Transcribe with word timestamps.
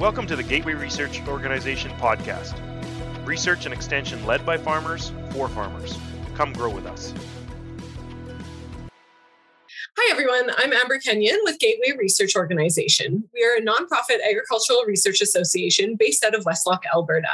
Welcome 0.00 0.26
to 0.28 0.34
the 0.34 0.42
Gateway 0.42 0.72
Research 0.72 1.20
Organization 1.28 1.90
podcast. 1.98 2.54
Research 3.26 3.66
and 3.66 3.74
extension 3.74 4.24
led 4.24 4.46
by 4.46 4.56
farmers 4.56 5.12
for 5.28 5.46
farmers. 5.46 5.98
Come 6.34 6.54
grow 6.54 6.70
with 6.70 6.86
us. 6.86 7.12
Hi, 9.98 10.10
everyone. 10.10 10.52
I'm 10.56 10.72
Amber 10.72 10.98
Kenyon 11.00 11.40
with 11.44 11.58
Gateway 11.58 11.98
Research 11.98 12.34
Organization. 12.34 13.28
We 13.34 13.44
are 13.44 13.58
a 13.58 13.60
nonprofit 13.60 14.26
agricultural 14.26 14.84
research 14.86 15.20
association 15.20 15.96
based 15.96 16.24
out 16.24 16.34
of 16.34 16.44
Westlock, 16.44 16.80
Alberta. 16.94 17.28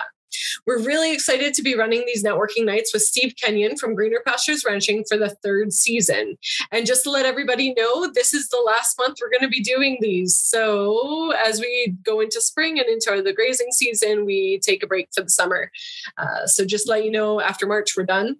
We're 0.66 0.82
really 0.82 1.12
excited 1.12 1.54
to 1.54 1.62
be 1.62 1.74
running 1.74 2.04
these 2.06 2.24
networking 2.24 2.64
nights 2.64 2.92
with 2.92 3.02
Steve 3.02 3.34
Kenyon 3.40 3.76
from 3.76 3.94
Greener 3.94 4.22
Pastures 4.26 4.64
Ranching 4.64 5.04
for 5.08 5.16
the 5.16 5.30
third 5.42 5.72
season. 5.72 6.36
And 6.72 6.86
just 6.86 7.04
to 7.04 7.10
let 7.10 7.26
everybody 7.26 7.74
know, 7.74 8.10
this 8.12 8.34
is 8.34 8.48
the 8.48 8.62
last 8.64 8.98
month 8.98 9.18
we're 9.20 9.30
going 9.30 9.42
to 9.42 9.48
be 9.48 9.62
doing 9.62 9.98
these. 10.00 10.36
So 10.36 11.32
as 11.32 11.60
we 11.60 11.94
go 12.02 12.20
into 12.20 12.40
spring 12.40 12.78
and 12.78 12.88
into 12.88 13.22
the 13.22 13.32
grazing 13.32 13.72
season, 13.72 14.24
we 14.24 14.58
take 14.60 14.82
a 14.82 14.86
break 14.86 15.08
for 15.14 15.22
the 15.22 15.30
summer. 15.30 15.70
Uh, 16.18 16.46
so 16.46 16.64
just 16.64 16.88
let 16.88 17.04
you 17.04 17.10
know, 17.10 17.40
after 17.40 17.66
March, 17.66 17.96
we're 17.96 18.04
done. 18.04 18.36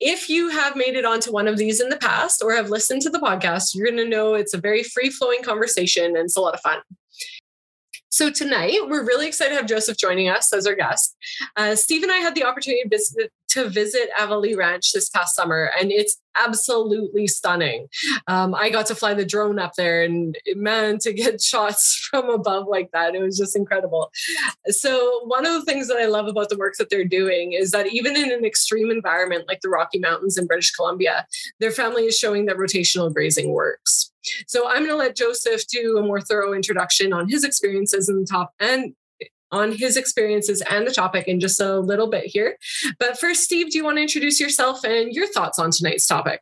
If 0.00 0.28
you 0.28 0.48
have 0.48 0.76
made 0.76 0.94
it 0.94 1.04
onto 1.04 1.32
one 1.32 1.48
of 1.48 1.56
these 1.56 1.80
in 1.80 1.88
the 1.88 1.96
past 1.96 2.42
or 2.42 2.54
have 2.54 2.70
listened 2.70 3.02
to 3.02 3.10
the 3.10 3.18
podcast, 3.18 3.74
you're 3.74 3.86
going 3.90 3.96
to 3.96 4.08
know 4.08 4.34
it's 4.34 4.54
a 4.54 4.58
very 4.58 4.82
free 4.82 5.10
flowing 5.10 5.42
conversation 5.42 6.04
and 6.04 6.26
it's 6.26 6.36
a 6.36 6.40
lot 6.40 6.54
of 6.54 6.60
fun. 6.60 6.78
So 8.10 8.30
tonight, 8.30 8.78
we're 8.86 9.04
really 9.04 9.26
excited 9.26 9.50
to 9.50 9.56
have 9.56 9.66
Joseph 9.66 9.98
joining 9.98 10.28
us 10.28 10.52
as 10.52 10.66
our 10.66 10.74
guest. 10.74 11.14
Uh, 11.56 11.74
Steve 11.74 12.02
and 12.02 12.10
I 12.10 12.16
had 12.16 12.34
the 12.34 12.44
opportunity 12.44 12.82
to 12.82 12.88
visit, 12.88 13.32
to 13.50 13.68
visit 13.68 14.10
Avalee 14.18 14.56
Ranch 14.56 14.92
this 14.92 15.08
past 15.08 15.34
summer, 15.34 15.70
and 15.78 15.90
it's 15.90 16.20
absolutely 16.42 17.26
stunning. 17.26 17.88
Um, 18.26 18.54
I 18.54 18.70
got 18.70 18.86
to 18.86 18.94
fly 18.94 19.14
the 19.14 19.24
drone 19.24 19.58
up 19.58 19.74
there, 19.74 20.02
and 20.02 20.36
man, 20.54 20.98
to 20.98 21.12
get 21.12 21.42
shots 21.42 22.08
from 22.10 22.30
above 22.30 22.66
like 22.68 22.90
that, 22.92 23.14
it 23.14 23.22
was 23.22 23.36
just 23.36 23.56
incredible. 23.56 24.10
So, 24.66 25.20
one 25.26 25.46
of 25.46 25.54
the 25.54 25.64
things 25.64 25.88
that 25.88 25.98
I 25.98 26.06
love 26.06 26.26
about 26.26 26.48
the 26.48 26.56
work 26.56 26.74
that 26.78 26.90
they're 26.90 27.04
doing 27.04 27.52
is 27.52 27.70
that 27.72 27.92
even 27.92 28.16
in 28.16 28.30
an 28.30 28.44
extreme 28.44 28.90
environment 28.90 29.44
like 29.48 29.60
the 29.60 29.68
Rocky 29.68 29.98
Mountains 29.98 30.38
in 30.38 30.46
British 30.46 30.72
Columbia, 30.72 31.26
their 31.60 31.72
family 31.72 32.04
is 32.04 32.16
showing 32.16 32.46
that 32.46 32.56
rotational 32.56 33.12
grazing 33.12 33.50
works. 33.50 34.12
So, 34.46 34.68
I'm 34.68 34.78
going 34.78 34.90
to 34.90 34.96
let 34.96 35.16
Joseph 35.16 35.66
do 35.68 35.98
a 35.98 36.02
more 36.02 36.20
thorough 36.20 36.52
introduction 36.52 37.12
on 37.12 37.28
his 37.28 37.44
experiences 37.44 38.08
in 38.08 38.20
the 38.20 38.26
top 38.26 38.52
and 38.60 38.94
on 39.50 39.72
his 39.72 39.96
experiences 39.96 40.62
and 40.70 40.86
the 40.86 40.90
topic 40.92 41.28
in 41.28 41.40
just 41.40 41.60
a 41.60 41.78
little 41.78 42.08
bit 42.08 42.24
here. 42.26 42.56
But 42.98 43.18
first, 43.18 43.42
Steve, 43.42 43.70
do 43.70 43.78
you 43.78 43.84
want 43.84 43.98
to 43.98 44.02
introduce 44.02 44.40
yourself 44.40 44.84
and 44.84 45.12
your 45.12 45.26
thoughts 45.26 45.58
on 45.58 45.70
tonight's 45.70 46.06
topic? 46.06 46.40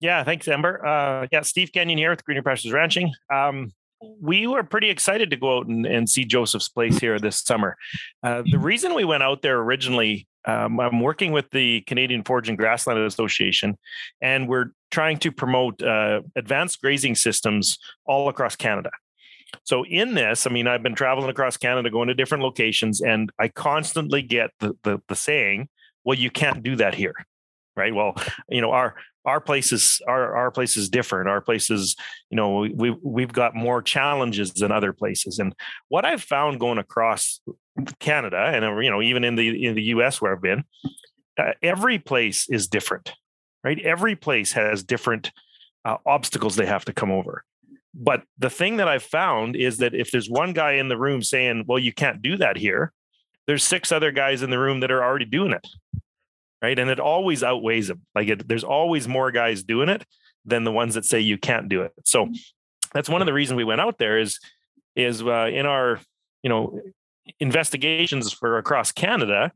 Yeah, 0.00 0.22
thanks, 0.22 0.46
Amber. 0.46 0.84
Uh, 0.84 1.26
yeah, 1.32 1.42
Steve 1.42 1.72
Kenyon 1.72 1.98
here 1.98 2.10
with 2.10 2.24
Greener 2.24 2.42
Pastures 2.42 2.72
Ranching. 2.72 3.12
Um, 3.32 3.72
we 4.20 4.46
were 4.46 4.62
pretty 4.62 4.90
excited 4.90 5.30
to 5.30 5.36
go 5.36 5.58
out 5.58 5.66
and, 5.66 5.84
and 5.84 6.08
see 6.08 6.24
Joseph's 6.24 6.68
place 6.68 6.98
here 6.98 7.18
this 7.18 7.40
summer. 7.40 7.76
Uh, 8.22 8.42
the 8.48 8.58
reason 8.58 8.94
we 8.94 9.04
went 9.04 9.24
out 9.24 9.42
there 9.42 9.58
originally, 9.58 10.28
um, 10.46 10.78
I'm 10.78 11.00
working 11.00 11.32
with 11.32 11.50
the 11.50 11.80
Canadian 11.82 12.22
Forage 12.22 12.48
and 12.48 12.56
Grassland 12.56 13.00
Association, 13.00 13.76
and 14.22 14.48
we're 14.48 14.66
trying 14.92 15.18
to 15.18 15.32
promote 15.32 15.82
uh, 15.82 16.22
advanced 16.36 16.80
grazing 16.80 17.16
systems 17.16 17.78
all 18.06 18.28
across 18.28 18.54
Canada. 18.54 18.90
So 19.64 19.84
in 19.84 20.14
this, 20.14 20.46
I 20.46 20.50
mean, 20.50 20.66
I've 20.66 20.82
been 20.82 20.94
traveling 20.94 21.30
across 21.30 21.56
Canada, 21.56 21.90
going 21.90 22.08
to 22.08 22.14
different 22.14 22.44
locations, 22.44 23.00
and 23.00 23.30
I 23.38 23.48
constantly 23.48 24.22
get 24.22 24.50
the 24.60 24.76
the, 24.82 25.00
the 25.08 25.16
saying, 25.16 25.68
"Well, 26.04 26.18
you 26.18 26.30
can't 26.30 26.62
do 26.62 26.76
that 26.76 26.94
here." 26.94 27.14
Right. 27.76 27.94
Well, 27.94 28.14
you 28.48 28.60
know, 28.60 28.72
our 28.72 28.96
our 29.24 29.40
place 29.40 29.72
is 29.72 30.00
our 30.08 30.34
our 30.34 30.50
place 30.50 30.76
is 30.76 30.88
different. 30.88 31.28
Our 31.28 31.40
place 31.40 31.70
is, 31.70 31.96
you 32.30 32.36
know, 32.36 32.66
we 32.74 32.96
we've 33.02 33.32
got 33.32 33.54
more 33.54 33.82
challenges 33.82 34.52
than 34.52 34.72
other 34.72 34.92
places. 34.92 35.38
And 35.38 35.54
what 35.88 36.04
I've 36.04 36.22
found 36.22 36.60
going 36.60 36.78
across 36.78 37.40
Canada, 38.00 38.38
and 38.38 38.84
you 38.84 38.90
know, 38.90 39.02
even 39.02 39.24
in 39.24 39.36
the 39.36 39.66
in 39.66 39.74
the 39.74 39.82
U.S. 39.84 40.20
where 40.20 40.32
I've 40.32 40.42
been, 40.42 40.64
uh, 41.38 41.52
every 41.62 41.98
place 41.98 42.48
is 42.48 42.66
different. 42.68 43.12
Right. 43.62 43.78
Every 43.80 44.16
place 44.16 44.52
has 44.52 44.82
different 44.82 45.30
uh, 45.84 45.96
obstacles 46.06 46.56
they 46.56 46.66
have 46.66 46.84
to 46.86 46.92
come 46.92 47.10
over. 47.10 47.44
But 47.94 48.22
the 48.38 48.50
thing 48.50 48.76
that 48.76 48.88
I've 48.88 49.02
found 49.02 49.56
is 49.56 49.78
that 49.78 49.94
if 49.94 50.10
there's 50.10 50.28
one 50.28 50.52
guy 50.52 50.72
in 50.72 50.88
the 50.88 50.98
room 50.98 51.22
saying, 51.22 51.64
well, 51.66 51.78
you 51.78 51.92
can't 51.92 52.22
do 52.22 52.36
that 52.36 52.56
here, 52.56 52.92
there's 53.46 53.64
six 53.64 53.90
other 53.90 54.12
guys 54.12 54.42
in 54.42 54.50
the 54.50 54.58
room 54.58 54.80
that 54.80 54.90
are 54.90 55.02
already 55.02 55.24
doing 55.24 55.52
it. 55.52 55.66
Right. 56.60 56.78
And 56.78 56.90
it 56.90 57.00
always 57.00 57.44
outweighs 57.44 57.88
them. 57.88 58.02
Like 58.14 58.28
it, 58.28 58.48
there's 58.48 58.64
always 58.64 59.06
more 59.06 59.30
guys 59.30 59.62
doing 59.62 59.88
it 59.88 60.04
than 60.44 60.64
the 60.64 60.72
ones 60.72 60.94
that 60.94 61.04
say 61.04 61.20
you 61.20 61.38
can't 61.38 61.68
do 61.68 61.82
it. 61.82 61.92
So 62.04 62.28
that's 62.92 63.08
one 63.08 63.22
of 63.22 63.26
the 63.26 63.32
reasons 63.32 63.56
we 63.56 63.64
went 63.64 63.80
out 63.80 63.98
there 63.98 64.18
is, 64.18 64.40
is 64.96 65.22
uh, 65.22 65.48
in 65.52 65.66
our, 65.66 66.00
you 66.42 66.50
know, 66.50 66.80
investigations 67.38 68.32
for 68.32 68.58
across 68.58 68.90
Canada, 68.90 69.52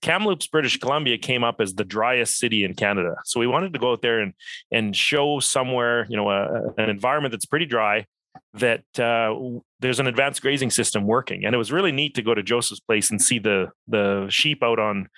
Kamloops, 0.00 0.46
British 0.46 0.78
Columbia 0.78 1.18
came 1.18 1.44
up 1.44 1.60
as 1.60 1.74
the 1.74 1.84
driest 1.84 2.38
city 2.38 2.64
in 2.64 2.74
Canada. 2.74 3.16
So 3.24 3.40
we 3.40 3.46
wanted 3.46 3.72
to 3.72 3.78
go 3.78 3.92
out 3.92 4.02
there 4.02 4.20
and 4.20 4.34
and 4.70 4.94
show 4.94 5.40
somewhere, 5.40 6.06
you 6.08 6.16
know, 6.16 6.30
a, 6.30 6.72
an 6.76 6.90
environment 6.90 7.32
that's 7.32 7.46
pretty 7.46 7.66
dry 7.66 8.06
that 8.54 8.84
uh, 8.98 9.34
there's 9.80 10.00
an 10.00 10.06
advanced 10.06 10.42
grazing 10.42 10.70
system 10.70 11.06
working. 11.06 11.44
And 11.44 11.54
it 11.54 11.58
was 11.58 11.72
really 11.72 11.92
neat 11.92 12.14
to 12.14 12.22
go 12.22 12.34
to 12.34 12.42
Joseph's 12.42 12.80
place 12.80 13.10
and 13.10 13.20
see 13.20 13.38
the 13.38 13.68
the 13.86 14.26
sheep 14.28 14.62
out 14.62 14.78
on, 14.78 15.08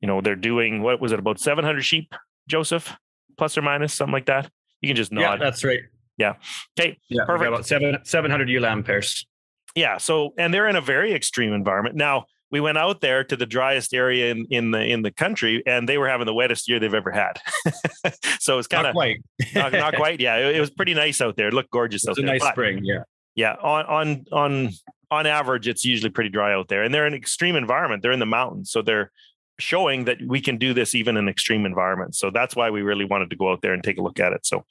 you 0.00 0.08
know, 0.08 0.20
they're 0.20 0.36
doing 0.36 0.82
what 0.82 1.00
was 1.00 1.12
it 1.12 1.18
about 1.18 1.38
700 1.38 1.82
sheep, 1.82 2.14
Joseph, 2.48 2.96
plus 3.38 3.56
or 3.56 3.62
minus 3.62 3.94
something 3.94 4.12
like 4.12 4.26
that. 4.26 4.50
You 4.80 4.88
can 4.88 4.96
just 4.96 5.12
nod. 5.12 5.20
Yeah, 5.20 5.36
that's 5.36 5.64
right. 5.64 5.80
Yeah. 6.16 6.34
Okay. 6.78 6.98
Yeah, 7.08 7.24
perfect. 7.26 7.48
About 7.48 7.66
seven 7.66 7.98
700 8.04 8.48
ewe 8.48 8.60
lamb 8.60 8.82
pairs. 8.82 9.26
Yeah. 9.74 9.98
So 9.98 10.34
and 10.36 10.52
they're 10.52 10.68
in 10.68 10.76
a 10.76 10.80
very 10.80 11.14
extreme 11.14 11.52
environment 11.52 11.96
now 11.96 12.26
we 12.50 12.60
went 12.60 12.78
out 12.78 13.00
there 13.00 13.22
to 13.24 13.36
the 13.36 13.46
driest 13.46 13.94
area 13.94 14.30
in, 14.30 14.46
in 14.50 14.70
the 14.70 14.80
in 14.80 15.02
the 15.02 15.10
country, 15.10 15.62
and 15.66 15.88
they 15.88 15.98
were 15.98 16.08
having 16.08 16.26
the 16.26 16.34
wettest 16.34 16.68
year 16.68 16.80
they've 16.80 16.92
ever 16.92 17.10
had. 17.10 17.40
so 18.40 18.58
it's 18.58 18.68
kind 18.68 18.86
of 18.86 18.94
quite, 18.94 19.18
not, 19.54 19.72
not, 19.72 19.94
quite. 19.96 20.20
Yeah, 20.20 20.36
it, 20.36 20.56
it, 20.56 20.60
was 20.60 20.70
pretty 20.70 20.94
nice 20.94 21.20
out 21.20 21.36
there. 21.36 21.48
It 21.48 21.54
looked 21.54 21.70
gorgeous 21.70 22.04
it 22.04 22.10
out 22.10 22.16
there. 22.16 22.24
nice 22.24 22.40
but, 22.40 22.52
spring. 22.52 22.84
Yeah, 22.84 23.02
yeah. 23.34 23.54
On 23.62 23.86
on 23.86 24.24
on 24.32 24.70
on 25.10 25.26
average, 25.26 25.68
it's 25.68 25.84
usually 25.84 26.10
pretty 26.10 26.30
dry 26.30 26.52
out 26.52 26.68
there, 26.68 26.82
and 26.82 26.92
they're 26.92 27.06
in 27.06 27.14
an 27.14 27.18
extreme 27.18 27.56
environment. 27.56 28.02
They're 28.02 28.12
in 28.12 28.20
the 28.20 28.26
mountains, 28.26 28.70
so 28.70 28.82
they're 28.82 29.12
showing 29.60 30.04
that 30.04 30.18
we 30.26 30.40
can 30.40 30.56
do 30.56 30.74
this 30.74 30.94
even 30.94 31.16
in 31.16 31.28
extreme 31.28 31.66
environments. 31.66 32.18
So 32.18 32.30
that's 32.30 32.56
why 32.56 32.70
we 32.70 32.82
really 32.82 33.04
wanted 33.04 33.30
to 33.30 33.36
go 33.36 33.52
out 33.52 33.62
there 33.62 33.72
and 33.72 33.82
take 33.82 33.98
a 33.98 34.02
look 34.02 34.18
at 34.18 34.32
it. 34.32 34.44
So, 34.46 34.64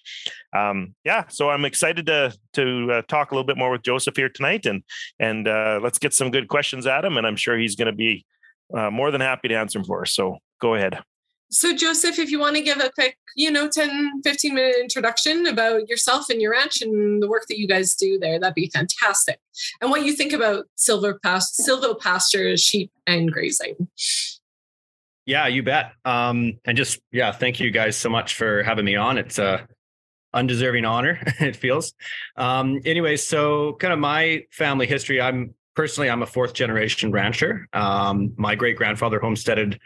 um, 0.54 0.96
yeah, 1.06 1.28
so 1.28 1.50
I'm 1.50 1.66
excited 1.66 2.06
to 2.08 2.36
to 2.54 2.92
uh, 2.92 3.02
talk 3.04 3.32
a 3.32 3.36
little 3.36 3.48
bit 3.48 3.58
more 3.58 3.72
with 3.72 3.84
Joseph 3.84 4.16
here 4.16 4.30
tonight, 4.30 4.66
and 4.66 4.84
and 5.20 5.48
uh, 5.48 5.80
let's 5.82 6.00
get 6.00 6.14
some 6.14 6.32
good 6.32 6.48
questions 6.48 6.88
at 6.88 7.06
him, 7.06 7.18
and 7.18 7.26
I'm 7.26 7.36
sure 7.36 7.58
he's 7.58 7.76
going 7.76 7.88
to 7.88 7.94
be 7.94 8.26
uh, 8.76 8.90
more 8.92 9.12
than 9.12 9.22
happy 9.22 9.48
to 9.48 9.56
answer 9.56 9.80
them 9.80 9.86
for 9.86 10.02
us. 10.02 10.14
So 10.14 10.38
go 10.62 10.76
ahead. 10.76 11.00
So, 11.52 11.76
Joseph, 11.76 12.20
if 12.20 12.30
you 12.30 12.40
want 12.40 12.58
to 12.58 12.62
give 12.62 12.78
a 12.78 12.92
quick, 12.92 13.18
you 13.36 13.50
know, 13.50 13.68
10, 13.68 14.22
15 14.24 14.54
minute 14.54 14.76
introduction 14.80 15.48
about 15.48 15.90
yourself 15.90 16.30
and 16.30 16.40
your 16.40 16.52
ranch 16.52 16.82
and 16.82 17.24
the 17.24 17.28
work 17.28 17.46
that 17.50 17.58
you 17.58 17.68
guys 17.68 17.96
do 17.96 18.20
there, 18.20 18.40
that'd 18.40 18.54
be 18.54 18.70
fantastic. 18.72 19.40
And 19.82 19.90
what 19.90 20.06
you 20.06 20.14
think 20.14 20.32
about 20.32 20.66
silver 20.76 21.18
past, 21.24 21.60
silvopastures, 21.60 22.60
sheep, 22.60 22.92
and 23.08 23.32
grazing. 23.32 23.88
Yeah, 25.30 25.46
you 25.46 25.62
bet. 25.62 25.92
Um, 26.06 26.58
and 26.66 26.76
just 26.76 27.00
yeah, 27.12 27.32
thank 27.32 27.60
you 27.60 27.70
guys 27.70 27.96
so 27.96 28.10
much 28.10 28.34
for 28.34 28.64
having 28.64 28.84
me 28.84 28.96
on. 28.96 29.20
It's 29.20 29.38
a 29.38 29.68
undeserving 30.34 30.86
honor. 30.86 31.20
it 31.40 31.56
feels. 31.56 31.94
Um, 32.36 32.82
anyway, 32.84 33.16
so 33.16 33.74
kind 33.74 33.94
of 33.94 34.00
my 34.00 34.46
family 34.50 34.88
history. 34.88 35.22
I'm 35.22 35.54
personally 35.76 36.10
I'm 36.10 36.24
a 36.24 36.26
fourth 36.26 36.54
generation 36.54 37.12
rancher. 37.12 37.68
Um, 37.74 38.34
my 38.38 38.56
great 38.56 38.76
grandfather 38.76 39.20
homesteaded 39.20 39.80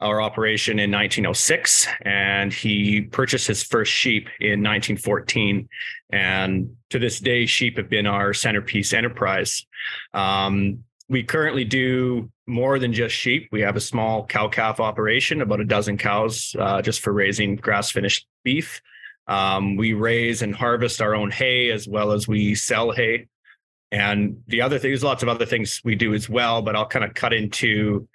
our 0.00 0.20
operation 0.20 0.80
in 0.80 0.90
1906, 0.90 1.86
and 2.02 2.52
he 2.52 3.02
purchased 3.02 3.46
his 3.46 3.62
first 3.62 3.92
sheep 3.92 4.28
in 4.40 4.64
1914. 4.64 5.68
And 6.10 6.74
to 6.90 6.98
this 6.98 7.20
day, 7.20 7.46
sheep 7.46 7.76
have 7.76 7.88
been 7.88 8.08
our 8.08 8.34
centerpiece 8.34 8.92
enterprise. 8.92 9.64
Um, 10.12 10.82
we 11.08 11.22
currently 11.22 11.64
do 11.64 12.30
more 12.46 12.78
than 12.78 12.92
just 12.92 13.14
sheep. 13.14 13.48
We 13.50 13.62
have 13.62 13.76
a 13.76 13.80
small 13.80 14.26
cow 14.26 14.48
calf 14.48 14.80
operation, 14.80 15.40
about 15.40 15.60
a 15.60 15.64
dozen 15.64 15.98
cows, 15.98 16.54
uh, 16.58 16.82
just 16.82 17.00
for 17.00 17.12
raising 17.12 17.56
grass 17.56 17.90
finished 17.90 18.26
beef. 18.44 18.80
Um, 19.26 19.76
we 19.76 19.92
raise 19.92 20.42
and 20.42 20.54
harvest 20.54 21.02
our 21.02 21.14
own 21.14 21.30
hay 21.30 21.70
as 21.70 21.86
well 21.86 22.12
as 22.12 22.26
we 22.26 22.54
sell 22.54 22.92
hay. 22.92 23.26
And 23.90 24.42
the 24.48 24.62
other 24.62 24.78
thing, 24.78 24.90
there's 24.90 25.04
lots 25.04 25.22
of 25.22 25.28
other 25.28 25.46
things 25.46 25.80
we 25.84 25.94
do 25.94 26.14
as 26.14 26.28
well, 26.28 26.60
but 26.62 26.76
I'll 26.76 26.86
kind 26.86 27.04
of 27.04 27.14
cut 27.14 27.32
into 27.32 28.08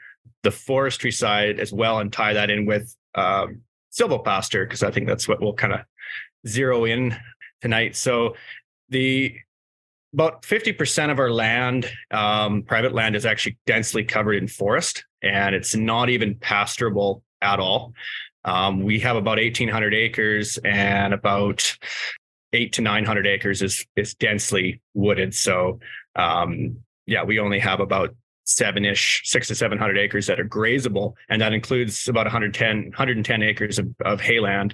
the 0.44 0.52
forestry 0.52 1.12
side 1.12 1.60
as 1.60 1.72
well 1.72 2.00
and 2.00 2.12
tie 2.12 2.34
that 2.34 2.50
in 2.50 2.66
with 2.66 2.96
um, 3.16 3.62
silvopasture 3.92 4.66
because 4.66 4.84
I 4.84 4.92
think 4.92 5.08
that's 5.08 5.28
what 5.28 5.42
we'll 5.42 5.54
kind 5.54 5.74
of 5.74 5.82
zero 6.48 6.86
in 6.86 7.16
tonight. 7.62 7.96
So 7.96 8.36
the 8.90 9.36
about 10.14 10.44
50% 10.44 11.12
of 11.12 11.20
our 11.20 11.32
land, 11.32 11.90
um, 12.12 12.64
private 12.64 12.94
land, 12.94 13.16
is 13.16 13.26
actually 13.26 13.58
densely 13.66 14.04
covered 14.04 14.36
in 14.36 14.48
forest, 14.48 15.06
and 15.22 15.56
it's 15.56 15.76
not 15.76 16.10
even 16.10 16.36
pasturable 16.36 17.24
at 17.42 17.60
all. 17.60 17.94
Um, 18.46 18.84
we 18.84 19.00
have 19.00 19.16
about 19.16 19.38
1,800 19.38 19.94
acres, 19.94 20.58
and 20.64 21.14
about 21.14 21.78
eight 22.52 22.74
to 22.74 22.82
900 22.82 23.26
acres 23.26 23.62
is 23.62 23.86
is 23.96 24.14
densely 24.14 24.82
wooded. 24.94 25.34
So 25.34 25.80
um, 26.16 26.78
yeah, 27.06 27.24
we 27.24 27.40
only 27.40 27.60
have 27.60 27.80
about 27.80 28.16
seven 28.46 28.86
ish, 28.86 29.22
six 29.26 29.48
to 29.48 29.56
700 29.56 29.98
acres 29.98 30.28
that 30.28 30.40
are 30.40 30.46
grazable. 30.46 31.14
And 31.30 31.42
that 31.42 31.54
includes 31.54 32.08
about 32.08 32.26
110, 32.26 32.84
110 32.84 33.44
acres 33.44 33.80
of, 33.80 33.88
of 34.04 34.22
hayland. 34.22 34.74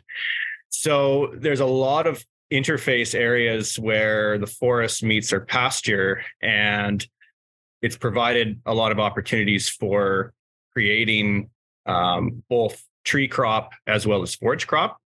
So 0.69 1.33
there's 1.35 1.59
a 1.59 1.65
lot 1.65 2.07
of 2.07 2.25
interface 2.51 3.13
areas 3.13 3.77
where 3.77 4.37
the 4.37 4.47
forest 4.47 5.03
meets 5.03 5.31
our 5.31 5.41
pasture 5.41 6.23
and 6.41 7.07
it's 7.81 7.97
provided 7.97 8.59
a 8.65 8.73
lot 8.73 8.91
of 8.91 8.99
opportunities 8.99 9.69
for 9.69 10.33
creating 10.73 11.49
um, 11.85 12.43
both 12.49 12.83
tree 13.05 13.27
crop 13.27 13.71
as 13.87 14.05
well 14.05 14.21
as 14.21 14.35
forage 14.35 14.67
crop 14.67 14.99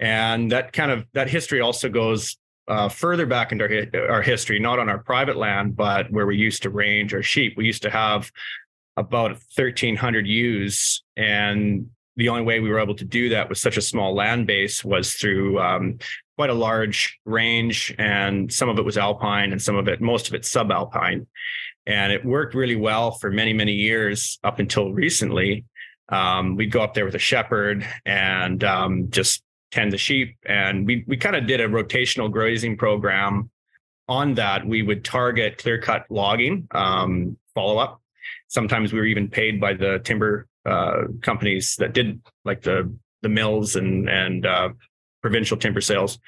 and 0.00 0.52
that 0.52 0.72
kind 0.72 0.90
of 0.90 1.06
that 1.12 1.28
history 1.28 1.60
also 1.60 1.88
goes 1.88 2.36
uh, 2.68 2.88
further 2.88 3.26
back 3.26 3.52
into 3.52 3.64
our, 3.64 4.10
our 4.10 4.22
history, 4.22 4.58
not 4.58 4.78
on 4.78 4.88
our 4.88 4.98
private 4.98 5.36
land, 5.36 5.76
but 5.76 6.10
where 6.10 6.26
we 6.26 6.36
used 6.36 6.62
to 6.62 6.70
range 6.70 7.12
our 7.14 7.22
sheep. 7.22 7.54
We 7.56 7.66
used 7.66 7.82
to 7.82 7.90
have 7.90 8.30
about 8.96 9.32
1,300 9.56 10.26
ewes, 10.26 11.02
and 11.16 11.90
the 12.16 12.28
only 12.28 12.42
way 12.42 12.60
we 12.60 12.70
were 12.70 12.78
able 12.78 12.94
to 12.94 13.04
do 13.04 13.30
that 13.30 13.48
with 13.48 13.58
such 13.58 13.76
a 13.76 13.82
small 13.82 14.14
land 14.14 14.46
base 14.46 14.84
was 14.84 15.14
through 15.14 15.60
um, 15.60 15.98
quite 16.36 16.50
a 16.50 16.54
large 16.54 17.18
range, 17.24 17.94
and 17.98 18.52
some 18.52 18.68
of 18.68 18.78
it 18.78 18.84
was 18.84 18.96
alpine, 18.98 19.52
and 19.52 19.60
some 19.60 19.76
of 19.76 19.88
it, 19.88 20.00
most 20.00 20.28
of 20.28 20.34
it, 20.34 20.42
subalpine, 20.42 21.26
and 21.86 22.12
it 22.12 22.24
worked 22.24 22.54
really 22.54 22.76
well 22.76 23.12
for 23.12 23.30
many, 23.30 23.52
many 23.52 23.72
years 23.72 24.38
up 24.44 24.58
until 24.58 24.92
recently. 24.92 25.64
Um, 26.08 26.56
we'd 26.56 26.70
go 26.70 26.82
up 26.82 26.94
there 26.94 27.04
with 27.04 27.14
a 27.14 27.20
shepherd 27.20 27.86
and 28.04 28.62
um, 28.64 29.10
just 29.10 29.42
tend 29.70 29.92
the 29.92 29.98
sheep. 29.98 30.36
And 30.46 30.86
we 30.86 31.04
we 31.06 31.16
kind 31.16 31.34
of 31.34 31.46
did 31.46 31.60
a 31.60 31.68
rotational 31.68 32.30
grazing 32.30 32.76
program 32.76 33.50
on 34.08 34.34
that. 34.34 34.66
We 34.66 34.82
would 34.82 35.04
target 35.04 35.58
clear 35.58 35.80
cut 35.80 36.04
logging 36.10 36.68
um, 36.72 37.36
follow 37.54 37.78
up. 37.78 38.00
Sometimes 38.48 38.92
we 38.92 38.98
were 38.98 39.06
even 39.06 39.28
paid 39.28 39.60
by 39.60 39.72
the 39.72 40.00
timber 40.04 40.46
uh, 40.66 41.04
companies 41.22 41.76
that 41.76 41.94
did 41.94 42.20
like 42.44 42.62
the 42.62 42.94
the 43.22 43.28
mills 43.28 43.76
and 43.76 44.08
and 44.08 44.46
uh, 44.46 44.68
provincial 45.22 45.56
timber 45.56 45.80
sales. 45.80 46.18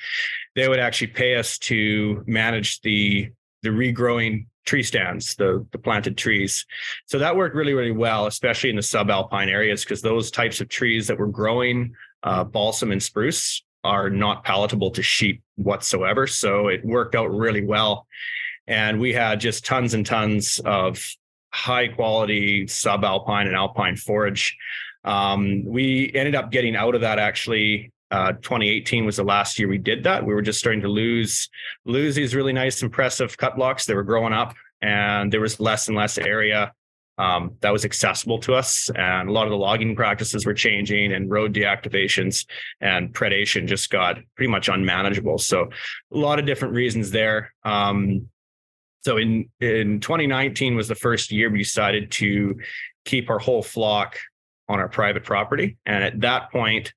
They 0.55 0.69
would 0.69 0.79
actually 0.79 1.08
pay 1.08 1.37
us 1.37 1.58
to 1.58 2.23
manage 2.26 2.81
the 2.81 3.31
the 3.62 3.70
regrowing 3.70 4.46
tree 4.64 4.82
stands, 4.82 5.35
the 5.35 5.67
the 5.73 5.79
planted 5.79 6.17
trees. 6.17 6.64
So 7.06 7.19
that 7.19 7.37
worked 7.37 7.55
really 7.55 7.75
really 7.75 7.93
well, 7.93 8.26
especially 8.26 8.70
in 8.70 8.76
the 8.76 8.82
subalpine 8.82 9.49
areas, 9.49 9.85
because 9.85 10.02
those 10.02 10.31
types 10.31 10.61
of 10.61 10.69
trees 10.69 11.06
that 11.08 11.19
were 11.19 11.26
growing 11.26 11.94
uh, 12.23 12.44
balsam 12.44 12.93
and 12.93 13.02
spruce 13.02 13.62
are 13.85 14.08
not 14.08 14.44
palatable 14.44 14.91
to 14.93 15.02
sheep 15.02 15.43
whatsoever. 15.56 16.26
So 16.26 16.69
it 16.69 16.85
worked 16.85 17.14
out 17.14 17.31
really 17.31 17.64
well. 17.64 18.06
And 18.67 18.99
we 18.99 19.12
had 19.12 19.40
just 19.40 19.67
tons 19.67 19.93
and 19.93 20.06
tons 20.06 20.58
of 20.64 21.06
high 21.52 21.88
quality 21.88 22.64
subalpine 22.64 23.47
and 23.47 23.55
alpine 23.55 23.97
forage. 23.97 24.56
Um, 25.05 25.64
we 25.67 26.11
ended 26.14 26.35
up 26.35 26.50
getting 26.50 26.75
out 26.75 26.94
of 26.94 27.02
that 27.02 27.19
actually. 27.19 27.93
Uh, 28.14 28.31
2018 28.31 29.05
was 29.05 29.16
the 29.16 29.25
last 29.25 29.58
year 29.58 29.66
we 29.66 29.76
did 29.76 30.05
that. 30.05 30.25
We 30.25 30.32
were 30.32 30.40
just 30.40 30.61
starting 30.61 30.82
to 30.82 30.88
lose 30.88 31.49
lose 31.84 32.14
these 32.14 32.32
really 32.32 32.52
nice, 32.52 32.81
impressive 32.81 33.37
cut 33.37 33.56
blocks. 33.56 33.87
They 33.87 33.94
were 33.94 34.05
growing 34.05 34.32
up, 34.32 34.55
and 34.81 35.32
there 35.32 35.40
was 35.40 35.58
less 35.58 35.88
and 35.88 35.96
less 35.96 36.16
area 36.16 36.72
um, 37.19 37.56
that 37.61 37.72
was 37.72 37.84
accessible 37.84 38.38
to 38.38 38.55
us. 38.55 38.88
And 38.94 39.28
a 39.28 39.32
lot 39.32 39.46
of 39.46 39.50
the 39.50 39.56
logging 39.56 39.96
practices 39.96 40.46
were 40.46 40.55
changing 40.55 41.12
and 41.12 41.28
road 41.28 41.52
deactivations 41.52 42.46
and 42.81 43.12
predation 43.12 43.66
just 43.66 43.90
got 43.90 44.19
pretty 44.37 44.49
much 44.49 44.69
unmanageable. 44.69 45.38
So 45.38 45.70
a 46.12 46.16
lot 46.16 46.38
of 46.38 46.46
different 46.46 46.75
reasons 46.75 47.11
there. 47.11 47.52
Um, 47.64 48.28
so 49.00 49.16
in, 49.16 49.50
in 49.61 49.99
2019 49.99 50.76
was 50.76 50.87
the 50.87 50.94
first 50.94 51.32
year 51.32 51.50
we 51.50 51.58
decided 51.58 52.12
to 52.12 52.61
keep 53.05 53.28
our 53.28 53.40
whole 53.40 53.64
flock 53.64 54.20
on 54.69 54.78
our 54.78 54.88
private 54.88 55.25
property. 55.25 55.78
And 55.84 56.05
at 56.05 56.20
that 56.20 56.52
point, 56.52 56.93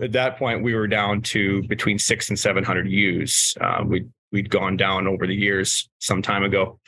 at 0.00 0.12
that 0.12 0.38
point, 0.38 0.62
we 0.62 0.74
were 0.74 0.86
down 0.86 1.22
to 1.22 1.62
between 1.68 1.98
six 1.98 2.28
and 2.28 2.38
700 2.38 2.88
ewes. 2.88 3.54
Uh, 3.60 3.82
we'd, 3.86 4.10
we'd 4.32 4.50
gone 4.50 4.76
down 4.76 5.06
over 5.06 5.26
the 5.26 5.34
years 5.34 5.88
some 5.98 6.22
time 6.22 6.44
ago. 6.44 6.78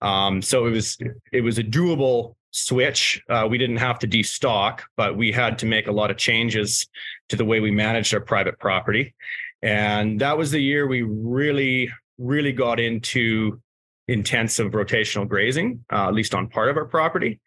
Um, 0.00 0.42
so 0.42 0.66
it 0.66 0.70
was 0.70 0.98
it 1.32 1.40
was 1.40 1.58
a 1.58 1.64
doable 1.64 2.34
switch. 2.50 3.22
Uh, 3.28 3.46
we 3.48 3.56
didn't 3.56 3.78
have 3.78 3.98
to 4.00 4.06
destock, 4.06 4.80
but 4.96 5.16
we 5.16 5.32
had 5.32 5.58
to 5.58 5.66
make 5.66 5.86
a 5.86 5.92
lot 5.92 6.10
of 6.10 6.18
changes 6.18 6.86
to 7.30 7.36
the 7.36 7.44
way 7.44 7.60
we 7.60 7.70
managed 7.70 8.12
our 8.12 8.20
private 8.20 8.58
property. 8.58 9.14
And 9.62 10.20
that 10.20 10.36
was 10.36 10.50
the 10.50 10.60
year 10.60 10.86
we 10.86 11.02
really, 11.02 11.90
really 12.18 12.52
got 12.52 12.78
into 12.78 13.60
intensive 14.08 14.72
rotational 14.72 15.26
grazing, 15.26 15.84
uh, 15.90 16.06
at 16.08 16.14
least 16.14 16.34
on 16.34 16.48
part 16.48 16.68
of 16.68 16.76
our 16.76 16.84
property. 16.84 17.40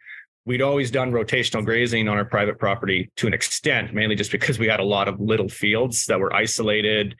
We'd 0.47 0.61
always 0.61 0.91
done 0.91 1.11
rotational 1.11 1.65
grazing 1.65 2.07
on 2.07 2.15
our 2.15 2.23
private 2.23 2.57
property 2.57 3.11
to 3.17 3.27
an 3.27 3.33
extent, 3.33 3.94
mainly 3.94 4.15
just 4.15 4.31
because 4.31 4.57
we 4.57 4.67
had 4.67 4.79
a 4.79 4.85
lot 4.85 5.09
of 5.09 5.19
little 5.19 5.49
fields 5.49 6.05
that 6.05 6.21
were 6.21 6.33
isolated 6.33 7.17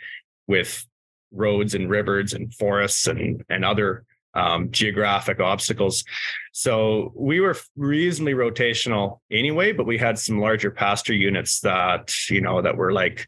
with 0.48 0.86
roads 1.34 1.76
and 1.76 1.90
rivers 1.90 2.32
and 2.32 2.54
forests 2.54 3.06
and, 3.06 3.44
and 3.50 3.66
other 3.66 4.06
um, 4.34 4.72
geographic 4.72 5.42
obstacles. 5.42 6.06
So 6.54 7.12
we 7.18 7.42
were 7.42 7.58
reasonably 7.76 8.34
rotational 8.34 9.20
anyway, 9.30 9.74
but 9.74 9.86
we 9.86 9.98
had 9.98 10.18
some 10.18 10.40
larger 10.40 10.72
pasture 10.72 11.14
units 11.14 11.60
that, 11.60 12.14
you 12.30 12.40
know, 12.40 12.62
that 12.62 12.78
were 12.78 12.94
like 12.94 13.28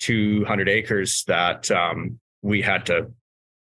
200 0.00 0.68
acres 0.68 1.24
that 1.28 1.70
um, 1.70 2.20
we 2.42 2.60
had 2.60 2.84
to 2.86 3.10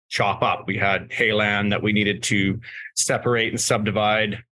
chop 0.09 0.41
up. 0.41 0.63
We 0.65 0.77
had 0.77 1.09
hayland 1.09 1.69
that 1.69 1.83
we 1.83 1.93
needed 1.93 2.23
to 2.23 2.61
separate 2.95 3.49
and 3.49 3.61
subdivide. 3.61 4.43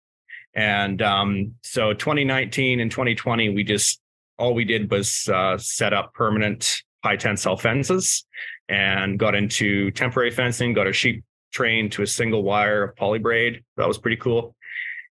And 0.55 1.03
um, 1.03 1.55
so 1.63 1.93
2019 1.93 2.81
and 2.81 2.91
2020, 2.91 3.51
we 3.51 3.65
just, 3.65 4.01
all 4.39 4.55
we 4.55 4.65
did 4.65 4.91
was 4.91 5.29
uh, 5.29 5.59
set 5.59 5.93
up 5.93 6.15
permanent 6.15 6.83
high 7.03 7.17
tensile 7.17 7.57
fences 7.57 8.25
and 8.69 9.19
got 9.19 9.35
into 9.35 9.91
temporary 9.91 10.31
fencing, 10.31 10.73
got 10.73 10.87
our 10.87 10.93
sheep 10.93 11.25
trained 11.53 11.93
to 11.93 12.03
a 12.03 12.07
single 12.07 12.43
wire 12.43 12.85
of 12.85 12.97
polybraid. 12.97 13.63
That 13.77 13.89
was 13.89 13.99
pretty 13.99 14.17
cool. 14.17 14.55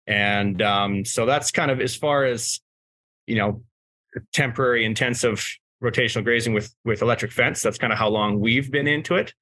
And 0.07 0.61
um, 0.61 1.05
so 1.05 1.25
that's 1.25 1.51
kind 1.51 1.71
of 1.71 1.79
as 1.79 1.95
far 1.95 2.25
as 2.25 2.59
you 3.27 3.35
know, 3.35 3.63
temporary 4.31 4.85
intensive 4.85 5.45
rotational 5.83 6.23
grazing 6.23 6.53
with 6.53 6.73
with 6.85 7.01
electric 7.01 7.31
fence. 7.31 7.61
That's 7.61 7.77
kind 7.77 7.93
of 7.93 7.99
how 7.99 8.09
long 8.09 8.39
we've 8.39 8.71
been 8.71 8.87
into 8.87 9.15
it. 9.15 9.33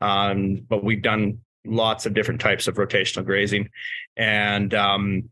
Um, 0.00 0.62
but 0.68 0.82
we've 0.82 1.02
done 1.02 1.38
lots 1.66 2.06
of 2.06 2.14
different 2.14 2.40
types 2.40 2.68
of 2.68 2.76
rotational 2.76 3.24
grazing, 3.24 3.68
and 4.16 4.72
um, 4.74 5.30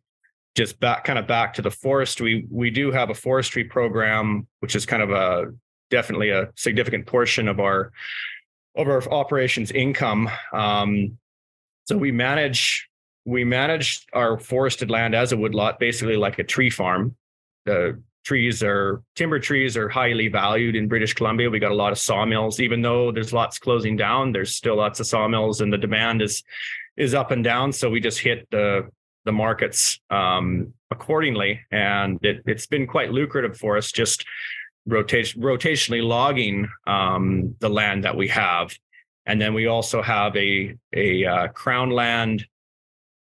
just 0.57 0.81
back 0.81 1.05
kind 1.05 1.19
of 1.19 1.27
back 1.27 1.55
to 1.55 1.63
the 1.63 1.71
forestry. 1.71 2.47
We 2.51 2.71
do 2.71 2.91
have 2.91 3.11
a 3.11 3.15
forestry 3.15 3.65
program, 3.65 4.47
which 4.61 4.75
is 4.75 4.87
kind 4.87 5.03
of 5.03 5.11
a 5.11 5.53
definitely 5.91 6.31
a 6.31 6.51
significant 6.57 7.07
portion 7.07 7.49
of 7.49 7.61
our 7.61 7.93
of 8.77 8.89
our 8.89 9.03
operations 9.13 9.71
income. 9.71 10.29
Um, 10.53 11.19
so 11.85 11.97
we 11.97 12.13
manage 12.13 12.89
we 13.25 13.45
manage 13.45 14.07
our 14.15 14.39
forested 14.39 14.91
land 14.91 15.15
as 15.15 15.33
a 15.33 15.37
woodlot, 15.37 15.79
basically 15.79 16.17
like 16.17 16.39
a 16.39 16.45
tree 16.45 16.71
farm. 16.71 17.15
The 17.67 18.03
trees 18.25 18.63
are 18.63 19.03
timber 19.17 19.39
trees 19.39 19.77
are 19.77 19.89
highly 19.89 20.29
valued 20.29 20.77
in 20.77 20.89
British 20.89 21.15
Columbia. 21.15 21.51
We 21.51 21.59
got 21.59 21.73
a 21.73 21.75
lot 21.75 21.93
of 21.93 21.99
sawmills, 21.99 22.61
even 22.61 22.83
though 22.83 23.13
there's 23.13 23.33
lots 23.33 23.59
closing 23.59 23.97
down. 23.97 24.33
There's 24.33 24.55
still 24.55 24.77
lots 24.77 25.01
of 25.01 25.07
sawmills, 25.07 25.61
and 25.61 25.73
the 25.73 25.79
demand 25.79 26.23
is 26.23 26.43
is 26.97 27.15
up 27.15 27.31
and 27.31 27.45
down. 27.45 27.73
So 27.73 27.91
we 27.91 28.01
just 28.01 28.19
hit 28.19 28.49
the 28.51 28.89
the 29.29 29.33
markets 29.33 30.01
um, 30.11 30.73
accordingly, 30.91 31.61
and 31.71 32.19
it, 32.25 32.43
has 32.49 32.67
been 32.67 32.87
quite 32.87 33.13
lucrative 33.13 33.57
for 33.57 33.77
us. 33.77 33.93
Just 33.93 34.25
rotation 34.87 35.43
rotationally 35.43 36.03
logging 36.03 36.69
um, 36.87 37.55
the 37.61 37.69
land 37.69 38.05
that 38.05 38.17
we 38.17 38.29
have. 38.29 38.75
And 39.27 39.39
then 39.41 39.53
we 39.53 39.67
also 39.67 40.01
have 40.03 40.35
a 40.37 40.75
a 40.95 41.25
uh, 41.25 41.49
crown 41.49 41.91
land 41.91 42.47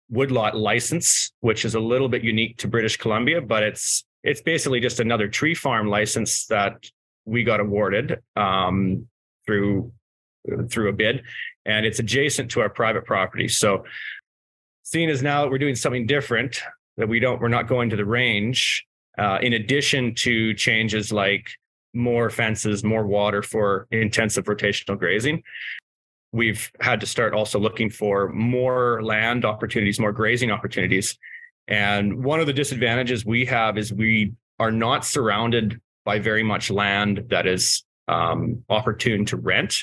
woodlot 0.08 0.56
license 0.56 1.32
which 1.40 1.64
is 1.64 1.74
a 1.74 1.80
little 1.80 2.08
bit 2.08 2.22
unique 2.22 2.56
to 2.56 2.68
british 2.68 2.96
columbia 2.96 3.40
but 3.40 3.64
it's 3.64 4.04
it's 4.22 4.40
basically 4.40 4.78
just 4.78 5.00
another 5.00 5.26
tree 5.26 5.52
farm 5.52 5.88
license 5.88 6.46
that 6.46 6.74
we 7.24 7.42
got 7.42 7.58
awarded 7.58 8.22
um, 8.36 9.08
through 9.44 9.92
through 10.70 10.88
a 10.88 10.92
bid. 10.92 11.22
And 11.64 11.84
it's 11.84 11.98
adjacent 11.98 12.50
to 12.52 12.60
our 12.60 12.68
private 12.68 13.04
property. 13.04 13.48
So 13.48 13.84
seeing 14.87 15.11
as 15.11 15.21
now 15.21 15.43
that 15.43 15.50
we're 15.50 15.59
doing 15.59 15.75
something 15.75 16.07
different 16.07 16.62
that 16.97 17.09
we 17.09 17.19
don't 17.19 17.40
we're 17.40 17.49
not 17.49 17.66
going 17.66 17.90
to 17.90 17.97
the 17.97 18.05
range 18.05 18.87
uh, 19.19 19.38
in 19.43 19.52
addition 19.52 20.14
to 20.14 20.55
changes 20.55 21.12
like 21.12 21.50
more 21.93 22.31
fences, 22.31 22.85
more 22.85 23.05
water 23.05 23.43
for 23.43 23.88
intensive 23.90 24.45
rotational 24.45 24.97
grazing. 24.97 25.43
We've 26.33 26.71
had 26.81 27.00
to 27.00 27.07
start 27.07 27.35
also 27.35 27.59
looking 27.59 27.90
for 27.90 28.28
more 28.28 29.02
land 29.02 29.45
opportunities, 29.45 29.99
more 29.99 30.12
grazing 30.12 30.50
opportunities. 30.50 31.19
And 31.66 32.23
one 32.23 32.38
of 32.38 32.47
the 32.47 32.52
disadvantages 32.52 33.25
we 33.25 33.45
have 33.47 33.78
is 33.78 33.93
we 33.93 34.35
are 34.61 34.71
not 34.71 35.05
surrounded 35.05 35.81
by 36.05 36.21
very 36.21 36.43
much 36.45 36.71
land 36.71 37.25
that 37.31 37.47
is 37.47 37.83
um, 38.07 38.62
opportune 38.69 39.25
to 39.26 39.37
rent. 39.37 39.75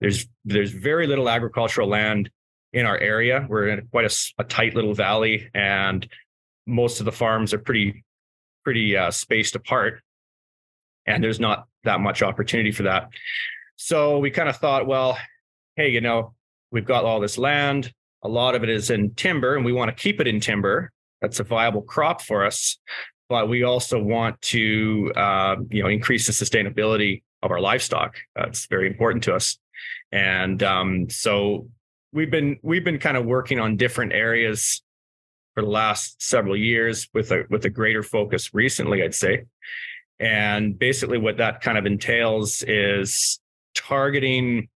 There's 0.00 0.26
there's 0.44 0.72
very 0.72 1.06
little 1.06 1.28
agricultural 1.28 1.88
land 1.88 2.30
in 2.72 2.86
our 2.86 2.98
area. 2.98 3.46
We're 3.48 3.68
in 3.68 3.86
quite 3.88 4.04
a, 4.10 4.42
a 4.42 4.44
tight 4.44 4.74
little 4.74 4.94
valley, 4.94 5.50
and 5.54 6.06
most 6.66 7.00
of 7.00 7.06
the 7.06 7.12
farms 7.12 7.54
are 7.54 7.58
pretty 7.58 8.04
pretty 8.64 8.96
uh, 8.96 9.10
spaced 9.10 9.56
apart, 9.56 10.02
and 11.06 11.24
there's 11.24 11.40
not 11.40 11.66
that 11.84 12.00
much 12.00 12.22
opportunity 12.22 12.72
for 12.72 12.82
that. 12.84 13.08
So 13.76 14.18
we 14.18 14.30
kind 14.30 14.48
of 14.48 14.56
thought, 14.56 14.86
well, 14.86 15.16
hey, 15.76 15.88
you 15.88 16.00
know, 16.00 16.34
we've 16.70 16.84
got 16.84 17.04
all 17.04 17.20
this 17.20 17.38
land. 17.38 17.92
A 18.22 18.28
lot 18.28 18.54
of 18.54 18.62
it 18.64 18.68
is 18.68 18.90
in 18.90 19.14
timber, 19.14 19.56
and 19.56 19.64
we 19.64 19.72
want 19.72 19.88
to 19.88 20.02
keep 20.02 20.20
it 20.20 20.26
in 20.26 20.40
timber. 20.40 20.90
That's 21.22 21.40
a 21.40 21.44
viable 21.44 21.82
crop 21.82 22.20
for 22.20 22.44
us, 22.44 22.78
but 23.28 23.48
we 23.48 23.62
also 23.62 24.02
want 24.02 24.40
to, 24.42 25.12
uh, 25.16 25.56
you 25.70 25.82
know, 25.82 25.88
increase 25.88 26.26
the 26.26 26.32
sustainability 26.32 27.22
of 27.42 27.50
our 27.50 27.60
livestock. 27.60 28.16
That's 28.36 28.66
very 28.66 28.88
important 28.88 29.24
to 29.24 29.34
us, 29.34 29.58
and 30.12 30.62
um, 30.62 31.08
so 31.08 31.68
we've 32.12 32.30
been 32.30 32.58
we've 32.62 32.84
been 32.84 32.98
kind 32.98 33.16
of 33.16 33.24
working 33.24 33.60
on 33.60 33.76
different 33.76 34.12
areas 34.12 34.82
for 35.54 35.62
the 35.62 35.70
last 35.70 36.22
several 36.22 36.56
years 36.56 37.08
with 37.12 37.30
a 37.32 37.44
with 37.50 37.64
a 37.64 37.70
greater 37.70 38.02
focus 38.02 38.54
recently, 38.54 39.02
I'd 39.02 39.14
say. 39.14 39.44
And 40.20 40.78
basically, 40.78 41.18
what 41.18 41.36
that 41.38 41.60
kind 41.60 41.78
of 41.78 41.86
entails 41.86 42.62
is 42.66 43.40
targeting 43.74 44.68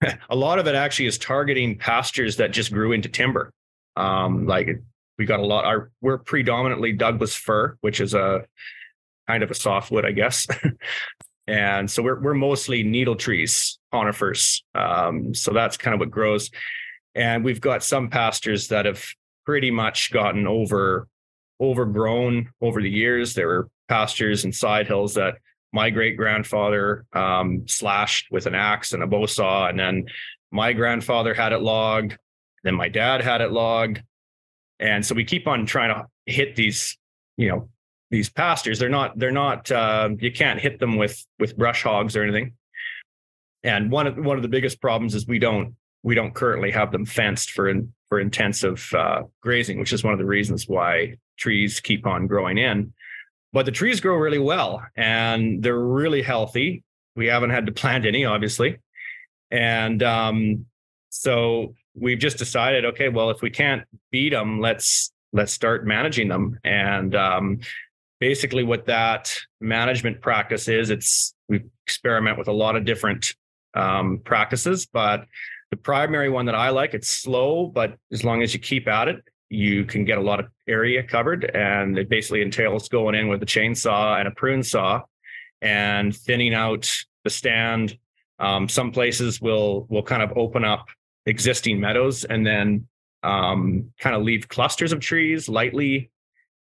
a 0.30 0.36
lot 0.36 0.58
of 0.58 0.66
it 0.66 0.74
actually 0.74 1.06
is 1.06 1.18
targeting 1.18 1.76
pastures 1.76 2.36
that 2.36 2.52
just 2.52 2.72
grew 2.72 2.92
into 2.92 3.08
timber. 3.08 3.52
Um, 3.96 4.46
like 4.46 4.68
we 5.18 5.26
got 5.26 5.40
a 5.40 5.46
lot. 5.46 5.64
Our 5.64 5.90
we're 6.00 6.18
predominantly 6.18 6.92
Douglas 6.92 7.34
fir, 7.34 7.76
which 7.80 8.00
is 8.00 8.14
a 8.14 8.46
kind 9.28 9.42
of 9.42 9.50
a 9.50 9.54
softwood, 9.54 10.06
I 10.06 10.12
guess. 10.12 10.46
and 11.46 11.90
so 11.90 12.02
we're 12.02 12.20
we're 12.20 12.34
mostly 12.34 12.82
needle 12.82 13.16
trees, 13.16 13.78
conifers. 13.92 14.62
Um, 14.74 15.34
so 15.34 15.52
that's 15.52 15.76
kind 15.76 15.94
of 15.94 16.00
what 16.00 16.10
grows. 16.10 16.50
And 17.14 17.44
we've 17.44 17.60
got 17.60 17.82
some 17.82 18.08
pastures 18.08 18.68
that 18.68 18.86
have 18.86 19.04
pretty 19.44 19.70
much 19.70 20.12
gotten 20.12 20.46
over 20.46 21.08
overgrown 21.60 22.48
over 22.60 22.80
the 22.80 22.90
years. 22.90 23.34
There 23.34 23.48
were 23.48 23.68
pastures 23.88 24.44
and 24.44 24.54
side 24.54 24.86
hills 24.86 25.14
that 25.14 25.34
my 25.72 25.90
great 25.90 26.16
grandfather 26.16 27.04
um, 27.12 27.64
slashed 27.68 28.28
with 28.30 28.46
an 28.46 28.54
axe 28.54 28.92
and 28.92 29.02
a 29.02 29.06
bow 29.06 29.26
saw, 29.26 29.68
and 29.68 29.78
then 29.78 30.06
my 30.50 30.72
grandfather 30.72 31.34
had 31.34 31.52
it 31.52 31.60
logged. 31.60 32.16
Then 32.64 32.74
my 32.74 32.88
dad 32.88 33.22
had 33.22 33.40
it 33.40 33.52
logged, 33.52 34.02
and 34.78 35.04
so 35.04 35.14
we 35.14 35.24
keep 35.24 35.46
on 35.46 35.66
trying 35.66 35.94
to 35.94 36.06
hit 36.26 36.56
these, 36.56 36.98
you 37.36 37.48
know, 37.48 37.68
these 38.10 38.28
pastures. 38.28 38.78
They're 38.78 38.88
not. 38.88 39.18
They're 39.18 39.30
not. 39.30 39.70
Uh, 39.70 40.10
you 40.18 40.32
can't 40.32 40.60
hit 40.60 40.78
them 40.78 40.96
with 40.96 41.24
with 41.38 41.56
brush 41.56 41.82
hogs 41.82 42.16
or 42.16 42.22
anything. 42.22 42.52
And 43.62 43.90
one 43.90 44.06
of 44.06 44.16
one 44.16 44.36
of 44.36 44.42
the 44.42 44.48
biggest 44.48 44.80
problems 44.80 45.14
is 45.14 45.26
we 45.26 45.38
don't 45.38 45.74
we 46.02 46.14
don't 46.14 46.34
currently 46.34 46.70
have 46.70 46.92
them 46.92 47.04
fenced 47.04 47.50
for 47.50 47.68
in, 47.68 47.92
for 48.08 48.20
intensive 48.20 48.90
uh, 48.94 49.22
grazing, 49.42 49.78
which 49.78 49.92
is 49.92 50.02
one 50.02 50.12
of 50.12 50.18
the 50.18 50.24
reasons 50.24 50.66
why 50.66 51.16
trees 51.36 51.80
keep 51.80 52.06
on 52.06 52.26
growing 52.26 52.58
in. 52.58 52.92
But 53.52 53.66
the 53.66 53.72
trees 53.72 54.00
grow 54.00 54.16
really 54.16 54.38
well 54.38 54.82
and 54.96 55.62
they're 55.62 55.78
really 55.78 56.22
healthy. 56.22 56.84
We 57.16 57.26
haven't 57.26 57.50
had 57.50 57.66
to 57.66 57.72
plant 57.72 58.06
any, 58.06 58.24
obviously. 58.24 58.78
And 59.50 60.02
um, 60.02 60.66
so 61.08 61.74
we've 61.94 62.18
just 62.18 62.38
decided, 62.38 62.84
okay, 62.84 63.08
well, 63.08 63.30
if 63.30 63.42
we 63.42 63.50
can't 63.50 63.82
beat 64.10 64.30
them, 64.30 64.60
let's 64.60 65.12
let's 65.32 65.52
start 65.52 65.86
managing 65.86 66.28
them. 66.28 66.58
And 66.64 67.14
um, 67.14 67.60
basically, 68.20 68.62
what 68.62 68.86
that 68.86 69.36
management 69.60 70.20
practice 70.20 70.68
is, 70.68 70.90
it's 70.90 71.34
we 71.48 71.62
experiment 71.86 72.38
with 72.38 72.48
a 72.48 72.52
lot 72.52 72.76
of 72.76 72.84
different 72.84 73.34
um, 73.74 74.20
practices, 74.24 74.86
but 74.86 75.26
the 75.70 75.76
primary 75.76 76.28
one 76.28 76.46
that 76.46 76.54
I 76.54 76.70
like, 76.70 76.94
it's 76.94 77.08
slow, 77.08 77.66
but 77.66 77.96
as 78.12 78.24
long 78.24 78.42
as 78.42 78.52
you 78.52 78.60
keep 78.60 78.88
at 78.88 79.08
it, 79.08 79.22
you 79.48 79.84
can 79.84 80.04
get 80.04 80.18
a 80.18 80.20
lot 80.20 80.40
of 80.40 80.46
area 80.68 81.02
covered. 81.02 81.44
And 81.44 81.98
it 81.98 82.08
basically 82.08 82.42
entails 82.42 82.88
going 82.88 83.14
in 83.14 83.28
with 83.28 83.42
a 83.42 83.46
chainsaw 83.46 84.18
and 84.18 84.26
a 84.26 84.32
prune 84.32 84.62
saw 84.62 85.02
and 85.62 86.14
thinning 86.14 86.54
out 86.54 86.92
the 87.24 87.30
stand. 87.30 87.96
Um, 88.38 88.68
some 88.68 88.90
places 88.90 89.40
will 89.40 89.86
will 89.90 90.02
kind 90.02 90.22
of 90.22 90.32
open 90.36 90.64
up 90.64 90.88
existing 91.26 91.78
meadows 91.78 92.24
and 92.24 92.46
then 92.46 92.88
um, 93.22 93.92
kind 93.98 94.16
of 94.16 94.22
leave 94.22 94.48
clusters 94.48 94.92
of 94.92 95.00
trees 95.00 95.48
lightly 95.48 96.10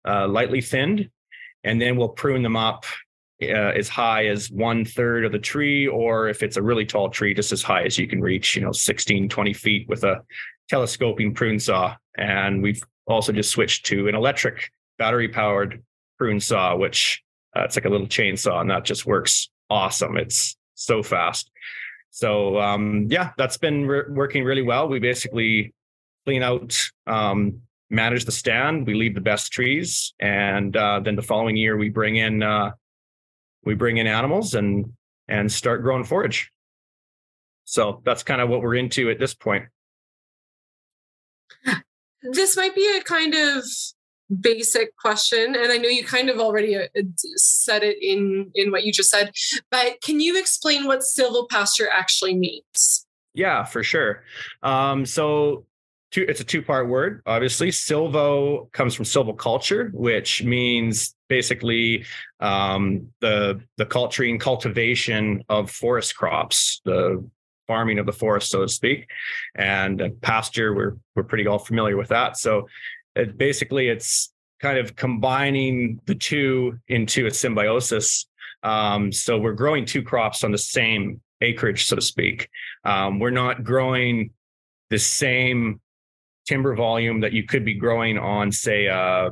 uh, 0.08 0.28
lightly 0.28 0.62
thinned, 0.62 1.10
and 1.64 1.82
then 1.82 1.98
we'll 1.98 2.10
prune 2.10 2.42
them 2.42 2.56
up 2.56 2.86
uh, 3.42 3.72
as 3.76 3.88
high 3.88 4.28
as 4.28 4.50
one 4.50 4.84
third 4.84 5.26
of 5.26 5.32
the 5.32 5.40
tree, 5.40 5.88
or 5.88 6.28
if 6.28 6.42
it's 6.42 6.58
a 6.58 6.62
really 6.62 6.86
tall 6.86 7.10
tree, 7.10 7.34
just 7.34 7.52
as 7.52 7.62
high 7.62 7.84
as 7.84 7.98
you 7.98 8.08
can 8.08 8.22
reach, 8.22 8.56
you 8.56 8.62
know, 8.62 8.72
16, 8.72 9.30
20 9.30 9.54
feet 9.54 9.88
with 9.88 10.04
a 10.04 10.24
telescoping 10.70 11.34
prune 11.34 11.60
saw. 11.60 11.96
And 12.18 12.64
we've 12.64 12.82
also 13.06 13.32
just 13.32 13.52
switched 13.52 13.86
to 13.88 14.08
an 14.08 14.16
electric 14.16 14.72
battery 14.98 15.28
powered 15.28 15.84
prune 16.18 16.40
saw, 16.40 16.76
which 16.76 17.24
uh, 17.56 17.62
it's 17.64 17.76
like 17.76 17.86
a 17.86 17.90
little 17.90 18.08
chainsaw 18.08 18.62
and 18.62 18.70
that 18.70 18.86
just 18.86 19.06
works 19.06 19.50
awesome. 19.70 20.18
It's 20.18 20.58
so 20.76 21.04
fast. 21.04 21.50
So 22.10 22.60
um, 22.60 23.08
yeah, 23.10 23.32
that's 23.38 23.58
been 23.58 23.86
re- 23.86 24.10
working 24.10 24.44
really 24.44 24.62
well. 24.62 24.88
We 24.88 25.00
basically 25.00 25.74
clean 26.26 26.44
out, 26.44 26.76
um, 27.06 27.62
manage 27.90 28.26
the 28.26 28.32
stand. 28.32 28.88
We 28.88 28.96
leave 28.96 29.16
the 29.16 29.22
best 29.22 29.52
trees, 29.52 30.14
and 30.20 30.76
uh, 30.76 31.00
then 31.00 31.16
the 31.16 31.22
following 31.22 31.56
year 31.56 31.78
we 31.78 31.90
bring 31.90 32.18
in 32.18 32.44
uh, 32.44 32.72
we 33.68 33.76
bring 33.76 33.98
in 33.98 34.08
animals 34.08 34.56
and 34.56 34.94
and 35.28 35.52
start 35.52 35.84
growing 35.84 36.06
forage. 36.06 36.52
So 37.66 38.02
that's 38.06 38.24
kind 38.24 38.40
of 38.40 38.48
what 38.48 38.62
we're 38.62 38.76
into 38.76 39.10
at 39.10 39.20
this 39.20 39.34
point. 39.34 39.66
This 42.24 42.58
might 42.58 42.74
be 42.74 42.98
a 42.98 43.02
kind 43.02 43.36
of 43.36 43.64
basic 44.42 44.94
question 44.98 45.56
and 45.56 45.72
i 45.72 45.78
know 45.78 45.88
you 45.88 46.04
kind 46.04 46.30
of 46.30 46.38
already 46.38 46.76
uh, 46.76 46.86
said 47.38 47.82
it 47.82 47.98
in 48.02 48.52
in 48.56 48.72
what 48.72 48.84
you 48.84 48.92
just 48.92 49.10
said 49.10 49.32
but 49.72 50.02
can 50.02 50.20
you 50.20 50.38
explain 50.38 50.86
what 50.86 51.00
silvopasture 51.00 51.88
actually 51.90 52.36
means? 52.36 53.06
Yeah 53.34 53.64
for 53.64 53.84
sure. 53.84 54.24
Um, 54.64 55.06
so 55.06 55.66
two, 56.12 56.26
it's 56.28 56.42
a 56.42 56.44
two 56.44 56.62
part 56.62 56.90
word 56.90 57.22
obviously. 57.26 57.72
Silvo 57.72 58.68
comes 58.74 58.94
from 58.96 59.06
silviculture 59.06 59.94
which 59.94 60.44
means 60.44 61.16
basically 61.28 62.06
um, 62.40 63.10
the 63.22 63.62
the 63.78 63.86
culturing 63.86 64.40
cultivation 64.40 65.44
of 65.50 65.70
forest 65.70 66.16
crops 66.16 66.82
the 66.86 67.24
farming 67.68 68.00
of 68.00 68.06
the 68.06 68.14
forest, 68.14 68.50
so 68.50 68.62
to 68.62 68.70
speak, 68.70 69.08
and 69.56 70.02
pasture. 70.22 70.74
We're 70.74 70.98
we're 71.16 71.24
pretty 71.24 71.46
all 71.48 71.60
familiar 71.60 71.98
with 71.98 72.10
that. 72.10 72.38
So 72.38 72.68
it, 73.16 73.38
basically, 73.38 73.90
it's 73.90 74.34
kind 74.60 74.80
of 74.80 74.96
combining 74.96 76.00
the 76.06 76.16
two 76.16 76.80
into 76.88 77.28
a 77.28 77.32
symbiosis. 77.32 78.26
Um, 78.64 79.12
so 79.12 79.38
we're 79.38 79.54
growing 79.54 79.86
two 79.86 80.02
crops 80.02 80.44
on 80.44 80.52
the 80.52 80.58
same 80.58 81.22
acreage, 81.42 81.86
so 81.86 81.96
to 81.96 82.02
speak. 82.02 82.50
Um, 82.84 83.20
we're 83.20 83.30
not 83.30 83.64
growing 83.64 84.32
the 84.90 84.98
same 84.98 85.80
timber 86.48 86.76
volume 86.76 87.20
that 87.20 87.34
you 87.34 87.44
could 87.44 87.66
be 87.66 87.76
growing 87.76 88.18
on, 88.18 88.52
say, 88.52 88.88
a 88.88 89.32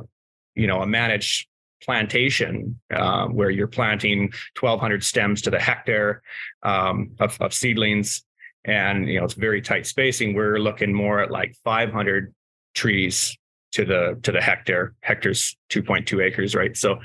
you 0.54 0.66
know, 0.66 0.80
a 0.80 0.86
managed 0.86 1.48
plantation 1.82 2.78
uh, 2.94 3.26
where 3.26 3.50
you're 3.50 3.66
planting 3.66 4.32
1200 4.58 5.04
stems 5.04 5.42
to 5.42 5.50
the 5.50 5.58
hectare 5.58 6.22
um, 6.62 7.12
of, 7.20 7.36
of, 7.40 7.52
seedlings. 7.52 8.24
And 8.64 9.08
you 9.08 9.18
know 9.18 9.24
it's 9.24 9.34
very 9.34 9.62
tight 9.62 9.86
spacing. 9.86 10.34
We're 10.34 10.58
looking 10.58 10.92
more 10.92 11.20
at 11.20 11.30
like 11.30 11.54
500 11.64 12.34
trees 12.74 13.36
to 13.72 13.84
the 13.84 14.18
to 14.22 14.32
the 14.32 14.40
hectare. 14.40 14.94
Hectares 15.02 15.56
2.2 15.70 16.24
acres 16.24 16.54
right? 16.54 16.76
So 16.76 16.98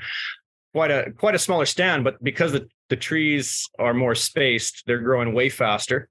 quite 0.74 0.90
a 0.90 1.12
quite 1.12 1.34
a 1.34 1.38
smaller 1.38 1.66
stand 1.66 2.02
but 2.02 2.22
because 2.24 2.52
the, 2.52 2.66
the 2.88 2.96
trees 2.96 3.68
are 3.78 3.92
more 3.92 4.14
spaced 4.14 4.82
they're 4.86 4.98
growing 4.98 5.34
way 5.34 5.48
faster. 5.48 6.08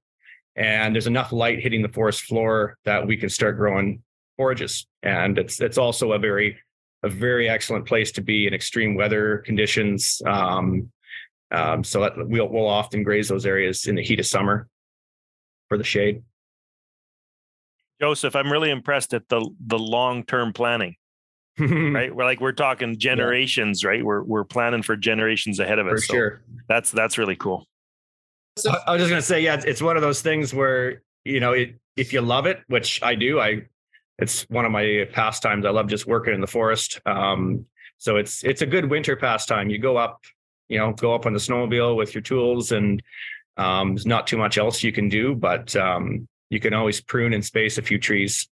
And 0.54 0.94
there's 0.94 1.06
enough 1.06 1.32
light 1.32 1.60
hitting 1.60 1.82
the 1.82 1.88
forest 1.88 2.22
floor 2.22 2.76
that 2.84 3.06
we 3.06 3.16
can 3.16 3.28
start 3.28 3.56
growing 3.56 4.02
forages. 4.36 4.86
And 5.02 5.38
it's 5.38 5.60
it's 5.60 5.78
also 5.78 6.12
a 6.12 6.18
very 6.18 6.58
a 7.02 7.08
very 7.08 7.48
excellent 7.48 7.86
place 7.86 8.12
to 8.12 8.20
be 8.20 8.46
in 8.46 8.54
extreme 8.54 8.94
weather 8.94 9.38
conditions 9.38 10.22
um, 10.26 10.90
um, 11.50 11.84
so 11.84 12.00
that 12.00 12.12
we'll, 12.16 12.48
we'll 12.48 12.68
often 12.68 13.02
graze 13.02 13.28
those 13.28 13.44
areas 13.46 13.86
in 13.86 13.94
the 13.94 14.02
heat 14.02 14.20
of 14.20 14.26
summer 14.26 14.68
for 15.68 15.76
the 15.76 15.84
shade. 15.84 16.22
Joseph, 18.00 18.34
I'm 18.34 18.50
really 18.50 18.70
impressed 18.70 19.14
at 19.14 19.28
the 19.28 19.48
the 19.64 19.78
long 19.78 20.24
term 20.24 20.52
planning. 20.52 20.96
right, 21.58 22.14
we're 22.14 22.24
like 22.24 22.40
we're 22.40 22.52
talking 22.52 22.98
generations, 22.98 23.82
yeah. 23.82 23.90
right? 23.90 24.04
We're 24.04 24.22
we're 24.22 24.44
planning 24.44 24.82
for 24.82 24.96
generations 24.96 25.60
ahead 25.60 25.78
of 25.78 25.86
us. 25.86 25.92
For 25.92 26.06
so 26.06 26.14
sure, 26.14 26.42
that's 26.68 26.90
that's 26.90 27.18
really 27.18 27.36
cool. 27.36 27.66
So 28.58 28.72
I 28.86 28.92
was 28.92 29.00
just 29.00 29.10
gonna 29.10 29.22
say, 29.22 29.40
yeah, 29.40 29.54
it's, 29.54 29.64
it's 29.64 29.82
one 29.82 29.96
of 29.96 30.02
those 30.02 30.20
things 30.20 30.52
where 30.52 31.02
you 31.24 31.40
know, 31.40 31.52
it, 31.52 31.76
if 31.96 32.12
you 32.12 32.20
love 32.20 32.46
it, 32.46 32.60
which 32.66 33.02
I 33.02 33.14
do, 33.14 33.40
I 33.40 33.66
it's 34.22 34.42
one 34.48 34.64
of 34.64 34.70
my 34.70 35.06
pastimes. 35.12 35.66
I 35.66 35.70
love 35.70 35.88
just 35.88 36.06
working 36.06 36.32
in 36.32 36.40
the 36.40 36.46
forest. 36.46 37.00
Um, 37.04 37.66
so 37.98 38.16
it's 38.16 38.44
it's 38.44 38.62
a 38.62 38.66
good 38.66 38.88
winter 38.88 39.16
pastime. 39.16 39.68
You 39.68 39.78
go 39.78 39.96
up, 39.96 40.20
you 40.68 40.78
know, 40.78 40.92
go 40.92 41.14
up 41.14 41.26
on 41.26 41.32
the 41.32 41.40
snowmobile 41.40 41.96
with 41.96 42.14
your 42.14 42.22
tools 42.22 42.72
and 42.72 43.02
um, 43.56 43.94
there's 43.94 44.06
not 44.06 44.26
too 44.26 44.38
much 44.38 44.58
else 44.58 44.82
you 44.82 44.92
can 44.92 45.08
do, 45.08 45.34
but 45.34 45.74
um, 45.76 46.28
you 46.50 46.60
can 46.60 46.72
always 46.72 47.00
prune 47.00 47.34
and 47.34 47.44
space 47.44 47.78
a 47.78 47.82
few 47.82 47.98
trees. 47.98 48.48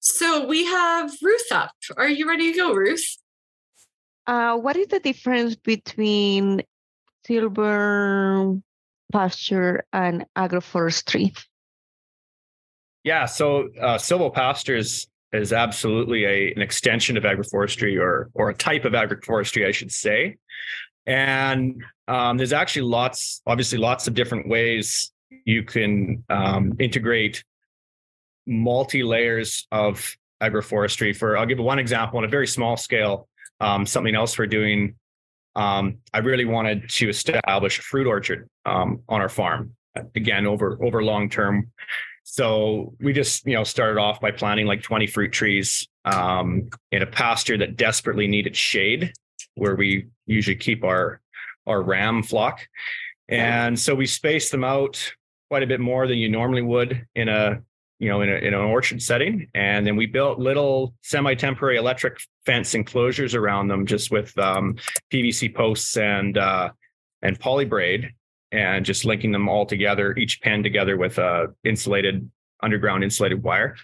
So 0.00 0.46
we 0.46 0.64
have 0.64 1.12
Ruth 1.22 1.52
up. 1.52 1.72
Are 1.96 2.08
you 2.08 2.28
ready 2.28 2.52
to 2.52 2.58
go, 2.58 2.74
Ruth? 2.74 3.16
Uh, 4.26 4.56
what 4.56 4.76
is 4.76 4.88
the 4.88 5.00
difference 5.00 5.54
between 5.54 6.62
silver 7.26 8.56
pasture 9.12 9.84
and 9.92 10.24
agroforestry? 10.36 11.36
Yeah, 13.04 13.26
so 13.26 13.68
uh, 13.80 13.98
silvopasture 13.98 14.78
is, 14.78 15.06
is 15.32 15.52
absolutely 15.52 16.24
a, 16.24 16.52
an 16.54 16.62
extension 16.62 17.16
of 17.16 17.24
agroforestry 17.24 18.00
or, 18.00 18.30
or 18.34 18.48
a 18.48 18.54
type 18.54 18.86
of 18.86 18.94
agroforestry, 18.94 19.66
I 19.66 19.72
should 19.72 19.92
say. 19.92 20.36
And 21.06 21.84
um, 22.08 22.38
there's 22.38 22.54
actually 22.54 22.82
lots, 22.82 23.42
obviously, 23.46 23.78
lots 23.78 24.08
of 24.08 24.14
different 24.14 24.48
ways 24.48 25.12
you 25.44 25.62
can 25.62 26.24
um, 26.30 26.74
integrate 26.78 27.44
multi 28.46 29.02
layers 29.02 29.66
of 29.70 30.16
agroforestry. 30.42 31.14
For 31.14 31.36
I'll 31.36 31.46
give 31.46 31.58
one 31.58 31.78
example 31.78 32.18
on 32.18 32.24
a 32.24 32.28
very 32.28 32.46
small 32.46 32.76
scale. 32.76 33.28
Um, 33.60 33.86
something 33.86 34.14
else 34.14 34.38
we're 34.38 34.46
doing. 34.46 34.96
Um, 35.56 35.98
I 36.12 36.18
really 36.18 36.44
wanted 36.44 36.88
to 36.88 37.08
establish 37.08 37.78
a 37.78 37.82
fruit 37.82 38.06
orchard 38.06 38.48
um, 38.66 39.02
on 39.08 39.20
our 39.20 39.28
farm 39.28 39.74
again 40.14 40.46
over 40.46 40.78
over 40.82 41.02
long 41.02 41.28
term. 41.28 41.70
So 42.24 42.94
we 43.00 43.12
just 43.12 43.46
you 43.46 43.54
know 43.54 43.64
started 43.64 44.00
off 44.00 44.20
by 44.20 44.32
planting 44.32 44.66
like 44.66 44.82
20 44.82 45.06
fruit 45.06 45.32
trees 45.32 45.86
um, 46.04 46.68
in 46.90 47.02
a 47.02 47.06
pasture 47.06 47.56
that 47.58 47.76
desperately 47.76 48.26
needed 48.26 48.56
shade, 48.56 49.12
where 49.54 49.76
we 49.76 50.08
usually 50.26 50.56
keep 50.56 50.84
our 50.84 51.20
our 51.66 51.82
ram 51.82 52.22
flock. 52.22 52.66
And 53.28 53.78
so 53.78 53.94
we 53.94 54.06
spaced 54.06 54.50
them 54.50 54.64
out 54.64 55.14
quite 55.48 55.62
a 55.62 55.66
bit 55.66 55.80
more 55.80 56.06
than 56.06 56.18
you 56.18 56.28
normally 56.28 56.62
would 56.62 57.06
in 57.14 57.28
a 57.28 57.62
you 57.98 58.08
know 58.08 58.20
in, 58.22 58.28
a, 58.28 58.34
in 58.34 58.54
an 58.54 58.60
orchard 58.60 59.00
setting 59.00 59.48
and 59.54 59.86
then 59.86 59.94
we 59.96 60.04
built 60.04 60.38
little 60.38 60.94
semi-temporary 61.02 61.76
electric 61.76 62.18
fence 62.44 62.74
enclosures 62.74 63.34
around 63.34 63.68
them 63.68 63.86
just 63.86 64.10
with 64.10 64.36
um, 64.38 64.74
pvc 65.12 65.54
posts 65.54 65.96
and 65.96 66.36
uh, 66.36 66.70
and 67.22 67.38
poly 67.38 67.64
braid 67.64 68.12
and 68.54 68.84
just 68.84 69.04
linking 69.04 69.32
them 69.32 69.48
all 69.48 69.66
together 69.66 70.14
each 70.16 70.40
pen 70.40 70.62
together 70.62 70.96
with 70.96 71.18
a 71.18 71.46
insulated 71.64 72.30
underground 72.62 73.04
insulated 73.04 73.42
wire 73.42 73.76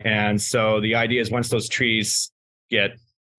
and 0.00 0.40
so 0.40 0.80
the 0.80 0.94
idea 0.94 1.20
is 1.20 1.30
once 1.30 1.48
those 1.48 1.68
trees 1.68 2.30
get 2.70 2.98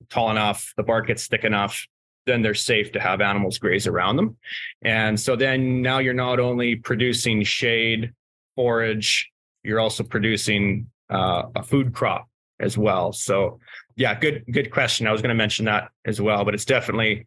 tall 0.10 0.30
enough 0.32 0.74
the 0.78 0.84
bark 0.84 1.08
gets 1.08 1.28
thick 1.28 1.44
enough 1.44 1.88
then 2.28 2.44
they're 2.44 2.54
safe 2.54 2.92
to 2.92 3.00
have 3.00 3.22
animals 3.22 3.58
graze 3.58 3.88
around 3.88 4.18
them. 4.18 4.38
And 4.84 5.20
so 5.20 5.36
then 5.36 5.82
now 5.82 5.98
you're 5.98 6.14
not 6.14 6.40
only 6.40 6.76
producing 6.76 7.42
shade, 7.44 8.14
forage, 8.56 9.32
you're 9.64 9.80
also 9.80 10.04
producing 10.04 10.92
uh, 11.10 11.44
a 11.56 11.64
food 11.64 11.94
crop 11.94 12.28
as 12.60 12.78
well. 12.78 13.12
So 13.14 13.60
yeah, 13.96 14.14
good 14.20 14.44
good 14.52 14.70
question. 14.72 15.08
I 15.08 15.12
was 15.12 15.22
going 15.22 15.30
to 15.30 15.36
mention 15.36 15.66
that 15.66 15.90
as 16.06 16.22
well, 16.22 16.46
but 16.46 16.54
it's 16.54 16.66
definitely 16.66 17.26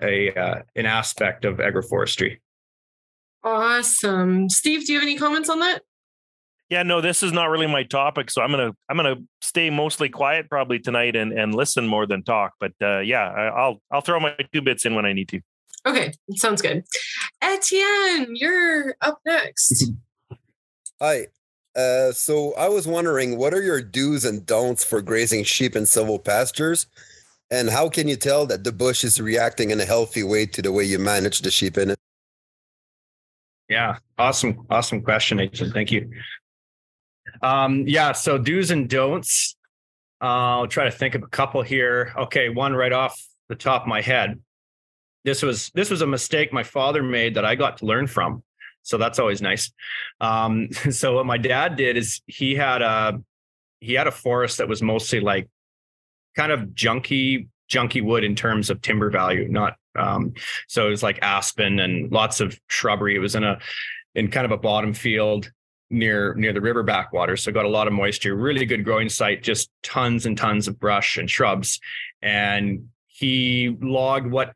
a 0.00 0.32
uh, 0.34 0.62
an 0.76 0.86
aspect 0.86 1.44
of 1.44 1.56
agroforestry. 1.56 2.38
Awesome, 3.44 4.48
Steve. 4.48 4.86
Do 4.86 4.92
you 4.92 5.00
have 5.00 5.06
any 5.06 5.18
comments 5.18 5.50
on 5.50 5.60
that? 5.60 5.82
Yeah, 6.70 6.82
no, 6.82 7.02
this 7.02 7.22
is 7.22 7.32
not 7.32 7.50
really 7.50 7.66
my 7.66 7.82
topic, 7.82 8.30
so 8.30 8.40
I'm 8.40 8.50
gonna 8.50 8.72
I'm 8.88 8.96
gonna 8.96 9.16
stay 9.42 9.68
mostly 9.68 10.08
quiet 10.08 10.48
probably 10.48 10.78
tonight 10.78 11.14
and 11.14 11.32
and 11.32 11.54
listen 11.54 11.86
more 11.86 12.06
than 12.06 12.22
talk. 12.22 12.52
But 12.58 12.72
uh, 12.82 13.00
yeah, 13.00 13.28
I'll 13.28 13.82
I'll 13.92 14.00
throw 14.00 14.18
my 14.18 14.34
two 14.52 14.62
bits 14.62 14.86
in 14.86 14.94
when 14.94 15.04
I 15.04 15.12
need 15.12 15.28
to. 15.28 15.40
Okay, 15.86 16.12
sounds 16.32 16.62
good. 16.62 16.84
Etienne, 17.42 18.34
you're 18.34 18.96
up 19.02 19.18
next. 19.26 19.92
Hi. 21.00 21.26
Uh, 21.76 22.12
so 22.12 22.54
I 22.54 22.68
was 22.68 22.86
wondering, 22.86 23.36
what 23.36 23.52
are 23.52 23.62
your 23.62 23.82
do's 23.82 24.24
and 24.24 24.46
don'ts 24.46 24.84
for 24.84 25.02
grazing 25.02 25.42
sheep 25.42 25.76
in 25.76 25.82
silvopastures, 25.82 26.86
and 27.50 27.68
how 27.68 27.88
can 27.88 28.08
you 28.08 28.16
tell 28.16 28.46
that 28.46 28.64
the 28.64 28.72
bush 28.72 29.04
is 29.04 29.20
reacting 29.20 29.70
in 29.70 29.80
a 29.80 29.84
healthy 29.84 30.22
way 30.22 30.46
to 30.46 30.62
the 30.62 30.72
way 30.72 30.84
you 30.84 30.98
manage 30.98 31.40
the 31.40 31.50
sheep 31.50 31.76
in 31.76 31.90
it? 31.90 31.98
Yeah, 33.68 33.98
awesome, 34.18 34.66
awesome 34.68 35.02
question, 35.02 35.38
Nathan. 35.38 35.72
Thank 35.72 35.90
you. 35.90 36.10
Um, 37.42 37.84
yeah, 37.86 38.12
so 38.12 38.38
do's 38.38 38.70
and 38.70 38.88
don'ts. 38.88 39.56
Uh, 40.20 40.60
I'll 40.60 40.66
try 40.66 40.84
to 40.84 40.90
think 40.90 41.14
of 41.14 41.22
a 41.22 41.26
couple 41.26 41.62
here. 41.62 42.12
Okay, 42.16 42.48
one 42.48 42.74
right 42.74 42.92
off 42.92 43.20
the 43.48 43.54
top 43.54 43.82
of 43.82 43.88
my 43.88 44.00
head. 44.00 44.40
This 45.24 45.42
was 45.42 45.70
this 45.74 45.90
was 45.90 46.02
a 46.02 46.06
mistake 46.06 46.52
my 46.52 46.62
father 46.62 47.02
made 47.02 47.34
that 47.34 47.44
I 47.44 47.54
got 47.54 47.78
to 47.78 47.86
learn 47.86 48.06
from. 48.06 48.42
So 48.82 48.98
that's 48.98 49.18
always 49.18 49.40
nice. 49.40 49.72
Um, 50.20 50.68
so 50.90 51.14
what 51.14 51.26
my 51.26 51.38
dad 51.38 51.76
did 51.76 51.96
is 51.96 52.20
he 52.26 52.54
had 52.54 52.82
a 52.82 53.20
he 53.80 53.94
had 53.94 54.06
a 54.06 54.12
forest 54.12 54.58
that 54.58 54.68
was 54.68 54.82
mostly 54.82 55.20
like 55.20 55.48
kind 56.36 56.52
of 56.52 56.60
junky 56.70 57.48
junky 57.70 58.02
wood 58.02 58.24
in 58.24 58.34
terms 58.34 58.70
of 58.70 58.80
timber 58.82 59.10
value, 59.10 59.48
not 59.48 59.76
um, 59.96 60.34
so 60.66 60.86
it 60.86 60.90
was 60.90 61.02
like 61.02 61.18
aspen 61.22 61.78
and 61.78 62.10
lots 62.10 62.40
of 62.40 62.58
shrubbery. 62.68 63.14
It 63.14 63.20
was 63.20 63.34
in 63.34 63.44
a 63.44 63.58
in 64.14 64.30
kind 64.30 64.44
of 64.44 64.52
a 64.52 64.56
bottom 64.56 64.92
field 64.92 65.50
near 65.90 66.34
near 66.34 66.52
the 66.52 66.60
river 66.60 66.82
backwater 66.82 67.36
so 67.36 67.52
got 67.52 67.66
a 67.66 67.68
lot 67.68 67.86
of 67.86 67.92
moisture 67.92 68.34
really 68.34 68.64
good 68.64 68.84
growing 68.84 69.08
site 69.08 69.42
just 69.42 69.70
tons 69.82 70.24
and 70.24 70.36
tons 70.36 70.66
of 70.66 70.80
brush 70.80 71.18
and 71.18 71.30
shrubs 71.30 71.78
and 72.22 72.88
he 73.06 73.76
logged 73.80 74.30
what 74.30 74.54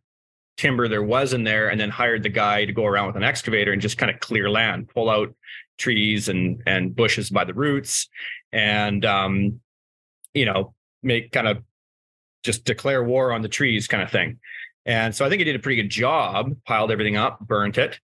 timber 0.56 0.88
there 0.88 1.02
was 1.02 1.34
in 1.34 1.44
there 1.44 1.68
and 1.68 1.78
then 1.78 1.90
hired 1.90 2.22
the 2.22 2.28
guy 2.28 2.64
to 2.64 2.72
go 2.72 2.84
around 2.84 3.06
with 3.06 3.16
an 3.16 3.22
excavator 3.22 3.72
and 3.72 3.82
just 3.82 3.98
kind 3.98 4.10
of 4.10 4.18
clear 4.20 4.48
land 4.48 4.88
pull 4.88 5.10
out 5.10 5.34
trees 5.76 6.28
and 6.28 6.62
and 6.66 6.96
bushes 6.96 7.30
by 7.30 7.44
the 7.44 7.54
roots 7.54 8.08
and 8.52 9.04
um 9.04 9.60
you 10.32 10.46
know 10.46 10.74
make 11.02 11.30
kind 11.30 11.46
of 11.46 11.58
just 12.44 12.64
declare 12.64 13.02
war 13.02 13.32
on 13.32 13.42
the 13.42 13.48
trees 13.48 13.86
kind 13.86 14.02
of 14.02 14.10
thing. 14.10 14.38
And 14.86 15.14
so 15.14 15.24
i 15.24 15.28
think 15.28 15.40
he 15.40 15.44
did 15.44 15.56
a 15.56 15.58
pretty 15.58 15.82
good 15.82 15.90
job 15.90 16.54
piled 16.64 16.90
everything 16.90 17.16
up 17.16 17.40
burnt 17.40 17.78
it. 17.78 17.98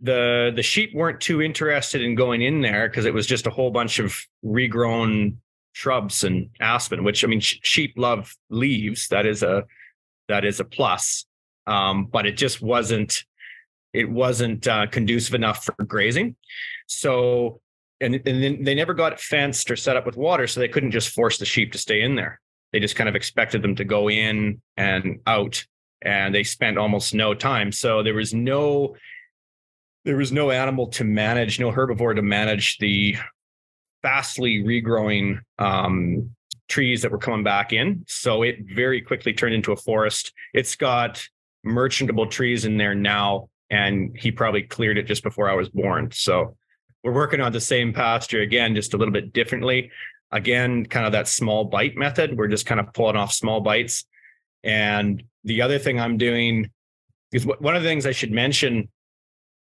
The 0.00 0.52
the 0.54 0.62
sheep 0.62 0.94
weren't 0.94 1.20
too 1.20 1.42
interested 1.42 2.02
in 2.02 2.14
going 2.14 2.42
in 2.42 2.60
there 2.60 2.88
because 2.88 3.04
it 3.04 3.14
was 3.14 3.26
just 3.26 3.46
a 3.46 3.50
whole 3.50 3.70
bunch 3.70 3.98
of 3.98 4.16
regrown 4.44 5.36
shrubs 5.72 6.24
and 6.24 6.50
aspen 6.60 7.04
which 7.04 7.22
i 7.22 7.26
mean 7.28 7.40
sh- 7.40 7.58
sheep 7.62 7.94
love 7.96 8.34
leaves. 8.50 9.08
That 9.08 9.26
is 9.26 9.42
a 9.42 9.64
that 10.28 10.44
is 10.44 10.60
a 10.60 10.64
plus. 10.64 11.24
Um, 11.66 12.06
but 12.06 12.26
it 12.26 12.36
just 12.36 12.62
wasn't 12.62 13.24
it 13.92 14.08
wasn't 14.10 14.66
uh, 14.68 14.86
conducive 14.86 15.34
enough 15.34 15.64
for 15.64 15.84
grazing. 15.84 16.36
So 16.86 17.60
and, 18.00 18.14
and 18.14 18.42
then 18.42 18.62
they 18.62 18.74
never 18.74 18.94
got 18.94 19.12
it 19.12 19.20
fenced 19.20 19.70
or 19.70 19.76
set 19.76 19.96
up 19.96 20.06
with 20.06 20.16
water 20.16 20.46
so 20.46 20.60
they 20.60 20.68
couldn't 20.68 20.92
just 20.92 21.08
force 21.08 21.38
the 21.38 21.44
sheep 21.44 21.72
to 21.72 21.78
stay 21.78 22.02
in 22.02 22.14
there 22.14 22.40
they 22.72 22.80
just 22.80 22.96
kind 22.96 23.08
of 23.08 23.16
expected 23.16 23.62
them 23.62 23.74
to 23.76 23.84
go 23.84 24.10
in 24.10 24.60
and 24.76 25.20
out 25.26 25.64
and 26.02 26.34
they 26.34 26.44
spent 26.44 26.78
almost 26.78 27.14
no 27.14 27.34
time 27.34 27.72
so 27.72 28.02
there 28.02 28.14
was 28.14 28.32
no 28.32 28.94
there 30.08 30.16
was 30.16 30.32
no 30.32 30.50
animal 30.50 30.86
to 30.86 31.04
manage, 31.04 31.60
no 31.60 31.70
herbivore 31.70 32.16
to 32.16 32.22
manage 32.22 32.78
the 32.78 33.16
fastly 34.00 34.62
regrowing 34.64 35.40
um, 35.58 36.30
trees 36.68 37.02
that 37.02 37.10
were 37.10 37.18
coming 37.18 37.44
back 37.44 37.74
in. 37.74 38.04
So 38.08 38.42
it 38.42 38.56
very 38.74 39.02
quickly 39.02 39.34
turned 39.34 39.54
into 39.54 39.72
a 39.72 39.76
forest. 39.76 40.32
It's 40.54 40.76
got 40.76 41.22
merchantable 41.62 42.26
trees 42.26 42.64
in 42.64 42.78
there 42.78 42.94
now, 42.94 43.50
and 43.68 44.16
he 44.18 44.30
probably 44.30 44.62
cleared 44.62 44.96
it 44.96 45.06
just 45.06 45.22
before 45.22 45.50
I 45.50 45.54
was 45.54 45.68
born. 45.68 46.10
So 46.12 46.56
we're 47.04 47.12
working 47.12 47.42
on 47.42 47.52
the 47.52 47.60
same 47.60 47.92
pasture 47.92 48.40
again, 48.40 48.74
just 48.74 48.94
a 48.94 48.96
little 48.96 49.12
bit 49.12 49.34
differently. 49.34 49.90
Again, 50.30 50.84
kind 50.86 51.06
of 51.06 51.12
that 51.12 51.28
small 51.28 51.64
bite 51.64 51.96
method. 51.96 52.36
We're 52.36 52.48
just 52.48 52.66
kind 52.66 52.80
of 52.80 52.92
pulling 52.92 53.16
off 53.16 53.32
small 53.32 53.60
bites. 53.60 54.04
And 54.62 55.22
the 55.44 55.62
other 55.62 55.78
thing 55.78 55.98
I'm 55.98 56.18
doing 56.18 56.70
is 57.32 57.46
one 57.46 57.76
of 57.76 57.82
the 57.82 57.88
things 57.88 58.06
I 58.06 58.12
should 58.12 58.32
mention 58.32 58.88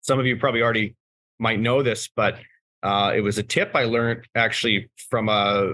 some 0.04 0.20
of 0.20 0.26
you 0.26 0.38
probably 0.38 0.62
already 0.62 0.96
might 1.40 1.60
know 1.60 1.82
this, 1.82 2.10
but 2.14 2.38
uh, 2.84 3.14
it 3.16 3.22
was 3.22 3.38
a 3.38 3.44
tip 3.44 3.72
I 3.74 3.86
learned 3.86 4.28
actually 4.36 4.90
from 5.10 5.30
a 5.30 5.74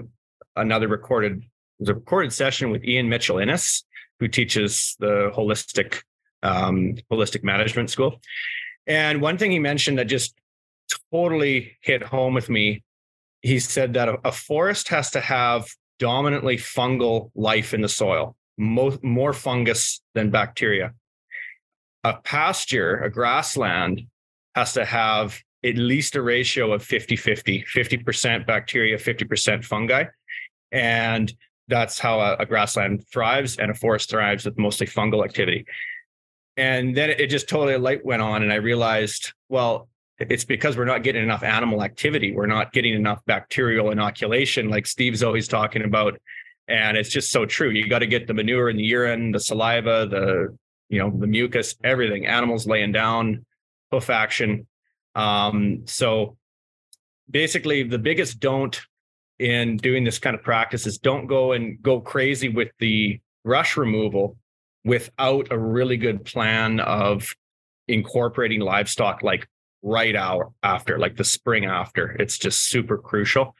another 0.56 0.88
recorded 0.88 1.44
was 1.78 1.88
a 1.88 1.94
recorded 1.94 2.32
session 2.32 2.70
with 2.70 2.84
Ian 2.84 3.08
Mitchell 3.08 3.38
Innes, 3.38 3.84
who 4.20 4.28
teaches 4.28 4.96
the 5.00 5.30
holistic 5.34 6.02
um, 6.42 6.94
holistic 7.12 7.42
management 7.42 7.90
school. 7.90 8.20
And 8.86 9.20
one 9.20 9.36
thing 9.36 9.50
he 9.50 9.58
mentioned 9.58 9.98
that 9.98 10.06
just 10.06 10.34
totally 11.12 11.76
hit 11.80 12.02
home 12.02 12.34
with 12.34 12.48
me, 12.48 12.82
he 13.42 13.58
said 13.58 13.94
that 13.94 14.08
a, 14.24 14.32
forest 14.32 14.88
has 14.88 15.10
to 15.12 15.20
have 15.20 15.68
dominantly 15.98 16.56
fungal 16.56 17.30
life 17.34 17.72
in 17.74 17.80
the 17.80 17.88
soil, 17.88 18.36
mo- 18.58 18.98
more 19.02 19.32
fungus 19.32 20.00
than 20.14 20.30
bacteria. 20.30 20.92
A 22.04 22.14
pasture, 22.14 22.96
a 22.96 23.10
grassland, 23.10 24.02
has 24.54 24.72
to 24.74 24.84
have 24.84 25.38
at 25.64 25.76
least 25.76 26.16
a 26.16 26.22
ratio 26.22 26.72
of 26.72 26.82
50 26.82 27.16
50, 27.16 27.64
50% 27.64 28.46
bacteria, 28.46 28.96
50% 28.96 29.64
fungi. 29.64 30.04
And 30.72 31.32
that's 31.68 31.98
how 31.98 32.20
a, 32.20 32.36
a, 32.36 32.46
grassland 32.46 33.06
thrives 33.12 33.58
and 33.58 33.70
a 33.70 33.74
forest 33.74 34.10
thrives 34.10 34.44
with 34.44 34.58
mostly 34.58 34.86
fungal 34.86 35.24
activity. 35.24 35.66
And 36.56 36.96
then 36.96 37.10
it 37.10 37.28
just 37.28 37.48
totally 37.48 37.76
light 37.76 38.04
went 38.04 38.22
on, 38.22 38.42
and 38.42 38.52
I 38.52 38.56
realized, 38.56 39.32
well, 39.48 39.88
it's 40.20 40.44
because 40.44 40.76
we're 40.76 40.84
not 40.84 41.02
getting 41.02 41.22
enough 41.22 41.42
animal 41.42 41.82
activity. 41.82 42.32
We're 42.32 42.46
not 42.46 42.72
getting 42.72 42.94
enough 42.94 43.24
bacterial 43.24 43.90
inoculation, 43.90 44.68
like 44.68 44.86
Steve's 44.86 45.22
always 45.22 45.48
talking 45.48 45.82
about. 45.82 46.20
And 46.68 46.96
it's 46.96 47.08
just 47.08 47.30
so 47.30 47.46
true. 47.46 47.70
You 47.70 47.88
got 47.88 48.00
to 48.00 48.06
get 48.06 48.26
the 48.26 48.34
manure 48.34 48.68
in 48.68 48.76
the 48.76 48.84
urine, 48.84 49.32
the 49.32 49.40
saliva, 49.40 50.06
the 50.06 50.56
you 50.88 50.98
know 50.98 51.10
the 51.10 51.26
mucus, 51.26 51.74
everything. 51.82 52.26
Animals 52.26 52.66
laying 52.66 52.92
down, 52.92 53.44
hoof 53.90 54.10
action. 54.10 54.66
Um, 55.14 55.82
so 55.86 56.36
basically, 57.28 57.82
the 57.82 57.98
biggest 57.98 58.38
don't 58.40 58.80
in 59.38 59.78
doing 59.78 60.04
this 60.04 60.18
kind 60.18 60.36
of 60.36 60.42
practice 60.42 60.86
is 60.86 60.98
don't 60.98 61.26
go 61.26 61.52
and 61.52 61.80
go 61.82 62.00
crazy 62.00 62.48
with 62.48 62.68
the 62.78 63.18
rush 63.42 63.76
removal 63.76 64.36
without 64.84 65.48
a 65.50 65.58
really 65.58 65.96
good 65.96 66.24
plan 66.24 66.78
of 66.78 67.34
incorporating 67.88 68.60
livestock 68.60 69.22
like 69.22 69.48
right 69.82 70.14
out 70.16 70.52
after, 70.62 70.98
like 70.98 71.16
the 71.16 71.24
spring 71.24 71.64
after. 71.64 72.12
It's 72.12 72.38
just 72.38 72.68
super 72.68 72.98
crucial. 72.98 73.54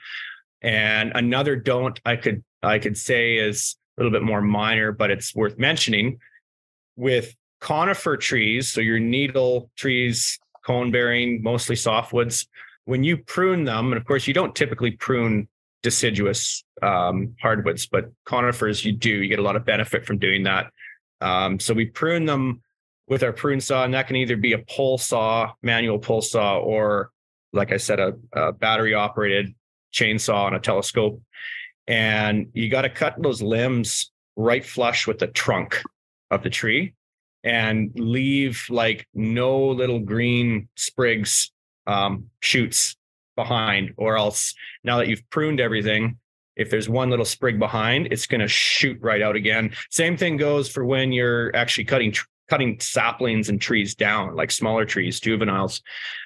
And 0.62 1.12
another 1.14 1.56
don't 1.56 1.98
I 2.04 2.16
could 2.16 2.44
I 2.62 2.78
could 2.78 2.96
say 2.96 3.37
is 3.37 3.76
a 3.96 4.02
little 4.02 4.12
bit 4.12 4.22
more 4.24 4.42
minor, 4.42 4.92
but 4.92 5.11
it's 5.11 5.35
worth 5.35 5.59
mentioning 5.59 6.18
with 6.96 7.35
conifer 7.61 8.16
trees. 8.16 8.72
So 8.72 8.80
your 8.80 8.98
needle 8.98 9.70
trees, 9.76 10.38
cone 10.64 10.90
bearing, 10.90 11.42
mostly 11.42 11.76
softwoods. 11.76 12.46
When 12.85 13.04
you 13.04 13.18
prune 13.18 13.64
them, 13.64 13.92
and 13.92 13.96
of 13.96 14.04
course 14.04 14.26
you 14.26 14.35
don't 14.35 14.54
typically 14.54 14.92
prune 14.92 15.48
deciduous 15.83 16.64
um, 16.83 17.35
hardwoods, 17.40 17.87
but 17.87 18.11
conifers 18.26 18.85
you 18.85 18.92
do. 18.92 19.11
You 19.11 19.28
get 19.28 19.38
a 19.38 19.42
lot 19.42 19.56
of 19.56 19.64
benefit 19.64 20.04
from 20.06 20.18
doing 20.18 20.42
that. 20.44 20.70
Um, 21.20 21.61
so 21.61 21.74
we 21.74 21.87
prune 21.87 22.24
them 22.24 22.62
with 23.11 23.25
our 23.25 23.33
prune 23.33 23.61
saw, 23.61 23.85
and 23.85 23.92
that 23.92 24.07
can 24.07 24.16
either 24.16 24.37
be 24.37 24.53
a 24.53 24.59
pull 24.59 24.96
saw, 24.96 25.53
manual 25.62 25.99
pull 25.99 26.23
saw, 26.23 26.59
or 26.59 27.11
like 27.53 27.73
I 27.73 27.77
said, 27.77 27.99
a, 27.99 28.14
a 28.33 28.53
battery 28.53 28.94
operated 28.94 29.53
chainsaw 29.92 30.44
on 30.44 30.55
a 30.55 30.61
telescope. 30.61 31.20
And 31.88 32.46
you 32.55 32.70
got 32.70 32.83
to 32.83 32.88
cut 32.88 33.20
those 33.20 33.42
limbs 33.42 34.12
right 34.37 34.64
flush 34.64 35.09
with 35.09 35.18
the 35.18 35.27
trunk 35.27 35.83
of 36.31 36.44
the 36.44 36.51
tree 36.51 36.94
and 37.42 37.90
leave 37.96 38.64
like 38.70 39.09
no 39.12 39.66
little 39.66 39.99
green 39.99 40.68
sprigs, 40.77 41.51
um, 41.88 42.27
shoots 42.40 42.96
behind, 43.35 43.92
or 43.96 44.16
else 44.16 44.55
now 44.85 44.99
that 44.99 45.09
you've 45.09 45.29
pruned 45.31 45.59
everything, 45.59 46.16
if 46.55 46.70
there's 46.70 46.88
one 46.88 47.11
little 47.11 47.25
sprig 47.25 47.59
behind, 47.59 48.09
it's 48.12 48.27
going 48.27 48.40
to 48.40 48.46
shoot 48.46 48.99
right 49.01 49.23
out 49.23 49.35
again. 49.35 49.73
Same 49.90 50.16
thing 50.16 50.37
goes 50.37 50.68
for 50.68 50.85
when 50.85 51.11
you're 51.11 51.55
actually 51.57 51.87
cutting 51.87 52.12
cutting 52.50 52.78
saplings 52.80 53.48
and 53.48 53.60
trees 53.60 53.94
down, 53.94 54.34
like 54.34 54.50
smaller 54.50 54.84
trees, 54.84 55.20
juveniles. 55.20 55.80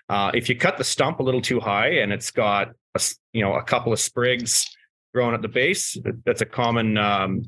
Uh, 0.08 0.30
if 0.34 0.48
you 0.48 0.56
cut 0.56 0.78
the 0.78 0.84
stump 0.84 1.20
a 1.20 1.22
little 1.22 1.42
too 1.42 1.60
high 1.60 1.88
and 1.88 2.12
it's 2.12 2.30
got 2.30 2.72
a, 2.94 3.00
you 3.32 3.42
know 3.42 3.54
a 3.54 3.62
couple 3.62 3.92
of 3.92 4.00
sprigs 4.00 4.66
growing 5.12 5.34
at 5.34 5.42
the 5.42 5.48
base, 5.48 5.96
that's 6.24 6.40
a 6.40 6.46
common 6.46 6.96
um, 6.96 7.42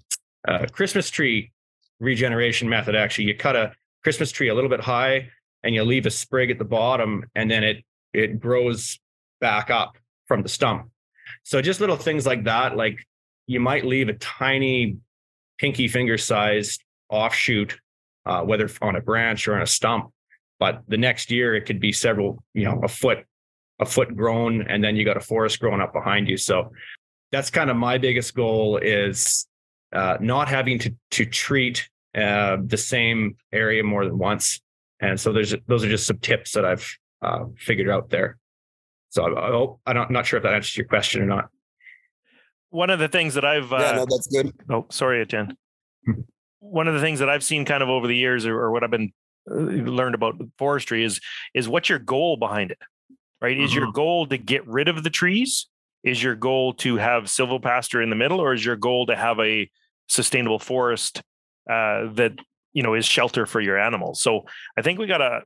uh, 0.46 0.66
Christmas 0.70 1.10
tree 1.10 1.50
regeneration 1.98 2.68
method. 2.68 2.94
Actually, 2.94 3.24
you 3.24 3.34
cut 3.34 3.56
a 3.56 3.72
Christmas 4.04 4.30
tree 4.30 4.48
a 4.48 4.54
little 4.54 4.70
bit 4.70 4.80
high 4.80 5.30
and 5.64 5.74
you 5.74 5.82
leave 5.82 6.06
a 6.06 6.10
sprig 6.10 6.50
at 6.50 6.58
the 6.58 6.64
bottom, 6.64 7.24
and 7.34 7.50
then 7.50 7.64
it 7.64 7.84
it 8.12 8.38
grows 8.38 8.98
back 9.40 9.70
up 9.70 9.96
from 10.26 10.42
the 10.42 10.48
stump. 10.48 10.90
So 11.42 11.60
just 11.62 11.80
little 11.80 11.96
things 11.96 12.26
like 12.26 12.44
that, 12.44 12.76
like 12.76 12.98
you 13.46 13.58
might 13.58 13.84
leave 13.84 14.08
a 14.08 14.14
tiny 14.14 14.98
pinky 15.58 15.88
finger 15.88 16.18
sized 16.18 16.82
offshoot 17.08 17.78
uh, 18.26 18.42
whether 18.42 18.68
on 18.82 18.96
a 18.96 19.00
branch 19.00 19.48
or 19.48 19.54
on 19.54 19.62
a 19.62 19.66
stump. 19.66 20.12
But 20.58 20.82
the 20.88 20.96
next 20.96 21.30
year 21.30 21.54
it 21.54 21.62
could 21.62 21.80
be 21.80 21.92
several, 21.92 22.42
you 22.54 22.64
know, 22.64 22.80
a 22.82 22.88
foot, 22.88 23.24
a 23.78 23.86
foot 23.86 24.16
grown, 24.16 24.66
and 24.68 24.82
then 24.82 24.96
you 24.96 25.04
got 25.04 25.16
a 25.16 25.20
forest 25.20 25.60
growing 25.60 25.80
up 25.80 25.92
behind 25.92 26.28
you. 26.28 26.36
So 26.36 26.72
that's 27.30 27.50
kind 27.50 27.70
of 27.70 27.76
my 27.76 27.98
biggest 27.98 28.34
goal 28.34 28.78
is 28.78 29.46
uh, 29.92 30.16
not 30.20 30.48
having 30.48 30.78
to 30.80 30.94
to 31.12 31.26
treat 31.26 31.88
uh, 32.14 32.56
the 32.64 32.76
same 32.76 33.36
area 33.52 33.82
more 33.82 34.04
than 34.04 34.18
once. 34.18 34.60
And 35.00 35.20
so 35.20 35.32
there's 35.32 35.54
those 35.66 35.84
are 35.84 35.88
just 35.88 36.06
some 36.06 36.18
tips 36.18 36.52
that 36.52 36.64
I've 36.64 36.90
uh, 37.22 37.44
figured 37.58 37.90
out 37.90 38.10
there. 38.10 38.38
So 39.10 39.24
I, 39.24 39.48
I 39.48 39.50
hope 39.50 39.80
I'm 39.86 39.96
not, 39.96 40.10
not 40.10 40.26
sure 40.26 40.38
if 40.38 40.42
that 40.42 40.54
answers 40.54 40.76
your 40.76 40.86
question 40.86 41.22
or 41.22 41.26
not. 41.26 41.48
One 42.70 42.90
of 42.90 42.98
the 42.98 43.08
things 43.08 43.34
that 43.34 43.44
I've 43.44 43.70
yeah, 43.70 43.92
no, 43.92 44.02
uh, 44.02 44.06
that's 44.08 44.26
good. 44.26 44.52
Oh, 44.70 44.86
sorry, 44.90 45.20
Etienne. 45.20 45.56
One 46.60 46.88
of 46.88 46.94
the 46.94 47.00
things 47.00 47.18
that 47.20 47.28
I've 47.28 47.44
seen 47.44 47.64
kind 47.64 47.82
of 47.82 47.88
over 47.88 48.06
the 48.06 48.16
years, 48.16 48.46
or, 48.46 48.58
or 48.58 48.70
what 48.70 48.84
I've 48.84 48.90
been 48.90 49.12
uh, 49.50 49.54
learned 49.54 50.14
about 50.14 50.36
forestry 50.58 51.04
is 51.04 51.20
is 51.54 51.68
what's 51.68 51.88
your 51.88 51.98
goal 51.98 52.36
behind 52.36 52.70
it, 52.70 52.78
right? 53.40 53.56
Mm-hmm. 53.56 53.64
Is 53.64 53.74
your 53.74 53.84
mm-hmm. 53.84 53.92
goal 53.92 54.26
to 54.26 54.38
get 54.38 54.66
rid 54.66 54.88
of 54.88 55.02
the 55.02 55.10
trees? 55.10 55.66
Is 56.04 56.22
your 56.22 56.34
goal 56.34 56.74
to 56.74 56.96
have 56.96 57.24
silvopasture 57.24 58.02
in 58.02 58.10
the 58.10 58.16
middle, 58.16 58.40
or 58.40 58.52
is 58.54 58.64
your 58.64 58.76
goal 58.76 59.06
to 59.06 59.16
have 59.16 59.38
a 59.40 59.70
sustainable 60.08 60.58
forest 60.58 61.22
uh, 61.70 62.12
that 62.14 62.32
you 62.72 62.82
know 62.82 62.94
is 62.94 63.06
shelter 63.06 63.46
for 63.46 63.60
your 63.60 63.78
animals? 63.78 64.22
So 64.22 64.46
I 64.76 64.82
think 64.82 64.98
we 64.98 65.06
got 65.06 65.18
to 65.18 65.42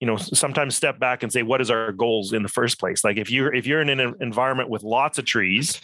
you 0.00 0.06
know 0.06 0.16
sometimes 0.16 0.76
step 0.76 0.98
back 0.98 1.22
and 1.22 1.32
say 1.32 1.42
what 1.42 1.60
is 1.60 1.70
our 1.70 1.92
goals 1.92 2.32
in 2.32 2.42
the 2.42 2.48
first 2.48 2.80
place 2.80 3.04
like 3.04 3.18
if 3.18 3.30
you're 3.30 3.54
if 3.54 3.66
you're 3.66 3.82
in 3.82 3.90
an 3.90 4.14
environment 4.20 4.70
with 4.70 4.82
lots 4.82 5.18
of 5.18 5.26
trees 5.26 5.80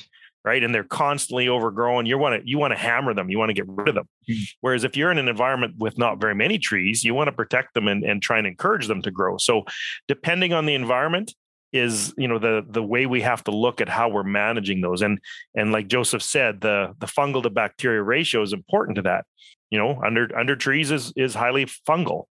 right? 0.46 0.62
And 0.62 0.72
they're 0.72 0.84
constantly 0.84 1.48
overgrown. 1.48 2.06
You 2.06 2.16
want 2.16 2.40
to 2.40 2.48
you 2.48 2.56
want 2.56 2.72
to 2.72 2.78
hammer 2.78 3.12
them. 3.12 3.28
You 3.28 3.38
want 3.38 3.50
to 3.50 3.54
get 3.54 3.66
rid 3.66 3.88
of 3.88 3.96
them. 3.96 4.08
Mm-hmm. 4.30 4.42
Whereas 4.60 4.84
if 4.84 4.96
you're 4.96 5.10
in 5.10 5.18
an 5.18 5.28
environment 5.28 5.74
with 5.78 5.98
not 5.98 6.20
very 6.20 6.36
many 6.36 6.58
trees, 6.58 7.02
you 7.04 7.14
want 7.14 7.28
to 7.28 7.32
protect 7.32 7.74
them 7.74 7.88
and, 7.88 8.04
and 8.04 8.22
try 8.22 8.38
and 8.38 8.46
encourage 8.46 8.86
them 8.86 9.02
to 9.02 9.10
grow. 9.10 9.36
So 9.38 9.64
depending 10.06 10.52
on 10.52 10.64
the 10.64 10.74
environment 10.74 11.34
is 11.72 12.14
you 12.16 12.28
know 12.28 12.38
the 12.38 12.64
the 12.68 12.82
way 12.82 13.06
we 13.06 13.20
have 13.20 13.42
to 13.44 13.50
look 13.50 13.80
at 13.80 13.88
how 13.88 14.08
we're 14.08 14.22
managing 14.22 14.80
those 14.80 15.02
and 15.02 15.18
and 15.56 15.72
like 15.72 15.88
joseph 15.88 16.22
said 16.22 16.60
the 16.60 16.94
the 17.00 17.06
fungal 17.06 17.42
to 17.42 17.50
bacteria 17.50 18.00
ratio 18.00 18.40
is 18.40 18.52
important 18.52 18.94
to 18.94 19.02
that 19.02 19.26
you 19.68 19.78
know 19.78 20.00
under 20.06 20.30
under 20.38 20.54
trees 20.54 20.92
is 20.92 21.12
is 21.16 21.34
highly 21.34 21.66
fungal 21.66 22.26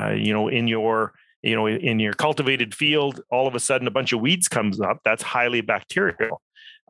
uh, 0.00 0.10
you 0.10 0.32
know 0.32 0.48
in 0.48 0.66
your 0.66 1.12
you 1.42 1.54
know 1.54 1.68
in 1.68 1.98
your 2.00 2.14
cultivated 2.14 2.74
field 2.74 3.20
all 3.30 3.46
of 3.46 3.54
a 3.54 3.60
sudden 3.60 3.86
a 3.86 3.90
bunch 3.90 4.12
of 4.12 4.20
weeds 4.20 4.48
comes 4.48 4.80
up 4.80 4.98
that's 5.04 5.22
highly 5.22 5.60
bacterial 5.60 6.40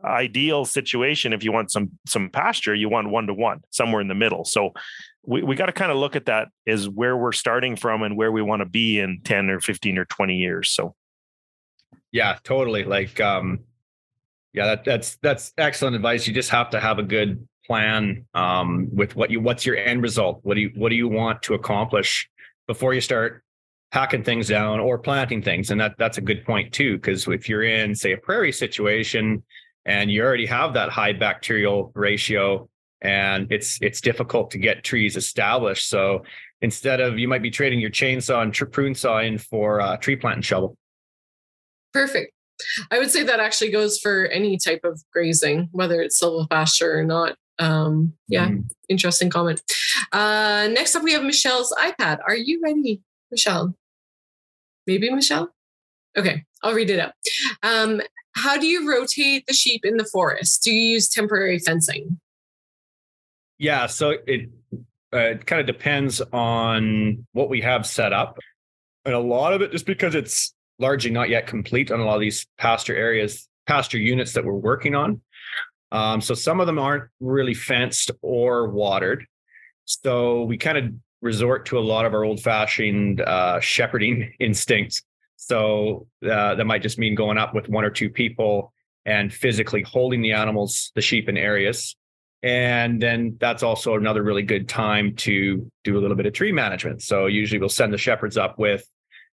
ideal 0.05 0.65
situation 0.65 1.33
if 1.33 1.43
you 1.43 1.53
want 1.53 1.71
some 1.71 1.91
some 2.07 2.31
pasture 2.31 2.75
you 2.75 2.89
want 2.89 3.11
one 3.11 3.27
to 3.27 3.35
one 3.35 3.63
somewhere 3.71 4.01
in 4.01 4.09
the 4.09 4.15
middle. 4.15 4.45
So 4.45 4.73
we, 5.25 5.43
we 5.43 5.57
got 5.57 5.67
to 5.67 5.73
kind 5.73 5.91
of 5.91 5.99
look 5.99 6.17
at 6.17 6.27
that 6.27 6.49
as 6.67 6.89
where 6.89 7.17
we're 7.17 7.33
starting 7.33 7.77
from 7.77 8.03
and 8.03 8.17
where 8.17 8.33
we 8.33 8.43
want 8.43 8.61
to 8.61 8.67
be 8.67 8.99
in 8.99 9.21
10 9.25 9.51
or 9.51 9.61
15 9.61 9.99
or 9.99 10.05
20 10.05 10.37
years 10.37 10.71
so. 10.71 10.95
Yeah 12.13 12.39
totally 12.43 12.85
like 12.85 13.21
um 13.21 13.61
yeah 14.53 14.67
that, 14.67 14.85
that's 14.85 15.17
that's 15.17 15.53
excellent 15.59 15.97
advice. 15.97 16.27
You 16.27 16.35
just 16.35 16.51
have 16.51 16.71
to 16.71 16.81
have 16.81 16.99
a 16.99 17.03
good 17.03 17.47
plan 17.67 18.25
um 18.35 18.89
with 18.93 19.15
what 19.15 19.31
you 19.31 19.41
what's 19.41 19.67
your 19.67 19.77
end 19.77 20.03
result? 20.03 20.41
What 20.43 20.55
do 20.55 20.61
you 20.61 20.73
what 20.75 20.89
do 20.91 20.97
you 20.97 21.09
want 21.09 21.43
to 21.43 21.55
accomplish 21.55 22.29
before 22.67 22.95
you 22.95 23.01
start 23.01 23.43
hacking 23.91 24.23
things 24.23 24.49
down 24.49 24.81
or 24.81 24.99
planting 24.99 25.43
things? 25.43 25.71
And 25.71 25.81
that 25.81 25.97
that's 25.99 26.19
a 26.19 26.23
good 26.23 26.45
point 26.45 26.73
too 26.73 26.97
because 26.97 27.27
if 27.29 27.49
you're 27.49 27.65
in 27.65 27.95
say 27.95 28.13
a 28.13 28.19
prairie 28.19 28.53
situation 28.53 29.43
and 29.89 30.11
you 30.11 30.23
already 30.23 30.45
have 30.45 30.75
that 30.75 30.91
high 30.91 31.15
bacterial 31.15 31.91
ratio 31.95 32.69
and 33.01 33.51
it's 33.51 33.79
it's 33.81 34.01
difficult 34.03 34.51
to 34.51 34.59
get 34.59 34.85
trees 34.85 35.17
established. 35.17 35.89
So 35.89 36.25
instead 36.61 37.01
of 37.01 37.19
you 37.19 37.27
might 37.27 37.43
be 37.43 37.51
trading 37.51 37.81
your 37.81 37.91
chainsaw 37.91 38.43
and 38.43 38.73
prune 38.73 38.95
saw 38.95 39.21
in 39.21 39.39
for 39.39 39.81
a 39.81 39.97
tree 39.97 40.17
plant 40.17 40.37
and 40.37 40.45
shovel. 40.45 40.77
Perfect. 41.95 42.33
I 42.91 42.99
would 42.99 43.11
say 43.11 43.23
that 43.23 43.41
actually 43.41 43.71
goes 43.71 43.99
for 43.99 44.27
any 44.27 44.59
type 44.59 44.81
of 44.85 45.01
grazing 45.13 45.69
whether 45.73 46.03
it's 46.03 46.23
silvopasture 46.23 46.95
or 46.95 47.05
not. 47.05 47.37
Um 47.59 48.13
yeah 48.29 48.49
mm. 48.49 48.69
interesting 48.91 49.31
comment. 49.31 49.63
Uh 50.13 50.69
next 50.71 50.95
up 50.97 51.03
we 51.03 51.13
have 51.13 51.23
michelle's 51.23 51.75
ipad. 51.79 52.19
Are 52.27 52.37
you 52.37 52.61
ready 52.63 53.01
michelle? 53.31 53.75
Maybe 54.87 55.09
michelle? 55.09 55.49
Okay 56.17 56.45
i'll 56.63 56.75
read 56.75 56.91
it 56.91 57.01
out. 57.01 57.13
Um 57.63 58.03
how 58.39 58.57
do 58.57 58.67
you 58.67 58.89
rotate 58.89 59.47
the 59.47 59.53
sheep 59.53 59.85
in 59.85 59.97
the 59.97 60.05
forest? 60.05 60.63
Do 60.63 60.73
you 60.73 60.95
use 60.95 61.09
temporary 61.09 61.59
fencing? 61.59 62.21
Yeah, 63.59 63.87
so 63.87 64.15
it 64.27 64.51
uh, 65.13 65.19
it 65.19 65.47
kind 65.47 65.61
of 65.61 65.67
depends 65.67 66.21
on 66.33 67.27
what 67.33 67.49
we 67.49 67.61
have 67.63 67.87
set 67.87 68.13
up, 68.13 68.39
and 69.05 69.15
a 69.15 69.19
lot 69.19 69.53
of 69.53 69.63
it 69.63 69.73
just 69.73 69.87
because 69.87 70.15
it's 70.15 70.55
largely 70.79 71.11
not 71.11 71.29
yet 71.29 71.47
complete 71.47 71.91
on 71.91 72.01
a 72.01 72.05
lot 72.05 72.15
of 72.15 72.21
these 72.21 72.47
pasture 72.57 72.95
areas, 72.95 73.49
pasture 73.67 73.99
units 73.99 74.33
that 74.35 74.45
we're 74.45 74.53
working 74.53 74.95
on. 74.95 75.21
Um, 75.91 76.21
so 76.21 76.35
some 76.35 76.61
of 76.61 76.67
them 76.67 76.79
aren't 76.79 77.05
really 77.19 77.55
fenced 77.55 78.11
or 78.23 78.69
watered. 78.69 79.25
So 79.87 80.45
we 80.45 80.59
kind 80.59 80.79
of 80.79 80.93
resort 81.23 81.67
to 81.67 81.79
a 81.79 81.81
lot 81.81 82.05
of 82.05 82.15
our 82.15 82.25
old-fashioned 82.25 83.23
uh, 83.23 83.59
shepherding 83.59 84.35
instincts 84.41 85.03
so 85.41 86.07
uh, 86.23 86.55
that 86.55 86.67
might 86.67 86.83
just 86.83 86.99
mean 86.99 87.15
going 87.15 87.39
up 87.39 87.55
with 87.55 87.69
one 87.69 87.85
or 87.85 87.91
two 87.91 88.11
people 88.11 88.73
and 89.07 89.33
physically 89.33 89.83
holding 89.83 90.21
the 90.21 90.33
animals, 90.33 90.93
the 90.95 91.01
sheep 91.01 91.29
in 91.29 91.39
areas. 91.39 91.97
And 92.43 93.01
then 93.01 93.37
that's 93.41 93.63
also 93.63 93.95
another 93.95 94.23
really 94.23 94.43
good 94.43 94.69
time 94.69 95.17
to 95.17 95.71
do 95.83 95.99
a 95.99 96.01
little 96.01 96.17
bit 96.17 96.27
of 96.27 96.35
tree 96.35 96.53
management. 96.53 97.03
So 97.03 97.27
usually 97.27 97.59
we'll 97.59 97.71
send 97.71 97.93
the 97.93 97.99
shepherds 97.99 98.37
up 98.37 98.59
with, 98.59 98.87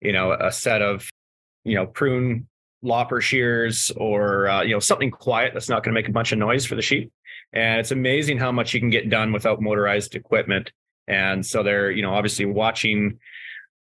you 0.01 0.11
know, 0.11 0.33
a 0.33 0.51
set 0.51 0.81
of 0.81 1.09
you 1.63 1.75
know, 1.75 1.85
prune 1.85 2.47
lopper 2.81 3.21
shears 3.21 3.91
or 3.95 4.47
uh, 4.47 4.63
you 4.63 4.73
know 4.73 4.79
something 4.79 5.11
quiet 5.11 5.53
that's 5.53 5.69
not 5.69 5.83
going 5.83 5.93
to 5.93 5.99
make 5.99 6.09
a 6.09 6.11
bunch 6.11 6.31
of 6.31 6.39
noise 6.39 6.65
for 6.65 6.75
the 6.75 6.81
sheep. 6.81 7.11
And 7.53 7.79
it's 7.79 7.91
amazing 7.91 8.37
how 8.37 8.51
much 8.51 8.73
you 8.73 8.79
can 8.79 8.89
get 8.89 9.09
done 9.09 9.31
without 9.33 9.61
motorized 9.61 10.15
equipment. 10.15 10.71
And 11.07 11.45
so 11.45 11.63
they're 11.63 11.91
you 11.91 12.01
know 12.01 12.13
obviously 12.13 12.45
watching 12.45 13.19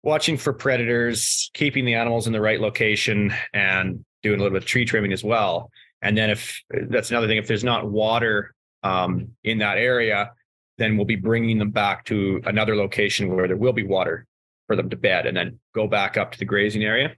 watching 0.04 0.38
for 0.38 0.54
predators, 0.54 1.50
keeping 1.54 1.86
the 1.86 1.96
animals 1.96 2.28
in 2.28 2.34
the 2.34 2.42
right 2.42 2.60
location, 2.60 3.34
and 3.54 4.04
doing 4.24 4.40
a 4.40 4.44
little 4.44 4.56
bit 4.56 4.64
of 4.64 4.68
tree 4.68 4.86
trimming 4.86 5.14
as 5.14 5.24
well. 5.24 5.70
And 6.02 6.18
then 6.18 6.30
if 6.30 6.62
that's 6.70 7.10
another 7.12 7.28
thing, 7.28 7.38
if 7.38 7.48
there's 7.48 7.64
not 7.64 7.90
water 7.90 8.54
um, 8.84 9.30
in 9.44 9.58
that 9.60 9.78
area, 9.78 10.32
then 10.78 10.96
we'll 10.96 11.06
be 11.06 11.18
bringing 11.18 11.60
them 11.60 11.72
back 11.72 12.06
to 12.06 12.42
another 12.46 12.76
location 12.76 13.36
where 13.36 13.48
there 13.48 13.58
will 13.58 13.74
be 13.74 13.84
water 13.84 14.26
for 14.68 14.76
them 14.76 14.90
to 14.90 14.96
bed, 14.96 15.26
and 15.26 15.36
then 15.36 15.60
go 15.74 15.88
back 15.88 16.16
up 16.16 16.32
to 16.32 16.40
the 16.40 16.46
grazing 16.46 16.84
area. 16.84 17.16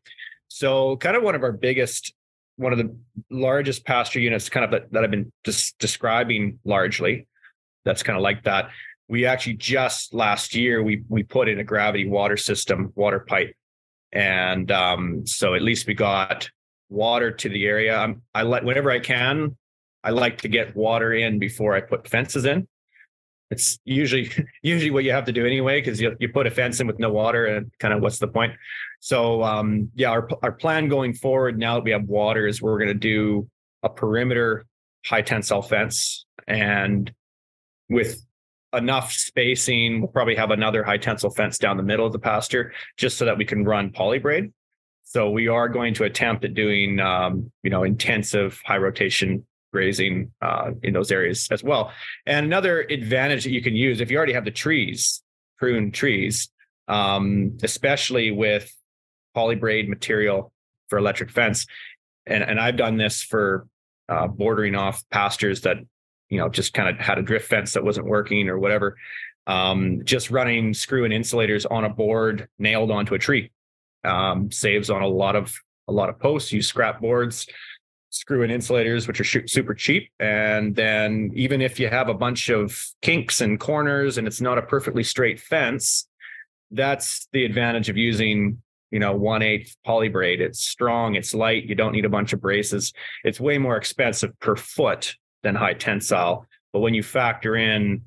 So, 0.47 0.97
kind 0.97 1.15
of 1.15 1.23
one 1.23 1.35
of 1.35 1.43
our 1.43 1.51
biggest, 1.51 2.13
one 2.55 2.71
of 2.71 2.79
the 2.79 2.95
largest 3.29 3.85
pasture 3.85 4.19
units, 4.19 4.49
kind 4.49 4.63
of 4.63 4.71
that, 4.71 4.91
that 4.93 5.03
I've 5.03 5.11
been 5.11 5.31
just 5.43 5.77
describing 5.77 6.59
largely. 6.63 7.27
That's 7.83 8.03
kind 8.03 8.17
of 8.17 8.23
like 8.23 8.43
that. 8.45 8.69
We 9.11 9.25
actually 9.25 9.55
just 9.55 10.13
last 10.13 10.55
year 10.55 10.81
we 10.81 11.03
we 11.09 11.23
put 11.23 11.49
in 11.49 11.59
a 11.59 11.65
gravity 11.65 12.07
water 12.07 12.37
system, 12.37 12.93
water 12.95 13.19
pipe, 13.19 13.53
and 14.13 14.71
um, 14.71 15.27
so 15.27 15.53
at 15.53 15.61
least 15.61 15.85
we 15.85 15.93
got 15.93 16.49
water 16.87 17.29
to 17.29 17.49
the 17.49 17.65
area. 17.65 17.97
I'm, 17.97 18.21
I 18.33 18.43
like 18.43 18.63
whenever 18.63 18.89
I 18.89 18.99
can, 18.99 19.57
I 20.01 20.11
like 20.11 20.37
to 20.43 20.47
get 20.47 20.77
water 20.77 21.11
in 21.11 21.39
before 21.39 21.75
I 21.75 21.81
put 21.81 22.07
fences 22.07 22.45
in. 22.45 22.69
It's 23.49 23.79
usually 23.83 24.31
usually 24.63 24.91
what 24.91 25.03
you 25.03 25.11
have 25.11 25.25
to 25.25 25.33
do 25.33 25.45
anyway 25.45 25.81
because 25.81 25.99
you, 25.99 26.15
you 26.21 26.29
put 26.29 26.47
a 26.47 26.51
fence 26.51 26.79
in 26.79 26.87
with 26.87 26.97
no 26.97 27.11
water 27.11 27.47
and 27.47 27.69
kind 27.79 27.93
of 27.93 28.01
what's 28.01 28.19
the 28.19 28.29
point? 28.29 28.53
So 29.01 29.43
um, 29.43 29.91
yeah 29.93 30.11
our, 30.11 30.29
our 30.41 30.53
plan 30.53 30.87
going 30.87 31.15
forward 31.15 31.59
now 31.59 31.75
that 31.75 31.83
we 31.83 31.91
have 31.91 32.05
water 32.05 32.47
is 32.47 32.61
we're 32.61 32.77
going 32.77 32.87
to 32.87 32.93
do 32.93 33.49
a 33.83 33.89
perimeter 33.89 34.65
high 35.05 35.21
tensile 35.21 35.61
fence. 35.61 36.25
And 36.47 37.11
with 37.89 38.25
enough 38.73 39.11
spacing 39.11 39.99
we'll 40.01 40.07
probably 40.07 40.35
have 40.35 40.51
another 40.51 40.83
high 40.83 40.97
tensile 40.97 41.29
fence 41.29 41.57
down 41.57 41.77
the 41.77 41.83
middle 41.83 42.05
of 42.05 42.13
the 42.13 42.19
pasture 42.19 42.73
just 42.97 43.17
so 43.17 43.25
that 43.25 43.37
we 43.37 43.45
can 43.45 43.65
run 43.65 43.91
poly 43.91 44.19
braid 44.19 44.51
so 45.03 45.29
we 45.29 45.47
are 45.47 45.67
going 45.67 45.93
to 45.93 46.05
attempt 46.05 46.45
at 46.45 46.53
doing 46.53 46.99
um, 46.99 47.51
you 47.63 47.69
know 47.69 47.83
intensive 47.83 48.61
high 48.65 48.77
rotation 48.77 49.45
grazing 49.71 50.31
uh, 50.41 50.71
in 50.83 50.93
those 50.93 51.11
areas 51.11 51.47
as 51.51 51.63
well. 51.63 51.91
And 52.25 52.45
another 52.45 52.81
advantage 52.81 53.43
that 53.45 53.51
you 53.51 53.61
can 53.61 53.75
use 53.75 54.01
if 54.01 54.11
you 54.11 54.17
already 54.17 54.33
have 54.33 54.45
the 54.45 54.51
trees, 54.51 55.23
prune 55.57 55.91
trees, 55.91 56.49
um, 56.87 57.57
especially 57.63 58.31
with 58.31 58.71
polybraid 59.35 59.87
material 59.87 60.51
for 60.89 60.97
electric 60.97 61.31
fence. 61.31 61.65
And, 62.25 62.43
and 62.43 62.59
I've 62.59 62.77
done 62.77 62.97
this 62.97 63.21
for 63.23 63.67
uh, 64.09 64.27
bordering 64.27 64.75
off 64.75 65.03
pastures 65.09 65.61
that, 65.61 65.77
you 66.31 66.39
know, 66.39 66.49
just 66.49 66.73
kind 66.73 66.89
of 66.89 66.97
had 66.97 67.19
a 67.19 67.21
drift 67.21 67.47
fence 67.47 67.73
that 67.73 67.83
wasn't 67.83 68.07
working 68.07 68.49
or 68.49 68.57
whatever. 68.57 68.97
Um, 69.45 70.01
just 70.03 70.31
running 70.31 70.73
screw 70.73 71.03
and 71.03 71.13
insulators 71.13 71.65
on 71.65 71.83
a 71.83 71.89
board 71.89 72.47
nailed 72.57 72.89
onto 72.89 73.13
a 73.13 73.19
tree 73.19 73.51
um, 74.03 74.51
saves 74.51 74.89
on 74.89 75.01
a 75.01 75.07
lot 75.07 75.35
of 75.35 75.55
a 75.87 75.91
lot 75.91 76.09
of 76.09 76.19
posts. 76.19 76.51
Use 76.51 76.67
scrap 76.67 77.01
boards 77.01 77.47
screw 78.11 78.43
and 78.43 78.51
insulators, 78.51 79.07
which 79.07 79.21
are 79.21 79.47
super 79.47 79.73
cheap. 79.73 80.09
And 80.19 80.75
then 80.75 81.31
even 81.33 81.61
if 81.61 81.79
you 81.79 81.87
have 81.87 82.09
a 82.09 82.13
bunch 82.13 82.49
of 82.49 82.85
kinks 83.01 83.39
and 83.39 83.59
corners 83.59 84.17
and 84.17 84.27
it's 84.27 84.41
not 84.41 84.57
a 84.57 84.61
perfectly 84.61 85.03
straight 85.03 85.39
fence, 85.39 86.07
that's 86.71 87.27
the 87.31 87.45
advantage 87.45 87.87
of 87.87 87.95
using, 87.95 88.61
you 88.91 88.99
know, 88.99 89.15
one 89.15 89.41
eighth 89.41 89.77
poly 89.85 90.09
braid. 90.09 90.41
It's 90.41 90.59
strong, 90.59 91.15
it's 91.15 91.33
light, 91.33 91.63
you 91.63 91.73
don't 91.73 91.93
need 91.93 92.03
a 92.03 92.09
bunch 92.09 92.33
of 92.33 92.41
braces. 92.41 92.91
It's 93.23 93.39
way 93.39 93.57
more 93.57 93.77
expensive 93.77 94.37
per 94.41 94.57
foot 94.57 95.15
than 95.43 95.55
high 95.55 95.73
tensile. 95.73 96.45
But 96.73 96.79
when 96.79 96.93
you 96.93 97.03
factor 97.03 97.55
in, 97.55 98.03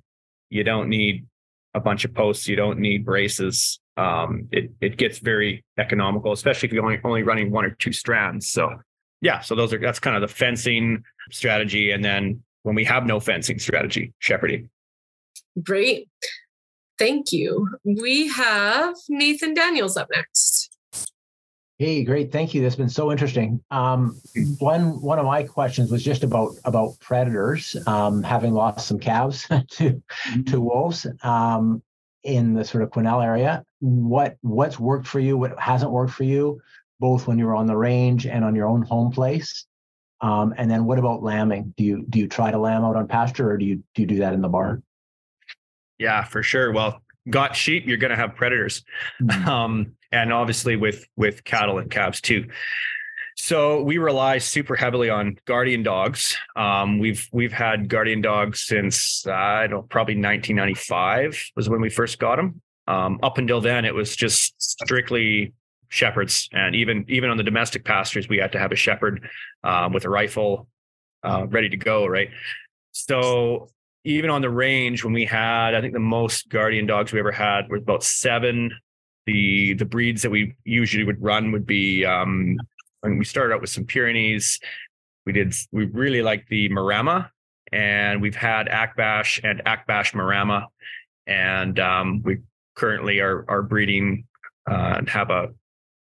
you 0.50 0.64
don't 0.64 0.88
need 0.88 1.26
a 1.74 1.80
bunch 1.80 2.04
of 2.04 2.14
posts, 2.14 2.48
you 2.48 2.56
don't 2.56 2.78
need 2.78 3.04
braces. 3.04 3.80
Um, 3.96 4.48
it 4.50 4.72
it 4.80 4.96
gets 4.96 5.18
very 5.18 5.64
economical, 5.78 6.32
especially 6.32 6.68
if 6.68 6.72
you're 6.72 6.84
only 6.84 7.00
only 7.04 7.22
running 7.22 7.50
one 7.50 7.64
or 7.64 7.70
two 7.70 7.92
strands. 7.92 8.50
So 8.50 8.70
yeah, 9.20 9.40
so 9.40 9.54
those 9.54 9.72
are 9.72 9.78
that's 9.78 9.98
kind 9.98 10.16
of 10.16 10.22
the 10.22 10.34
fencing 10.34 11.02
strategy, 11.30 11.90
and 11.90 12.04
then 12.04 12.42
when 12.62 12.74
we 12.74 12.84
have 12.84 13.06
no 13.06 13.20
fencing 13.20 13.58
strategy, 13.58 14.12
shepherding. 14.18 14.70
Great, 15.62 16.08
thank 16.98 17.32
you. 17.32 17.68
We 17.84 18.28
have 18.28 18.96
Nathan 19.08 19.54
Daniels 19.54 19.96
up 19.96 20.08
next. 20.12 20.63
Hey, 21.84 22.02
great, 22.02 22.32
thank 22.32 22.54
you. 22.54 22.62
That's 22.62 22.76
been 22.76 22.88
so 22.88 23.12
interesting. 23.12 23.62
Um, 23.70 24.18
one 24.58 25.02
one 25.02 25.18
of 25.18 25.26
my 25.26 25.42
questions 25.42 25.90
was 25.90 26.02
just 26.02 26.24
about 26.24 26.54
about 26.64 26.98
predators, 26.98 27.76
um, 27.86 28.22
having 28.22 28.54
lost 28.54 28.88
some 28.88 28.98
calves 28.98 29.42
to 29.48 29.58
mm-hmm. 29.58 30.42
to 30.44 30.60
wolves 30.60 31.06
um, 31.22 31.82
in 32.22 32.54
the 32.54 32.64
sort 32.64 32.84
of 32.84 32.90
Quesnel 32.90 33.22
area. 33.22 33.64
What 33.80 34.36
what's 34.40 34.80
worked 34.80 35.06
for 35.06 35.20
you? 35.20 35.36
What 35.36 35.58
hasn't 35.58 35.90
worked 35.90 36.12
for 36.12 36.24
you? 36.24 36.60
both 37.00 37.26
when 37.26 37.38
you're 37.38 37.54
on 37.54 37.66
the 37.66 37.76
range 37.76 38.26
and 38.26 38.44
on 38.44 38.54
your 38.54 38.66
own 38.66 38.80
home 38.80 39.10
place? 39.10 39.66
Um, 40.22 40.54
and 40.56 40.70
then 40.70 40.86
what 40.86 40.98
about 40.98 41.22
lambing? 41.22 41.74
Do 41.76 41.84
you 41.84 42.06
do 42.08 42.18
you 42.18 42.28
try 42.28 42.50
to 42.50 42.58
lamb 42.58 42.82
out 42.82 42.96
on 42.96 43.08
pasture 43.08 43.50
or 43.50 43.58
do 43.58 43.66
you 43.66 43.82
do 43.94 44.02
you 44.02 44.06
do 44.06 44.18
that 44.20 44.32
in 44.32 44.40
the 44.40 44.48
barn? 44.48 44.82
Yeah, 45.98 46.24
for 46.24 46.42
sure. 46.42 46.72
Well, 46.72 47.02
got 47.28 47.56
sheep, 47.56 47.86
you're 47.86 47.98
going 47.98 48.10
to 48.10 48.16
have 48.16 48.34
predators, 48.34 48.84
mm-hmm. 49.20 49.48
um, 49.48 49.96
and 50.14 50.32
obviously 50.32 50.76
with 50.76 51.06
with 51.16 51.44
cattle 51.44 51.78
and 51.78 51.90
calves 51.90 52.20
too. 52.20 52.46
So 53.36 53.82
we 53.82 53.98
rely 53.98 54.38
super 54.38 54.76
heavily 54.76 55.10
on 55.10 55.38
guardian 55.44 55.82
dogs. 55.82 56.36
Um, 56.54 57.00
we've 57.00 57.28
we've 57.32 57.52
had 57.52 57.88
guardian 57.88 58.20
dogs 58.20 58.62
since 58.62 59.26
uh, 59.26 59.32
I 59.32 59.66
don't 59.66 59.88
probably 59.88 60.14
1995 60.14 61.50
was 61.56 61.68
when 61.68 61.80
we 61.80 61.90
first 61.90 62.18
got 62.18 62.36
them. 62.36 62.62
Um, 62.86 63.18
up 63.22 63.38
until 63.38 63.60
then, 63.60 63.84
it 63.84 63.94
was 63.94 64.14
just 64.14 64.54
strictly 64.62 65.52
shepherds, 65.88 66.48
and 66.52 66.76
even 66.76 67.04
even 67.08 67.30
on 67.30 67.36
the 67.36 67.42
domestic 67.42 67.84
pastures, 67.84 68.28
we 68.28 68.38
had 68.38 68.52
to 68.52 68.58
have 68.58 68.72
a 68.72 68.76
shepherd 68.76 69.28
um, 69.64 69.92
with 69.92 70.04
a 70.04 70.10
rifle 70.10 70.68
uh, 71.24 71.46
ready 71.48 71.68
to 71.68 71.76
go. 71.76 72.06
Right. 72.06 72.30
So 72.92 73.68
even 74.04 74.30
on 74.30 74.42
the 74.42 74.50
range, 74.50 75.02
when 75.02 75.14
we 75.14 75.24
had, 75.24 75.74
I 75.74 75.80
think 75.80 75.92
the 75.92 75.98
most 75.98 76.48
guardian 76.50 76.86
dogs 76.86 77.12
we 77.12 77.18
ever 77.18 77.32
had 77.32 77.68
was 77.68 77.82
about 77.82 78.04
seven. 78.04 78.70
The 79.26 79.74
the 79.74 79.84
breeds 79.84 80.22
that 80.22 80.30
we 80.30 80.54
usually 80.64 81.04
would 81.04 81.22
run 81.22 81.52
would 81.52 81.66
be 81.66 82.04
um, 82.04 82.56
when 83.00 83.18
we 83.18 83.24
started 83.24 83.54
out 83.54 83.60
with 83.60 83.70
some 83.70 83.84
Pyrenees. 83.84 84.60
We 85.26 85.32
did 85.32 85.54
we 85.72 85.86
really 85.86 86.22
like 86.22 86.46
the 86.48 86.68
Maremma, 86.68 87.30
and 87.72 88.20
we've 88.20 88.36
had 88.36 88.66
Akbash 88.68 89.40
and 89.42 89.62
Akbash 89.64 90.12
Maremma, 90.12 90.66
and 91.26 91.78
um, 91.80 92.22
we 92.22 92.38
currently 92.74 93.20
are 93.20 93.44
are 93.48 93.62
breeding 93.62 94.26
uh, 94.70 94.96
and 94.98 95.08
have 95.08 95.30
a 95.30 95.48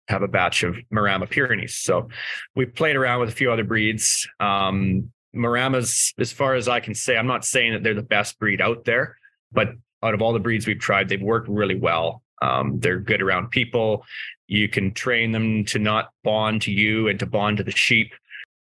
have 0.08 0.22
a 0.22 0.28
batch 0.28 0.64
of 0.64 0.76
Maremma 0.94 1.30
Pyrenees. 1.30 1.76
So 1.76 2.10
we 2.56 2.66
played 2.66 2.96
around 2.96 3.22
with 3.22 3.30
a 3.30 3.34
few 3.34 3.52
other 3.52 3.64
breeds. 3.64 4.28
Um, 4.40 5.12
Maremmas, 5.36 6.14
as 6.20 6.32
far 6.32 6.56
as 6.56 6.68
I 6.68 6.80
can 6.80 6.96
say, 6.96 7.18
I'm 7.18 7.28
not 7.28 7.44
saying 7.44 7.74
that 7.74 7.84
they're 7.84 7.94
the 7.94 8.02
best 8.02 8.40
breed 8.40 8.62
out 8.62 8.86
there, 8.86 9.18
but 9.52 9.70
out 10.04 10.14
of 10.14 10.22
all 10.22 10.34
the 10.34 10.40
breeds 10.40 10.68
we've 10.68 10.80
tried, 10.80 11.10
they've 11.10 11.22
worked 11.22 11.50
really 11.50 11.76
well. 11.76 12.22
Um, 12.42 12.80
they're 12.80 13.00
good 13.00 13.22
around 13.22 13.50
people. 13.50 14.06
You 14.48 14.68
can 14.70 14.94
train 14.94 15.32
them 15.32 15.66
to 15.66 15.80
not 15.80 16.10
bond 16.24 16.62
to 16.64 16.72
you 16.72 17.08
and 17.08 17.20
to 17.20 17.26
bond 17.26 17.58
to 17.58 17.64
the 17.64 17.72
sheep. 17.72 18.14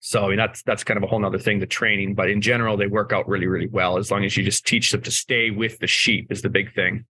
So 0.02 0.26
I 0.26 0.28
mean 0.30 0.38
that's 0.38 0.64
that's 0.64 0.84
kind 0.84 0.98
of 0.98 1.04
a 1.04 1.08
whole 1.08 1.20
nother 1.20 1.40
thing, 1.40 1.60
the 1.60 1.68
training. 1.68 2.16
But 2.16 2.30
in 2.30 2.42
general, 2.42 2.78
they 2.78 2.88
work 2.88 3.12
out 3.12 3.28
really, 3.28 3.48
really 3.48 3.68
well 3.68 3.98
as 3.98 4.10
long 4.10 4.24
as 4.24 4.36
you 4.38 4.44
just 4.44 4.66
teach 4.66 4.92
them 4.92 5.02
to 5.02 5.12
stay 5.12 5.52
with 5.52 5.80
the 5.80 5.88
sheep 5.88 6.32
is 6.32 6.42
the 6.42 6.50
big 6.50 6.74
thing. 6.74 7.06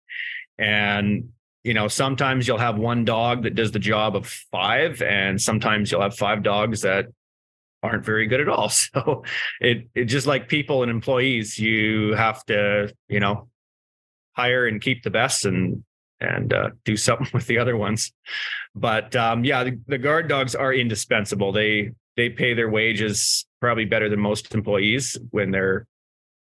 And 0.58 1.30
you 1.64 1.74
know, 1.74 1.88
sometimes 1.88 2.48
you'll 2.48 2.58
have 2.58 2.78
one 2.78 3.06
dog 3.06 3.44
that 3.44 3.56
does 3.56 3.72
the 3.72 3.80
job 3.80 4.16
of 4.16 4.28
five, 4.28 5.02
and 5.02 5.40
sometimes 5.42 5.92
you'll 5.92 6.02
have 6.02 6.16
five 6.16 6.42
dogs 6.42 6.82
that 6.82 7.08
aren't 7.84 8.06
very 8.06 8.28
good 8.28 8.42
at 8.42 8.50
all. 8.50 8.70
So 8.94 9.24
it 9.62 9.90
it 9.94 10.06
just 10.06 10.28
like 10.28 10.48
people 10.48 10.84
and 10.84 10.90
employees, 10.90 11.58
you 11.58 12.14
have 12.16 12.44
to, 12.46 12.94
you 13.08 13.20
know, 13.20 13.50
hire 14.34 14.68
and 14.68 14.82
keep 14.82 15.04
the 15.04 15.10
best 15.10 15.46
and 15.46 15.84
and 16.22 16.54
uh, 16.54 16.70
do 16.86 16.98
something 16.98 17.28
with 17.34 17.48
the 17.48 17.58
other 17.58 17.78
ones. 17.78 18.12
But 18.76 19.16
um, 19.16 19.44
yeah, 19.44 19.64
the, 19.64 19.80
the 19.88 19.98
guard 19.98 20.28
dogs 20.28 20.56
are 20.56 20.74
indispensable. 20.74 21.52
They 21.52 21.92
they 22.16 22.30
pay 22.30 22.54
their 22.54 22.70
wages 22.70 23.46
probably 23.62 23.86
better 23.86 24.10
than 24.10 24.20
most 24.20 24.54
employees 24.54 25.18
when 25.32 25.52
they're 25.52 25.88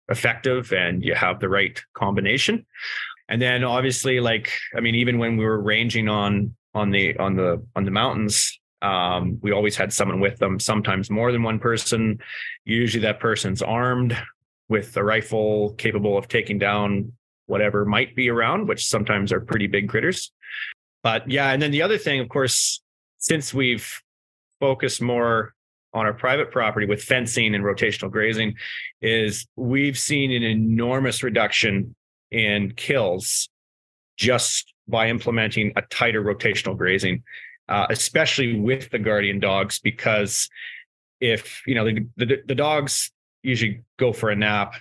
effective 0.10 0.72
and 0.72 1.04
you 1.04 1.16
have 1.16 1.40
the 1.40 1.50
right 1.50 1.82
combination. 1.94 2.66
And 3.28 3.42
then 3.42 3.64
obviously, 3.64 4.20
like 4.20 4.52
I 4.76 4.82
mean, 4.82 4.96
even 4.96 5.18
when 5.18 5.38
we 5.38 5.46
were 5.46 5.60
ranging 5.60 6.10
on 6.10 6.56
on 6.74 6.92
the 6.92 7.18
on 7.18 7.36
the 7.36 7.66
on 7.76 7.86
the 7.86 7.92
mountains, 7.92 8.60
um, 8.82 9.40
we 9.42 9.52
always 9.52 9.76
had 9.76 9.92
someone 9.92 10.20
with 10.20 10.38
them. 10.38 10.60
Sometimes 10.60 11.10
more 11.10 11.32
than 11.32 11.42
one 11.42 11.60
person. 11.60 12.20
Usually, 12.66 13.02
that 13.02 13.20
person's 13.20 13.64
armed 13.64 14.16
with 14.70 14.96
a 14.98 15.04
rifle 15.04 15.74
capable 15.74 16.18
of 16.18 16.28
taking 16.28 16.60
down 16.60 17.12
whatever 17.48 17.86
might 17.86 18.16
be 18.16 18.30
around, 18.30 18.68
which 18.68 18.88
sometimes 18.88 19.32
are 19.32 19.42
pretty 19.42 19.68
big 19.68 19.90
critters. 19.90 20.32
But 21.04 21.30
yeah, 21.30 21.52
and 21.52 21.62
then 21.62 21.72
the 21.72 21.82
other 21.82 21.98
thing, 21.98 22.20
of 22.20 22.30
course, 22.30 22.82
since 23.20 23.54
we've 23.54 24.02
focused 24.60 25.02
more 25.02 25.54
on 25.94 26.06
our 26.06 26.14
private 26.14 26.52
property 26.52 26.86
with 26.86 27.02
fencing 27.02 27.56
and 27.56 27.64
rotational 27.64 28.12
grazing 28.12 28.56
is 29.02 29.48
we've 29.56 29.98
seen 29.98 30.32
an 30.32 30.44
enormous 30.44 31.24
reduction 31.24 31.96
in 32.32 32.74
kills 32.76 33.50
just 34.18 34.74
by 34.88 35.10
implementing 35.10 35.72
a 35.76 35.82
tighter 35.84 36.22
rotational 36.22 36.78
grazing, 36.78 37.24
uh, 37.70 37.88
especially 37.90 38.60
with 38.60 38.90
the 38.90 39.00
guardian 39.00 39.40
dogs, 39.40 39.80
because 39.80 40.50
if 41.22 41.62
you 41.66 41.76
know 41.76 41.86
the, 41.86 42.06
the, 42.18 42.42
the 42.46 42.56
dogs 42.56 43.12
usually 43.42 43.82
go 43.98 44.12
for 44.12 44.30
a 44.30 44.36
nap 44.36 44.76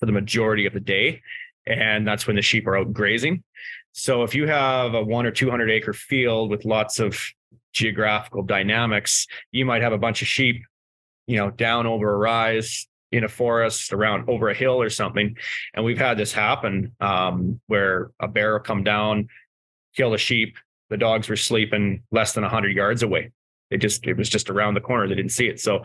for 0.00 0.06
the 0.06 0.12
majority 0.12 0.66
of 0.66 0.72
the 0.72 0.80
day, 0.80 1.22
and 1.68 2.06
that's 2.06 2.26
when 2.26 2.36
the 2.36 2.42
sheep 2.42 2.66
are 2.66 2.76
out 2.76 2.92
grazing. 2.92 3.42
So 3.92 4.22
if 4.22 4.34
you 4.34 4.46
have 4.46 4.94
a 4.94 5.02
one 5.02 5.26
or 5.26 5.30
two 5.30 5.50
hundred 5.50 5.70
acre 5.70 5.92
field 5.92 6.50
with 6.50 6.64
lots 6.64 6.98
of 6.98 7.20
geographical 7.72 8.42
dynamics, 8.42 9.26
you 9.52 9.64
might 9.64 9.82
have 9.82 9.92
a 9.92 9.98
bunch 9.98 10.22
of 10.22 10.28
sheep 10.28 10.62
you 11.28 11.36
know, 11.36 11.50
down 11.50 11.86
over 11.86 12.10
a 12.10 12.16
rise 12.16 12.88
in 13.12 13.22
a 13.22 13.28
forest 13.28 13.92
around 13.92 14.28
over 14.28 14.48
a 14.48 14.54
hill 14.54 14.82
or 14.82 14.90
something. 14.90 15.36
And 15.74 15.84
we've 15.84 15.98
had 15.98 16.18
this 16.18 16.32
happen 16.32 16.96
um, 17.00 17.60
where 17.68 18.10
a 18.18 18.26
bear 18.26 18.54
will 18.54 18.60
come 18.60 18.82
down, 18.82 19.28
kill 19.94 20.14
a 20.14 20.18
sheep. 20.18 20.56
The 20.90 20.96
dogs 20.96 21.28
were 21.28 21.36
sleeping 21.36 22.02
less 22.10 22.32
than 22.32 22.42
100 22.42 22.74
yards 22.74 23.02
away. 23.02 23.30
It 23.70 23.78
just 23.78 24.06
it 24.06 24.16
was 24.16 24.30
just 24.30 24.48
around 24.48 24.74
the 24.74 24.80
corner. 24.80 25.06
They 25.06 25.14
didn't 25.14 25.32
see 25.32 25.48
it. 25.48 25.60
So 25.60 25.84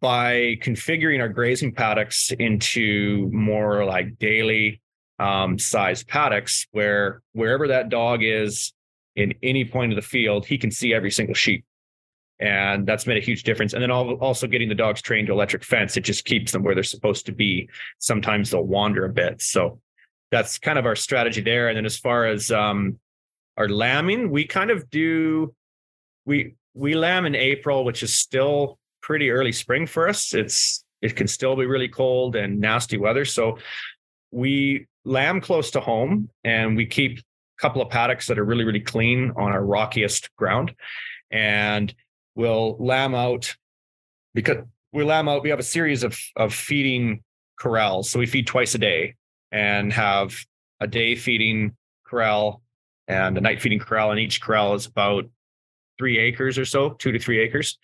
by 0.00 0.58
configuring 0.62 1.20
our 1.20 1.30
grazing 1.30 1.72
paddocks 1.72 2.30
into 2.38 3.30
more 3.32 3.86
like 3.86 4.18
daily 4.18 4.82
um, 5.18 5.58
size 5.58 6.04
paddocks, 6.04 6.66
where 6.72 7.22
wherever 7.32 7.68
that 7.68 7.88
dog 7.88 8.20
is 8.22 8.72
in 9.14 9.34
any 9.42 9.64
point 9.64 9.92
of 9.92 9.96
the 9.96 10.02
field, 10.02 10.46
he 10.46 10.58
can 10.58 10.70
see 10.70 10.92
every 10.92 11.10
single 11.10 11.34
sheep 11.34 11.64
and 12.38 12.86
that's 12.86 13.06
made 13.06 13.16
a 13.16 13.24
huge 13.24 13.42
difference. 13.44 13.72
And 13.72 13.82
then 13.82 13.90
also 13.90 14.46
getting 14.46 14.68
the 14.68 14.74
dogs 14.74 15.00
trained 15.00 15.28
to 15.28 15.32
electric 15.32 15.64
fence, 15.64 15.96
it 15.96 16.02
just 16.02 16.24
keeps 16.24 16.52
them 16.52 16.62
where 16.62 16.74
they're 16.74 16.84
supposed 16.84 17.26
to 17.26 17.32
be. 17.32 17.68
Sometimes 17.98 18.50
they'll 18.50 18.62
wander 18.62 19.04
a 19.04 19.12
bit, 19.12 19.40
so 19.40 19.80
that's 20.30 20.58
kind 20.58 20.78
of 20.78 20.86
our 20.86 20.96
strategy 20.96 21.40
there. 21.40 21.68
And 21.68 21.76
then 21.76 21.86
as 21.86 21.96
far 21.96 22.26
as 22.26 22.50
um, 22.50 22.98
our 23.56 23.68
lambing, 23.68 24.30
we 24.30 24.46
kind 24.46 24.70
of 24.70 24.90
do 24.90 25.54
we 26.24 26.56
we 26.74 26.94
lamb 26.94 27.24
in 27.24 27.34
April, 27.34 27.84
which 27.84 28.02
is 28.02 28.16
still 28.16 28.78
pretty 29.00 29.30
early 29.30 29.52
spring 29.52 29.86
for 29.86 30.08
us. 30.08 30.34
It's 30.34 30.84
it 31.00 31.16
can 31.16 31.28
still 31.28 31.56
be 31.56 31.64
really 31.64 31.88
cold 31.88 32.36
and 32.36 32.60
nasty 32.60 32.98
weather, 32.98 33.24
so 33.24 33.58
we 34.30 34.86
lamb 35.06 35.40
close 35.40 35.70
to 35.70 35.80
home, 35.80 36.28
and 36.44 36.76
we 36.76 36.84
keep 36.84 37.18
a 37.18 37.22
couple 37.60 37.80
of 37.80 37.88
paddocks 37.88 38.26
that 38.26 38.38
are 38.38 38.44
really 38.44 38.64
really 38.64 38.80
clean 38.80 39.32
on 39.36 39.52
our 39.52 39.64
rockiest 39.64 40.34
ground, 40.36 40.74
and 41.30 41.94
we'll 42.34 42.76
lamb 42.78 43.14
out 43.14 43.54
because 44.34 44.58
we 44.92 45.04
lamb 45.04 45.28
out. 45.28 45.42
We 45.42 45.50
have 45.50 45.58
a 45.58 45.64
series 45.64 46.02
of 46.02 46.18
of 46.34 46.52
feeding 46.52 47.22
corrals, 47.58 48.10
so 48.10 48.18
we 48.18 48.26
feed 48.26 48.46
twice 48.46 48.74
a 48.74 48.78
day 48.78 49.14
and 49.52 49.92
have 49.92 50.36
a 50.80 50.86
day 50.86 51.14
feeding 51.14 51.74
corral 52.04 52.60
and 53.08 53.38
a 53.38 53.40
night 53.40 53.62
feeding 53.62 53.78
corral, 53.78 54.10
and 54.10 54.20
each 54.20 54.42
corral 54.42 54.74
is 54.74 54.86
about 54.86 55.24
three 55.98 56.18
acres 56.18 56.58
or 56.58 56.64
so, 56.64 56.90
two 56.90 57.12
to 57.12 57.18
three 57.18 57.38
acres. 57.38 57.78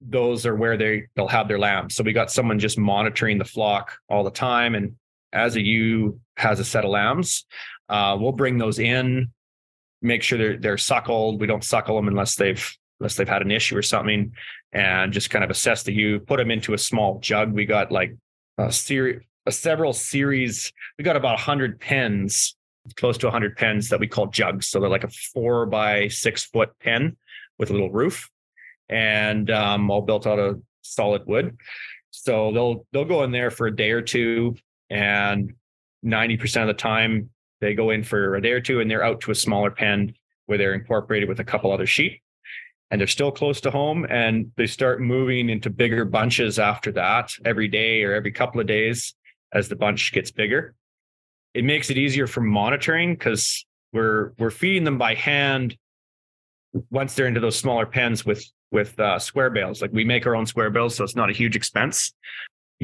Those 0.00 0.46
are 0.46 0.54
where 0.54 0.76
they 0.76 1.04
they'll 1.16 1.28
have 1.28 1.48
their 1.48 1.58
lambs. 1.58 1.96
So 1.96 2.04
we 2.04 2.12
got 2.12 2.30
someone 2.30 2.58
just 2.58 2.78
monitoring 2.78 3.38
the 3.38 3.44
flock 3.44 3.98
all 4.08 4.22
the 4.22 4.30
time, 4.30 4.74
and 4.74 4.94
as 5.34 5.56
a 5.56 5.62
ewe 5.62 6.18
has 6.36 6.60
a 6.60 6.64
set 6.64 6.84
of 6.84 6.90
lambs, 6.90 7.44
uh, 7.88 8.16
we'll 8.18 8.32
bring 8.32 8.56
those 8.56 8.78
in, 8.78 9.30
make 10.00 10.22
sure 10.22 10.38
they're 10.38 10.56
they're 10.56 10.78
suckled. 10.78 11.40
We 11.40 11.46
don't 11.46 11.64
suckle 11.64 11.96
them 11.96 12.08
unless 12.08 12.36
they've 12.36 12.64
unless 13.00 13.16
they've 13.16 13.28
had 13.28 13.42
an 13.42 13.50
issue 13.50 13.76
or 13.76 13.82
something, 13.82 14.32
and 14.72 15.12
just 15.12 15.30
kind 15.30 15.44
of 15.44 15.50
assess 15.50 15.82
the 15.82 15.92
ewe, 15.92 16.20
put 16.20 16.38
them 16.38 16.50
into 16.50 16.74
a 16.74 16.78
small 16.78 17.18
jug. 17.20 17.52
We 17.52 17.66
got 17.66 17.90
like 17.90 18.16
a 18.56 18.72
series, 18.72 19.22
several 19.50 19.92
series. 19.92 20.72
We 20.98 21.04
got 21.04 21.16
about 21.16 21.40
hundred 21.40 21.80
pens, 21.80 22.56
close 22.96 23.18
to 23.18 23.30
hundred 23.30 23.56
pens 23.56 23.88
that 23.88 24.00
we 24.00 24.06
call 24.06 24.28
jugs. 24.28 24.68
So 24.68 24.80
they're 24.80 24.88
like 24.88 25.04
a 25.04 25.10
four 25.32 25.66
by 25.66 26.08
six 26.08 26.44
foot 26.44 26.70
pen 26.80 27.16
with 27.58 27.70
a 27.70 27.72
little 27.72 27.90
roof, 27.90 28.30
and 28.88 29.50
um, 29.50 29.90
all 29.90 30.02
built 30.02 30.26
out 30.26 30.38
of 30.38 30.62
solid 30.82 31.26
wood. 31.26 31.56
So 32.10 32.52
they'll 32.52 32.86
they'll 32.92 33.04
go 33.04 33.24
in 33.24 33.32
there 33.32 33.50
for 33.50 33.66
a 33.66 33.74
day 33.74 33.90
or 33.90 34.02
two, 34.02 34.54
and 34.94 35.52
ninety 36.02 36.36
percent 36.36 36.68
of 36.68 36.76
the 36.76 36.80
time 36.80 37.30
they 37.60 37.74
go 37.74 37.90
in 37.90 38.02
for 38.02 38.36
a 38.36 38.42
day 38.42 38.52
or 38.52 38.60
two, 38.60 38.80
and 38.80 38.90
they're 38.90 39.04
out 39.04 39.20
to 39.22 39.30
a 39.30 39.34
smaller 39.34 39.70
pen 39.70 40.14
where 40.46 40.58
they're 40.58 40.74
incorporated 40.74 41.28
with 41.28 41.40
a 41.40 41.44
couple 41.44 41.72
other 41.72 41.86
sheep. 41.86 42.20
And 42.90 43.00
they're 43.00 43.08
still 43.08 43.32
close 43.32 43.60
to 43.62 43.70
home 43.70 44.06
and 44.08 44.52
they 44.56 44.66
start 44.66 45.00
moving 45.00 45.48
into 45.48 45.68
bigger 45.68 46.04
bunches 46.04 46.58
after 46.58 46.92
that 46.92 47.32
every 47.44 47.66
day 47.66 48.04
or 48.04 48.12
every 48.12 48.30
couple 48.30 48.60
of 48.60 48.68
days 48.68 49.14
as 49.52 49.68
the 49.68 49.74
bunch 49.74 50.12
gets 50.12 50.30
bigger. 50.30 50.74
It 51.54 51.64
makes 51.64 51.90
it 51.90 51.98
easier 51.98 52.26
for 52.28 52.40
monitoring 52.42 53.14
because 53.14 53.66
we're 53.92 54.32
we're 54.38 54.50
feeding 54.50 54.84
them 54.84 54.98
by 54.98 55.14
hand 55.14 55.76
once 56.90 57.14
they're 57.14 57.26
into 57.26 57.40
those 57.40 57.58
smaller 57.58 57.86
pens 57.86 58.24
with 58.24 58.44
with 58.70 59.00
uh, 59.00 59.18
square 59.18 59.50
bales. 59.50 59.80
Like 59.82 59.92
we 59.92 60.04
make 60.04 60.26
our 60.26 60.36
own 60.36 60.46
square 60.46 60.70
bales 60.70 60.94
so 60.94 61.02
it's 61.02 61.16
not 61.16 61.30
a 61.30 61.32
huge 61.32 61.56
expense 61.56 62.12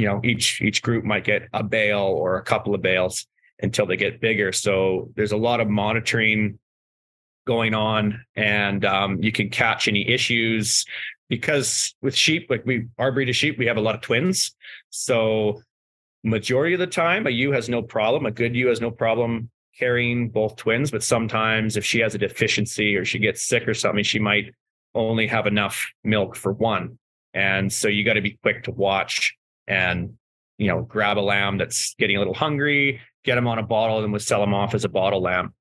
you 0.00 0.06
know 0.06 0.18
each 0.24 0.62
each 0.62 0.80
group 0.80 1.04
might 1.04 1.24
get 1.24 1.46
a 1.52 1.62
bale 1.62 1.98
or 2.22 2.38
a 2.38 2.42
couple 2.42 2.74
of 2.74 2.80
bales 2.80 3.26
until 3.62 3.84
they 3.84 3.98
get 3.98 4.18
bigger. 4.18 4.50
So 4.50 5.10
there's 5.14 5.32
a 5.32 5.36
lot 5.36 5.60
of 5.60 5.68
monitoring 5.68 6.58
going 7.46 7.74
on 7.74 8.24
and 8.34 8.82
um, 8.86 9.22
you 9.22 9.30
can 9.30 9.50
catch 9.50 9.88
any 9.88 10.08
issues 10.08 10.86
because 11.28 11.94
with 12.00 12.14
sheep 12.14 12.46
like 12.48 12.64
we 12.64 12.86
our 12.98 13.12
breed 13.12 13.28
of 13.28 13.36
sheep 13.36 13.58
we 13.58 13.66
have 13.66 13.76
a 13.76 13.80
lot 13.82 13.94
of 13.94 14.00
twins. 14.00 14.54
So 14.88 15.60
majority 16.24 16.72
of 16.72 16.80
the 16.80 16.86
time 16.86 17.26
a 17.26 17.30
ewe 17.30 17.52
has 17.52 17.68
no 17.68 17.82
problem. 17.82 18.24
A 18.24 18.30
good 18.30 18.56
ewe 18.56 18.68
has 18.68 18.80
no 18.80 18.90
problem 18.90 19.50
carrying 19.78 20.30
both 20.30 20.56
twins 20.56 20.90
but 20.90 21.02
sometimes 21.02 21.76
if 21.76 21.84
she 21.84 22.00
has 22.00 22.14
a 22.14 22.18
deficiency 22.18 22.96
or 22.96 23.04
she 23.04 23.18
gets 23.18 23.46
sick 23.46 23.68
or 23.68 23.74
something 23.74 24.04
she 24.04 24.18
might 24.18 24.54
only 24.94 25.26
have 25.26 25.46
enough 25.46 25.86
milk 26.04 26.36
for 26.36 26.52
one. 26.52 26.98
And 27.34 27.70
so 27.70 27.88
you 27.88 28.02
got 28.02 28.14
to 28.14 28.22
be 28.22 28.38
quick 28.42 28.64
to 28.64 28.70
watch 28.70 29.36
and 29.70 30.14
you 30.59 30.66
know 30.66 30.83
grab 30.83 31.16
a 31.16 31.20
lamb 31.20 31.56
that's 31.56 31.94
getting 31.94 32.16
a 32.16 32.18
little 32.18 32.35
hungry 32.35 33.00
get 33.24 33.37
them 33.37 33.46
on 33.46 33.59
a 33.59 33.62
bottle 33.62 34.02
and 34.02 34.12
we'll 34.12 34.20
sell 34.20 34.40
them 34.40 34.52
off 34.52 34.74
as 34.74 34.85
a 34.85 34.88
bottle 34.88 35.22
lamb 35.22 35.54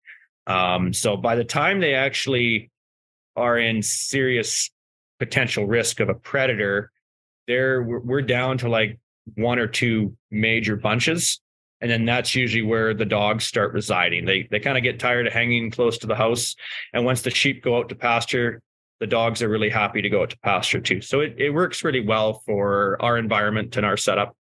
um, 0.50 0.94
so 0.94 1.16
by 1.16 1.36
the 1.36 1.44
time 1.44 1.80
they 1.80 1.94
actually 1.94 2.72
are 3.36 3.58
in 3.58 3.84
serious 3.84 4.72
potential 5.20 5.68
risk 5.68 6.00
of 6.00 6.10
a 6.10 6.16
predator, 6.16 6.92
there 7.48 7.84
we're 7.84 8.22
down 8.22 8.58
to 8.60 8.70
like 8.70 9.00
one 9.36 9.60
or 9.60 9.68
two 9.68 10.16
major 10.32 10.76
bunches. 10.76 11.40
And 11.82 11.90
then 11.90 12.06
that's 12.06 12.36
usually 12.36 12.64
where 12.64 12.94
the 12.94 13.06
dogs 13.06 13.46
start 13.46 13.74
residing. 13.74 14.26
They 14.26 14.48
they 14.50 14.60
kind 14.60 14.78
of 14.78 14.84
get 14.84 15.00
tired 15.00 15.28
of 15.28 15.34
hanging 15.34 15.72
close 15.72 16.00
to 16.00 16.08
the 16.08 16.16
house. 16.16 16.56
And 16.94 17.06
once 17.06 17.22
the 17.22 17.30
sheep 17.30 17.64
go 17.64 17.78
out 17.78 17.90
to 17.90 17.96
pasture, 17.96 18.62
the 19.00 19.08
dogs 19.08 19.42
are 19.42 19.50
really 19.50 19.70
happy 19.70 20.02
to 20.02 20.10
go 20.10 20.24
out 20.24 20.32
to 20.32 20.40
pasture 20.40 20.82
too. 20.82 21.02
So 21.02 21.22
it, 21.22 21.36
it 21.38 21.52
works 21.52 21.84
really 21.84 22.06
well 22.06 22.42
for 22.46 22.98
our 23.02 23.18
environment 23.18 23.78
and 23.78 23.86
our 23.86 23.98
setup. 23.98 24.36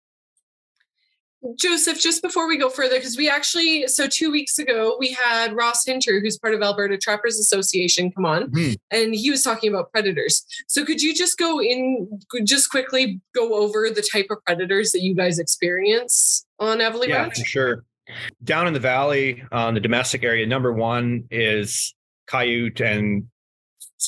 Joseph, 1.60 2.02
just 2.02 2.24
before 2.24 2.48
we 2.48 2.58
go 2.58 2.70
further, 2.70 2.96
because 2.96 3.18
we 3.18 3.30
actually, 3.30 3.88
so 3.88 4.08
two 4.08 4.32
weeks 4.32 4.58
ago, 4.58 4.98
we 5.00 5.12
had 5.12 5.56
Ross 5.56 5.86
Hinter, 5.86 6.20
who's 6.20 6.40
part 6.40 6.56
of 6.56 6.62
Alberta 6.64 6.98
Trappers 6.98 7.38
Association, 7.38 8.12
come 8.12 8.26
on, 8.26 8.50
mm-hmm. 8.50 8.74
and 8.90 9.14
he 9.14 9.30
was 9.30 9.44
talking 9.44 9.70
about 9.70 9.92
predators. 9.92 10.44
So 10.68 10.84
could 10.84 11.02
you 11.02 11.14
just 11.14 11.38
go 11.38 11.62
in, 11.62 12.20
just 12.44 12.72
quickly 12.72 13.22
go 13.36 13.54
over 13.54 13.90
the 13.92 14.02
type 14.02 14.28
of 14.32 14.44
predators 14.44 14.92
that 14.92 15.02
you 15.02 15.14
guys 15.14 15.38
experience 15.38 16.46
on 16.60 16.80
Eveleigh 16.80 17.10
Yeah, 17.10 17.30
for 17.30 17.46
sure. 17.46 17.84
Down 18.44 18.68
in 18.68 18.74
the 18.74 18.80
valley, 18.80 19.44
on 19.52 19.76
the 19.76 19.80
domestic 19.80 20.24
area, 20.24 20.48
number 20.48 20.72
one 20.72 21.26
is 21.30 21.94
coyote 22.28 22.84
and 22.84 23.28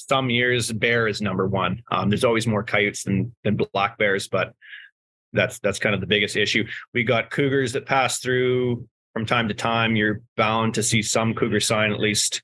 some 0.05 0.29
years 0.29 0.71
bear 0.71 1.07
is 1.07 1.21
number 1.21 1.47
one. 1.47 1.81
Um, 1.91 2.09
there's 2.09 2.23
always 2.23 2.47
more 2.47 2.63
coyotes 2.63 3.03
than 3.03 3.33
than 3.43 3.55
black 3.55 3.97
bears, 3.97 4.27
but 4.27 4.53
that's 5.33 5.59
that's 5.59 5.79
kind 5.79 5.95
of 5.95 6.01
the 6.01 6.07
biggest 6.07 6.35
issue. 6.35 6.65
We 6.93 7.03
got 7.03 7.29
cougars 7.29 7.73
that 7.73 7.85
pass 7.85 8.19
through 8.19 8.87
from 9.13 9.25
time 9.25 9.47
to 9.47 9.53
time. 9.53 9.95
You're 9.95 10.21
bound 10.35 10.75
to 10.75 10.83
see 10.83 11.01
some 11.01 11.33
cougar 11.33 11.59
sign 11.59 11.91
at 11.91 11.99
least 11.99 12.41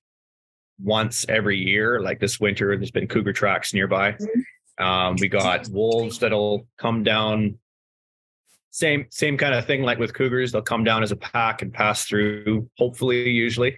once 0.82 1.26
every 1.30 1.58
year. 1.58 2.02
Like 2.02 2.20
this 2.20 2.40
winter, 2.40 2.76
there's 2.78 2.92
been 2.92 3.08
cougar 3.08 3.34
tracks 3.34 3.74
nearby. 3.74 4.14
Mm-hmm. 4.14 4.84
Um, 4.84 5.16
we 5.20 5.28
got 5.28 5.68
wolves 5.70 6.20
that'll 6.20 6.68
come 6.78 7.04
down. 7.04 7.60
Same 8.72 9.06
same 9.12 9.38
kind 9.38 9.54
of 9.54 9.66
thing 9.66 9.84
like 9.84 10.00
with 10.00 10.14
cougars. 10.14 10.52
They'll 10.52 10.62
come 10.64 10.84
down 10.84 11.04
as 11.04 11.12
a 11.12 11.16
pack 11.16 11.62
and 11.62 11.72
pass 11.72 12.06
through. 12.06 12.70
Hopefully, 12.78 13.30
usually 13.30 13.78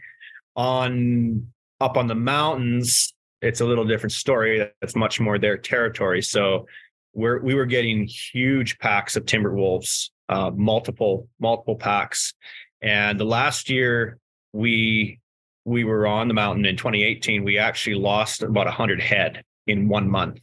on 0.56 1.48
up 1.82 1.98
on 1.98 2.08
the 2.08 2.16
mountains, 2.16 3.14
it's 3.46 3.62
a 3.62 3.66
little 3.66 3.86
different 3.86 4.12
story. 4.12 4.70
That's 4.82 4.96
much 4.96 5.20
more 5.20 5.38
their 5.38 5.58
territory. 5.58 6.22
So 6.22 6.68
we're, 7.14 7.40
we 7.42 7.54
were 7.54 7.66
getting 7.66 8.08
huge 8.08 8.80
packs 8.80 9.16
of 9.16 9.26
timber 9.26 9.54
wolves, 9.54 10.12
uh, 10.30 10.52
multiple 10.56 11.28
multiple 11.40 11.76
packs, 11.76 12.34
and 12.82 13.20
the 13.20 13.26
last 13.26 13.70
year 13.70 14.18
we 14.54 15.20
we 15.66 15.84
were 15.84 16.06
on 16.06 16.28
the 16.28 16.34
mountain 16.34 16.66
in 16.66 16.78
2018, 16.78 17.44
we 17.44 17.58
actually 17.58 17.96
lost 17.96 18.44
about 18.44 18.68
100 18.68 19.02
head 19.02 19.44
in 19.66 19.88
one 19.88 20.10
month, 20.10 20.40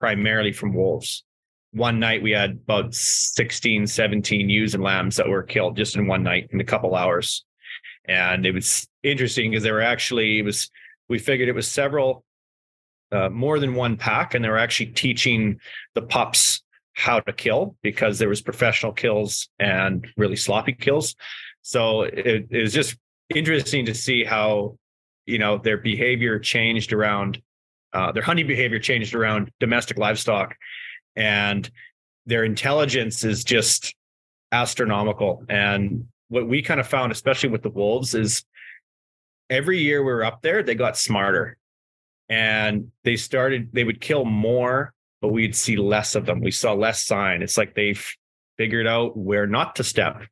primarily 0.00 0.52
from 0.52 0.74
wolves. 0.74 1.22
One 1.72 2.00
night 2.00 2.22
we 2.22 2.30
had 2.30 2.52
about 2.52 2.94
16, 2.94 3.86
17 3.86 4.48
ewes 4.48 4.74
and 4.74 4.82
lambs 4.82 5.16
that 5.16 5.28
were 5.28 5.42
killed 5.42 5.76
just 5.76 5.96
in 5.96 6.06
one 6.06 6.22
night 6.22 6.48
in 6.50 6.60
a 6.60 6.64
couple 6.64 6.94
hours. 6.94 7.44
And 8.06 8.46
it 8.46 8.52
was 8.52 8.88
interesting 9.02 9.50
because 9.50 9.64
they 9.64 9.72
were 9.72 9.82
actually, 9.82 10.38
it 10.38 10.44
was, 10.46 10.70
we 11.08 11.18
figured 11.18 11.48
it 11.48 11.54
was 11.54 11.68
several, 11.68 12.24
uh, 13.12 13.28
more 13.28 13.58
than 13.58 13.74
one 13.74 13.96
pack, 13.96 14.34
and 14.34 14.44
they 14.44 14.48
were 14.48 14.58
actually 14.58 14.86
teaching 14.86 15.60
the 15.94 16.02
pups 16.02 16.62
how 16.94 17.20
to 17.20 17.32
kill 17.32 17.76
because 17.82 18.18
there 18.18 18.28
was 18.28 18.40
professional 18.40 18.92
kills 18.92 19.48
and 19.58 20.06
really 20.16 20.36
sloppy 20.36 20.72
kills. 20.72 21.14
So 21.62 22.02
it, 22.02 22.46
it 22.50 22.62
was 22.62 22.72
just 22.72 22.96
interesting 23.34 23.86
to 23.86 23.94
see 23.94 24.24
how 24.24 24.78
you 25.26 25.38
know 25.38 25.58
their 25.58 25.76
behavior 25.76 26.38
changed 26.38 26.92
around 26.92 27.42
uh, 27.92 28.12
their 28.12 28.22
hunting 28.22 28.46
behavior 28.46 28.78
changed 28.78 29.14
around 29.14 29.50
domestic 29.58 29.98
livestock 29.98 30.56
and 31.16 31.68
their 32.24 32.44
intelligence 32.44 33.24
is 33.24 33.42
just 33.42 33.94
astronomical 34.52 35.44
and 35.48 36.06
what 36.28 36.46
we 36.46 36.62
kind 36.62 36.78
of 36.78 36.86
found 36.86 37.10
especially 37.10 37.48
with 37.48 37.62
the 37.62 37.70
wolves 37.70 38.14
is 38.14 38.44
every 39.50 39.78
year 39.80 40.02
we 40.02 40.12
were 40.12 40.24
up 40.24 40.42
there 40.42 40.62
they 40.62 40.74
got 40.74 40.96
smarter. 40.96 41.56
And 42.28 42.90
they 43.04 43.16
started 43.16 43.70
they 43.72 43.84
would 43.84 44.00
kill 44.00 44.24
more 44.24 44.92
but 45.22 45.28
we'd 45.28 45.56
see 45.56 45.76
less 45.76 46.14
of 46.14 46.26
them. 46.26 46.40
We 46.40 46.50
saw 46.50 46.74
less 46.74 47.02
sign. 47.02 47.42
It's 47.42 47.56
like 47.56 47.74
they 47.74 47.96
figured 48.58 48.86
out 48.86 49.16
where 49.16 49.46
not 49.46 49.76
to 49.76 49.84
step 49.84 50.22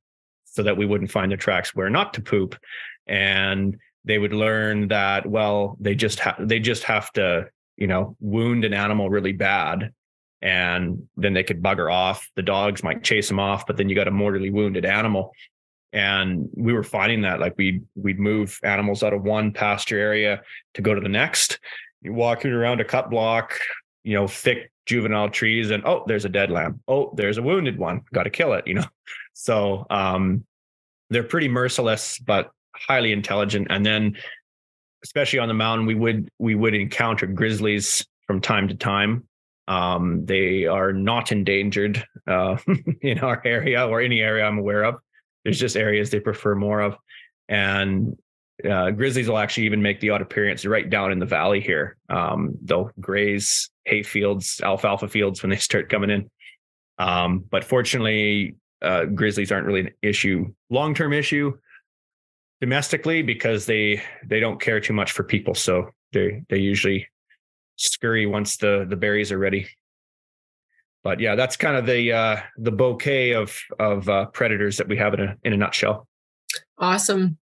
so 0.45 0.63
that 0.63 0.77
we 0.77 0.87
wouldn't 0.87 1.11
find 1.11 1.33
the 1.33 1.37
tracks 1.37 1.75
where 1.75 1.91
not 1.91 2.15
to 2.15 2.23
poop. 2.23 2.57
And 3.07 3.79
they 4.05 4.19
would 4.19 4.33
learn 4.33 4.89
that 4.89 5.27
well 5.27 5.77
they 5.81 5.95
just 5.95 6.21
have 6.21 6.37
they 6.39 6.59
just 6.59 6.85
have 6.85 7.11
to 7.13 7.49
you 7.77 7.87
know 7.87 8.17
wound 8.21 8.65
an 8.65 8.75
animal 8.75 9.11
really 9.11 9.33
bad 9.33 9.93
and 10.43 11.09
then 11.17 11.33
they 11.33 11.43
could 11.43 11.63
bugger 11.63 11.93
off. 11.93 12.29
The 12.37 12.43
dogs 12.43 12.83
might 12.83 13.03
chase 13.03 13.29
them 13.29 13.41
off 13.41 13.67
but 13.67 13.77
then 13.77 13.89
you 13.89 13.95
got 13.95 14.09
a 14.09 14.13
mortally 14.13 14.51
wounded 14.51 14.85
animal 14.85 15.33
and 15.95 16.49
we 16.55 16.73
were 16.73 16.83
finding 16.83 17.23
that 17.23 17.41
like 17.41 17.55
we 17.57 17.81
we'd 17.95 18.19
move 18.19 18.59
animals 18.63 19.03
out 19.03 19.15
of 19.15 19.23
one 19.23 19.53
pasture 19.53 19.99
area 19.99 20.43
to 20.75 20.83
go 20.83 20.95
to 20.95 21.01
the 21.01 21.09
next 21.09 21.59
you're 22.03 22.13
walking 22.13 22.51
around 22.51 22.81
a 22.81 22.85
cut 22.85 23.09
block 23.09 23.59
you 24.03 24.15
know 24.15 24.27
thick 24.27 24.71
juvenile 24.87 25.31
trees 25.31 25.71
and 25.71 25.83
oh 25.87 26.05
there's 26.07 26.27
a 26.27 26.29
dead 26.29 26.51
lamb 26.51 26.81
oh 26.89 27.13
there's 27.17 27.39
a 27.39 27.43
wounded 27.43 27.79
one 27.79 28.03
got 28.13 28.25
to 28.25 28.31
kill 28.31 28.53
it 28.53 28.67
you 28.67 28.75
know 28.75 28.85
so 29.33 29.87
um 29.89 30.45
they're 31.11 31.23
pretty 31.23 31.49
merciless 31.49 32.19
but 32.19 32.51
highly 32.75 33.13
intelligent. 33.13 33.69
And 33.71 33.85
then, 33.85 34.17
especially 35.03 35.39
on 35.39 35.49
the 35.49 35.55
mountain, 35.55 35.87
we 35.87 35.95
would 35.95 36.29
we 36.39 36.55
would 36.55 36.75
encounter 36.75 37.27
grizzlies 37.27 38.07
from 38.27 38.41
time 38.41 38.69
to 38.69 38.75
time. 38.75 39.27
Um, 39.67 40.27
they 40.27 40.67
are 40.67 40.93
not 40.93 41.33
endangered 41.33 42.05
uh, 42.27 42.59
in 43.01 43.21
our 43.21 43.41
area 43.45 43.87
or 43.87 44.01
any 44.01 44.21
area 44.21 44.45
I'm 44.45 44.59
aware 44.59 44.85
of. 44.85 44.97
There's 45.45 45.59
just 45.59 45.77
areas 45.77 46.11
they 46.11 46.21
prefer 46.21 46.55
more 46.55 46.81
of, 46.81 46.97
and 47.49 48.17
uh, 48.69 48.91
grizzlies 48.91 49.29
will 49.29 49.39
actually 49.39 49.67
even 49.67 49.83
make 49.83 50.01
the 50.01 50.11
odd 50.11 50.23
appearance 50.23 50.65
right 50.65 50.89
down 50.89 51.13
in 51.13 51.19
the 51.19 51.27
valley 51.27 51.61
here. 51.61 51.97
Um, 52.09 52.57
they'll 52.63 52.91
graze 53.01 53.71
hay 53.85 54.03
fields, 54.03 54.61
alfalfa 54.63 55.09
fields 55.09 55.43
when 55.43 55.51
they 55.51 55.57
start 55.71 55.91
coming 55.91 56.11
in. 56.11 56.31
Um, 56.99 57.45
but 57.51 57.65
fortunately, 57.65 58.57
uh, 58.81 59.07
grizzlies 59.07 59.51
aren't 59.51 59.67
really 59.67 59.81
an 59.81 59.91
issue, 60.03 60.53
long 60.71 60.95
term 60.95 61.13
issue 61.13 61.53
domestically 62.61 63.21
because 63.21 63.67
they 63.67 64.03
they 64.27 64.41
don't 64.41 64.61
care 64.61 64.81
too 64.81 64.95
much 64.95 65.13
for 65.13 65.23
people 65.23 65.55
so 65.55 65.91
they 66.13 66.43
they 66.49 66.57
usually 66.57 67.07
scurry 67.77 68.25
once 68.27 68.57
the 68.57 68.87
the 68.89 68.97
berries 68.97 69.33
are 69.33 69.39
ready 69.39 69.67
but 71.05 71.21
yeah 71.21 71.37
that's 71.37 71.57
kind 71.57 71.77
of 71.77 71.87
the 71.87 72.13
uh 72.13 72.37
the 72.57 72.73
bouquet 72.73 73.33
of 73.35 73.57
of 73.79 74.09
uh, 74.09 74.27
predators 74.27 74.79
that 74.79 74.89
we 74.89 74.97
have 74.97 75.15
in 75.15 75.21
a 75.21 75.37
in 75.45 75.53
a 75.53 75.57
nutshell. 75.57 76.09
Awesome. 76.79 77.39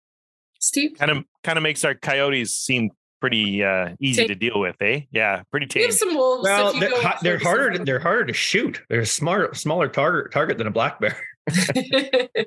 Steve? 0.60 0.96
Kind 0.98 1.10
of 1.10 1.24
kind 1.42 1.56
of 1.56 1.62
makes 1.62 1.84
our 1.84 1.94
coyotes 1.94 2.54
seem 2.54 2.90
pretty 3.20 3.62
uh 3.64 3.94
easy 4.00 4.22
tame. 4.22 4.28
to 4.28 4.34
deal 4.34 4.58
with 4.58 4.74
eh? 4.82 5.02
Yeah 5.12 5.42
pretty 5.52 5.66
tame 5.66 5.82
we 5.82 5.86
have 5.86 5.94
some 5.94 6.14
wolves 6.14 6.42
well 6.42 6.72
they're, 6.72 6.90
they're 7.22 7.38
harder 7.38 7.70
to, 7.78 7.84
they're 7.84 8.00
harder 8.00 8.24
to 8.26 8.32
shoot. 8.32 8.82
They're 8.90 9.00
a 9.00 9.06
smart 9.06 9.56
smaller 9.56 9.88
target 9.88 10.32
target 10.32 10.58
than 10.58 10.66
a 10.66 10.72
black 10.72 11.00
bear. 11.00 11.16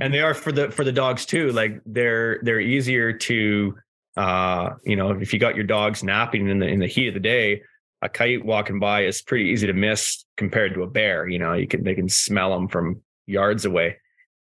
And 0.00 0.14
they 0.14 0.20
are 0.20 0.34
for 0.34 0.52
the 0.52 0.70
for 0.70 0.84
the 0.84 0.92
dogs 0.92 1.26
too. 1.26 1.50
Like 1.50 1.80
they're 1.84 2.38
they're 2.42 2.60
easier 2.60 3.12
to 3.12 3.76
uh 4.16 4.70
you 4.84 4.96
know 4.96 5.10
if 5.10 5.32
you 5.32 5.38
got 5.38 5.56
your 5.56 5.64
dogs 5.64 6.02
napping 6.02 6.48
in 6.48 6.60
the 6.60 6.66
in 6.66 6.78
the 6.78 6.86
heat 6.86 7.08
of 7.08 7.14
the 7.14 7.20
day 7.20 7.62
a 8.02 8.08
coyote 8.08 8.44
walking 8.44 8.78
by 8.78 9.04
is 9.04 9.22
pretty 9.22 9.46
easy 9.46 9.66
to 9.66 9.72
miss 9.72 10.24
compared 10.36 10.74
to 10.74 10.82
a 10.82 10.86
bear 10.86 11.26
you 11.28 11.38
know 11.38 11.52
you 11.52 11.66
can 11.66 11.82
they 11.82 11.94
can 11.94 12.08
smell 12.08 12.50
them 12.50 12.68
from 12.68 13.00
yards 13.26 13.64
away 13.64 13.96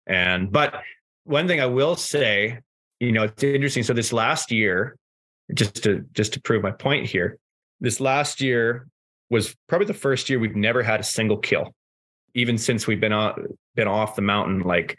and 0.07 0.51
but 0.51 0.81
one 1.25 1.47
thing 1.47 1.59
i 1.59 1.65
will 1.65 1.95
say 1.95 2.59
you 2.99 3.11
know 3.11 3.23
it's 3.23 3.43
interesting 3.43 3.83
so 3.83 3.93
this 3.93 4.13
last 4.13 4.51
year 4.51 4.97
just 5.53 5.83
to 5.83 6.05
just 6.13 6.33
to 6.33 6.41
prove 6.41 6.63
my 6.63 6.71
point 6.71 7.05
here 7.05 7.37
this 7.79 7.99
last 7.99 8.41
year 8.41 8.87
was 9.29 9.55
probably 9.67 9.87
the 9.87 9.93
first 9.93 10.29
year 10.29 10.39
we've 10.39 10.55
never 10.55 10.81
had 10.81 10.99
a 10.99 11.03
single 11.03 11.37
kill 11.37 11.73
even 12.33 12.57
since 12.57 12.87
we've 12.87 13.01
been 13.01 13.13
on 13.13 13.47
been 13.75 13.87
off 13.87 14.15
the 14.15 14.21
mountain 14.21 14.61
like 14.61 14.97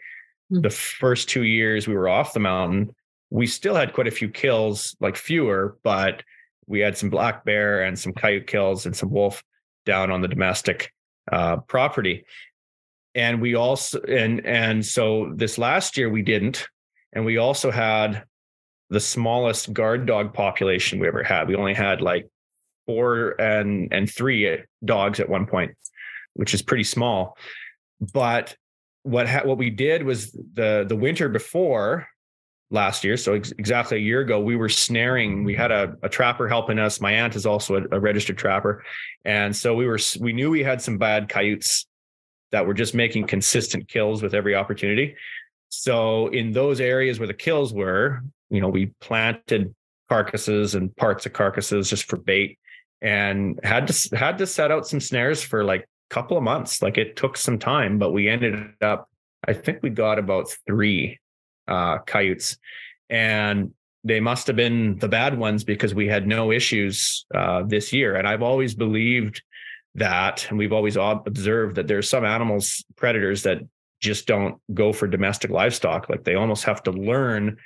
mm-hmm. 0.53 0.61
the 0.61 0.71
first 0.71 1.29
two 1.29 1.45
years 1.45 1.89
we 1.89 1.95
were 1.95 2.09
off 2.09 2.35
the 2.35 2.41
mountain 2.41 2.95
we 3.31 3.47
still 3.47 3.75
had 3.75 3.93
quite 3.93 4.07
a 4.07 4.13
few 4.13 4.29
kills 4.29 4.95
like 5.01 5.17
fewer 5.17 5.79
but 5.83 6.23
we 6.67 6.81
had 6.81 6.97
some 6.97 7.11
black 7.11 7.45
bear 7.45 7.83
and 7.83 7.99
some 7.99 8.13
coyote 8.13 8.47
kills 8.47 8.87
and 8.87 8.97
some 8.97 9.11
wolf 9.11 9.43
down 9.87 10.11
on 10.11 10.21
the 10.21 10.29
domestic 10.29 10.93
uh, 11.33 11.57
property 11.57 12.25
and 13.15 13.41
we 13.41 13.55
also 13.55 14.01
and 14.03 14.45
and 14.45 14.85
so 14.85 15.33
this 15.35 15.59
last 15.59 15.97
year 15.97 16.11
we 16.11 16.23
didn't 16.23 16.69
and 17.13 17.25
we 17.25 17.39
also 17.39 17.71
had 17.71 18.25
the 18.91 19.01
smallest 19.01 19.73
guard 19.73 20.07
dog 20.07 20.33
population 20.35 20.99
we 20.99 21.09
ever 21.09 21.23
had 21.23 21.49
we 21.49 21.55
only 21.55 21.75
had 21.75 22.01
like 22.01 22.29
four 22.87 23.41
and 23.41 23.93
and 23.93 24.11
three 24.11 24.59
dogs 24.85 25.21
at 25.21 25.29
one 25.29 25.47
point 25.47 25.75
which 26.35 26.53
is 26.53 26.63
pretty 26.63 26.85
small. 26.85 27.37
But 28.13 28.57
what 29.03 29.29
ha- 29.29 29.43
what 29.45 29.59
we 29.59 29.71
did 29.71 30.03
was 30.03 30.33
the 30.33 30.85
the 30.87 30.97
winter 30.97 31.29
before 31.29 32.07
last 32.75 33.05
year, 33.05 33.17
so 33.17 33.35
ex- 33.35 33.53
exactly 33.59 33.97
a 33.97 34.01
year 34.01 34.21
ago, 34.21 34.41
we 34.41 34.57
were 34.57 34.69
snaring. 34.69 35.45
We 35.45 35.55
had 35.55 35.71
a, 35.71 35.97
a 36.03 36.09
trapper 36.09 36.49
helping 36.49 36.79
us. 36.79 37.01
My 37.01 37.13
aunt 37.13 37.37
is 37.37 37.47
also 37.47 37.77
a, 37.77 37.97
a 37.97 38.01
registered 38.01 38.37
trapper, 38.37 38.85
and 39.25 39.57
so 39.57 39.75
we 39.75 39.87
were 39.87 39.99
we 40.21 40.35
knew 40.35 40.51
we 40.51 40.63
had 40.63 40.83
some 40.83 40.99
bad 40.99 41.29
coyotes 41.29 41.87
that 42.53 42.67
were 42.67 42.75
just 42.75 42.95
making 42.95 43.27
consistent 43.27 43.89
kills 43.89 44.23
with 44.23 44.35
every 44.35 44.55
opportunity. 44.55 45.17
So 45.71 46.29
in 46.29 46.53
those 46.53 46.81
areas 46.81 47.19
where 47.19 47.27
the 47.27 47.35
kills 47.35 47.73
were, 47.73 48.23
you 48.51 48.61
know, 48.61 48.69
we 48.69 48.87
planted 49.01 49.75
carcasses 50.09 50.75
and 50.75 50.95
parts 50.97 51.27
of 51.27 51.33
carcasses 51.33 51.91
just 51.91 52.05
for 52.05 52.17
bait 52.17 52.59
and 53.01 53.59
had 53.65 53.89
to 53.89 54.17
had 54.17 54.39
to 54.39 54.47
set 54.47 54.71
out 54.71 54.87
some 54.87 55.01
snares 55.01 55.43
for 55.43 55.65
like 55.65 55.83
a 55.83 56.15
couple 56.15 56.37
of 56.37 56.43
months. 56.43 56.83
Like 56.83 56.99
it 56.99 57.17
took 57.17 57.37
some 57.37 57.59
time, 57.59 57.99
but 57.99 58.13
we 58.13 58.29
ended 58.29 58.55
up, 58.81 59.09
I 59.47 59.53
think 59.53 59.83
we 59.83 59.91
got 59.91 60.19
about 60.19 60.55
three 60.67 61.19
uh, 61.69 61.99
coyotes. 61.99 62.59
And 63.11 63.73
they 64.05 64.21
must 64.21 64.47
have 64.47 64.57
been 64.57 64.99
the 64.99 65.09
bad 65.09 65.39
ones 65.39 65.65
because 65.65 65.95
we 65.95 66.07
had 66.07 66.27
no 66.27 66.53
issues 66.53 67.25
uh, 67.35 67.63
this 67.63 67.93
year. 67.93 68.17
And 68.17 68.29
I've 68.29 68.43
always 68.43 68.75
believed 68.75 69.43
that, 69.95 70.47
and 70.49 70.59
we've 70.59 70.73
always 70.73 70.97
observed 70.97 71.77
that 71.77 71.87
there's 71.87 72.09
some 72.09 72.25
animals, 72.25 72.85
predators 72.97 73.45
that 73.45 73.59
just 74.01 74.27
don't 74.27 74.61
go 74.75 74.93
for 74.93 75.07
domestic 75.07 75.51
livestock. 75.51 76.09
Like 76.11 76.25
they 76.25 76.35
almost 76.35 76.65
have 76.65 76.83
to 76.83 76.91
learn 76.91 77.57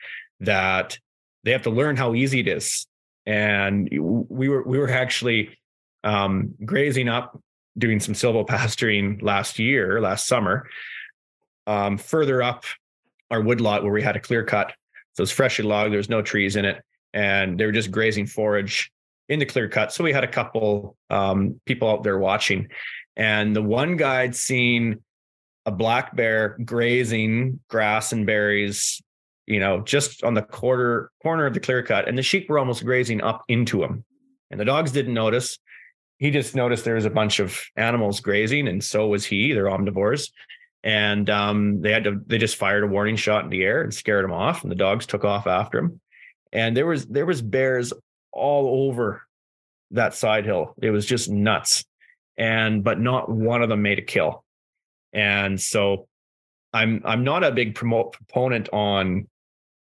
that 0.41 0.99
they 1.45 1.51
have 1.53 1.63
to 1.63 1.71
learn 1.71 1.97
how 1.97 2.15
easy 2.15 2.41
it 2.41 2.49
is. 2.49 2.87
And 3.27 3.89
we 3.91 4.49
were 4.49 4.63
we 4.63 4.79
were 4.79 4.91
actually 4.91 5.59
um, 6.05 6.55
grazing 6.65 7.09
up 7.09 7.39
doing 7.77 8.01
some 8.01 8.15
silvopasturing 8.15 9.23
last 9.23 9.59
year, 9.59 10.01
last 10.01 10.27
summer, 10.27 10.69
um, 11.67 11.99
further 11.99 12.43
up 12.43 12.65
our 13.31 13.41
woodlot 13.41 13.83
where 13.83 13.93
we 13.93 14.03
had 14.03 14.17
a 14.17 14.21
clear 14.21 14.45
cut. 14.45 14.73
So 15.15 15.23
it's 15.23 15.33
freshly 15.33 15.65
logged, 15.65 15.93
there's 15.93 16.09
no 16.09 16.23
trees 16.23 16.57
in 16.57 16.65
it, 16.65 16.83
and 17.13 17.59
they 17.59 17.67
were 17.67 17.73
just 17.73 17.91
grazing 17.91 18.27
forage 18.27 18.91
in 19.29 19.39
the 19.39 19.47
clear 19.47 19.69
cut. 19.69 19.93
So 19.93 20.05
we 20.05 20.13
had 20.13 20.25
a 20.25 20.29
couple 20.29 20.97
um, 21.11 21.61
people 21.67 21.89
out 21.89 22.03
there 22.03 22.19
watching, 22.19 22.69
and 23.17 23.55
the 23.55 23.63
one 23.63 23.97
guide 23.97 24.37
seen 24.37 25.03
a 25.67 25.73
black 25.73 26.15
bear 26.17 26.57
grazing 26.65 27.61
grass 27.69 28.13
and 28.13 28.25
berries, 28.27 29.03
you 29.47 29.61
know, 29.61 29.81
just 29.81 30.23
on 30.23 30.35
the 30.35 30.43
quarter 30.43 31.11
corner 31.23 31.47
of 31.47 31.55
the 31.55 31.61
clear 31.61 31.83
cut, 31.83 32.09
and 32.09 32.17
the 32.17 32.23
sheep 32.23 32.49
were 32.49 32.59
almost 32.59 32.85
grazing 32.85 33.21
up 33.21 33.45
into 33.49 33.83
him. 33.83 34.05
And 34.51 34.59
the 34.59 34.65
dogs 34.65 34.93
didn't 34.93 35.15
notice 35.15 35.59
he 36.19 36.31
just 36.31 36.55
noticed 36.55 36.85
there 36.85 36.97
was 36.97 37.05
a 37.05 37.11
bunch 37.11 37.39
of 37.39 37.61
animals 37.77 38.21
grazing, 38.21 38.69
and 38.69 38.83
so 38.83 39.07
was 39.07 39.25
he. 39.25 39.53
They're 39.53 39.67
omnivores, 39.67 40.31
and 40.85 41.29
um, 41.29 41.81
they 41.81 41.93
had 41.93 42.05
to. 42.05 42.21
They 42.27 42.39
just 42.39 42.57
fired 42.57 42.85
a 42.85 42.89
warning 42.89 43.17
shot 43.17 43.45
in 43.45 43.51
the 43.51 43.63
air 43.63 43.83
and 43.83 43.93
scared 43.93 44.25
him 44.25 44.33
off, 44.33 44.63
and 44.63 44.71
the 44.71 44.77
dogs 44.77 45.07
took 45.07 45.25
off 45.25 45.47
after 45.47 45.79
him. 45.79 46.01
And 46.53 46.77
there 46.77 46.87
was 46.87 47.07
there 47.07 47.27
was 47.27 47.43
bears 47.43 47.93
all 48.33 48.89
over 48.89 49.23
that 49.91 50.15
side 50.15 50.45
hill. 50.45 50.75
It 50.81 50.91
was 50.91 51.07
just 51.07 51.31
nuts. 51.31 51.85
And 52.37 52.85
but 52.85 53.01
not 53.01 53.29
one 53.29 53.63
of 53.63 53.69
them 53.69 53.83
made 53.83 53.99
a 53.99 54.03
kill. 54.03 54.45
And 55.13 55.61
so 55.61 56.07
I'm 56.73 57.03
I'm 57.05 57.25
not 57.25 57.43
a 57.43 57.51
big 57.51 57.75
promote 57.75 58.13
proponent 58.13 58.69
on 58.73 59.27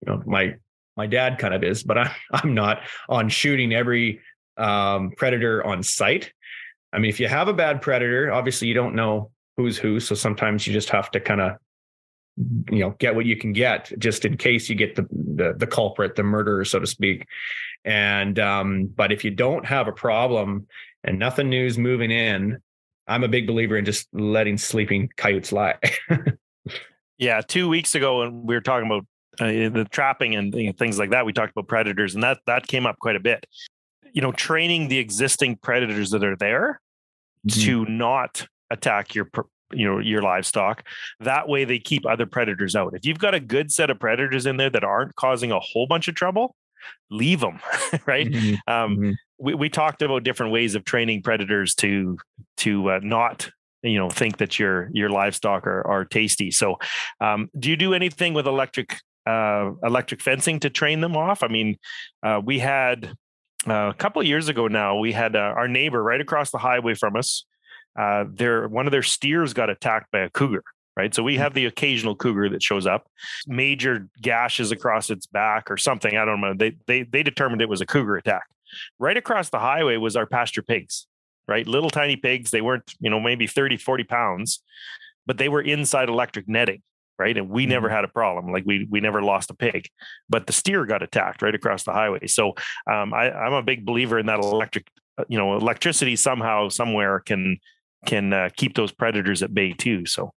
you 0.02 0.06
know 0.06 0.24
my 0.26 0.56
my 0.96 1.08
dad 1.08 1.38
kind 1.38 1.54
of 1.54 1.64
is, 1.64 1.84
but 1.84 1.98
I, 1.98 2.16
I'm 2.34 2.54
not 2.54 2.82
on 3.10 3.30
shooting 3.30 3.74
every 3.74 4.22
um, 4.58 5.12
predator 5.18 5.66
on 5.66 5.84
sight. 5.84 6.32
I 6.92 7.00
mean, 7.00 7.10
if 7.10 7.20
you 7.20 7.28
have 7.28 7.48
a 7.48 7.54
bad 7.54 7.82
predator, 7.82 8.32
obviously 8.32 8.68
you 8.68 8.74
don't 8.74 8.96
know 8.96 9.32
who's 9.60 9.78
who, 9.78 10.00
so 10.00 10.16
sometimes 10.16 10.66
you 10.66 10.72
just 10.72 10.90
have 10.90 11.12
to 11.12 11.20
kind 11.20 11.42
of 11.42 11.58
you 12.72 12.80
know 12.80 12.92
get 12.92 13.14
what 13.14 13.26
you 13.26 13.36
can 13.36 13.52
get 13.52 13.92
just 14.00 14.24
in 14.24 14.38
case 14.38 14.70
you 14.70 14.76
get 14.76 14.96
the 14.96 15.06
the, 15.12 15.54
the 15.58 15.68
culprit 15.68 16.16
the 16.16 16.24
murderer 16.24 16.64
so 16.64 16.80
to 16.80 16.88
speak. 16.88 17.28
And 17.84 18.40
um 18.40 18.86
but 18.96 19.12
if 19.12 19.26
you 19.26 19.32
don't 19.32 19.66
have 19.66 19.90
a 19.90 19.92
problem 19.92 20.68
and 21.04 21.20
nothing 21.20 21.50
new's 21.50 21.78
moving 21.78 22.12
in 22.12 22.60
i'm 23.08 23.26
a 23.26 23.28
big 23.28 23.48
believer 23.48 23.76
in 23.76 23.84
just 23.84 24.08
letting 24.14 24.58
sleeping 24.58 25.10
coyotes 25.18 25.52
lie. 25.52 25.78
Yeah 27.18 27.42
two 27.42 27.68
weeks 27.68 27.96
ago 27.96 28.20
when 28.20 28.46
we 28.46 28.56
were 28.56 28.62
talking 28.62 28.86
about 28.86 29.06
uh, 29.42 29.68
the 29.68 29.86
trapping 29.92 30.36
and 30.36 30.54
you 30.54 30.68
know, 30.68 30.72
things 30.72 30.98
like 30.98 31.10
that 31.10 31.26
we 31.26 31.34
talked 31.34 31.52
about 31.52 31.68
predators 31.68 32.14
and 32.16 32.24
that 32.24 32.38
that 32.46 32.66
came 32.66 32.86
up 32.86 32.98
quite 33.00 33.18
a 33.18 33.20
bit. 33.20 33.46
You 34.14 34.22
know 34.22 34.32
training 34.32 34.88
the 34.88 35.00
existing 35.00 35.58
predators 35.58 36.12
that 36.12 36.24
are 36.24 36.38
there 36.38 36.80
mm-hmm. 37.46 37.62
to 37.66 37.86
not 37.92 38.48
attack 38.72 39.16
your 39.16 39.30
you 39.72 39.86
know 39.86 40.00
your 40.00 40.22
livestock. 40.22 40.84
That 41.20 41.48
way 41.48 41.66
they 41.66 41.80
keep 41.80 42.06
other 42.06 42.26
predators 42.26 42.76
out. 42.76 42.96
If 42.96 43.06
you've 43.06 43.20
got 43.20 43.36
a 43.36 43.40
good 43.40 43.72
set 43.72 43.90
of 43.90 44.00
predators 44.00 44.46
in 44.46 44.58
there 44.58 44.70
that 44.70 44.84
aren't 44.84 45.16
causing 45.16 45.52
a 45.52 45.60
whole 45.60 45.88
bunch 45.88 46.08
of 46.08 46.16
trouble 46.16 46.56
leave 47.12 47.40
them 47.40 47.60
right? 48.06 48.28
Mm-hmm. 48.28 48.72
Um, 48.72 48.98
mm-hmm. 48.98 49.12
We, 49.38 49.54
we 49.54 49.70
talked 49.70 50.02
about 50.02 50.24
different 50.24 50.52
ways 50.52 50.76
of 50.76 50.86
training 50.86 51.24
predators 51.24 51.76
to 51.76 52.18
to 52.58 52.92
uh, 52.92 53.00
not 53.02 53.50
you 53.82 53.98
know 53.98 54.10
think 54.10 54.38
that 54.38 54.60
your 54.60 54.90
your 54.94 55.10
livestock 55.10 55.66
are, 55.66 55.86
are 55.88 56.06
tasty. 56.06 56.52
So 56.52 56.78
um, 57.22 57.50
do 57.58 57.70
you 57.70 57.78
do 57.78 57.94
anything 57.94 58.34
with 58.34 58.48
electric 58.48 58.98
uh, 59.26 59.72
electric 59.84 60.22
fencing 60.22 60.60
to 60.62 60.70
train 60.70 61.02
them 61.02 61.16
off? 61.16 61.44
I 61.44 61.48
mean 61.48 61.78
uh, 62.24 62.42
we 62.44 62.60
had 62.60 63.14
uh, 63.68 63.90
a 63.90 63.94
couple 63.94 64.22
of 64.22 64.28
years 64.28 64.50
ago 64.50 64.68
now 64.68 64.98
we 64.98 65.12
had 65.12 65.36
uh, 65.36 65.40
our 65.40 65.68
neighbor 65.68 66.02
right 66.02 66.22
across 66.22 66.52
the 66.52 66.58
highway 66.58 66.94
from 66.94 67.16
us 67.16 67.46
uh, 67.98 68.26
their 68.30 68.68
one 68.68 68.86
of 68.88 68.92
their 68.92 69.04
steers 69.04 69.54
got 69.54 69.70
attacked 69.70 70.12
by 70.12 70.20
a 70.20 70.30
cougar 70.30 70.64
right? 71.00 71.16
So 71.16 71.24
we 71.24 71.36
mm. 71.36 71.38
have 71.38 71.54
the 71.54 71.66
occasional 71.66 72.14
cougar 72.14 72.50
that 72.50 72.62
shows 72.62 72.86
up. 72.86 73.08
Major 73.48 74.10
gashes 74.22 74.74
across 74.74 75.10
its 75.10 75.28
back 75.28 75.72
or 75.72 75.78
something 75.78 76.18
i 76.18 76.26
don't 76.26 76.42
know. 76.42 76.54
They 76.54 76.76
they 76.88 77.04
they 77.04 77.24
determined 77.24 77.62
it 77.62 77.70
was 77.70 77.80
a 77.80 77.86
cougar 77.86 78.18
attack. 78.18 78.48
Right 79.00 79.16
across 79.16 79.50
the 79.50 79.60
highway 79.60 79.96
was 79.98 80.16
our 80.16 80.26
pasture 80.26 80.62
pigs 80.62 81.08
right? 81.48 81.68
Little 81.68 81.90
tiny 81.90 82.16
pigs 82.16 82.52
they 82.52 82.62
weren't 82.62 82.94
you 83.00 83.10
know 83.10 83.20
maybe 83.20 83.48
30 83.48 83.78
40 83.78 84.04
pounds 84.04 84.62
but 85.26 85.38
they 85.38 85.50
were 85.50 85.62
inside 85.62 86.10
electric 86.10 86.48
netting 86.48 86.82
right? 87.18 87.38
And 87.38 87.50
we 87.50 87.64
mm-hmm. 87.64 87.72
never 87.72 87.90
had 87.90 88.06
a 88.06 88.08
problem. 88.08 88.54
Like 88.54 88.64
we 88.66 88.88
we 88.90 89.00
never 89.00 89.22
lost 89.22 89.50
a 89.52 89.56
pig 89.56 89.88
but 90.30 90.48
the 90.48 90.54
steer 90.54 90.86
got 90.86 91.02
attacked 91.02 91.42
right 91.42 91.56
across 91.56 91.84
the 91.84 91.94
highway. 91.94 92.28
So 92.28 92.54
um, 92.92 93.14
I, 93.14 93.32
i'm 93.32 93.54
a 93.54 93.64
big 93.64 93.86
believer 93.86 94.20
in 94.20 94.26
that 94.26 94.40
electric 94.40 94.88
uh, 95.18 95.24
you 95.30 95.38
know 95.38 95.56
electricity 95.56 96.16
somehow 96.16 96.70
somewhere 96.70 97.20
can 97.20 97.58
can 98.06 98.34
uh, 98.34 98.50
keep 98.56 98.76
those 98.76 98.92
predators 98.92 99.44
at 99.44 99.54
bay 99.54 99.74
too. 99.74 100.06
So. 100.06 100.32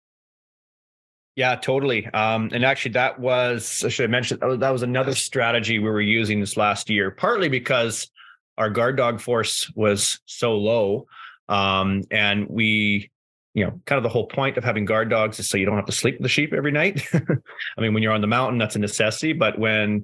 Yeah, 1.35 1.55
totally. 1.55 2.07
Um, 2.07 2.49
and 2.51 2.65
actually, 2.65 2.91
that 2.93 3.19
was 3.19 3.83
I 3.85 3.89
should 3.89 4.03
have 4.03 4.11
mentioned 4.11 4.41
that 4.41 4.69
was 4.69 4.83
another 4.83 5.15
strategy 5.15 5.79
we 5.79 5.89
were 5.89 6.01
using 6.01 6.39
this 6.39 6.57
last 6.57 6.89
year, 6.89 7.09
partly 7.09 7.47
because 7.47 8.11
our 8.57 8.69
guard 8.69 8.97
dog 8.97 9.21
force 9.21 9.71
was 9.73 10.19
so 10.25 10.57
low, 10.57 11.07
um, 11.47 12.03
and 12.11 12.47
we, 12.49 13.09
you 13.53 13.65
know, 13.65 13.79
kind 13.85 13.97
of 13.97 14.03
the 14.03 14.09
whole 14.09 14.27
point 14.27 14.57
of 14.57 14.65
having 14.65 14.83
guard 14.83 15.09
dogs 15.09 15.39
is 15.39 15.47
so 15.47 15.57
you 15.57 15.65
don't 15.65 15.77
have 15.77 15.85
to 15.85 15.93
sleep 15.93 16.15
with 16.15 16.23
the 16.23 16.29
sheep 16.29 16.53
every 16.53 16.71
night. 16.71 17.01
I 17.13 17.81
mean, 17.81 17.93
when 17.93 18.03
you're 18.03 18.13
on 18.13 18.21
the 18.21 18.27
mountain, 18.27 18.57
that's 18.57 18.75
a 18.75 18.79
necessity, 18.79 19.31
but 19.31 19.57
when 19.57 20.03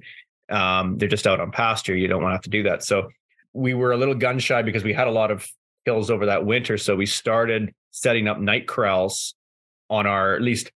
um, 0.50 0.98
they're 0.98 1.10
just 1.10 1.28
out 1.28 1.42
on 1.42 1.52
pasture, 1.52 1.96
you 1.96 2.08
don't 2.08 2.22
want 2.22 2.32
to 2.32 2.36
have 2.36 2.44
to 2.44 2.50
do 2.50 2.64
that. 2.64 2.84
So 2.84 3.10
we 3.52 3.74
were 3.74 3.92
a 3.92 3.98
little 3.98 4.16
gun 4.16 4.40
shy 4.40 4.62
because 4.62 4.84
we 4.84 4.94
had 4.94 5.08
a 5.08 5.12
lot 5.12 5.30
of 5.30 5.46
hills 5.88 6.12
over 6.12 6.26
that 6.26 6.46
winter. 6.46 6.78
So 6.78 6.98
we 6.98 7.06
started 7.06 7.74
setting 7.92 8.28
up 8.28 8.40
night 8.40 8.68
corrals 8.68 9.34
on 9.90 10.06
our 10.06 10.36
at 10.36 10.42
least 10.42 10.70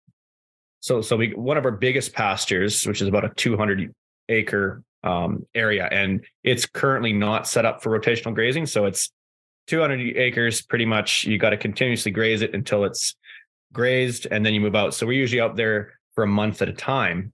so 0.80 1.02
so 1.02 1.18
we 1.18 1.34
one 1.34 1.58
of 1.58 1.66
our 1.66 1.72
biggest 1.72 2.14
pastures, 2.14 2.86
which 2.86 3.02
is 3.02 3.08
about 3.08 3.26
a 3.26 3.30
200 3.36 3.94
acre 4.30 4.84
um, 5.04 5.46
area, 5.54 5.88
and 5.92 6.26
it's 6.44 6.66
currently 6.66 7.14
not 7.14 7.48
set 7.48 7.66
up 7.66 7.84
for 7.84 7.98
rotational 7.98 8.34
grazing. 8.34 8.66
So 8.66 8.86
it's 8.86 9.12
200 9.68 10.18
acres, 10.18 10.62
pretty 10.62 10.86
much. 10.86 11.26
You 11.26 11.38
got 11.38 11.52
to 11.52 11.58
continuously 11.58 12.12
graze 12.12 12.42
it 12.42 12.56
until 12.56 12.84
it's 12.86 13.16
grazed, 13.74 14.28
and 14.32 14.46
then 14.46 14.54
you 14.54 14.62
move 14.62 14.76
out. 14.76 14.94
So 14.94 15.06
we're 15.06 15.20
usually 15.20 15.42
out 15.42 15.56
there 15.56 16.00
for 16.16 16.24
a 16.24 16.28
month 16.28 16.62
at 16.62 16.70
a 16.70 16.74
time. 16.74 17.32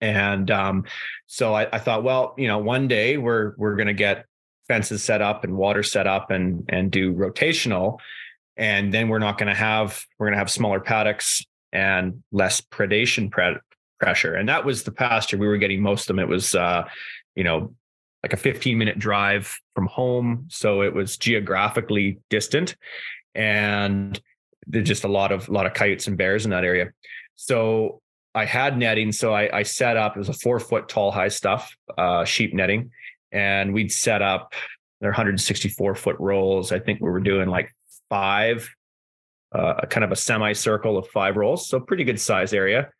And 0.00 0.50
um, 0.50 0.84
so 1.26 1.54
I, 1.54 1.68
I 1.72 1.78
thought, 1.78 2.02
well, 2.02 2.34
you 2.36 2.48
know, 2.48 2.58
one 2.58 2.88
day 2.88 3.16
we're 3.16 3.54
we're 3.56 3.76
to 3.76 3.94
get 3.94 4.24
fences 4.68 5.02
set 5.02 5.22
up 5.22 5.44
and 5.44 5.56
water 5.56 5.82
set 5.82 6.06
up 6.06 6.30
and 6.30 6.64
and 6.68 6.90
do 6.90 7.12
rotational. 7.12 7.98
And 8.56 8.92
then 8.92 9.08
we're 9.08 9.18
not 9.18 9.38
going 9.38 9.48
to 9.48 9.54
have 9.54 10.04
we're 10.18 10.26
going 10.26 10.34
to 10.34 10.38
have 10.38 10.50
smaller 10.50 10.80
paddocks 10.80 11.44
and 11.72 12.22
less 12.32 12.60
predation 12.60 13.30
pre- 13.30 13.58
pressure. 14.00 14.34
And 14.34 14.48
that 14.48 14.64
was 14.64 14.84
the 14.84 14.92
pasture 14.92 15.36
we 15.36 15.46
were 15.46 15.58
getting 15.58 15.82
most 15.82 16.02
of 16.02 16.16
them. 16.16 16.18
It 16.18 16.28
was 16.28 16.54
uh 16.54 16.84
you 17.34 17.44
know 17.44 17.74
like 18.22 18.32
a 18.32 18.36
15 18.36 18.76
minute 18.76 18.98
drive 18.98 19.54
from 19.74 19.86
home. 19.86 20.46
So 20.48 20.82
it 20.82 20.94
was 20.94 21.16
geographically 21.16 22.18
distant 22.30 22.76
and 23.34 24.20
there's 24.66 24.88
just 24.88 25.04
a 25.04 25.08
lot 25.08 25.32
of 25.32 25.48
lot 25.48 25.66
of 25.66 25.74
coyotes 25.74 26.08
and 26.08 26.16
bears 26.16 26.44
in 26.44 26.50
that 26.50 26.64
area. 26.64 26.90
So 27.36 28.00
i 28.34 28.44
had 28.44 28.78
netting. 28.78 29.12
So 29.12 29.32
i, 29.32 29.58
I 29.58 29.62
set 29.62 29.96
up 29.96 30.16
it 30.16 30.18
was 30.18 30.28
a 30.28 30.34
four 30.34 30.58
foot 30.60 30.88
tall 30.88 31.10
high 31.10 31.28
stuff 31.28 31.74
uh, 31.96 32.24
sheep 32.24 32.52
netting 32.54 32.90
and 33.32 33.72
we'd 33.72 33.92
set 33.92 34.22
up 34.22 34.54
their 35.00 35.10
164 35.10 35.94
foot 35.94 36.16
rolls. 36.18 36.72
I 36.72 36.78
think 36.78 37.00
we 37.00 37.10
were 37.10 37.20
doing 37.20 37.48
like 37.48 37.74
five, 38.08 38.68
uh, 39.52 39.86
kind 39.86 40.04
of 40.04 40.12
a 40.12 40.16
semicircle 40.16 40.98
of 40.98 41.08
five 41.08 41.36
rolls, 41.36 41.68
so 41.68 41.80
pretty 41.80 42.04
good 42.04 42.20
size 42.20 42.52
area. 42.52 42.90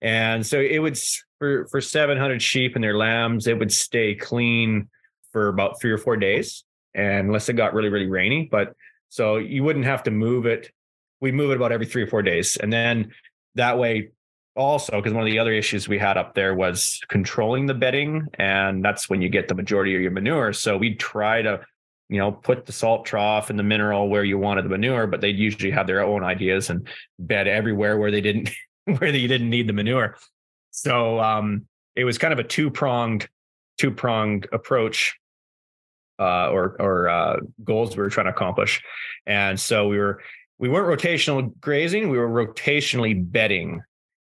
And 0.00 0.46
so 0.46 0.60
it 0.60 0.78
would 0.78 0.98
for 1.38 1.66
for 1.66 1.80
700 1.80 2.40
sheep 2.40 2.74
and 2.74 2.84
their 2.84 2.96
lambs, 2.96 3.46
it 3.46 3.58
would 3.58 3.72
stay 3.72 4.14
clean 4.14 4.88
for 5.32 5.48
about 5.48 5.80
three 5.80 5.90
or 5.90 5.98
four 5.98 6.16
days, 6.16 6.64
and 6.94 7.26
unless 7.26 7.48
it 7.48 7.54
got 7.54 7.74
really 7.74 7.88
really 7.88 8.06
rainy. 8.06 8.48
But 8.50 8.74
so 9.08 9.36
you 9.38 9.64
wouldn't 9.64 9.86
have 9.86 10.04
to 10.04 10.10
move 10.10 10.46
it. 10.46 10.70
We 11.20 11.32
move 11.32 11.50
it 11.50 11.56
about 11.56 11.72
every 11.72 11.86
three 11.86 12.02
or 12.02 12.06
four 12.06 12.22
days, 12.22 12.56
and 12.56 12.72
then 12.72 13.12
that 13.56 13.78
way 13.78 14.10
also 14.58 14.96
because 14.96 15.12
one 15.12 15.22
of 15.22 15.30
the 15.30 15.38
other 15.38 15.52
issues 15.52 15.88
we 15.88 15.98
had 15.98 16.18
up 16.18 16.34
there 16.34 16.54
was 16.54 17.00
controlling 17.08 17.66
the 17.66 17.74
bedding 17.74 18.26
and 18.34 18.84
that's 18.84 19.08
when 19.08 19.22
you 19.22 19.28
get 19.28 19.48
the 19.48 19.54
majority 19.54 19.94
of 19.94 20.02
your 20.02 20.10
manure. 20.10 20.52
So 20.52 20.76
we'd 20.76 20.98
try 20.98 21.42
to 21.42 21.60
you 22.08 22.18
know 22.18 22.32
put 22.32 22.66
the 22.66 22.72
salt 22.72 23.06
trough 23.06 23.50
and 23.50 23.58
the 23.58 23.62
mineral 23.62 24.08
where 24.08 24.24
you 24.24 24.38
wanted 24.38 24.64
the 24.64 24.70
manure 24.70 25.06
but 25.06 25.20
they'd 25.20 25.38
usually 25.38 25.70
have 25.70 25.86
their 25.86 26.02
own 26.02 26.24
ideas 26.24 26.70
and 26.70 26.88
bed 27.18 27.46
everywhere 27.46 27.98
where 27.98 28.10
they 28.10 28.20
didn't 28.20 28.50
where 28.98 29.12
they 29.12 29.26
didn't 29.26 29.50
need 29.50 29.68
the 29.68 29.72
manure. 29.72 30.16
So 30.70 31.20
um 31.20 31.66
it 31.94 32.04
was 32.04 32.18
kind 32.18 32.32
of 32.32 32.38
a 32.38 32.44
two 32.44 32.70
pronged 32.70 33.28
two 33.78 33.92
pronged 33.92 34.48
approach 34.52 35.16
uh, 36.18 36.50
or 36.50 36.76
or 36.80 37.08
uh, 37.08 37.36
goals 37.62 37.96
we 37.96 38.02
were 38.02 38.10
trying 38.10 38.26
to 38.26 38.32
accomplish. 38.32 38.82
And 39.26 39.58
so 39.58 39.86
we 39.86 39.98
were 39.98 40.20
we 40.58 40.68
weren't 40.68 40.88
rotational 40.88 41.52
grazing 41.60 42.08
we 42.08 42.18
were 42.18 42.28
rotationally 42.28 43.14
bedding 43.30 43.80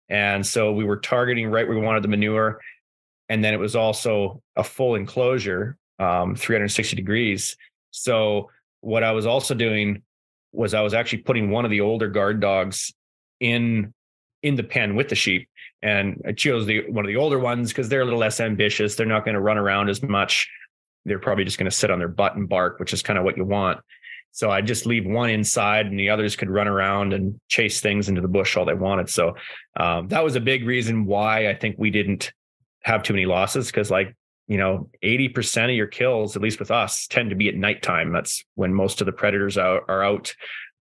and 0.09 0.45
so 0.45 0.71
we 0.71 0.83
were 0.83 0.97
targeting 0.97 1.49
right 1.49 1.67
where 1.67 1.77
we 1.77 1.85
wanted 1.85 2.03
the 2.03 2.07
manure. 2.07 2.59
And 3.29 3.43
then 3.43 3.53
it 3.53 3.59
was 3.59 3.75
also 3.75 4.41
a 4.55 4.63
full 4.63 4.95
enclosure, 4.95 5.77
um, 5.99 6.35
360 6.35 6.95
degrees. 6.95 7.55
So 7.91 8.49
what 8.81 9.03
I 9.03 9.11
was 9.11 9.25
also 9.25 9.55
doing 9.55 10.03
was 10.51 10.73
I 10.73 10.81
was 10.81 10.93
actually 10.93 11.19
putting 11.19 11.49
one 11.49 11.65
of 11.65 11.71
the 11.71 11.81
older 11.81 12.09
guard 12.09 12.39
dogs 12.39 12.93
in 13.39 13.93
in 14.43 14.55
the 14.55 14.63
pen 14.63 14.95
with 14.95 15.07
the 15.07 15.15
sheep. 15.15 15.47
And 15.81 16.21
I 16.27 16.33
chose 16.33 16.65
the 16.65 16.89
one 16.89 17.05
of 17.05 17.07
the 17.07 17.15
older 17.17 17.39
ones 17.39 17.69
because 17.69 17.89
they're 17.89 18.01
a 18.01 18.05
little 18.05 18.19
less 18.19 18.39
ambitious. 18.39 18.95
They're 18.95 19.05
not 19.05 19.25
going 19.25 19.35
to 19.35 19.41
run 19.41 19.57
around 19.57 19.89
as 19.89 20.03
much. 20.03 20.49
They're 21.05 21.19
probably 21.19 21.45
just 21.45 21.57
going 21.57 21.69
to 21.69 21.75
sit 21.75 21.91
on 21.91 21.99
their 21.99 22.07
butt 22.07 22.35
and 22.35 22.47
bark, 22.47 22.79
which 22.79 22.93
is 22.93 23.01
kind 23.01 23.17
of 23.17 23.25
what 23.25 23.37
you 23.37 23.45
want. 23.45 23.79
So 24.33 24.49
I 24.49 24.61
just 24.61 24.87
leave 24.87 25.05
one 25.05 25.29
inside 25.29 25.85
and 25.85 25.97
the 25.97 26.09
others 26.09 26.35
could 26.35 26.49
run 26.49 26.67
around 26.67 27.13
and 27.13 27.39
chase 27.49 27.81
things 27.81 28.09
into 28.09 28.19
the 28.19 28.27
bush 28.27 28.57
all 28.57 28.65
they 28.65 28.73
wanted. 28.73 29.07
So 29.07 29.35
um, 29.79 30.07
that 30.07 30.23
was 30.23 30.35
a 30.35 30.41
big 30.41 30.65
reason 30.65 31.05
why 31.05 31.49
I 31.49 31.55
think 31.55 31.75
we 31.77 31.91
didn't 31.91 32.33
have 32.81 33.03
too 33.03 33.13
many 33.13 33.27
losses 33.27 33.67
because 33.67 33.91
like, 33.91 34.15
you 34.47 34.57
know, 34.57 34.89
80% 35.03 35.65
of 35.65 35.75
your 35.75 35.85
kills, 35.85 36.35
at 36.35 36.41
least 36.41 36.59
with 36.59 36.71
us, 36.71 37.05
tend 37.05 37.29
to 37.29 37.35
be 37.35 37.47
at 37.47 37.55
nighttime. 37.55 38.11
That's 38.11 38.43
when 38.55 38.73
most 38.73 39.01
of 39.01 39.05
the 39.05 39.13
predators 39.13 39.55
are, 39.55 39.83
are 39.87 40.03
out. 40.03 40.33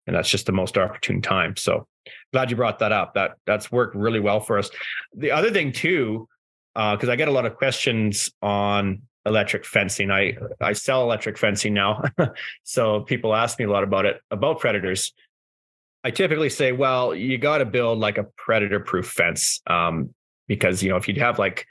And 0.06 0.14
that's 0.14 0.30
just 0.30 0.46
the 0.46 0.52
most 0.52 0.78
opportune 0.78 1.20
time. 1.20 1.56
So 1.56 1.88
glad 2.32 2.48
you 2.48 2.56
brought 2.56 2.78
that 2.78 2.92
up. 2.92 3.14
That 3.14 3.32
that's 3.44 3.72
worked 3.72 3.96
really 3.96 4.20
well 4.20 4.38
for 4.38 4.56
us. 4.56 4.70
The 5.16 5.32
other 5.32 5.50
thing 5.50 5.72
too, 5.72 6.28
because 6.74 7.08
uh, 7.08 7.12
I 7.12 7.16
get 7.16 7.28
a 7.28 7.32
lot 7.32 7.44
of 7.44 7.56
questions 7.56 8.30
on 8.40 9.02
electric 9.26 9.64
fencing. 9.64 10.10
I 10.10 10.36
I 10.60 10.72
sell 10.72 11.02
electric 11.02 11.38
fencing 11.38 11.74
now, 11.74 12.02
so 12.62 13.00
people 13.00 13.34
ask 13.34 13.58
me 13.58 13.64
a 13.64 13.70
lot 13.70 13.84
about 13.84 14.06
it 14.06 14.20
about 14.30 14.60
predators. 14.60 15.12
I 16.04 16.10
typically 16.10 16.50
say, 16.50 16.72
well, 16.72 17.14
you 17.14 17.38
got 17.38 17.58
to 17.58 17.64
build 17.64 17.98
like 17.98 18.18
a 18.18 18.24
predator 18.36 18.80
proof 18.80 19.06
fence 19.06 19.60
um, 19.68 20.12
because 20.48 20.82
you 20.82 20.90
know 20.90 20.96
if 20.96 21.08
you'd 21.08 21.18
have 21.18 21.38
like 21.38 21.66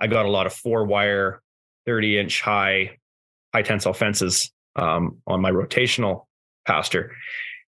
I 0.00 0.06
got 0.06 0.26
a 0.26 0.30
lot 0.30 0.46
of 0.46 0.52
four 0.52 0.84
wire, 0.84 1.42
thirty 1.86 2.18
inch 2.18 2.40
high 2.40 2.98
high 3.54 3.62
tensile 3.62 3.94
fences 3.94 4.52
um, 4.76 5.18
on 5.26 5.40
my 5.40 5.50
rotational 5.50 6.26
pasture, 6.66 7.12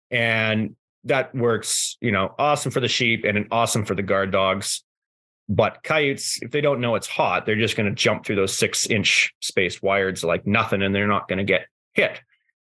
and 0.09 0.75
that 1.07 1.34
works, 1.34 1.97
you 2.01 2.11
know, 2.11 2.34
awesome 2.38 2.71
for 2.71 2.80
the 2.80 2.88
sheep 2.88 3.23
and 3.25 3.47
awesome 3.51 3.86
for 3.86 3.95
the 3.95 4.03
guard 4.03 4.32
dogs. 4.32 4.84
But 5.50 5.82
coyotes, 5.84 6.39
if 6.41 6.52
they 6.52 6.62
don't 6.62 6.82
know 6.82 6.95
it's 6.95 7.08
hot, 7.08 7.45
they're 7.45 7.56
just 7.56 7.78
going 7.78 7.88
to 7.89 7.95
jump 7.95 8.26
through 8.26 8.36
those 8.36 8.58
six 8.58 8.86
inch 8.88 9.34
spaced 9.41 9.82
wires 9.82 10.24
like 10.24 10.45
nothing, 10.45 10.82
and 10.82 10.93
they're 10.93 11.08
not 11.08 11.28
going 11.28 11.38
to 11.38 11.45
get 11.45 11.68
hit. 11.93 12.22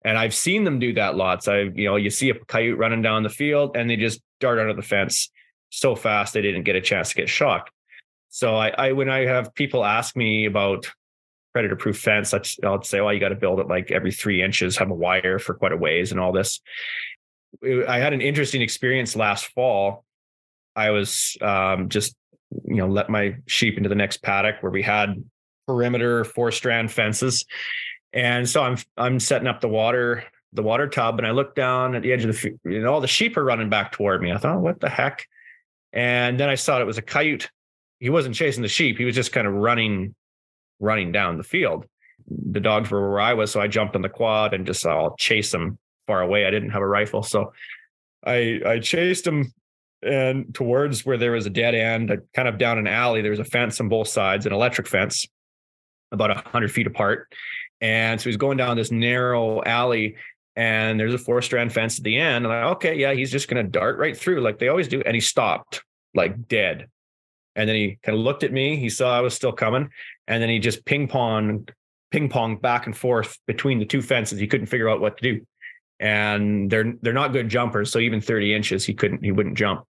And 0.05 0.17
I've 0.17 0.35
seen 0.35 0.63
them 0.63 0.79
do 0.79 0.93
that 0.95 1.17
lots. 1.17 1.49
I, 1.49 1.63
you 1.75 1.87
know, 1.87 1.97
you 1.97 2.11
see 2.11 2.31
a 2.31 2.35
coyote 2.35 2.79
running 2.79 3.03
down 3.03 3.25
the 3.25 3.29
field 3.29 3.77
and 3.77 3.91
they 3.91 3.97
just 3.97 4.21
dart 4.39 4.61
under 4.61 4.73
the 4.73 4.83
fence 4.83 5.31
so 5.71 5.97
fast 5.97 6.33
they 6.33 6.43
didn't 6.43 6.63
get 6.63 6.77
a 6.77 6.81
chance 6.81 7.09
to 7.09 7.17
get 7.17 7.29
shocked. 7.29 7.73
So 8.29 8.55
I, 8.55 8.69
I 8.69 8.93
when 8.93 9.09
I 9.09 9.27
have 9.27 9.53
people 9.55 9.85
ask 9.85 10.15
me 10.15 10.47
about 10.47 10.89
predator 11.53 11.75
proof 11.75 11.99
fence, 11.99 12.33
I'll 12.63 12.83
say, 12.83 13.01
well, 13.01 13.13
you 13.13 13.19
got 13.19 13.31
to 13.31 13.35
build 13.35 13.59
it 13.59 13.67
like 13.67 13.91
every 13.91 14.13
three 14.13 14.43
inches, 14.43 14.77
have 14.77 14.91
a 14.91 14.95
wire 14.95 15.41
for 15.41 15.55
quite 15.55 15.73
a 15.73 15.77
ways 15.77 16.13
and 16.13 16.21
all 16.21 16.33
this. 16.33 16.61
I 17.65 17.99
had 17.99 18.13
an 18.13 18.21
interesting 18.21 18.63
experience 18.63 19.17
last 19.17 19.47
fall. 19.47 20.05
I 20.77 20.91
was 20.91 21.37
um, 21.41 21.89
just 21.89 22.15
you 22.65 22.77
know 22.77 22.89
let 22.89 23.11
my 23.11 23.37
sheep 23.47 23.77
into 23.77 23.89
the 23.89 23.95
next 23.95 24.23
paddock 24.23 24.63
where 24.63 24.73
we 24.73 24.83
had 24.83 25.23
perimeter 25.67 26.25
four 26.25 26.51
strand 26.51 26.91
fences. 26.91 27.45
And 28.13 28.49
so 28.49 28.63
i'm 28.63 28.79
i'm 28.97 29.21
setting 29.21 29.49
up 29.49 29.61
the 29.61 29.69
water 29.69 30.25
the 30.53 30.63
water 30.63 30.89
tub 30.89 31.19
and 31.19 31.27
i 31.27 31.33
look 31.33 31.55
down 31.55 31.95
at 31.95 32.03
the 32.03 32.13
edge 32.13 32.23
of 32.23 32.29
the 32.29 32.39
field, 32.39 32.59
and 32.65 32.87
all 32.87 33.01
the 33.01 33.09
sheep 33.09 33.37
are 33.37 33.45
running 33.45 33.69
back 33.69 33.93
toward 33.93 34.23
me. 34.23 34.33
I 34.33 34.39
thought 34.39 34.61
what 34.61 34.81
the 34.81 34.89
heck? 34.89 35.27
And 35.93 36.39
then 36.39 36.49
i 36.49 36.55
saw 36.55 36.81
it 36.81 36.87
was 36.87 36.99
a 36.99 37.03
coyote. 37.03 37.49
He 38.01 38.11
wasn't 38.11 38.35
chasing 38.35 38.63
the 38.63 38.69
sheep. 38.69 38.99
He 38.99 39.05
was 39.05 39.15
just 39.15 39.33
kind 39.33 39.47
of 39.47 39.55
running 39.55 40.15
running 40.81 41.13
down 41.13 41.37
the 41.37 41.45
field. 41.45 41.87
The 42.29 42.61
dogs 42.61 42.91
were 42.91 43.11
where 43.11 43.21
i 43.21 43.35
was 43.35 43.51
so 43.51 43.61
i 43.61 43.67
jumped 43.67 43.97
on 43.97 44.03
the 44.03 44.09
quad 44.09 44.55
and 44.55 44.67
just 44.67 44.87
i'll 44.87 45.17
chase 45.17 45.51
them 45.51 45.79
far 46.07 46.23
away. 46.23 46.47
I 46.47 46.51
didn't 46.51 46.71
have 46.71 46.83
a 46.83 46.87
rifle 46.87 47.23
so 47.23 47.53
i 48.25 48.61
i 48.65 48.79
chased 48.79 49.27
him 49.27 49.53
and 50.03 50.55
towards 50.55 51.05
where 51.07 51.17
there 51.17 51.33
was 51.33 51.47
a 51.47 51.51
dead 51.51 51.75
end, 51.75 52.17
kind 52.35 52.49
of 52.49 52.59
down 52.59 52.79
an 52.79 52.87
alley, 52.87 53.23
there 53.23 53.31
was 53.31 53.41
a 53.41 53.45
fence 53.45 53.81
on 53.81 53.89
both 53.89 54.09
sides, 54.09 54.47
an 54.47 54.53
electric 54.53 54.87
fence, 54.87 55.27
about 56.13 56.31
a 56.31 56.43
hundred 56.49 56.71
feet 56.71 56.87
apart. 56.87 57.33
And 57.81 58.21
so 58.21 58.29
he's 58.29 58.37
going 58.37 58.57
down 58.57 58.77
this 58.77 58.91
narrow 58.91 59.63
alley, 59.65 60.17
and 60.55 60.99
there's 60.99 61.15
a 61.15 61.19
four 61.19 61.43
strand 61.43 61.73
fence 61.73 61.99
at 61.99 62.05
the 62.05 62.17
end. 62.17 62.45
And 62.45 62.55
I'm 62.55 62.65
like, 62.65 62.77
okay, 62.77 62.95
yeah, 62.97 63.13
he's 63.13 63.31
just 63.31 63.49
gonna 63.49 63.65
dart 63.65 63.99
right 63.99 64.17
through 64.17 64.41
like 64.41 64.59
they 64.59 64.69
always 64.69 64.89
do. 64.89 65.03
And 65.05 65.15
he 65.15 65.21
stopped, 65.21 65.83
like 66.15 66.49
dead. 66.49 66.89
And 67.55 67.69
then 67.69 67.77
he 67.77 67.99
kind 68.03 68.19
of 68.19 68.23
looked 68.23 68.45
at 68.45 68.53
me. 68.53 68.77
He 68.77 68.91
saw 68.91 69.17
I 69.17 69.21
was 69.21 69.35
still 69.35 69.53
coming, 69.53 69.89
and 70.29 70.43
then 70.43 70.51
he 70.51 70.59
just 70.59 70.85
ping 70.85 71.09
pong, 71.09 71.69
ping 72.11 72.29
pong 72.29 72.57
back 72.57 72.87
and 72.87 72.97
forth 72.97 73.39
between 73.47 73.79
the 73.79 73.87
two 73.87 74.03
fences. 74.03 74.39
He 74.39 74.47
couldn't 74.47 74.67
figure 74.67 74.89
out 74.89 75.01
what 75.01 75.19
to 75.19 75.33
do 75.35 75.47
and 76.01 76.71
they're 76.71 76.95
they're 77.03 77.13
not 77.13 77.33
good 77.33 77.49
jumpers. 77.49 77.91
So 77.91 77.99
even 77.99 78.21
30 78.21 78.55
inches, 78.55 78.85
he 78.85 78.95
couldn't 78.95 79.25
he 79.25 79.33
wouldn't 79.33 79.59
jump. 79.59 79.85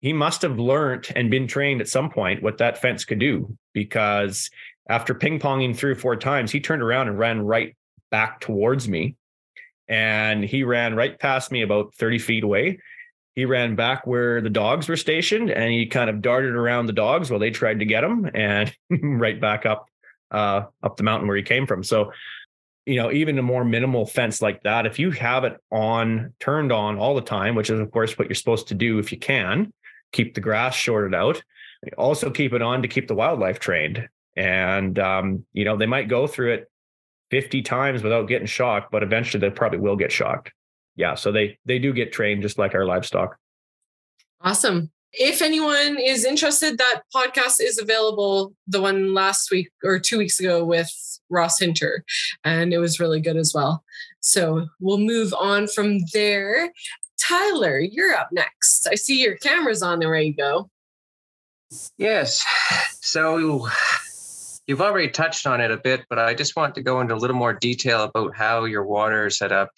He 0.00 0.12
must 0.12 0.42
have 0.42 0.58
learned 0.58 1.08
and 1.16 1.30
been 1.30 1.46
trained 1.46 1.80
at 1.80 1.88
some 1.88 2.10
point 2.10 2.42
what 2.42 2.58
that 2.58 2.78
fence 2.78 3.04
could 3.04 3.18
do 3.18 3.56
because 3.72 4.50
after 4.88 5.14
ping 5.14 5.38
ponging 5.38 5.76
three 5.76 5.90
or 5.90 5.96
four 5.96 6.16
times, 6.16 6.52
he 6.52 6.60
turned 6.60 6.82
around 6.82 7.08
and 7.08 7.18
ran 7.18 7.40
right 7.40 7.76
back 8.10 8.40
towards 8.40 8.88
me. 8.88 9.16
And 9.88 10.44
he 10.44 10.64
ran 10.64 10.94
right 10.94 11.18
past 11.18 11.50
me 11.50 11.62
about 11.62 11.94
30 11.94 12.18
feet 12.18 12.44
away. 12.44 12.78
He 13.34 13.44
ran 13.44 13.76
back 13.76 14.06
where 14.06 14.40
the 14.40 14.50
dogs 14.50 14.88
were 14.88 14.96
stationed 14.96 15.50
and 15.50 15.70
he 15.70 15.86
kind 15.86 16.08
of 16.08 16.22
darted 16.22 16.54
around 16.54 16.86
the 16.86 16.92
dogs 16.92 17.30
while 17.30 17.40
they 17.40 17.50
tried 17.50 17.80
to 17.80 17.84
get 17.84 18.04
him 18.04 18.30
and 18.34 18.74
right 18.90 19.40
back 19.40 19.66
up 19.66 19.88
uh, 20.30 20.64
up 20.82 20.96
the 20.96 21.02
mountain 21.02 21.28
where 21.28 21.36
he 21.36 21.42
came 21.42 21.66
from. 21.66 21.82
So 21.82 22.12
you 22.86 22.96
know, 22.96 23.10
even 23.10 23.38
a 23.38 23.42
more 23.42 23.64
minimal 23.64 24.06
fence 24.06 24.40
like 24.40 24.62
that, 24.62 24.86
if 24.86 24.98
you 24.98 25.10
have 25.10 25.44
it 25.44 25.60
on, 25.70 26.32
turned 26.38 26.72
on 26.72 26.98
all 26.98 27.16
the 27.16 27.20
time, 27.20 27.54
which 27.54 27.68
is 27.68 27.80
of 27.80 27.90
course 27.90 28.16
what 28.16 28.28
you're 28.28 28.34
supposed 28.36 28.68
to 28.68 28.74
do 28.74 28.98
if 28.98 29.10
you 29.12 29.18
can, 29.18 29.72
keep 30.12 30.34
the 30.34 30.40
grass 30.40 30.74
shorted 30.74 31.14
out. 31.14 31.42
Also 31.98 32.30
keep 32.30 32.52
it 32.52 32.62
on 32.62 32.82
to 32.82 32.88
keep 32.88 33.08
the 33.08 33.14
wildlife 33.14 33.58
trained. 33.58 34.08
And 34.36 34.98
um, 34.98 35.44
you 35.52 35.64
know, 35.64 35.76
they 35.76 35.86
might 35.86 36.08
go 36.08 36.26
through 36.26 36.54
it 36.54 36.70
50 37.30 37.62
times 37.62 38.02
without 38.02 38.28
getting 38.28 38.46
shocked, 38.46 38.92
but 38.92 39.02
eventually 39.02 39.40
they 39.40 39.50
probably 39.50 39.80
will 39.80 39.96
get 39.96 40.12
shocked. 40.12 40.52
Yeah. 40.94 41.16
So 41.16 41.32
they 41.32 41.58
they 41.66 41.78
do 41.78 41.92
get 41.92 42.12
trained 42.12 42.42
just 42.42 42.56
like 42.56 42.74
our 42.74 42.86
livestock. 42.86 43.36
Awesome 44.40 44.90
if 45.18 45.42
anyone 45.42 45.98
is 45.98 46.24
interested, 46.24 46.78
that 46.78 47.02
podcast 47.14 47.56
is 47.60 47.78
available. 47.78 48.54
The 48.66 48.80
one 48.80 49.14
last 49.14 49.50
week 49.50 49.70
or 49.82 49.98
two 49.98 50.18
weeks 50.18 50.38
ago 50.38 50.64
with 50.64 50.90
Ross 51.30 51.58
Hinter, 51.58 52.04
and 52.44 52.72
it 52.72 52.78
was 52.78 53.00
really 53.00 53.20
good 53.20 53.36
as 53.36 53.52
well. 53.54 53.82
So 54.20 54.66
we'll 54.80 54.98
move 54.98 55.34
on 55.38 55.66
from 55.68 55.98
there. 56.12 56.72
Tyler, 57.18 57.78
you're 57.78 58.14
up 58.14 58.28
next. 58.32 58.86
I 58.90 58.94
see 58.94 59.22
your 59.22 59.36
camera's 59.36 59.82
on. 59.82 60.00
There 60.00 60.14
you 60.20 60.34
go. 60.34 60.70
Yes. 61.96 62.44
So 63.00 63.68
you've 64.66 64.80
already 64.80 65.08
touched 65.08 65.46
on 65.46 65.60
it 65.60 65.70
a 65.70 65.76
bit, 65.76 66.04
but 66.10 66.18
I 66.18 66.34
just 66.34 66.56
want 66.56 66.74
to 66.74 66.82
go 66.82 67.00
into 67.00 67.14
a 67.14 67.16
little 67.16 67.36
more 67.36 67.54
detail 67.54 68.04
about 68.04 68.36
how 68.36 68.64
your 68.64 68.84
water 68.84 69.26
is 69.26 69.38
set 69.38 69.52
up 69.52 69.70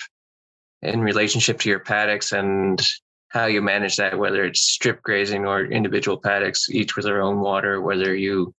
in 0.82 1.00
relationship 1.00 1.60
to 1.60 1.68
your 1.68 1.80
paddocks 1.80 2.32
and 2.32 2.80
how 3.28 3.46
you 3.46 3.60
manage 3.60 3.96
that, 3.96 4.18
whether 4.18 4.44
it's 4.44 4.60
strip 4.60 5.02
grazing 5.02 5.46
or 5.46 5.64
individual 5.64 6.16
paddocks, 6.16 6.70
each 6.70 6.96
with 6.96 7.04
their 7.04 7.22
own 7.22 7.40
water, 7.40 7.80
whether 7.80 8.14
you 8.14 8.54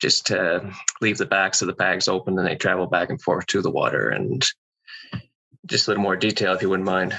just 0.00 0.30
uh, 0.30 0.60
leave 1.00 1.18
the 1.18 1.26
backs 1.26 1.62
of 1.62 1.66
the 1.66 1.74
bags 1.74 2.08
open 2.08 2.38
and 2.38 2.46
they 2.46 2.56
travel 2.56 2.86
back 2.86 3.10
and 3.10 3.20
forth 3.20 3.46
to 3.46 3.62
the 3.62 3.70
water 3.70 4.10
and 4.10 4.44
just 5.66 5.86
a 5.86 5.90
little 5.90 6.02
more 6.02 6.16
detail 6.16 6.52
if 6.52 6.62
you 6.62 6.68
wouldn't 6.68 6.86
mind. 6.86 7.14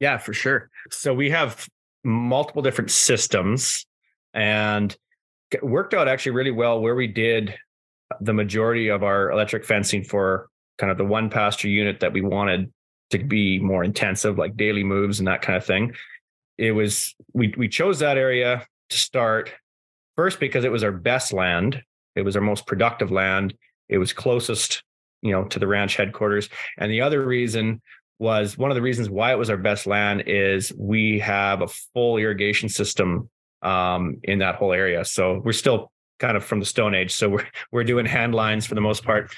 Yeah, 0.00 0.18
for 0.18 0.32
sure. 0.32 0.70
So 0.90 1.12
we 1.12 1.30
have 1.30 1.68
multiple 2.04 2.62
different 2.62 2.90
systems 2.90 3.86
and 4.34 4.96
worked 5.62 5.94
out 5.94 6.08
actually 6.08 6.32
really 6.32 6.50
well 6.50 6.80
where 6.80 6.94
we 6.94 7.08
did 7.08 7.54
the 8.20 8.32
majority 8.32 8.88
of 8.88 9.02
our 9.02 9.30
electric 9.30 9.64
fencing 9.64 10.04
for 10.04 10.48
kind 10.78 10.90
of 10.90 10.98
the 10.98 11.04
one 11.04 11.28
pasture 11.28 11.68
unit 11.68 12.00
that 12.00 12.12
we 12.12 12.20
wanted 12.20 12.72
to 13.10 13.18
be 13.18 13.58
more 13.58 13.84
intensive, 13.84 14.38
like 14.38 14.56
daily 14.56 14.84
moves 14.84 15.18
and 15.18 15.28
that 15.28 15.42
kind 15.42 15.56
of 15.56 15.64
thing. 15.64 15.94
It 16.56 16.72
was 16.72 17.14
we 17.32 17.54
we 17.56 17.68
chose 17.68 18.00
that 18.00 18.18
area 18.18 18.66
to 18.90 18.98
start 18.98 19.52
first 20.16 20.40
because 20.40 20.64
it 20.64 20.72
was 20.72 20.82
our 20.82 20.92
best 20.92 21.32
land. 21.32 21.82
It 22.16 22.22
was 22.22 22.36
our 22.36 22.42
most 22.42 22.66
productive 22.66 23.10
land. 23.10 23.54
It 23.88 23.98
was 23.98 24.12
closest, 24.12 24.82
you 25.22 25.30
know, 25.30 25.44
to 25.44 25.58
the 25.58 25.66
ranch 25.66 25.96
headquarters. 25.96 26.48
And 26.76 26.90
the 26.90 27.00
other 27.00 27.24
reason 27.24 27.80
was 28.18 28.58
one 28.58 28.70
of 28.70 28.74
the 28.74 28.82
reasons 28.82 29.08
why 29.08 29.32
it 29.32 29.38
was 29.38 29.50
our 29.50 29.56
best 29.56 29.86
land 29.86 30.24
is 30.26 30.72
we 30.76 31.20
have 31.20 31.62
a 31.62 31.68
full 31.68 32.16
irrigation 32.16 32.68
system 32.68 33.30
um, 33.62 34.18
in 34.24 34.40
that 34.40 34.56
whole 34.56 34.72
area. 34.72 35.04
So 35.04 35.40
we're 35.44 35.52
still 35.52 35.92
kind 36.18 36.36
of 36.36 36.44
from 36.44 36.60
the 36.60 36.66
Stone 36.66 36.94
Age. 36.94 37.12
So 37.12 37.28
we're 37.28 37.46
we're 37.70 37.84
doing 37.84 38.06
hand 38.06 38.34
lines 38.34 38.66
for 38.66 38.74
the 38.74 38.80
most 38.80 39.04
part, 39.04 39.30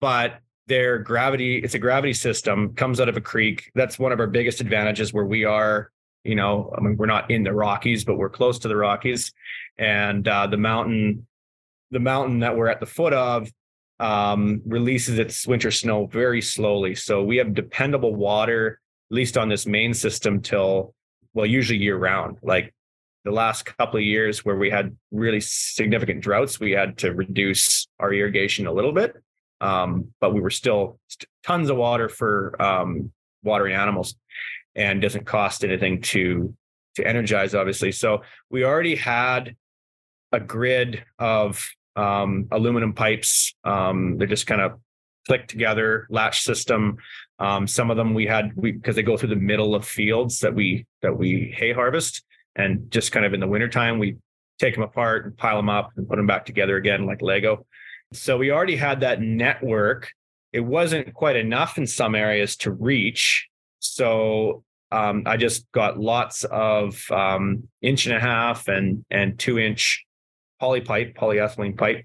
but 0.00 0.40
their 0.68 0.98
gravity 0.98 1.58
it's 1.58 1.74
a 1.74 1.78
gravity 1.78 2.12
system 2.12 2.74
comes 2.74 3.00
out 3.00 3.08
of 3.08 3.16
a 3.16 3.20
creek. 3.20 3.70
That's 3.74 3.98
one 3.98 4.12
of 4.12 4.20
our 4.20 4.26
biggest 4.26 4.60
advantages 4.60 5.12
where 5.12 5.24
we 5.24 5.44
are 5.44 5.90
you 6.24 6.34
know 6.34 6.74
i 6.76 6.80
mean 6.80 6.96
we're 6.96 7.06
not 7.06 7.30
in 7.30 7.44
the 7.44 7.52
rockies 7.52 8.04
but 8.04 8.16
we're 8.16 8.28
close 8.28 8.58
to 8.60 8.68
the 8.68 8.76
rockies. 8.76 9.32
And 9.78 10.26
uh, 10.26 10.46
the 10.46 10.56
mountain 10.56 11.26
the 11.90 12.00
mountain 12.00 12.40
that 12.40 12.56
we're 12.56 12.68
at 12.68 12.80
the 12.80 12.86
foot 12.86 13.12
of 13.12 13.48
um, 14.00 14.60
releases 14.66 15.18
its 15.18 15.46
winter 15.46 15.70
snow 15.70 16.06
very 16.06 16.42
slowly. 16.42 16.94
So 16.94 17.22
we 17.22 17.36
have 17.36 17.54
dependable 17.54 18.14
water 18.14 18.80
at 19.10 19.14
least 19.14 19.38
on 19.38 19.48
this 19.48 19.66
main 19.66 19.94
system 19.94 20.40
till 20.40 20.94
well 21.32 21.46
usually 21.46 21.78
year 21.78 21.96
round. 21.96 22.38
Like 22.42 22.74
the 23.24 23.30
last 23.32 23.64
couple 23.64 23.98
of 23.98 24.04
years 24.04 24.44
where 24.44 24.56
we 24.56 24.70
had 24.70 24.96
really 25.10 25.40
significant 25.40 26.22
droughts 26.22 26.60
we 26.60 26.70
had 26.70 26.96
to 26.98 27.12
reduce 27.12 27.88
our 27.98 28.12
irrigation 28.12 28.68
a 28.68 28.72
little 28.72 28.92
bit 28.92 29.16
um, 29.60 30.12
but 30.20 30.34
we 30.34 30.40
were 30.40 30.50
still 30.50 30.98
st- 31.08 31.28
tons 31.44 31.70
of 31.70 31.76
water 31.76 32.08
for 32.08 32.60
um, 32.60 33.12
watering 33.42 33.74
animals 33.74 34.16
and 34.74 35.00
doesn't 35.00 35.24
cost 35.24 35.64
anything 35.64 36.00
to 36.02 36.54
to 36.96 37.06
energize 37.06 37.54
obviously. 37.54 37.92
So 37.92 38.22
we 38.50 38.64
already 38.64 38.94
had 38.94 39.54
a 40.32 40.40
grid 40.40 41.04
of 41.18 41.66
um, 41.94 42.48
aluminum 42.50 42.92
pipes. 42.92 43.54
Um, 43.64 44.18
they're 44.18 44.26
just 44.26 44.46
kind 44.46 44.60
of 44.60 44.80
clicked 45.26 45.50
together 45.50 46.06
latch 46.10 46.42
system. 46.42 46.96
Um, 47.38 47.66
some 47.66 47.90
of 47.90 47.96
them 47.96 48.14
we 48.14 48.26
had 48.26 48.52
because 48.60 48.96
they 48.96 49.02
go 49.02 49.16
through 49.16 49.30
the 49.30 49.36
middle 49.36 49.74
of 49.74 49.86
fields 49.86 50.40
that 50.40 50.54
we 50.54 50.86
that 51.02 51.16
we 51.16 51.54
hay 51.56 51.72
harvest. 51.72 52.22
And 52.54 52.90
just 52.90 53.12
kind 53.12 53.26
of 53.26 53.34
in 53.34 53.40
the 53.40 53.46
wintertime 53.46 53.98
we 53.98 54.16
take 54.58 54.74
them 54.74 54.82
apart 54.82 55.26
and 55.26 55.36
pile 55.36 55.56
them 55.56 55.68
up 55.68 55.90
and 55.96 56.08
put 56.08 56.16
them 56.16 56.26
back 56.26 56.46
together 56.46 56.76
again 56.76 57.04
like 57.04 57.20
lego 57.20 57.66
So 58.20 58.36
we 58.38 58.50
already 58.50 58.76
had 58.76 59.00
that 59.00 59.20
network. 59.20 60.10
It 60.52 60.60
wasn't 60.60 61.12
quite 61.14 61.36
enough 61.36 61.78
in 61.78 61.86
some 61.86 62.14
areas 62.14 62.56
to 62.58 62.72
reach. 62.72 63.48
So 63.78 64.64
um, 64.92 65.24
I 65.26 65.36
just 65.36 65.70
got 65.72 65.98
lots 65.98 66.44
of 66.44 67.10
um, 67.10 67.68
inch 67.82 68.06
and 68.06 68.16
a 68.16 68.20
half 68.20 68.68
and 68.68 69.04
and 69.10 69.38
two 69.38 69.58
inch 69.58 70.04
poly 70.60 70.80
pipe, 70.80 71.16
polyethylene 71.16 71.76
pipe, 71.76 72.04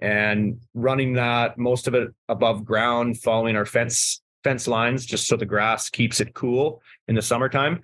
and 0.00 0.60
running 0.74 1.14
that 1.14 1.56
most 1.56 1.88
of 1.88 1.94
it 1.94 2.10
above 2.28 2.64
ground, 2.64 3.20
following 3.20 3.56
our 3.56 3.66
fence 3.66 4.20
fence 4.44 4.68
lines, 4.68 5.06
just 5.06 5.26
so 5.26 5.36
the 5.36 5.46
grass 5.46 5.88
keeps 5.88 6.20
it 6.20 6.34
cool 6.34 6.82
in 7.08 7.14
the 7.14 7.22
summertime. 7.22 7.82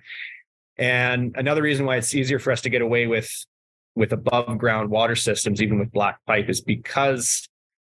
And 0.77 1.35
another 1.37 1.61
reason 1.61 1.85
why 1.85 1.97
it's 1.97 2.15
easier 2.15 2.39
for 2.39 2.51
us 2.51 2.61
to 2.61 2.69
get 2.69 2.81
away 2.81 3.07
with 3.07 3.29
with 3.95 4.11
above 4.11 4.57
ground 4.57 4.89
water 4.89 5.15
systems, 5.15 5.61
even 5.61 5.79
with 5.79 5.91
black 5.91 6.19
pipe, 6.25 6.49
is 6.49 6.61
because 6.61 7.47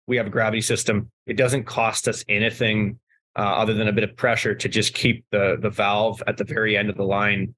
we 0.09 0.17
have 0.17 0.27
a 0.27 0.31
gravity 0.31 0.59
system. 0.59 1.09
It 1.27 1.37
doesn't 1.37 1.63
cost 1.65 2.07
us 2.07 2.25
anything 2.27 2.99
uh, 3.37 3.43
other 3.43 3.75
than 3.75 3.87
a 3.87 3.93
bit 3.93 4.03
of 4.03 4.17
pressure 4.17 4.55
to 4.55 4.67
just 4.67 4.93
keep 4.93 5.23
the 5.31 5.57
the 5.61 5.69
valve 5.69 6.21
at 6.27 6.35
the 6.35 6.43
very 6.43 6.75
end 6.75 6.89
of 6.89 6.97
the 6.97 7.03
line 7.03 7.55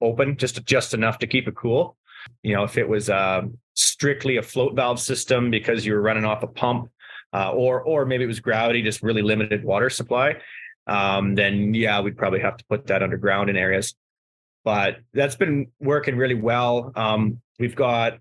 open, 0.00 0.36
just 0.36 0.64
just 0.66 0.94
enough 0.94 1.18
to 1.20 1.26
keep 1.26 1.48
it 1.48 1.56
cool. 1.56 1.96
You 2.42 2.54
know, 2.54 2.64
if 2.64 2.76
it 2.76 2.86
was 2.86 3.08
uh, 3.08 3.42
strictly 3.74 4.36
a 4.36 4.42
float 4.42 4.76
valve 4.76 5.00
system 5.00 5.50
because 5.50 5.86
you 5.86 5.94
were 5.94 6.02
running 6.02 6.26
off 6.26 6.42
a 6.42 6.46
pump, 6.46 6.90
uh, 7.32 7.52
or 7.52 7.80
or 7.80 8.04
maybe 8.04 8.24
it 8.24 8.28
was 8.28 8.40
gravity, 8.40 8.82
just 8.82 9.02
really 9.02 9.22
limited 9.22 9.64
water 9.64 9.88
supply, 9.88 10.36
um, 10.86 11.34
then 11.34 11.72
yeah, 11.72 12.00
we'd 12.02 12.18
probably 12.18 12.40
have 12.40 12.58
to 12.58 12.64
put 12.66 12.86
that 12.88 13.02
underground 13.02 13.48
in 13.48 13.56
areas. 13.56 13.94
But 14.62 14.98
that's 15.14 15.36
been 15.36 15.68
working 15.80 16.16
really 16.16 16.34
well. 16.34 16.92
Um, 16.94 17.40
we've 17.58 17.74
got 17.74 18.18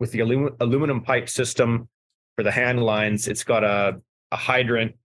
with 0.00 0.10
the 0.10 0.20
alum- 0.20 0.56
aluminum 0.58 1.02
pipe 1.02 1.28
system 1.28 1.88
for 2.36 2.42
the 2.42 2.50
hand 2.50 2.82
lines, 2.82 3.28
it's 3.28 3.44
got 3.44 3.64
a, 3.64 4.00
a 4.30 4.36
hydrant 4.36 4.96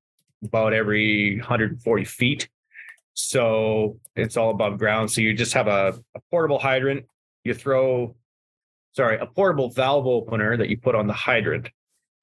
about 0.43 0.73
every 0.73 1.37
140 1.37 2.05
feet. 2.05 2.49
So 3.13 3.99
it's 4.15 4.37
all 4.37 4.51
above 4.51 4.77
ground. 4.77 5.11
So 5.11 5.21
you 5.21 5.33
just 5.33 5.53
have 5.53 5.67
a, 5.67 5.99
a 6.15 6.19
portable 6.31 6.59
hydrant. 6.59 7.05
You 7.43 7.53
throw, 7.53 8.15
sorry, 8.95 9.17
a 9.19 9.25
portable 9.25 9.69
valve 9.69 10.07
opener 10.07 10.57
that 10.57 10.69
you 10.69 10.77
put 10.77 10.95
on 10.95 11.07
the 11.07 11.13
hydrant, 11.13 11.69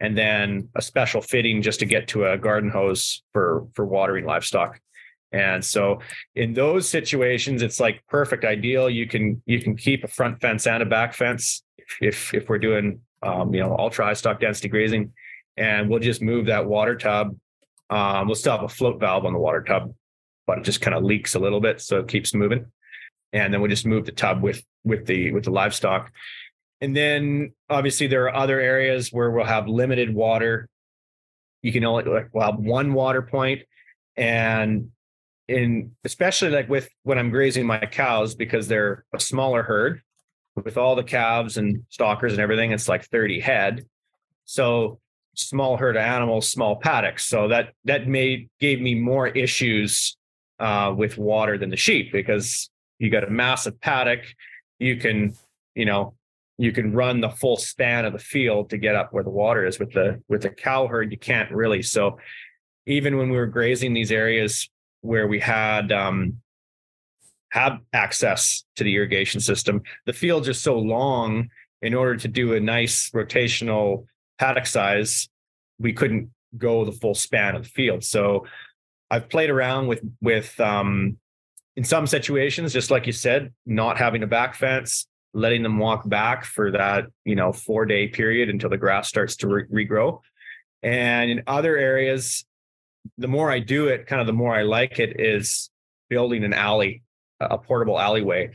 and 0.00 0.16
then 0.16 0.68
a 0.74 0.82
special 0.82 1.20
fitting 1.20 1.62
just 1.62 1.80
to 1.80 1.86
get 1.86 2.09
to 2.09 2.26
a 2.26 2.38
garden 2.38 2.70
hose 2.70 3.22
for 3.32 3.66
for 3.74 3.84
watering 3.84 4.24
livestock. 4.24 4.80
And 5.32 5.64
so 5.64 6.00
in 6.34 6.54
those 6.54 6.88
situations, 6.88 7.62
it's 7.62 7.80
like 7.80 8.02
perfect 8.09 8.44
ideal. 8.44 8.88
You 8.88 9.07
can 9.07 9.42
you 9.44 9.61
can 9.61 9.76
keep 9.76 10.04
a 10.04 10.09
front 10.09 10.40
fence 10.40 10.66
and 10.66 10.82
a 10.82 10.86
back 10.86 11.14
fence 11.14 11.62
if 12.00 12.32
if 12.32 12.48
we're 12.48 12.59
doing 12.59 13.00
um, 13.22 13.54
you 13.54 13.60
know 13.60 13.76
ultra 13.78 14.04
high 14.04 14.14
stock 14.14 14.40
density 14.40 14.68
grazing, 14.68 15.12
and 15.56 15.88
we'll 15.88 16.00
just 16.00 16.22
move 16.22 16.46
that 16.46 16.66
water 16.66 16.96
tub 16.96 17.36
um, 17.90 18.26
we'll 18.26 18.34
still 18.34 18.52
have 18.52 18.64
a 18.64 18.68
float 18.68 18.98
valve 18.98 19.24
on 19.24 19.32
the 19.32 19.38
water 19.38 19.62
tub, 19.62 19.94
but 20.46 20.58
it 20.58 20.64
just 20.64 20.80
kind 20.80 20.96
of 20.96 21.04
leaks 21.04 21.34
a 21.34 21.38
little 21.38 21.60
bit, 21.60 21.80
so 21.80 22.00
it 22.00 22.08
keeps 22.08 22.34
moving. 22.34 22.66
And 23.32 23.52
then 23.52 23.60
we'll 23.60 23.70
just 23.70 23.86
move 23.86 24.06
the 24.06 24.12
tub 24.12 24.42
with 24.42 24.62
with 24.84 25.06
the 25.06 25.32
with 25.32 25.44
the 25.44 25.50
livestock. 25.50 26.12
And 26.80 26.96
then 26.96 27.52
obviously 27.70 28.06
there 28.06 28.24
are 28.24 28.34
other 28.34 28.60
areas 28.60 29.12
where 29.12 29.30
we'll 29.30 29.44
have 29.44 29.66
limited 29.68 30.14
water. 30.14 30.68
You 31.62 31.72
can 31.72 31.84
only 31.84 32.04
like 32.04 32.28
we'll 32.32 32.44
have 32.44 32.58
one 32.58 32.92
water 32.92 33.22
point, 33.22 33.62
and 34.16 34.90
in 35.48 35.92
especially 36.04 36.50
like 36.50 36.68
with 36.68 36.88
when 37.04 37.18
I'm 37.18 37.30
grazing 37.30 37.66
my 37.66 37.78
cows 37.86 38.34
because 38.34 38.66
they're 38.66 39.04
a 39.14 39.20
smaller 39.20 39.62
herd 39.62 40.02
with 40.64 40.76
all 40.76 40.96
the 40.96 41.04
calves 41.04 41.57
and 41.57 41.84
stalkers 41.90 42.32
and 42.32 42.40
everything, 42.40 42.72
it's 42.72 42.88
like 42.88 43.04
30 43.04 43.40
head. 43.40 43.86
So 44.44 44.98
small 45.34 45.76
herd 45.76 45.96
of 45.96 46.02
animals, 46.02 46.48
small 46.48 46.76
paddocks. 46.76 47.26
So 47.26 47.48
that 47.48 47.74
that 47.84 48.09
made 48.09 48.48
gave 48.59 48.80
me 48.80 48.94
more 48.94 49.28
issues 49.28 50.16
uh, 50.59 50.94
with 50.96 51.18
water 51.18 51.59
than 51.59 51.70
the 51.70 51.76
sheep 51.76 52.11
because 52.12 52.70
you 52.98 53.11
got 53.11 53.24
a 53.24 53.30
massive 53.30 53.80
paddock. 53.80 54.20
You 54.78 54.96
can, 54.96 55.34
you 55.74 55.84
know, 55.84 56.14
you 56.59 56.72
can 56.72 56.92
run 56.92 57.20
the 57.20 57.28
full 57.28 57.59
span 57.59 58.07
of 58.07 58.14
the 58.14 58.18
field 58.18 58.70
to 58.70 58.78
get 58.78 58.96
up 58.96 59.12
where 59.12 59.24
the 59.24 59.30
water 59.30 59.66
is. 59.66 59.78
With 59.78 59.92
the 59.92 60.22
with 60.28 60.42
the 60.42 60.50
cow 60.50 60.86
herd, 60.86 61.12
you 61.12 61.18
can't 61.18 61.50
really. 61.50 61.82
So 61.82 62.18
even 62.86 63.18
when 63.18 63.30
we 63.30 63.36
were 63.36 63.46
grazing 63.46 63.92
these 63.92 64.12
areas 64.12 64.70
where 65.02 65.26
we 65.26 65.40
had 65.40 65.92
um, 65.92 66.40
have 67.51 67.78
access 67.92 68.64
to 68.76 68.84
the 68.84 68.94
irrigation 68.94 69.40
system, 69.40 69.82
the 70.05 70.12
fields 70.12 70.49
are 70.49 70.55
so 70.55 70.78
long. 70.78 71.49
In 71.82 71.92
order 71.92 72.16
to 72.16 72.28
do 72.28 72.55
a 72.55 72.61
nice 72.61 73.11
rotational 73.11 74.07
paddock 74.38 74.66
size, 74.66 75.28
we 75.78 75.92
couldn't 75.92 76.30
go 76.57 76.84
the 76.84 76.92
full 76.92 77.14
span 77.14 77.55
of 77.55 77.64
the 77.64 77.68
field. 77.68 78.03
So 78.03 78.47
I've 79.11 79.28
played 79.28 79.51
around 79.51 79.86
with 79.86 80.01
with 80.20 80.59
um, 80.59 81.18
in 81.76 81.84
some 81.84 82.07
situations, 82.07 82.72
just 82.72 82.90
like 82.90 83.07
you 83.07 83.12
said, 83.12 83.53
not 83.66 83.99
having 83.99 84.22
a 84.22 84.26
back 84.26 84.55
fence, 84.55 85.07
letting 85.34 85.62
them 85.62 85.78
walk 85.78 86.09
back 86.09 86.44
for 86.44 86.72
that 86.72 87.07
you 87.24 87.36
know 87.36 87.53
four 87.53 87.86
day 87.86 88.09
period 88.09 88.49
until 88.49 88.70
the 88.70 88.78
grass 88.78 89.09
starts 89.09 89.36
to 89.36 89.49
re- 89.49 89.86
regrow. 89.86 90.20
And 90.82 91.30
in 91.30 91.42
other 91.47 91.76
areas, 91.76 92.44
the 93.18 93.28
more 93.28 93.51
I 93.51 93.61
do 93.61 93.88
it, 93.88 94.07
kind 94.07 94.20
of 94.20 94.26
the 94.26 94.32
more 94.32 94.55
I 94.55 94.62
like 94.62 94.99
it 94.99 95.20
is 95.20 95.70
building 96.09 96.44
an 96.44 96.53
alley, 96.53 97.03
a 97.41 97.59
portable 97.59 97.99
alleyway, 97.99 98.51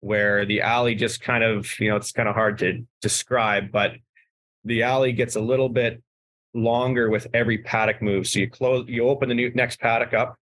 where 0.00 0.44
the 0.44 0.60
alley 0.60 0.94
just 0.94 1.20
kind 1.20 1.42
of 1.42 1.68
you 1.80 1.90
know 1.90 1.96
it's 1.96 2.12
kind 2.12 2.28
of 2.28 2.34
hard 2.34 2.58
to 2.58 2.84
describe, 3.00 3.70
but 3.72 3.92
the 4.64 4.82
alley 4.82 5.12
gets 5.12 5.36
a 5.36 5.40
little 5.40 5.68
bit 5.68 6.02
longer 6.54 7.10
with 7.10 7.26
every 7.34 7.58
paddock 7.58 8.02
move. 8.02 8.26
So 8.26 8.40
you 8.40 8.50
close, 8.50 8.86
you 8.88 9.08
open 9.08 9.28
the 9.28 9.34
new 9.34 9.52
next 9.54 9.80
paddock 9.80 10.14
up, 10.14 10.36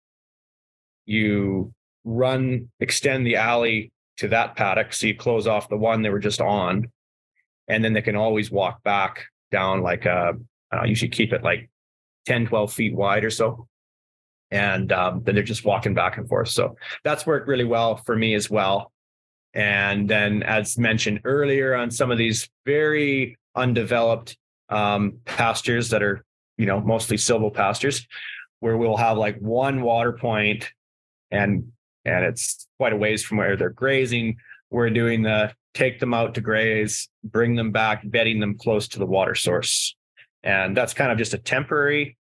you 1.07 1.73
run, 2.05 2.71
extend 2.81 3.27
the 3.27 3.37
alley 3.37 3.93
to 4.19 4.29
that 4.29 4.57
paddock. 4.57 4.93
So 4.93 5.09
you 5.09 5.17
close 5.17 5.47
off 5.47 5.69
the 5.69 5.77
one 5.77 6.03
they 6.03 6.11
were 6.11 6.19
just 6.19 6.41
on, 6.41 6.91
and 7.69 7.85
then 7.85 7.93
they 7.93 8.03
can 8.03 8.17
always 8.17 8.51
walk 8.51 8.83
back 8.83 9.27
down 9.51 9.83
like 9.83 10.07
uh, 10.07 10.33
I 10.73 10.87
usually 10.87 11.11
keep 11.11 11.33
it 11.33 11.43
like 11.43 11.71
10, 12.27 12.47
12 12.47 12.73
feet 12.73 12.95
wide 12.95 13.25
or 13.25 13.31
so. 13.31 13.69
And 14.55 14.93
um, 14.93 15.23
then 15.25 15.35
they're 15.35 15.43
just 15.43 15.65
walking 15.65 15.95
back 15.95 16.17
and 16.17 16.29
forth. 16.29 16.49
So 16.49 16.77
that's 17.03 17.27
worked 17.27 17.49
really 17.49 17.65
well 17.65 17.97
for 17.97 18.15
me 18.15 18.35
as 18.35 18.49
well. 18.49 18.93
And 19.53 20.09
then, 20.09 20.45
as 20.45 20.79
mentioned 20.79 21.23
earlier, 21.25 21.75
on 21.75 21.91
some 21.91 22.13
of 22.13 22.19
these 22.19 22.49
very 22.65 23.37
undeveloped 23.57 24.37
um, 24.69 25.19
pastures 25.25 25.91
that 25.91 26.05
are, 26.05 26.25
you 26.57 26.67
know, 26.67 26.81
mostly 26.81 27.17
silvopastures, 27.17 28.07
where 28.61 28.77
we'll 28.77 28.97
have 28.97 29.19
like 29.19 29.39
one 29.39 29.83
water 29.83 30.13
point 30.13 30.71
and 31.33 31.73
and 32.05 32.25
it's 32.25 32.69
quite 32.79 32.93
a 32.93 32.97
ways 32.97 33.25
from 33.25 33.39
where 33.39 33.57
they're 33.57 33.71
grazing. 33.71 34.37
We're 34.71 34.91
doing 34.91 35.23
the 35.23 35.53
take 35.75 35.99
them 35.99 36.15
out 36.15 36.35
to 36.35 36.41
graze, 36.41 37.09
bring 37.25 37.57
them 37.57 37.73
back, 37.73 38.03
bedding 38.05 38.39
them 38.39 38.57
close 38.57 38.87
to 38.89 39.01
the 39.01 39.07
water 39.07 39.35
source. 39.35 39.97
And 40.45 40.77
that's 40.77 40.95
kind 40.95 41.11
of 41.11 41.19
just 41.19 41.35
a 41.35 41.39
temporary 41.39 42.17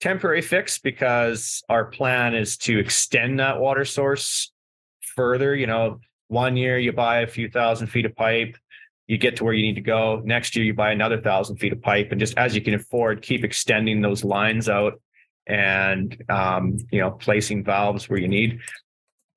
temporary 0.00 0.42
fix 0.42 0.78
because 0.78 1.62
our 1.68 1.84
plan 1.86 2.34
is 2.34 2.56
to 2.58 2.78
extend 2.78 3.40
that 3.40 3.58
water 3.58 3.84
source 3.84 4.52
further. 5.16 5.54
You 5.54 5.66
know, 5.66 6.00
one 6.28 6.56
year 6.56 6.78
you 6.78 6.92
buy 6.92 7.20
a 7.20 7.26
few 7.26 7.50
thousand 7.50 7.88
feet 7.88 8.06
of 8.06 8.14
pipe, 8.14 8.56
you 9.06 9.18
get 9.18 9.36
to 9.36 9.44
where 9.44 9.54
you 9.54 9.62
need 9.62 9.74
to 9.74 9.80
go. 9.80 10.22
Next 10.24 10.54
year, 10.54 10.64
you 10.64 10.74
buy 10.74 10.92
another 10.92 11.20
thousand 11.20 11.56
feet 11.56 11.72
of 11.72 11.82
pipe, 11.82 12.12
and 12.12 12.20
just 12.20 12.36
as 12.36 12.54
you 12.54 12.60
can 12.60 12.74
afford, 12.74 13.22
keep 13.22 13.42
extending 13.42 14.00
those 14.00 14.22
lines 14.22 14.68
out 14.68 15.00
and 15.46 16.22
um, 16.28 16.76
you 16.92 17.00
know 17.00 17.10
placing 17.12 17.64
valves 17.64 18.08
where 18.08 18.18
you 18.18 18.28
need. 18.28 18.60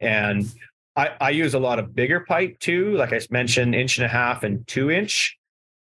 And 0.01 0.51
I, 0.95 1.11
I 1.21 1.29
use 1.29 1.53
a 1.53 1.59
lot 1.59 1.79
of 1.79 1.95
bigger 1.95 2.21
pipe 2.21 2.59
too, 2.59 2.95
like 2.95 3.13
I 3.13 3.21
mentioned, 3.29 3.73
inch 3.73 3.97
and 3.97 4.05
a 4.05 4.09
half 4.09 4.43
and 4.43 4.67
two 4.67 4.91
inch. 4.91 5.37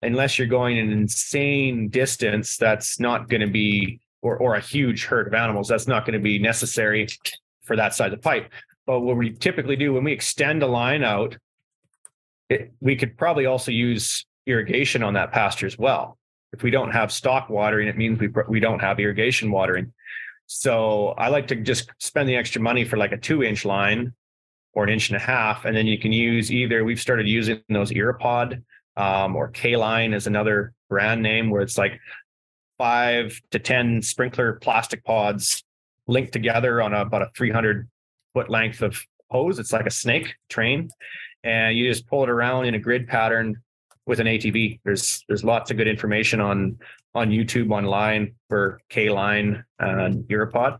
Unless 0.03 0.39
you're 0.39 0.49
going 0.49 0.79
an 0.79 0.93
insane 0.93 1.89
distance, 1.89 2.57
that's 2.57 3.01
not 3.01 3.29
going 3.29 3.41
to 3.41 3.47
be, 3.47 4.01
or 4.27 4.37
or 4.37 4.55
a 4.57 4.61
huge 4.61 5.05
herd 5.05 5.29
of 5.29 5.35
animals, 5.35 5.69
that's 5.69 5.87
not 5.87 6.05
going 6.05 6.19
to 6.19 6.23
be 6.23 6.39
necessary 6.39 7.07
for 7.63 7.77
that 7.77 7.95
size 7.95 8.13
of 8.13 8.19
the 8.19 8.23
pipe. 8.23 8.51
But 8.87 9.01
what 9.01 9.17
we 9.17 9.31
typically 9.31 9.77
do 9.77 9.93
when 9.93 10.05
we 10.05 10.13
extend 10.13 10.63
a 10.63 10.67
line 10.67 11.05
out, 11.05 11.37
it, 12.49 12.73
we 12.81 12.97
could 12.97 13.17
probably 13.17 13.47
also 13.47 13.71
use 13.71 14.27
irrigation 14.47 15.03
on 15.03 15.15
that 15.15 15.33
pasture 15.33 15.67
as 15.67 15.79
well. 15.79 16.19
If 16.53 16.63
we 16.63 16.71
don't 16.71 16.93
have 16.93 17.13
stock 17.13 17.49
watering, 17.49 17.89
it 17.89 17.97
means 17.97 18.19
we 18.19 18.29
we 18.49 18.61
don't 18.61 18.81
have 18.81 18.99
irrigation 18.99 19.51
watering. 19.51 19.93
So 20.47 21.09
I 21.19 21.29
like 21.29 21.49
to 21.49 21.57
just 21.57 21.91
spend 21.99 22.29
the 22.29 22.37
extra 22.37 22.61
money 22.61 22.85
for 22.85 22.97
like 22.97 23.13
a 23.13 23.17
two 23.17 23.43
inch 23.43 23.65
line 23.65 24.13
or 24.73 24.85
an 24.85 24.91
inch 24.91 25.09
and 25.09 25.17
a 25.17 25.21
half, 25.21 25.65
and 25.65 25.77
then 25.77 25.87
you 25.87 25.99
can 25.99 26.13
use 26.13 26.53
either. 26.53 26.85
We've 26.85 27.01
started 27.01 27.29
using 27.29 27.63
those 27.69 27.91
Irripod 27.93 28.63
um, 28.97 29.37
or 29.37 29.49
K 29.49 29.77
Line 29.77 30.13
is 30.13 30.27
another 30.27 30.73
brand 30.89 31.23
name 31.23 31.51
where 31.51 31.63
it's 31.63 31.79
like 31.79 32.01
five 32.79 33.41
to 33.51 33.59
ten 33.59 34.03
sprinkler 34.03 34.55
plastic 34.55 35.05
pods 35.05 35.63
linked 36.07 36.33
together 36.33 36.81
on 36.81 36.95
a, 36.95 37.01
about 37.01 37.23
a 37.23 37.31
300 37.37 37.89
foot 38.35 38.51
length 38.51 38.83
of 38.83 39.03
hose. 39.31 39.59
It's 39.59 39.73
like 39.73 39.87
a 39.87 39.91
snake 39.91 40.35
train, 40.49 40.89
and 41.43 41.77
you 41.77 41.89
just 41.89 42.07
pull 42.07 42.23
it 42.23 42.31
around 42.31 42.67
in 42.67 42.75
a 42.75 42.79
grid 42.79 43.09
pattern 43.09 43.57
with 44.07 44.21
an 44.21 44.27
ATV. 44.27 44.81
There's 44.85 45.25
there's 45.29 45.45
lots 45.45 45.71
of 45.71 45.77
good 45.77 45.89
information 45.89 46.41
on 46.41 46.79
on 47.15 47.31
YouTube 47.31 47.71
online 47.71 48.35
for 48.49 48.81
K 48.89 49.09
line 49.09 49.65
and 49.79 50.25
Irripod. 50.25 50.79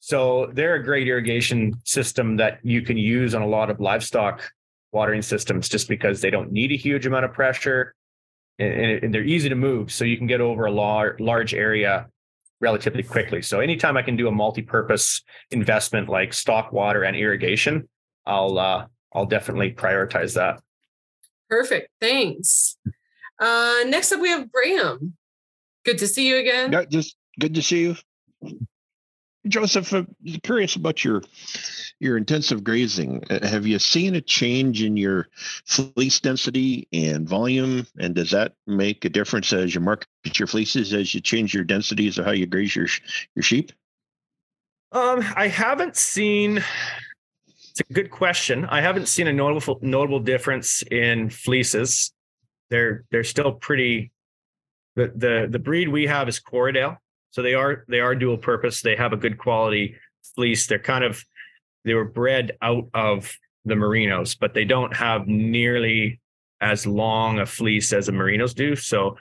So 0.00 0.50
they're 0.52 0.76
a 0.76 0.82
great 0.82 1.08
irrigation 1.08 1.74
system 1.84 2.36
that 2.36 2.60
you 2.62 2.82
can 2.82 2.96
use 2.96 3.34
on 3.34 3.42
a 3.42 3.46
lot 3.46 3.70
of 3.70 3.80
livestock 3.80 4.48
watering 4.92 5.22
systems 5.22 5.68
just 5.68 5.88
because 5.88 6.20
they 6.20 6.30
don't 6.30 6.52
need 6.52 6.72
a 6.72 6.76
huge 6.76 7.06
amount 7.06 7.24
of 7.24 7.32
pressure 7.32 7.94
and, 8.58 9.04
and 9.04 9.14
they're 9.14 9.22
easy 9.24 9.48
to 9.48 9.54
move. 9.54 9.92
So 9.92 10.04
you 10.04 10.16
can 10.16 10.26
get 10.26 10.40
over 10.40 10.66
a 10.66 10.72
large, 10.72 11.20
large 11.20 11.54
area 11.54 12.08
relatively 12.60 13.02
quickly. 13.02 13.42
So 13.42 13.60
anytime 13.60 13.96
I 13.96 14.02
can 14.02 14.16
do 14.16 14.28
a 14.28 14.32
multi-purpose 14.32 15.22
investment 15.50 16.08
like 16.08 16.32
stock 16.32 16.72
water 16.72 17.04
and 17.04 17.16
irrigation, 17.16 17.88
I'll 18.26 18.58
uh, 18.58 18.86
I'll 19.12 19.26
definitely 19.26 19.72
prioritize 19.72 20.34
that. 20.34 20.60
Perfect. 21.48 21.90
Thanks. 22.00 22.76
Uh, 23.38 23.84
next 23.86 24.12
up, 24.12 24.20
we 24.20 24.28
have 24.28 24.50
Graham. 24.52 25.14
Good 25.84 25.98
to 25.98 26.06
see 26.06 26.28
you 26.28 26.36
again. 26.36 26.72
Yeah, 26.72 26.84
just 26.84 27.16
good 27.38 27.54
to 27.54 27.62
see 27.62 27.82
you. 27.82 27.96
Joseph, 29.46 29.92
I'm 29.92 30.14
curious 30.42 30.76
about 30.76 31.04
your 31.04 31.22
your 32.00 32.16
intensive 32.16 32.64
grazing. 32.64 33.24
Uh, 33.30 33.46
have 33.46 33.66
you 33.66 33.78
seen 33.78 34.14
a 34.14 34.20
change 34.20 34.82
in 34.82 34.96
your 34.96 35.28
fleece 35.64 36.20
density 36.20 36.88
and 36.92 37.28
volume? 37.28 37.86
And 37.98 38.14
does 38.14 38.30
that 38.32 38.54
make 38.66 39.04
a 39.04 39.08
difference 39.08 39.52
as 39.52 39.74
you 39.74 39.80
market 39.80 40.08
your 40.38 40.46
fleeces 40.46 40.92
as 40.92 41.14
you 41.14 41.20
change 41.20 41.54
your 41.54 41.64
densities 41.64 42.18
of 42.18 42.24
how 42.24 42.32
you 42.32 42.46
graze 42.46 42.74
your 42.74 42.86
your 43.34 43.42
sheep? 43.42 43.72
Um, 44.92 45.24
I 45.36 45.48
haven't 45.48 45.96
seen. 45.96 46.62
It's 47.70 47.80
a 47.88 47.92
good 47.92 48.10
question. 48.10 48.64
I 48.64 48.80
haven't 48.80 49.06
seen 49.06 49.28
a 49.28 49.32
notable 49.32 49.78
notable 49.82 50.20
difference 50.20 50.82
in 50.90 51.30
fleeces. 51.30 52.12
They're 52.70 53.04
they're 53.10 53.24
still 53.24 53.52
pretty. 53.52 54.10
The 54.96 55.12
the 55.14 55.48
the 55.48 55.58
breed 55.58 55.88
we 55.88 56.06
have 56.06 56.28
is 56.28 56.40
Corriedale, 56.40 56.98
so 57.38 57.42
they 57.42 57.54
are 57.54 57.84
they 57.86 58.00
are 58.00 58.16
dual 58.16 58.36
purpose. 58.36 58.82
They 58.82 58.96
have 58.96 59.12
a 59.12 59.16
good 59.16 59.38
quality 59.38 59.94
fleece. 60.34 60.66
They're 60.66 60.80
kind 60.80 61.04
of 61.04 61.24
they 61.84 61.94
were 61.94 62.04
bred 62.04 62.58
out 62.60 62.88
of 62.92 63.32
the 63.64 63.74
merinos, 63.74 64.36
but 64.36 64.54
they 64.54 64.64
don't 64.64 64.92
have 64.96 65.28
nearly 65.28 66.20
as 66.60 66.84
long 66.84 67.38
a 67.38 67.46
fleece 67.46 67.92
as 67.92 68.06
the 68.06 68.12
merinos 68.12 68.56
do. 68.56 68.74
So 68.74 69.18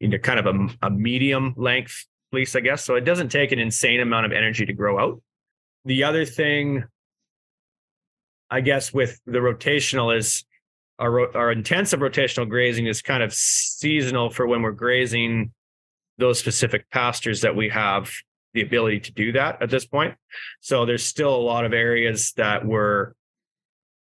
you 0.00 0.08
know, 0.08 0.18
kind 0.18 0.40
of 0.40 0.46
a, 0.46 0.86
a 0.86 0.90
medium 0.90 1.54
length 1.56 2.04
fleece, 2.32 2.56
I 2.56 2.60
guess. 2.60 2.82
So 2.82 2.96
it 2.96 3.04
doesn't 3.04 3.28
take 3.28 3.52
an 3.52 3.60
insane 3.60 4.00
amount 4.00 4.26
of 4.26 4.32
energy 4.32 4.66
to 4.66 4.72
grow 4.72 4.98
out. 4.98 5.22
The 5.84 6.02
other 6.02 6.24
thing, 6.24 6.82
I 8.50 8.60
guess, 8.60 8.92
with 8.92 9.20
the 9.24 9.38
rotational 9.38 10.16
is 10.16 10.44
our 10.98 11.36
our 11.36 11.52
intensive 11.52 12.00
rotational 12.00 12.48
grazing 12.48 12.86
is 12.86 13.02
kind 13.02 13.22
of 13.22 13.32
seasonal 13.32 14.30
for 14.30 14.48
when 14.48 14.62
we're 14.62 14.72
grazing 14.72 15.52
those 16.22 16.38
specific 16.38 16.88
pastures 16.90 17.42
that 17.42 17.54
we 17.54 17.68
have 17.68 18.10
the 18.54 18.62
ability 18.62 19.00
to 19.00 19.12
do 19.12 19.32
that 19.32 19.60
at 19.62 19.70
this 19.70 19.86
point. 19.86 20.14
So 20.60 20.86
there's 20.86 21.04
still 21.04 21.34
a 21.34 21.36
lot 21.36 21.64
of 21.64 21.72
areas 21.72 22.32
that 22.36 22.64
we're 22.64 23.12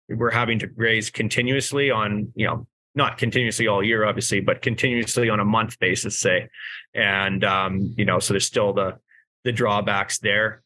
we're 0.09 0.31
having 0.31 0.59
to 0.59 0.67
graze 0.67 1.11
continuously 1.11 1.91
on, 1.91 2.33
you 2.35 2.47
know, 2.47 2.67
not 2.95 3.17
continuously 3.17 3.67
all 3.67 3.83
year, 3.83 4.05
obviously, 4.05 4.41
but 4.41 4.61
continuously 4.61 5.31
on 5.31 5.41
a 5.41 5.45
month 5.45 5.79
basis, 5.79 6.21
say. 6.21 6.49
And 6.95 7.43
um, 7.43 7.95
you 7.97 8.05
know, 8.05 8.19
so 8.19 8.35
there's 8.35 8.47
still 8.47 8.73
the 8.73 8.99
the 9.45 9.53
drawbacks 9.53 10.19
there. 10.19 10.62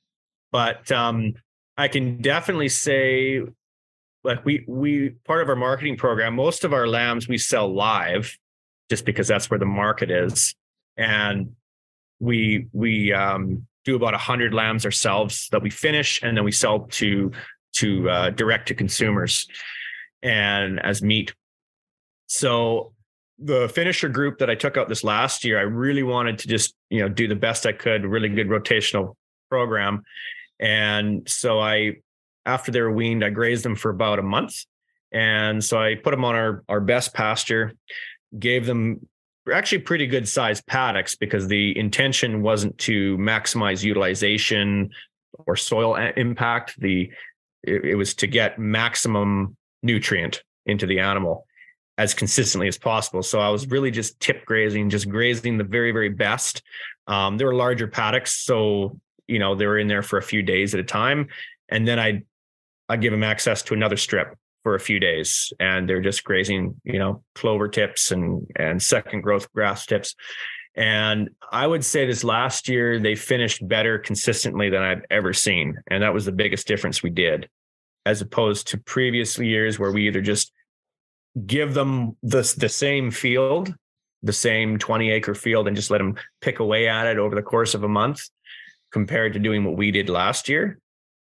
But 0.53 0.91
um 0.93 1.35
I 1.77 1.89
can 1.89 2.21
definitely 2.21 2.69
say 2.69 3.43
like 4.25 4.45
we 4.45 4.65
we 4.67 5.11
part 5.25 5.43
of 5.43 5.49
our 5.49 5.57
marketing 5.57 5.97
program, 5.97 6.35
most 6.35 6.65
of 6.65 6.73
our 6.73 6.89
lambs 6.89 7.29
we 7.29 7.39
sell 7.39 7.73
live 7.73 8.37
just 8.91 9.05
because 9.05 9.29
that's 9.29 9.51
where 9.51 9.61
the 9.61 9.67
market 9.67 10.11
is 10.11 10.55
and 10.99 11.53
we 12.21 12.67
we 12.73 13.13
um, 13.13 13.67
do 13.85 13.97
about 13.97 14.13
100 14.13 14.53
lambs 14.53 14.85
ourselves 14.85 15.49
that 15.53 15.63
we 15.63 15.71
finish 15.71 16.21
and 16.23 16.37
then 16.37 16.45
we 16.45 16.53
sell 16.53 16.81
to 16.81 17.31
to 17.75 18.11
uh, 18.11 18.31
direct 18.31 18.69
to 18.69 18.75
consumers 18.75 19.47
and 20.23 20.81
as 20.81 21.01
meat. 21.01 21.35
So 22.27 22.93
the 23.39 23.69
finisher 23.69 24.09
group 24.09 24.39
that 24.39 24.51
i 24.51 24.55
took 24.57 24.77
out 24.77 24.89
this 24.89 25.05
last 25.05 25.45
year 25.45 25.61
i 25.61 25.63
really 25.63 26.03
wanted 26.03 26.41
to 26.41 26.49
just 26.49 26.75
you 26.91 26.99
know 26.99 27.09
do 27.09 27.29
the 27.29 27.37
best 27.37 27.67
i 27.67 27.73
could 27.73 28.05
really 28.05 28.29
good 28.29 28.49
rotational 28.49 29.15
program. 29.49 30.03
And 30.59 31.29
so 31.29 31.61
i 31.61 31.99
after 32.45 32.73
they 32.73 32.81
were 32.81 32.91
weaned 32.91 33.25
i 33.25 33.31
grazed 33.31 33.65
them 33.65 33.77
for 33.77 33.91
about 33.91 34.19
a 34.19 34.23
month. 34.23 34.65
And 35.13 35.63
so 35.63 35.81
i 35.81 35.95
put 35.95 36.11
them 36.11 36.25
on 36.25 36.35
our 36.35 36.65
our 36.69 36.81
best 36.81 37.15
pasture 37.15 37.75
gave 38.37 38.67
them 38.67 39.07
actually 39.53 39.79
pretty 39.79 40.07
good 40.07 40.29
sized 40.29 40.67
paddocks 40.67 41.15
because 41.15 41.49
the 41.49 41.77
intention 41.79 42.43
wasn't 42.43 42.77
to 42.79 43.17
maximize 43.19 43.83
utilization 43.83 44.91
or 45.47 45.57
soil 45.57 45.95
impact. 45.95 46.79
The 46.81 47.11
it, 47.63 47.85
it 47.85 47.95
was 47.95 48.15
to 48.15 48.27
get 48.27 48.59
maximum 48.59 49.57
nutrient 49.83 50.43
into 50.67 50.87
the 50.87 51.01
animal 51.01 51.47
as 51.97 52.15
consistently 52.15 52.69
as 52.69 52.79
possible. 52.79 53.23
So 53.23 53.41
I 53.41 53.49
was 53.49 53.67
really 53.69 53.91
just 53.91 54.21
tip 54.21 54.45
grazing, 54.47 54.89
just 54.89 55.09
grazing 55.09 55.59
the 55.59 55.65
very, 55.65 55.91
very 55.91 56.09
best. 56.09 56.63
Um, 57.09 57.37
there 57.37 57.49
were 57.49 57.55
larger 57.55 57.89
paddocks, 57.89 58.37
so 58.37 58.99
you 59.27 59.39
know 59.39 59.55
they 59.55 59.67
were 59.67 59.79
in 59.79 59.89
there 59.89 60.03
for 60.03 60.19
a 60.19 60.23
few 60.23 60.43
days 60.43 60.75
at 60.75 60.81
a 60.81 60.85
time, 60.85 61.29
and 61.69 61.87
then 61.87 61.99
I 61.99 62.23
I 62.89 62.97
give 62.97 63.13
them 63.13 63.25
access 63.25 63.63
to 63.65 63.75
another 63.75 63.97
strip 63.97 64.37
for 64.69 64.75
a 64.75 64.81
few 64.81 65.01
days 65.01 65.51
and 65.59 65.89
they're 65.89 66.03
just 66.03 66.25
grazing, 66.25 66.79
you 66.85 66.99
know, 66.99 67.23
clover 67.35 67.69
tips 67.69 68.11
and 68.11 68.47
and 68.55 68.83
second 68.83 69.23
growth 69.23 69.51
grass 69.55 69.87
tips. 69.87 70.15
And 70.75 71.31
I 71.51 71.67
would 71.67 71.83
say 71.83 72.05
this 72.05 72.23
last 72.23 72.69
year 72.69 72.99
they 72.99 73.15
finished 73.15 73.67
better 73.67 73.99
consistently 73.99 74.69
than 74.69 74.83
I've 74.83 75.07
ever 75.11 75.33
seen. 75.33 75.79
And 75.87 76.03
that 76.03 76.13
was 76.13 76.27
the 76.27 76.33
biggest 76.33 76.67
difference 76.67 77.03
we 77.03 77.09
did, 77.09 77.49
as 78.05 78.21
opposed 78.21 78.67
to 78.69 78.77
previous 78.77 79.39
years 79.39 79.79
where 79.79 79.91
we 79.91 80.07
either 80.07 80.21
just 80.21 80.53
give 81.47 81.73
them 81.73 82.19
the, 82.23 82.43
the 82.59 82.69
same 82.69 83.11
field, 83.11 83.75
the 84.23 84.35
same 84.35 84.77
20 84.77 85.11
acre 85.11 85.35
field, 85.35 85.67
and 85.67 85.77
just 85.77 85.91
let 85.91 85.97
them 85.97 86.17
pick 86.43 86.59
away 86.59 86.89
at 86.89 87.07
it 87.07 87.17
over 87.17 87.35
the 87.35 87.41
course 87.41 87.75
of 87.75 87.85
a 87.85 87.89
month 87.89 88.21
compared 88.93 89.33
to 89.33 89.39
doing 89.39 89.65
what 89.65 89.79
we 89.79 89.91
did 89.91 90.11
last 90.11 90.47
year 90.47 90.79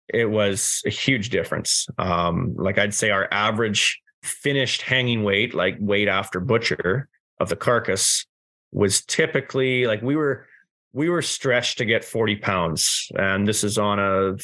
it 0.09 0.29
was 0.29 0.81
a 0.85 0.89
huge 0.89 1.29
difference. 1.29 1.87
Um, 1.97 2.55
like 2.57 2.77
I'd 2.77 2.93
say 2.93 3.09
our 3.09 3.27
average 3.31 4.01
finished 4.23 4.81
hanging 4.81 5.23
weight, 5.23 5.53
like 5.53 5.77
weight 5.79 6.07
after 6.07 6.39
butcher 6.39 7.09
of 7.39 7.49
the 7.49 7.55
carcass, 7.55 8.25
was 8.71 9.01
typically 9.01 9.85
like 9.85 10.01
we 10.01 10.15
were 10.15 10.47
we 10.93 11.09
were 11.09 11.21
stretched 11.21 11.77
to 11.77 11.85
get 11.85 12.03
40 12.03 12.37
pounds. 12.37 13.11
And 13.17 13.47
this 13.47 13.63
is 13.63 13.77
on 13.77 13.99
a 13.99 14.35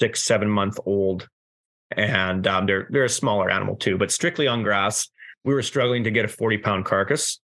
six, 0.00 0.22
seven 0.22 0.48
month 0.48 0.78
old. 0.86 1.28
And 1.90 2.46
um, 2.46 2.66
they're 2.66 2.86
they're 2.90 3.04
a 3.04 3.08
smaller 3.08 3.50
animal 3.50 3.76
too, 3.76 3.96
but 3.96 4.10
strictly 4.10 4.46
on 4.46 4.62
grass, 4.62 5.08
we 5.44 5.54
were 5.54 5.62
struggling 5.62 6.04
to 6.04 6.10
get 6.10 6.24
a 6.24 6.28
40 6.28 6.58
pound 6.58 6.84
carcass. 6.84 7.40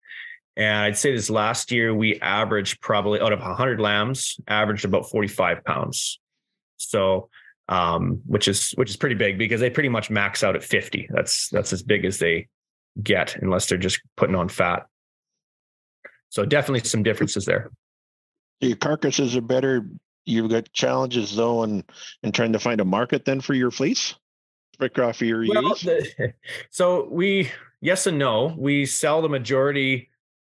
And 0.56 0.84
I'd 0.84 0.98
say 0.98 1.16
this 1.16 1.30
last 1.30 1.72
year 1.72 1.96
we 1.96 2.20
averaged 2.20 2.82
probably 2.82 3.20
out 3.20 3.34
of 3.34 3.40
100 3.40 3.80
lambs, 3.80 4.40
averaged 4.48 4.86
about 4.86 5.10
45 5.10 5.64
pounds. 5.64 6.20
So 6.78 7.30
um, 7.70 8.22
which 8.26 8.48
is 8.48 8.72
which 8.72 8.90
is 8.90 8.98
pretty 8.98 9.16
big 9.16 9.38
because 9.38 9.62
they 9.62 9.70
pretty 9.70 9.90
much 9.90 10.10
max 10.10 10.44
out 10.44 10.56
at 10.56 10.64
50. 10.64 11.08
That's 11.10 11.50
that's 11.50 11.74
as 11.74 11.84
big 11.84 12.06
as 12.06 12.20
they 12.20 12.48
get 13.02 13.36
unless 13.38 13.68
they're 13.68 13.78
just 13.78 14.02
putting 14.18 14.36
on 14.36 14.50
fat. 14.50 14.86
So 16.30 16.46
definitely 16.46 16.88
some 16.88 17.04
differences 17.04 17.46
there. 17.46 17.70
Your 18.60 18.76
carcasses 18.76 19.36
are 19.36 19.42
better. 19.42 19.88
You've 20.26 20.50
got 20.50 20.72
challenges 20.74 21.36
though, 21.36 21.64
and 21.64 21.84
and 22.24 22.34
trying 22.34 22.54
to 22.54 22.60
find 22.60 22.82
a 22.82 22.86
market 22.86 23.26
then 23.26 23.42
for 23.42 23.54
your 23.54 23.72
fleece, 23.72 24.16
for 24.78 24.90
coffee 24.90 25.32
or 25.32 25.46
well, 25.48 25.76
the, 25.76 26.34
so 26.70 27.08
we 27.10 27.52
yes 27.82 28.08
and 28.08 28.18
no. 28.18 28.56
We 28.58 28.86
sell 28.86 29.22
the 29.22 29.30
majority 29.30 30.10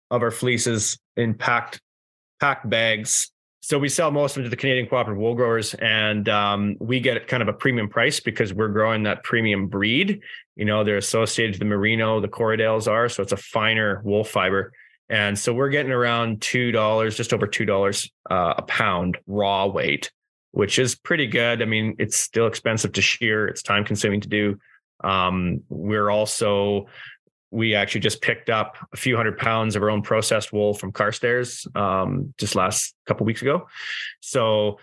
of 0.09 0.21
our 0.21 0.31
fleeces 0.31 0.97
in 1.15 1.33
packed 1.33 1.81
packed 2.39 2.69
bags 2.69 3.31
so 3.67 3.77
we 3.77 3.89
sell 3.89 4.11
most 4.11 4.31
of 4.31 4.35
them 4.35 4.43
to 4.45 4.49
the 4.49 4.55
Canadian 4.55 4.87
cooperative 4.87 5.19
wool 5.19 5.35
growers, 5.35 5.73
and 5.73 6.29
um, 6.29 6.77
we 6.79 7.01
get 7.01 7.27
kind 7.27 7.43
of 7.43 7.49
a 7.49 7.53
premium 7.53 7.89
price 7.89 8.21
because 8.21 8.53
we're 8.53 8.69
growing 8.69 9.03
that 9.03 9.25
premium 9.25 9.67
breed. 9.67 10.21
You 10.55 10.63
know, 10.63 10.85
they're 10.85 10.95
associated 10.95 11.55
to 11.55 11.59
the 11.59 11.65
merino, 11.65 12.21
the 12.21 12.29
Corriedales 12.29 12.89
are, 12.89 13.09
so 13.09 13.23
it's 13.23 13.33
a 13.33 13.37
finer 13.37 14.01
wool 14.05 14.23
fiber. 14.23 14.71
And 15.09 15.37
so 15.37 15.53
we're 15.53 15.67
getting 15.67 15.91
around 15.91 16.41
two 16.41 16.71
dollars, 16.71 17.17
just 17.17 17.33
over 17.33 17.45
two 17.45 17.65
dollars 17.65 18.09
uh, 18.31 18.53
a 18.55 18.61
pound 18.61 19.17
raw 19.27 19.65
weight, 19.65 20.13
which 20.51 20.79
is 20.79 20.95
pretty 20.95 21.27
good. 21.27 21.61
I 21.61 21.65
mean, 21.65 21.97
it's 21.99 22.15
still 22.15 22.47
expensive 22.47 22.93
to 22.93 23.01
shear; 23.01 23.49
it's 23.49 23.63
time 23.63 23.83
consuming 23.83 24.21
to 24.21 24.29
do. 24.29 24.59
Um, 25.03 25.63
we're 25.67 26.09
also 26.09 26.87
we 27.51 27.75
actually 27.75 28.01
just 28.01 28.21
picked 28.21 28.49
up 28.49 28.77
a 28.93 28.97
few 28.97 29.15
hundred 29.15 29.37
pounds 29.37 29.75
of 29.75 29.83
our 29.83 29.89
own 29.89 30.01
processed 30.01 30.51
wool 30.51 30.73
from 30.73 30.91
Carstairs 30.91 31.65
um, 31.75 32.33
just 32.37 32.55
last 32.55 32.93
couple 33.05 33.25
weeks 33.25 33.41
ago. 33.41 33.67
So 34.19 34.79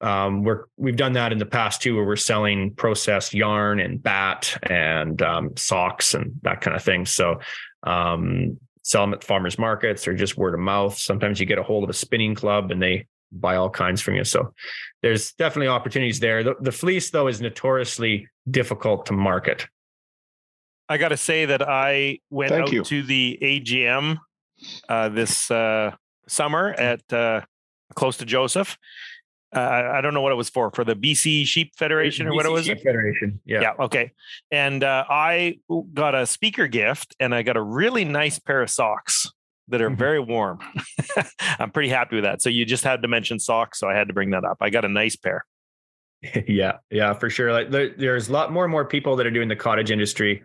um, 0.00 0.42
we're 0.42 0.64
we've 0.76 0.96
done 0.96 1.14
that 1.14 1.32
in 1.32 1.38
the 1.38 1.46
past 1.46 1.82
too, 1.82 1.96
where 1.96 2.04
we're 2.04 2.16
selling 2.16 2.74
processed 2.74 3.34
yarn 3.34 3.80
and 3.80 4.02
bat 4.02 4.56
and 4.62 5.20
um, 5.22 5.56
socks 5.56 6.14
and 6.14 6.32
that 6.42 6.60
kind 6.60 6.76
of 6.76 6.82
thing. 6.82 7.06
So 7.06 7.40
um, 7.84 8.58
sell 8.82 9.02
them 9.02 9.14
at 9.14 9.24
farmers 9.24 9.58
markets 9.58 10.06
or 10.06 10.14
just 10.14 10.36
word 10.36 10.54
of 10.54 10.60
mouth. 10.60 10.96
Sometimes 10.96 11.40
you 11.40 11.46
get 11.46 11.58
a 11.58 11.62
hold 11.62 11.84
of 11.84 11.90
a 11.90 11.94
spinning 11.94 12.34
club 12.34 12.70
and 12.70 12.80
they 12.80 13.06
buy 13.30 13.56
all 13.56 13.70
kinds 13.70 14.00
from 14.00 14.14
you. 14.14 14.24
So 14.24 14.54
there's 15.02 15.32
definitely 15.32 15.68
opportunities 15.68 16.20
there. 16.20 16.42
The, 16.42 16.54
the 16.60 16.72
fleece 16.72 17.10
though 17.10 17.28
is 17.28 17.40
notoriously 17.40 18.28
difficult 18.50 19.06
to 19.06 19.12
market. 19.12 19.66
I 20.88 20.96
got 20.96 21.08
to 21.08 21.16
say 21.16 21.44
that 21.46 21.66
I 21.68 22.20
went 22.30 22.50
Thank 22.50 22.68
out 22.68 22.72
you. 22.72 22.82
to 22.84 23.02
the 23.02 23.38
AGM 23.42 24.18
uh, 24.88 25.08
this 25.10 25.50
uh, 25.50 25.94
summer 26.26 26.70
at 26.72 27.12
uh, 27.12 27.42
close 27.94 28.16
to 28.18 28.24
Joseph. 28.24 28.76
Uh, 29.54 29.60
I 29.60 29.98
I 29.98 30.00
don't 30.02 30.12
know 30.14 30.20
what 30.20 30.32
it 30.32 30.36
was 30.36 30.50
for, 30.50 30.70
for 30.70 30.84
the 30.84 30.94
BC 30.94 31.46
Sheep 31.46 31.72
Federation 31.76 32.26
or 32.26 32.34
what 32.34 32.44
it 32.46 32.50
was. 32.52 32.66
Sheep 32.66 32.82
Federation. 32.82 33.40
Yeah. 33.46 33.60
Yeah. 33.62 33.72
Okay. 33.84 34.12
And 34.50 34.84
uh, 34.84 35.04
I 35.08 35.58
got 35.94 36.14
a 36.14 36.26
speaker 36.26 36.66
gift 36.66 37.16
and 37.18 37.34
I 37.34 37.42
got 37.42 37.56
a 37.56 37.62
really 37.62 38.04
nice 38.04 38.38
pair 38.38 38.60
of 38.62 38.68
socks 38.70 39.30
that 39.68 39.80
are 39.82 39.90
Mhm. 39.90 39.96
very 39.98 40.20
warm. 40.20 40.58
I'm 41.58 41.70
pretty 41.70 41.88
happy 41.90 42.16
with 42.16 42.24
that. 42.24 42.42
So 42.42 42.50
you 42.50 42.64
just 42.66 42.84
had 42.84 43.02
to 43.02 43.08
mention 43.08 43.38
socks. 43.38 43.78
So 43.78 43.88
I 43.88 43.94
had 43.94 44.08
to 44.08 44.14
bring 44.14 44.30
that 44.30 44.44
up. 44.44 44.58
I 44.60 44.68
got 44.70 44.84
a 44.84 44.88
nice 44.88 45.16
pair. 45.16 45.44
yeah, 46.48 46.78
yeah, 46.90 47.12
for 47.14 47.30
sure. 47.30 47.52
Like 47.52 47.70
there, 47.70 47.94
there's 47.96 48.28
a 48.28 48.32
lot 48.32 48.50
more 48.52 48.64
and 48.64 48.72
more 48.72 48.84
people 48.84 49.16
that 49.16 49.26
are 49.26 49.30
doing 49.30 49.48
the 49.48 49.56
cottage 49.56 49.90
industry. 49.90 50.42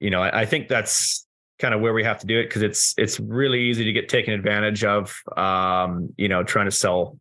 You 0.00 0.10
know, 0.10 0.22
I, 0.22 0.42
I 0.42 0.46
think 0.46 0.68
that's 0.68 1.26
kind 1.58 1.74
of 1.74 1.80
where 1.80 1.92
we 1.92 2.04
have 2.04 2.18
to 2.20 2.26
do 2.26 2.38
it 2.38 2.44
because 2.44 2.62
it's 2.62 2.94
it's 2.96 3.20
really 3.20 3.60
easy 3.60 3.84
to 3.84 3.92
get 3.92 4.08
taken 4.08 4.34
advantage 4.34 4.84
of. 4.84 5.14
Um, 5.36 6.12
you 6.16 6.28
know, 6.28 6.42
trying 6.42 6.66
to 6.66 6.70
sell 6.70 7.18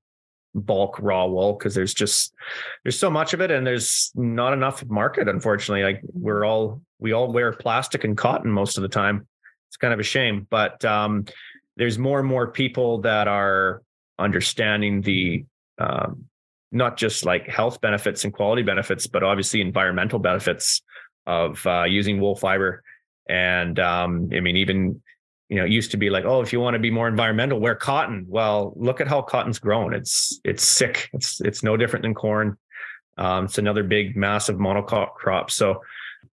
bulk 0.55 0.99
raw 1.01 1.25
wool 1.25 1.53
because 1.53 1.73
there's 1.73 1.93
just 1.93 2.33
there's 2.83 2.97
so 2.97 3.09
much 3.09 3.33
of 3.33 3.41
it 3.41 3.51
and 3.51 3.65
there's 3.65 4.11
not 4.15 4.53
enough 4.53 4.85
market. 4.85 5.27
Unfortunately, 5.27 5.83
like 5.83 6.01
we're 6.13 6.45
all 6.45 6.81
we 6.99 7.11
all 7.11 7.31
wear 7.31 7.51
plastic 7.53 8.03
and 8.03 8.17
cotton 8.17 8.51
most 8.51 8.77
of 8.77 8.81
the 8.81 8.89
time. 8.89 9.27
It's 9.69 9.77
kind 9.77 9.93
of 9.93 9.99
a 9.99 10.03
shame, 10.03 10.47
but 10.49 10.83
um, 10.85 11.25
there's 11.77 11.97
more 11.97 12.19
and 12.19 12.27
more 12.27 12.51
people 12.51 13.01
that 13.01 13.27
are 13.27 13.81
understanding 14.19 15.01
the 15.01 15.45
um, 15.79 16.25
not 16.71 16.97
just 16.97 17.25
like 17.25 17.47
health 17.47 17.81
benefits 17.81 18.23
and 18.23 18.33
quality 18.33 18.61
benefits, 18.61 19.07
but 19.07 19.23
obviously 19.23 19.61
environmental 19.61 20.19
benefits 20.19 20.81
of 21.25 21.65
uh, 21.65 21.83
using 21.83 22.19
wool 22.19 22.35
fiber. 22.35 22.83
And 23.27 23.79
um, 23.79 24.29
I 24.33 24.39
mean, 24.39 24.57
even 24.57 25.01
you 25.49 25.57
know, 25.57 25.65
it 25.65 25.71
used 25.71 25.91
to 25.91 25.97
be 25.97 26.09
like, 26.09 26.25
oh, 26.25 26.41
if 26.41 26.51
you 26.51 26.59
want 26.59 26.73
to 26.73 26.79
be 26.79 26.89
more 26.89 27.07
environmental, 27.07 27.59
wear 27.59 27.75
cotton. 27.75 28.25
Well, 28.27 28.73
look 28.75 29.01
at 29.01 29.07
how 29.07 29.21
cotton's 29.21 29.59
grown. 29.59 29.93
It's 29.93 30.39
it's 30.43 30.63
sick. 30.63 31.09
It's 31.13 31.41
it's 31.41 31.63
no 31.63 31.77
different 31.77 32.03
than 32.03 32.13
corn. 32.13 32.57
Um, 33.17 33.45
it's 33.45 33.57
another 33.57 33.83
big, 33.83 34.15
massive 34.15 34.55
monocrop 34.55 35.13
crop. 35.13 35.51
So 35.51 35.81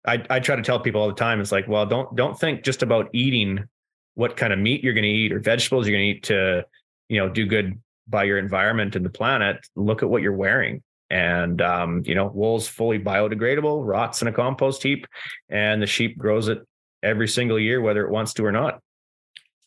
I, 0.05 0.23
I 0.29 0.39
try 0.39 0.55
to 0.55 0.61
tell 0.61 0.79
people 0.79 1.01
all 1.01 1.07
the 1.07 1.15
time, 1.15 1.41
it's 1.41 1.51
like, 1.51 1.67
well, 1.67 1.85
don't 1.85 2.15
don't 2.15 2.39
think 2.39 2.63
just 2.63 2.83
about 2.83 3.09
eating 3.13 3.65
what 4.13 4.37
kind 4.37 4.53
of 4.53 4.59
meat 4.59 4.83
you're 4.83 4.93
going 4.93 5.03
to 5.03 5.09
eat 5.09 5.33
or 5.33 5.39
vegetables 5.39 5.87
you're 5.87 5.97
going 5.97 6.13
to 6.13 6.17
eat 6.17 6.23
to, 6.23 6.65
you 7.09 7.19
know, 7.19 7.29
do 7.29 7.45
good 7.45 7.79
by 8.07 8.23
your 8.23 8.37
environment 8.37 8.95
and 8.95 9.05
the 9.05 9.09
planet. 9.09 9.57
Look 9.75 10.03
at 10.03 10.09
what 10.09 10.21
you're 10.21 10.33
wearing. 10.33 10.83
And 11.09 11.61
um, 11.61 12.03
you 12.05 12.15
know, 12.15 12.27
wool's 12.27 12.67
fully 12.67 12.99
biodegradable, 12.99 13.81
rots 13.85 14.21
in 14.21 14.27
a 14.27 14.33
compost 14.33 14.83
heap, 14.83 15.07
and 15.49 15.81
the 15.81 15.87
sheep 15.87 16.17
grows 16.17 16.47
it 16.49 16.59
every 17.03 17.27
single 17.27 17.59
year, 17.59 17.79
whether 17.81 18.05
it 18.05 18.11
wants 18.11 18.33
to 18.35 18.45
or 18.45 18.51
not. 18.51 18.81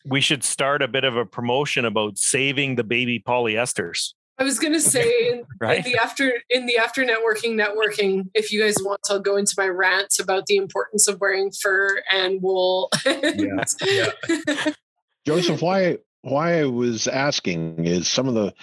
We 0.05 0.21
should 0.21 0.43
start 0.43 0.81
a 0.81 0.87
bit 0.87 1.03
of 1.03 1.15
a 1.15 1.25
promotion 1.25 1.85
about 1.85 2.17
saving 2.17 2.75
the 2.75 2.83
baby 2.83 3.19
polyesters. 3.19 4.13
I 4.37 4.43
was 4.43 4.57
gonna 4.59 4.79
say 4.79 5.07
in, 5.31 5.43
Right. 5.59 5.77
in 5.85 5.91
the 5.91 5.97
after 5.99 6.33
in 6.49 6.65
the 6.65 6.77
after 6.77 7.03
networking 7.03 7.53
networking, 7.59 8.29
if 8.33 8.51
you 8.51 8.61
guys 8.61 8.75
want, 8.81 8.99
I'll 9.09 9.19
go 9.19 9.35
into 9.37 9.53
my 9.57 9.67
rant 9.67 10.15
about 10.19 10.47
the 10.47 10.57
importance 10.57 11.07
of 11.07 11.19
wearing 11.21 11.51
fur 11.51 12.01
and 12.11 12.41
wool. 12.41 12.89
Yeah, 13.05 13.63
yeah. 13.85 14.73
Joseph, 15.27 15.61
why 15.61 15.97
why 16.21 16.59
I 16.59 16.65
was 16.65 17.07
asking 17.07 17.85
is 17.85 18.07
some 18.07 18.27
of 18.27 18.33
the 18.33 18.53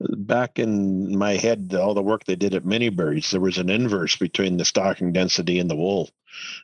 back 0.00 0.58
in 0.58 1.16
my 1.16 1.36
head, 1.36 1.74
all 1.74 1.94
the 1.94 2.02
work 2.02 2.24
they 2.24 2.36
did 2.36 2.54
at 2.54 2.64
Manyberries, 2.64 3.30
there 3.30 3.40
was 3.40 3.58
an 3.58 3.70
inverse 3.70 4.16
between 4.16 4.56
the 4.56 4.64
stocking 4.64 5.12
density 5.12 5.58
and 5.58 5.70
the 5.70 5.76
wool 5.76 6.10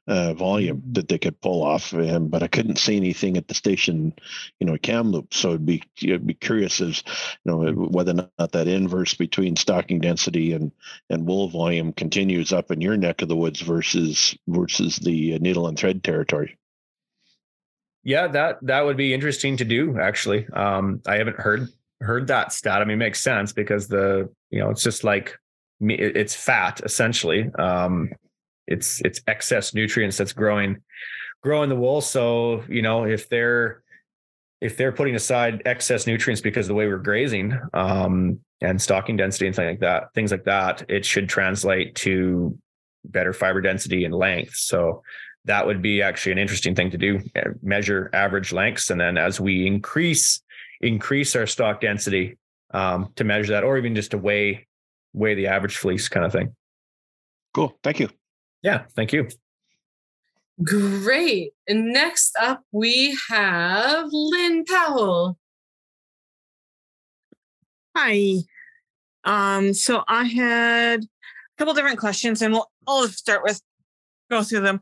uh, 0.06 0.34
volume 0.34 0.82
that 0.92 1.08
they 1.08 1.18
could 1.18 1.40
pull 1.40 1.62
off, 1.62 1.94
um, 1.94 2.28
but 2.28 2.42
I 2.42 2.48
couldn't 2.48 2.78
see 2.78 2.96
anything 2.96 3.36
at 3.36 3.48
the 3.48 3.54
station, 3.54 4.12
you 4.60 4.66
know, 4.66 4.76
Kamloops. 4.76 5.36
So 5.36 5.50
it'd 5.50 5.66
be 5.66 5.82
I'd 6.02 6.26
be 6.26 6.34
curious 6.34 6.80
as 6.80 7.02
you 7.44 7.52
know 7.52 7.72
whether 7.72 8.12
or 8.12 8.28
not 8.38 8.52
that 8.52 8.68
inverse 8.68 9.14
between 9.14 9.56
stocking 9.56 10.00
density 10.00 10.52
and 10.52 10.72
and 11.08 11.26
wool 11.26 11.48
volume 11.48 11.92
continues 11.92 12.52
up 12.52 12.70
in 12.70 12.80
your 12.80 12.96
neck 12.96 13.22
of 13.22 13.28
the 13.28 13.36
woods 13.36 13.60
versus 13.60 14.36
versus 14.46 14.96
the 14.96 15.34
uh, 15.34 15.38
needle 15.38 15.68
and 15.68 15.78
thread 15.78 16.04
territory. 16.04 16.58
Yeah, 18.04 18.26
that 18.28 18.58
that 18.62 18.84
would 18.84 18.96
be 18.96 19.14
interesting 19.14 19.56
to 19.58 19.64
do. 19.64 19.98
Actually, 19.98 20.46
um, 20.48 21.00
I 21.06 21.16
haven't 21.16 21.38
heard 21.38 21.68
heard 22.00 22.26
that 22.26 22.52
stat. 22.52 22.80
I 22.80 22.84
mean, 22.84 22.94
it 22.94 23.04
makes 23.04 23.22
sense 23.22 23.52
because 23.52 23.88
the 23.88 24.28
you 24.50 24.60
know 24.60 24.70
it's 24.70 24.82
just 24.82 25.04
like. 25.04 25.38
It's 25.84 26.36
fat 26.36 26.80
essentially. 26.84 27.50
Um, 27.58 28.10
it's 28.68 29.00
it's 29.00 29.20
excess 29.26 29.74
nutrients 29.74 30.16
that's 30.16 30.32
growing 30.32 30.80
growing 31.42 31.68
the 31.68 31.74
wool. 31.74 32.00
So 32.00 32.62
you 32.68 32.82
know 32.82 33.04
if 33.04 33.28
they're 33.28 33.82
if 34.60 34.76
they're 34.76 34.92
putting 34.92 35.16
aside 35.16 35.62
excess 35.66 36.06
nutrients 36.06 36.40
because 36.40 36.66
of 36.66 36.68
the 36.68 36.74
way 36.74 36.86
we're 36.86 36.98
grazing 36.98 37.58
um, 37.74 38.38
and 38.60 38.80
stocking 38.80 39.16
density 39.16 39.48
and 39.48 39.56
things 39.56 39.70
like 39.70 39.80
that, 39.80 40.14
things 40.14 40.30
like 40.30 40.44
that, 40.44 40.84
it 40.88 41.04
should 41.04 41.28
translate 41.28 41.96
to 41.96 42.56
better 43.04 43.32
fiber 43.32 43.60
density 43.60 44.04
and 44.04 44.14
length. 44.14 44.54
So 44.54 45.02
that 45.44 45.66
would 45.66 45.82
be 45.82 46.02
actually 46.02 46.32
an 46.32 46.38
interesting 46.38 46.74
thing 46.74 46.90
to 46.90 46.98
do 46.98 47.20
uh, 47.36 47.50
measure 47.62 48.10
average 48.12 48.52
lengths 48.52 48.90
and 48.90 49.00
then 49.00 49.18
as 49.18 49.40
we 49.40 49.66
increase 49.66 50.40
increase 50.80 51.34
our 51.36 51.46
stock 51.46 51.80
density 51.80 52.38
um, 52.72 53.12
to 53.16 53.24
measure 53.24 53.52
that 53.52 53.64
or 53.64 53.76
even 53.78 53.94
just 53.94 54.12
to 54.12 54.18
weigh 54.18 54.66
weigh 55.12 55.34
the 55.34 55.46
average 55.46 55.76
fleece 55.76 56.08
kind 56.08 56.24
of 56.24 56.32
thing 56.32 56.54
Cool, 57.54 57.76
thank 57.82 58.00
you. 58.00 58.08
yeah 58.62 58.84
thank 58.94 59.12
you 59.12 59.28
Great. 60.62 61.52
And 61.66 61.92
next 61.92 62.36
up 62.40 62.62
we 62.72 63.16
have 63.30 64.06
Lynn 64.12 64.64
Powell. 64.64 65.38
Hi. 67.96 68.36
Um, 69.24 69.74
so 69.74 70.04
I 70.08 70.24
had 70.24 71.02
a 71.02 71.06
couple 71.58 71.74
different 71.74 71.98
questions, 71.98 72.42
and 72.42 72.52
we'll 72.52 72.70
I'll 72.86 73.08
start 73.08 73.42
with 73.42 73.60
go 74.30 74.42
through 74.42 74.60
them. 74.60 74.80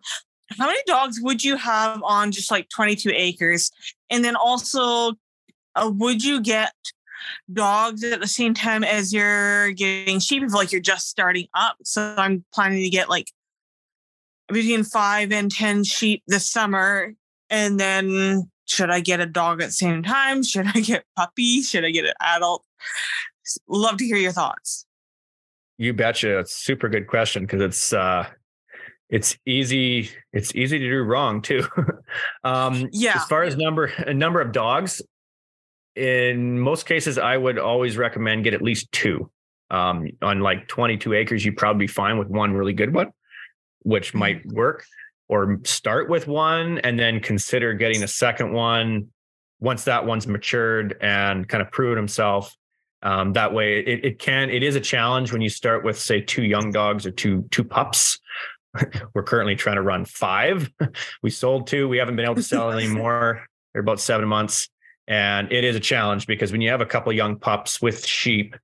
How 0.59 0.67
many 0.67 0.81
dogs 0.87 1.21
would 1.21 1.45
you 1.45 1.57
have 1.57 2.03
on 2.03 2.33
just 2.33 2.51
like 2.51 2.69
22 2.69 3.11
acres? 3.15 3.71
And 4.11 4.25
then 4.25 4.37
also, 4.37 5.15
uh, 5.77 5.91
would 5.95 6.25
you 6.25 6.41
get 6.41 6.73
dogs 7.53 8.03
at 8.03 8.21
the 8.21 8.27
same 8.27 8.55
time 8.55 8.83
as 8.83 9.13
you're 9.13 9.73
getting 9.73 10.19
sheep 10.19 10.43
if 10.43 10.53
like 10.53 10.73
you're 10.73 10.81
just 10.81 11.09
starting 11.09 11.47
up? 11.55 11.77
So 11.85 12.15
I'm 12.17 12.45
planning 12.53 12.83
to 12.83 12.91
get 12.91 13.09
like 13.09 13.31
between 14.49 14.83
five 14.85 15.33
and 15.33 15.51
10 15.51 15.85
sheep 15.85 16.23
this 16.27 16.51
summer. 16.51 17.15
And 17.49 17.79
then 17.79 18.51
should 18.67 18.91
I 18.91 19.01
get 19.01 19.21
a 19.21 19.27
dog 19.27 19.63
at 19.63 19.67
the 19.67 19.73
same 19.73 20.03
time? 20.03 20.43
Should 20.43 20.67
I 20.75 20.81
get 20.81 21.05
puppies? 21.17 21.69
Should 21.69 21.85
I 21.85 21.91
get 21.91 22.05
an 22.05 22.15
adult? 22.21 22.65
Love 23.69 23.97
to 23.99 24.05
hear 24.05 24.17
your 24.17 24.33
thoughts. 24.33 24.87
you 25.79 25.93
betcha 25.93 26.39
it's 26.39 26.53
a 26.53 26.61
super 26.61 26.89
good 26.89 27.07
question 27.07 27.45
because 27.45 27.61
it's 27.61 27.93
uh 27.93 28.27
it's 29.11 29.37
easy 29.45 30.09
it's 30.33 30.55
easy 30.55 30.79
to 30.79 30.89
do 30.89 31.03
wrong 31.03 31.43
too. 31.43 31.65
Um 32.45 32.89
Yeah. 32.93 33.17
as 33.17 33.25
far 33.27 33.43
as 33.43 33.57
number 33.57 33.85
a 33.85 34.15
number 34.15 34.41
of 34.41 34.53
dogs 34.53 35.03
in 35.97 36.59
most 36.59 36.87
cases 36.87 37.19
i 37.19 37.37
would 37.37 37.59
always 37.59 37.97
recommend 37.97 38.45
get 38.45 38.55
at 38.55 38.63
least 38.63 38.91
two. 38.93 39.31
Um 39.71 40.07
on 40.23 40.41
like 40.41 40.67
22 40.69 41.13
acres 41.15 41.45
you'd 41.45 41.57
probably 41.57 41.87
be 41.87 41.93
fine 41.93 42.19
with 42.19 42.29
one 42.29 42.53
really 42.53 42.73
good 42.73 42.95
one 42.95 43.11
which 43.83 44.15
might 44.15 44.45
work 44.47 44.85
or 45.29 45.59
start 45.65 46.09
with 46.09 46.27
one 46.27 46.79
and 46.79 46.99
then 46.99 47.21
consider 47.21 47.75
getting 47.75 48.03
a 48.03 48.09
second 48.09 48.53
one 48.53 49.09
once 49.61 49.85
that 49.85 50.05
one's 50.07 50.27
matured 50.27 50.97
and 51.01 51.49
kind 51.49 51.63
of 51.63 51.71
proven 51.71 51.97
himself 51.97 52.55
um, 53.03 53.33
that 53.33 53.55
way 53.55 53.81
it, 53.81 54.05
it 54.05 54.19
can 54.19 54.51
it 54.51 54.63
is 54.63 54.75
a 54.77 54.81
challenge 54.81 55.33
when 55.33 55.41
you 55.41 55.49
start 55.49 55.85
with 55.85 55.99
say 55.99 56.21
two 56.21 56.43
young 56.43 56.71
dogs 56.71 57.07
or 57.07 57.11
two 57.11 57.47
two 57.51 57.65
pups 57.65 58.19
we're 59.15 59.23
currently 59.23 59.57
trying 59.57 59.77
to 59.77 59.83
run 59.83 60.05
five. 60.05 60.71
We 61.23 61.31
sold 61.31 61.67
two. 61.67 61.89
We 61.89 61.99
haven't 61.99 62.17
been 62.17 62.25
able 62.25 62.37
to 62.37 62.43
sell 62.43 62.71
anymore. 62.79 63.47
They're 63.73 63.83
about 63.83 64.01
seven 64.01 64.29
months. 64.29 64.69
And 65.07 65.53
it 65.53 65.65
is 65.65 65.75
a 65.77 65.81
challenge 65.81 66.27
because 66.27 66.53
when 66.53 66.61
you 66.61 66.71
have 66.71 66.81
a 66.81 66.87
couple 66.87 67.13
young 67.13 67.37
pups 67.39 67.83
with 67.83 68.07
sheep 68.07 68.57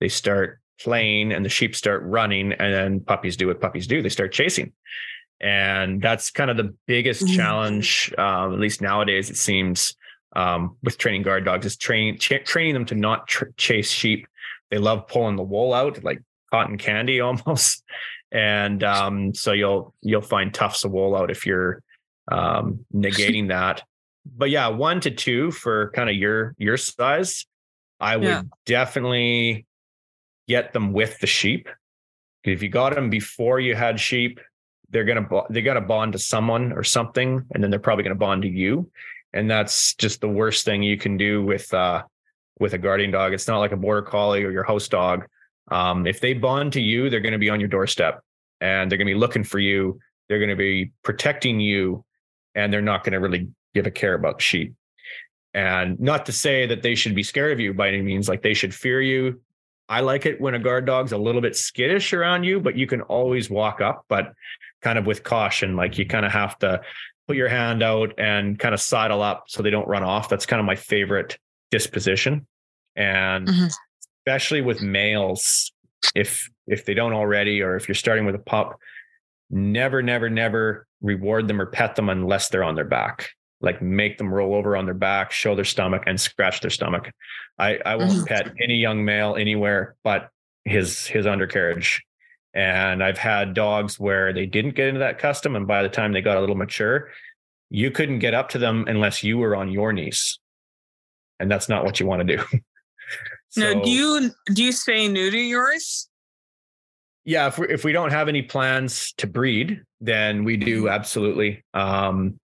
they 0.00 0.08
start 0.08 0.60
playing 0.78 1.32
and 1.32 1.42
the 1.42 1.48
sheep 1.48 1.74
start 1.74 2.02
running 2.04 2.52
and 2.52 2.72
then 2.74 3.00
puppies 3.00 3.36
do 3.36 3.46
what 3.46 3.60
puppies 3.62 3.86
do. 3.86 4.02
They 4.02 4.10
start 4.10 4.30
chasing. 4.32 4.72
And 5.40 6.02
that's 6.02 6.30
kind 6.30 6.50
of 6.50 6.56
the 6.58 6.74
biggest 6.86 7.24
Mhm. 7.24 7.36
challenge 7.36 8.12
um, 8.18 8.52
at 8.52 8.58
least 8.58 8.80
nowadays 8.82 9.30
it 9.30 9.36
seems 9.36 9.96
um, 10.34 10.76
with 10.82 10.98
training 10.98 11.22
guard 11.22 11.44
dogs 11.46 11.64
is 11.64 11.76
training 11.78 12.18
ch- 12.18 12.44
training 12.44 12.74
them 12.74 12.84
to 12.86 12.94
not 12.94 13.26
tr- 13.26 13.46
chase 13.56 13.90
sheep. 13.90 14.26
They 14.70 14.78
love 14.78 15.08
pulling 15.08 15.36
the 15.36 15.42
wool 15.42 15.72
out 15.72 16.04
like 16.04 16.20
cotton 16.52 16.76
candy 16.76 17.20
almost 17.20 17.82
and 18.32 18.82
um, 18.84 19.34
so 19.34 19.52
you'll 19.52 19.94
you'll 20.02 20.20
find 20.20 20.52
tufts 20.52 20.84
of 20.84 20.92
wool 20.92 21.16
out 21.16 21.30
if 21.30 21.46
you're 21.46 21.82
um, 22.30 22.84
negating 22.94 23.48
that 23.48 23.82
but 24.34 24.50
yeah, 24.50 24.68
one 24.68 25.00
to 25.00 25.10
two 25.10 25.50
for 25.50 25.90
kind 25.92 26.10
of 26.10 26.16
your 26.16 26.54
your 26.58 26.76
size. 26.76 27.46
I 28.00 28.16
would 28.16 28.24
Yeah. 28.24 28.42
definitely 28.64 29.66
get 30.48 30.72
them 30.72 30.92
with 30.92 31.18
the 31.20 31.26
sheep. 31.26 31.68
If 32.44 32.62
you 32.62 32.68
got 32.68 32.94
them 32.94 33.10
before 33.10 33.60
you 33.60 33.74
had 33.74 33.98
sheep, 34.00 34.40
they're 34.90 35.04
gonna 35.04 35.28
they 35.50 35.62
got 35.62 35.74
to 35.74 35.80
bond 35.80 36.12
to 36.12 36.18
someone 36.18 36.72
or 36.72 36.84
something, 36.84 37.44
and 37.52 37.62
then 37.62 37.70
they're 37.70 37.80
probably 37.80 38.04
gonna 38.04 38.14
bond 38.14 38.42
to 38.42 38.48
you, 38.48 38.90
and 39.32 39.50
that's 39.50 39.94
just 39.94 40.20
the 40.20 40.28
worst 40.28 40.64
thing 40.64 40.82
you 40.82 40.96
can 40.98 41.16
do 41.16 41.44
with 41.44 41.72
uh 41.72 42.02
with 42.58 42.72
a 42.74 42.78
guardian 42.78 43.10
dog. 43.10 43.32
It's 43.32 43.48
not 43.48 43.58
like 43.58 43.72
a 43.72 43.76
border 43.76 44.02
collie 44.02 44.44
or 44.44 44.50
your 44.50 44.64
house 44.64 44.88
dog. 44.88 45.26
Um, 45.70 46.06
if 46.06 46.20
they 46.20 46.32
bond 46.34 46.72
to 46.74 46.80
you, 46.80 47.10
they're 47.10 47.20
going 47.20 47.32
to 47.32 47.38
be 47.38 47.50
on 47.50 47.60
your 47.60 47.68
doorstep, 47.68 48.22
and 48.60 48.90
they're 48.90 48.98
going 48.98 49.08
to 49.08 49.14
be 49.14 49.18
looking 49.18 49.44
for 49.44 49.58
you. 49.58 49.98
They're 50.28 50.38
going 50.38 50.50
to 50.50 50.56
be 50.56 50.92
protecting 51.02 51.60
you, 51.60 52.04
and 52.54 52.72
they're 52.72 52.82
not 52.82 53.04
going 53.04 53.12
to 53.12 53.20
really 53.20 53.48
give 53.74 53.86
a 53.86 53.90
care 53.90 54.14
about 54.14 54.38
the 54.38 54.42
sheep. 54.44 54.74
And 55.54 55.98
not 55.98 56.26
to 56.26 56.32
say 56.32 56.66
that 56.66 56.82
they 56.82 56.94
should 56.94 57.14
be 57.14 57.22
scared 57.22 57.52
of 57.52 57.60
you 57.60 57.72
by 57.72 57.88
any 57.88 58.02
means, 58.02 58.28
like 58.28 58.42
they 58.42 58.54
should 58.54 58.74
fear 58.74 59.00
you. 59.00 59.40
I 59.88 60.00
like 60.00 60.26
it 60.26 60.40
when 60.40 60.54
a 60.54 60.58
guard 60.58 60.84
dog's 60.84 61.12
a 61.12 61.18
little 61.18 61.40
bit 61.40 61.56
skittish 61.56 62.12
around 62.12 62.44
you, 62.44 62.60
but 62.60 62.76
you 62.76 62.86
can 62.86 63.02
always 63.02 63.48
walk 63.48 63.80
up, 63.80 64.04
but 64.08 64.32
kind 64.82 64.98
of 64.98 65.06
with 65.06 65.22
caution. 65.22 65.76
Like 65.76 65.96
you 65.96 66.04
kind 66.06 66.26
of 66.26 66.32
have 66.32 66.58
to 66.58 66.82
put 67.26 67.36
your 67.36 67.48
hand 67.48 67.82
out 67.82 68.12
and 68.18 68.58
kind 68.58 68.74
of 68.74 68.80
sidle 68.80 69.22
up 69.22 69.44
so 69.48 69.62
they 69.62 69.70
don't 69.70 69.88
run 69.88 70.02
off. 70.02 70.28
That's 70.28 70.44
kind 70.46 70.60
of 70.60 70.66
my 70.66 70.76
favorite 70.76 71.38
disposition. 71.70 72.46
And 72.94 73.48
Mhm. 73.48 73.74
Especially 74.26 74.60
with 74.60 74.82
males, 74.82 75.70
if 76.14 76.50
if 76.66 76.84
they 76.84 76.94
don't 76.94 77.12
already, 77.12 77.62
or 77.62 77.76
if 77.76 77.86
you're 77.88 77.94
starting 77.94 78.26
with 78.26 78.34
a 78.34 78.40
pup, 78.40 78.76
never, 79.50 80.02
never, 80.02 80.28
never 80.28 80.86
reward 81.00 81.46
them 81.46 81.60
or 81.60 81.66
pet 81.66 81.94
them 81.94 82.08
unless 82.08 82.48
they're 82.48 82.64
on 82.64 82.74
their 82.74 82.84
back. 82.84 83.28
Like 83.60 83.80
make 83.80 84.18
them 84.18 84.32
roll 84.34 84.54
over 84.54 84.76
on 84.76 84.84
their 84.84 84.94
back, 84.94 85.30
show 85.30 85.54
their 85.54 85.64
stomach, 85.64 86.02
and 86.06 86.20
scratch 86.20 86.60
their 86.60 86.70
stomach. 86.70 87.10
I, 87.58 87.78
I 87.86 87.96
won't 87.96 88.10
Mhm. 88.12 88.26
pet 88.26 88.52
any 88.60 88.74
young 88.76 89.04
male 89.04 89.36
anywhere 89.36 89.94
but 90.02 90.30
his 90.64 91.06
his 91.06 91.26
undercarriage. 91.26 92.02
And 92.52 93.04
I've 93.04 93.18
had 93.18 93.54
dogs 93.54 94.00
where 94.00 94.32
they 94.32 94.46
didn't 94.46 94.74
get 94.74 94.88
into 94.88 95.00
that 95.00 95.18
custom, 95.18 95.54
and 95.56 95.66
by 95.68 95.82
the 95.82 95.88
time 95.88 96.12
they 96.12 96.22
got 96.22 96.36
a 96.36 96.40
little 96.40 96.56
mature, 96.56 97.10
you 97.70 97.90
couldn't 97.90 98.18
get 98.18 98.34
up 98.34 98.48
to 98.50 98.58
them 98.58 98.86
unless 98.88 99.22
you 99.22 99.38
were 99.38 99.54
on 99.54 99.70
your 99.70 99.92
knees, 99.92 100.38
and 101.38 101.50
that's 101.50 101.68
not 101.68 101.84
what 101.84 102.00
you 102.00 102.06
want 102.06 102.26
to 102.26 102.36
do. 102.36 102.42
now, 103.56 103.72
So- 103.72 103.82
do 103.84 103.90
you 103.90 104.30
do 104.54 104.62
you 104.64 104.72
spay 104.72 105.10
neuter 105.10 105.36
yours? 105.38 106.08
yeah 107.24 107.48
if 107.48 107.58
we, 107.58 107.66
if 107.68 107.82
we 107.84 107.92
don't 107.92 108.12
have 108.12 108.28
any 108.28 108.42
plans 108.42 109.12
to 109.18 109.26
breed 109.26 109.82
then 110.00 110.44
we 110.44 110.56
do 110.56 110.88
absolutely. 110.88 111.64
Um 111.74 112.38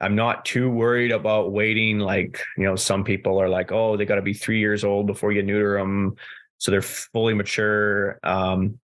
i'm 0.00 0.14
not 0.14 0.44
too 0.44 0.70
worried 0.70 1.10
about 1.10 1.50
waiting 1.52 1.98
like 1.98 2.40
you 2.56 2.62
know 2.64 2.76
some 2.76 3.02
people 3.02 3.40
are 3.40 3.48
like 3.48 3.72
oh 3.72 3.96
they 3.96 4.04
got 4.04 4.14
to 4.14 4.22
be 4.22 4.32
three 4.32 4.60
years 4.60 4.84
old 4.84 5.06
before 5.08 5.32
you 5.32 5.42
neuter 5.42 5.76
them 5.76 6.14
so 6.58 6.70
they're 6.70 6.82
fully 6.82 7.34
mature. 7.34 8.18
Um 8.22 8.78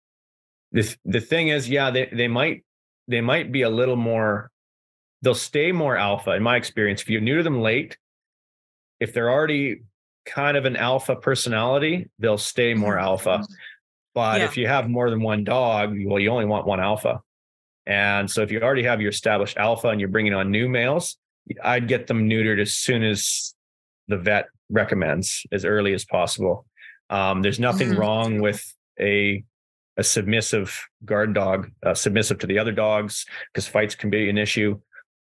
the, 0.72 0.96
the 1.04 1.20
thing 1.20 1.48
is 1.48 1.68
yeah 1.68 1.90
they, 1.90 2.06
they 2.12 2.28
might 2.28 2.64
they 3.08 3.20
might 3.20 3.50
be 3.50 3.62
a 3.62 3.70
little 3.70 3.96
more 3.96 4.50
they'll 5.22 5.34
stay 5.34 5.70
more 5.72 5.96
alpha 5.96 6.30
in 6.30 6.42
my 6.42 6.56
experience. 6.56 7.02
If 7.02 7.10
you 7.10 7.20
neuter 7.20 7.42
them 7.42 7.60
late 7.60 7.98
if 9.00 9.12
they're 9.12 9.30
already 9.30 9.82
kind 10.32 10.56
of 10.56 10.64
an 10.64 10.76
alpha 10.76 11.14
personality 11.16 12.08
they'll 12.20 12.38
stay 12.38 12.72
more 12.74 12.98
alpha 12.98 13.44
but 14.14 14.38
Yeah. 14.40 14.46
if 14.46 14.56
you 14.56 14.66
have 14.66 14.88
more 14.90 15.08
than 15.08 15.20
one 15.22 15.44
dog, 15.44 15.96
well, 16.04 16.18
you 16.18 16.30
only 16.30 16.44
want 16.44 16.66
one 16.66 16.80
alpha. 16.80 17.20
And 17.86 18.28
so 18.28 18.42
if 18.42 18.50
you 18.50 18.60
already 18.60 18.82
have 18.82 19.00
your 19.00 19.10
established 19.10 19.56
alpha 19.56 19.86
and 19.88 20.00
you're 20.00 20.08
bringing 20.16 20.34
on 20.34 20.50
new 20.50 20.68
males, 20.68 21.16
I'd 21.62 21.86
get 21.86 22.08
them 22.08 22.28
neutered 22.28 22.60
as 22.60 22.74
soon 22.74 23.04
as 23.04 23.54
the 24.08 24.16
vet 24.16 24.46
recommends, 24.68 25.46
as 25.52 25.64
early 25.64 25.94
as 25.94 26.04
possible. 26.04 26.66
Um, 27.08 27.40
there's 27.42 27.60
nothing 27.60 27.90
Mhm. 27.90 27.98
wrong 27.98 28.40
with 28.40 28.60
a 29.00 29.44
a 29.96 30.02
submissive 30.02 30.88
guard 31.04 31.32
dog, 31.34 31.70
uh, 31.86 31.94
submissive 31.94 32.38
to 32.40 32.46
the 32.48 32.58
other 32.58 32.72
dogs, 32.72 33.26
because 33.52 33.68
fights 33.68 33.94
can 33.94 34.10
be 34.10 34.28
an 34.28 34.38
issue. 34.38 34.80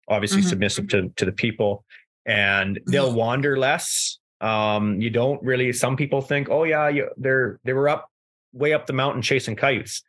Obviously, 0.08 0.42
Mhm. 0.42 0.50
submissive 0.50 0.88
to 0.90 1.10
to 1.16 1.26
the 1.26 1.32
people, 1.32 1.86
and 2.26 2.80
they'll 2.88 3.14
wander 3.14 3.56
less. 3.56 4.18
Um, 4.44 5.00
you 5.00 5.10
don't 5.10 5.42
really. 5.42 5.72
Some 5.72 5.96
people 5.96 6.22
think, 6.22 6.50
oh 6.50 6.66
yeah, 6.66 6.90
you, 6.90 7.10
they're 7.18 7.60
they 7.64 7.74
were 7.74 7.88
up 7.88 8.10
way 8.52 8.74
up 8.74 8.86
the 8.86 8.94
mountain 8.94 9.22
chasing 9.22 9.56
coyotes. 9.56 10.04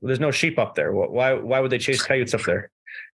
Well, 0.00 0.08
there's 0.08 0.20
no 0.20 0.30
sheep 0.30 0.58
up 0.58 0.74
there. 0.74 0.90
Why 0.92 1.34
why 1.34 1.60
would 1.60 1.70
they 1.70 1.78
chase 1.78 2.02
coyotes 2.02 2.32
up 2.34 2.42
there? 2.42 2.70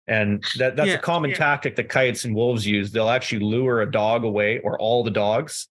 And 0.06 0.44
that 0.58 0.76
that's 0.76 0.88
Yeah, 0.88 0.94
a 0.94 0.98
common 1.00 1.30
yeah. 1.30 1.36
tactic 1.36 1.74
that 1.76 1.88
coyotes 1.88 2.24
and 2.24 2.34
wolves 2.34 2.64
use. 2.66 2.92
They'll 2.92 3.08
actually 3.10 3.40
lure 3.44 3.82
a 3.82 3.90
dog 3.90 4.22
away 4.24 4.60
or 4.60 4.78
all 4.78 5.02
the 5.02 5.10
dogs, 5.10 5.68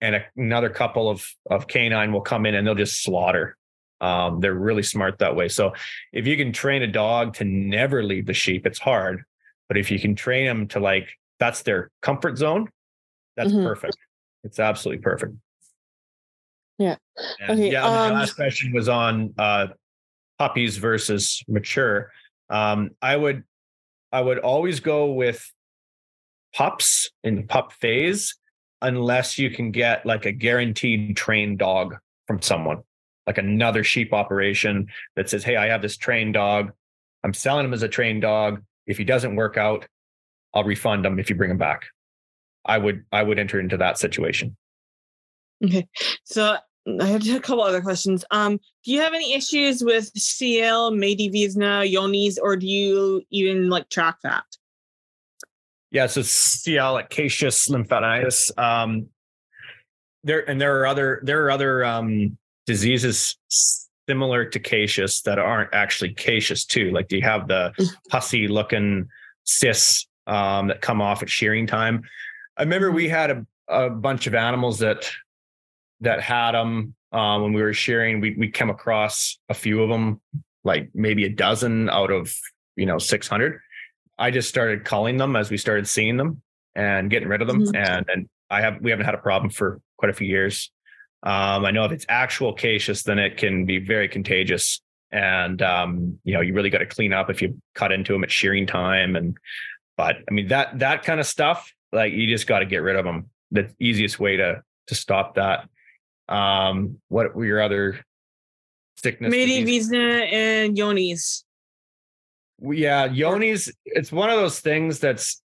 and 0.00 0.14
a, 0.14 0.24
another 0.36 0.70
couple 0.70 1.10
of 1.10 1.26
of 1.50 1.66
canine 1.66 2.12
will 2.12 2.20
come 2.20 2.46
in 2.46 2.54
and 2.54 2.64
they'll 2.66 2.74
just 2.76 3.02
slaughter. 3.02 3.56
Um, 4.00 4.40
they're 4.40 4.54
really 4.54 4.82
smart 4.84 5.18
that 5.18 5.34
way. 5.36 5.48
So 5.48 5.74
if 6.12 6.26
you 6.26 6.36
can 6.36 6.52
train 6.52 6.82
a 6.82 6.86
dog 6.86 7.34
to 7.34 7.44
never 7.44 8.02
leave 8.02 8.26
the 8.26 8.32
sheep, 8.32 8.64
it's 8.66 8.78
hard. 8.78 9.24
But 9.68 9.76
if 9.76 9.90
you 9.90 9.98
can 10.00 10.14
train 10.14 10.46
them 10.46 10.68
to 10.68 10.80
like 10.80 11.08
that's 11.40 11.62
their 11.62 11.90
comfort 12.00 12.38
zone, 12.38 12.68
that's 13.36 13.52
Mhm. 13.52 13.64
perfect. 13.66 13.96
It's 14.44 14.58
absolutely 14.58 15.02
perfect. 15.02 15.34
Yeah. 16.78 16.96
And 17.40 17.60
Okay, 17.60 17.72
yeah. 17.72 17.84
um, 17.84 18.14
last 18.14 18.34
question 18.34 18.72
was 18.72 18.88
on 18.88 19.34
uh, 19.38 19.68
puppies 20.38 20.78
versus 20.78 21.42
mature. 21.46 22.10
Um, 22.48 22.90
I 23.02 23.16
would, 23.16 23.44
I 24.12 24.20
would 24.22 24.38
always 24.38 24.80
go 24.80 25.12
with 25.12 25.52
pups 26.54 27.10
in 27.22 27.46
pup 27.46 27.72
phase, 27.72 28.34
unless 28.82 29.38
you 29.38 29.50
can 29.50 29.70
get 29.70 30.06
like 30.06 30.24
a 30.24 30.32
guaranteed 30.32 31.16
trained 31.16 31.58
dog 31.58 31.96
from 32.26 32.40
someone, 32.40 32.78
like 33.26 33.38
another 33.38 33.84
sheep 33.84 34.12
operation 34.14 34.86
that 35.16 35.28
says, 35.28 35.44
"Hey, 35.44 35.56
I 35.56 35.66
have 35.66 35.82
this 35.82 35.96
trained 35.96 36.34
dog. 36.34 36.72
I'm 37.22 37.34
selling 37.34 37.66
him 37.66 37.74
as 37.74 37.82
a 37.82 37.88
trained 37.88 38.22
dog. 38.22 38.62
If 38.86 38.96
he 38.96 39.04
doesn't 39.04 39.36
work 39.36 39.58
out, 39.58 39.86
I'll 40.54 40.64
refund 40.64 41.04
him 41.04 41.18
if 41.20 41.28
you 41.28 41.36
bring 41.36 41.50
him 41.50 41.58
back." 41.58 41.84
I 42.64 42.78
would, 42.78 43.04
I 43.12 43.22
would 43.22 43.38
enter 43.38 43.58
into 43.58 43.76
that 43.78 43.98
situation. 43.98 44.56
Okay. 45.64 45.88
So 46.24 46.56
I 47.00 47.06
had 47.06 47.26
a 47.26 47.40
couple 47.40 47.62
other 47.62 47.82
questions. 47.82 48.24
Um, 48.30 48.58
do 48.84 48.92
you 48.92 49.00
have 49.00 49.14
any 49.14 49.34
issues 49.34 49.84
with 49.84 50.10
CL, 50.16 50.92
Maedi-visna, 50.92 51.90
Johne's, 51.92 52.38
or 52.38 52.56
do 52.56 52.66
you 52.66 53.22
even 53.30 53.68
like 53.68 53.88
track 53.90 54.16
that? 54.22 54.44
Yeah, 55.90 56.06
so 56.06 56.22
CL 56.22 56.98
at 56.98 57.10
caseous 57.10 57.68
lymphadenitis. 57.68 58.56
Um, 58.58 59.08
there 60.22 60.48
and 60.48 60.60
there 60.60 60.80
are 60.80 60.86
other 60.86 61.20
there 61.24 61.44
are 61.44 61.50
other 61.50 61.84
um, 61.84 62.36
diseases 62.66 63.36
similar 64.08 64.44
to 64.44 64.58
caseous 64.58 65.22
that 65.22 65.38
aren't 65.38 65.72
actually 65.72 66.14
caseous 66.14 66.64
too. 66.64 66.90
Like 66.90 67.08
do 67.08 67.16
you 67.16 67.22
have 67.22 67.48
the 67.48 67.72
pussy 68.10 68.48
looking 68.48 69.08
cysts 69.44 70.06
um, 70.26 70.68
that 70.68 70.80
come 70.80 71.00
off 71.00 71.22
at 71.22 71.30
shearing 71.30 71.66
time. 71.66 72.02
I 72.60 72.64
remember 72.64 72.90
we 72.90 73.08
had 73.08 73.30
a, 73.30 73.46
a 73.68 73.88
bunch 73.88 74.26
of 74.26 74.34
animals 74.34 74.80
that 74.80 75.10
that 76.02 76.20
had 76.20 76.52
them 76.52 76.94
um, 77.10 77.42
when 77.42 77.54
we 77.54 77.62
were 77.62 77.72
shearing. 77.72 78.20
We 78.20 78.34
we 78.36 78.50
came 78.50 78.68
across 78.68 79.38
a 79.48 79.54
few 79.54 79.82
of 79.82 79.88
them, 79.88 80.20
like 80.62 80.90
maybe 80.92 81.24
a 81.24 81.30
dozen 81.30 81.88
out 81.88 82.10
of 82.10 82.34
you 82.76 82.84
know 82.84 82.98
six 82.98 83.26
hundred. 83.26 83.60
I 84.18 84.30
just 84.30 84.50
started 84.50 84.84
calling 84.84 85.16
them 85.16 85.36
as 85.36 85.50
we 85.50 85.56
started 85.56 85.88
seeing 85.88 86.18
them 86.18 86.42
and 86.74 87.08
getting 87.08 87.28
rid 87.28 87.40
of 87.40 87.48
them. 87.48 87.64
Mhm. 87.64 87.76
And 87.76 88.06
and 88.10 88.28
I 88.50 88.60
have 88.60 88.82
we 88.82 88.90
haven't 88.90 89.06
had 89.06 89.14
a 89.14 89.18
problem 89.18 89.48
for 89.50 89.80
quite 89.96 90.10
a 90.10 90.14
few 90.14 90.26
years. 90.28 90.70
Um, 91.22 91.64
I 91.64 91.70
know 91.70 91.86
if 91.86 91.92
it's 91.92 92.06
actual 92.10 92.52
caseous, 92.52 93.04
then 93.04 93.18
it 93.18 93.38
can 93.38 93.64
be 93.64 93.78
very 93.78 94.08
contagious. 94.08 94.82
And 95.10 95.62
um, 95.62 96.18
you 96.24 96.34
know, 96.34 96.42
you 96.42 96.52
really 96.52 96.68
got 96.68 96.78
to 96.78 96.86
clean 96.86 97.14
up 97.14 97.30
if 97.30 97.40
you 97.40 97.58
cut 97.74 97.90
into 97.90 98.12
them 98.12 98.22
at 98.22 98.30
shearing 98.30 98.66
time. 98.66 99.16
And 99.16 99.38
but 99.96 100.16
I 100.28 100.30
mean 100.30 100.48
that 100.48 100.78
that 100.80 101.04
kind 101.04 101.20
of 101.20 101.26
stuff, 101.26 101.72
like 101.92 102.12
you 102.12 102.26
just 102.26 102.46
got 102.46 102.60
to 102.60 102.66
get 102.66 102.78
rid 102.78 102.96
of 102.96 103.04
them. 103.04 103.30
The 103.50 103.72
easiest 103.80 104.18
way 104.20 104.36
to 104.36 104.62
to 104.88 104.94
stop 104.94 105.34
that. 105.36 105.68
Um, 106.28 106.98
what 107.08 107.34
were 107.34 107.44
your 107.44 107.60
other 107.62 108.00
sickness? 108.96 109.32
disease- 109.32 109.90
Maedi-visna 109.90 110.32
and 110.32 110.76
Johne's. 110.76 111.44
yeah, 112.60 113.08
Johne's 113.08 113.70
it's 113.84 114.12
one 114.12 114.30
of 114.30 114.36
those 114.38 114.60
things 114.60 114.98
that's 115.00 115.42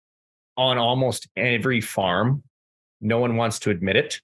on 0.56 0.78
almost 0.78 1.28
every 1.36 1.80
farm. 1.80 2.42
No 3.00 3.18
one 3.18 3.36
wants 3.36 3.58
to 3.60 3.70
admit 3.70 3.96
it 3.96 4.20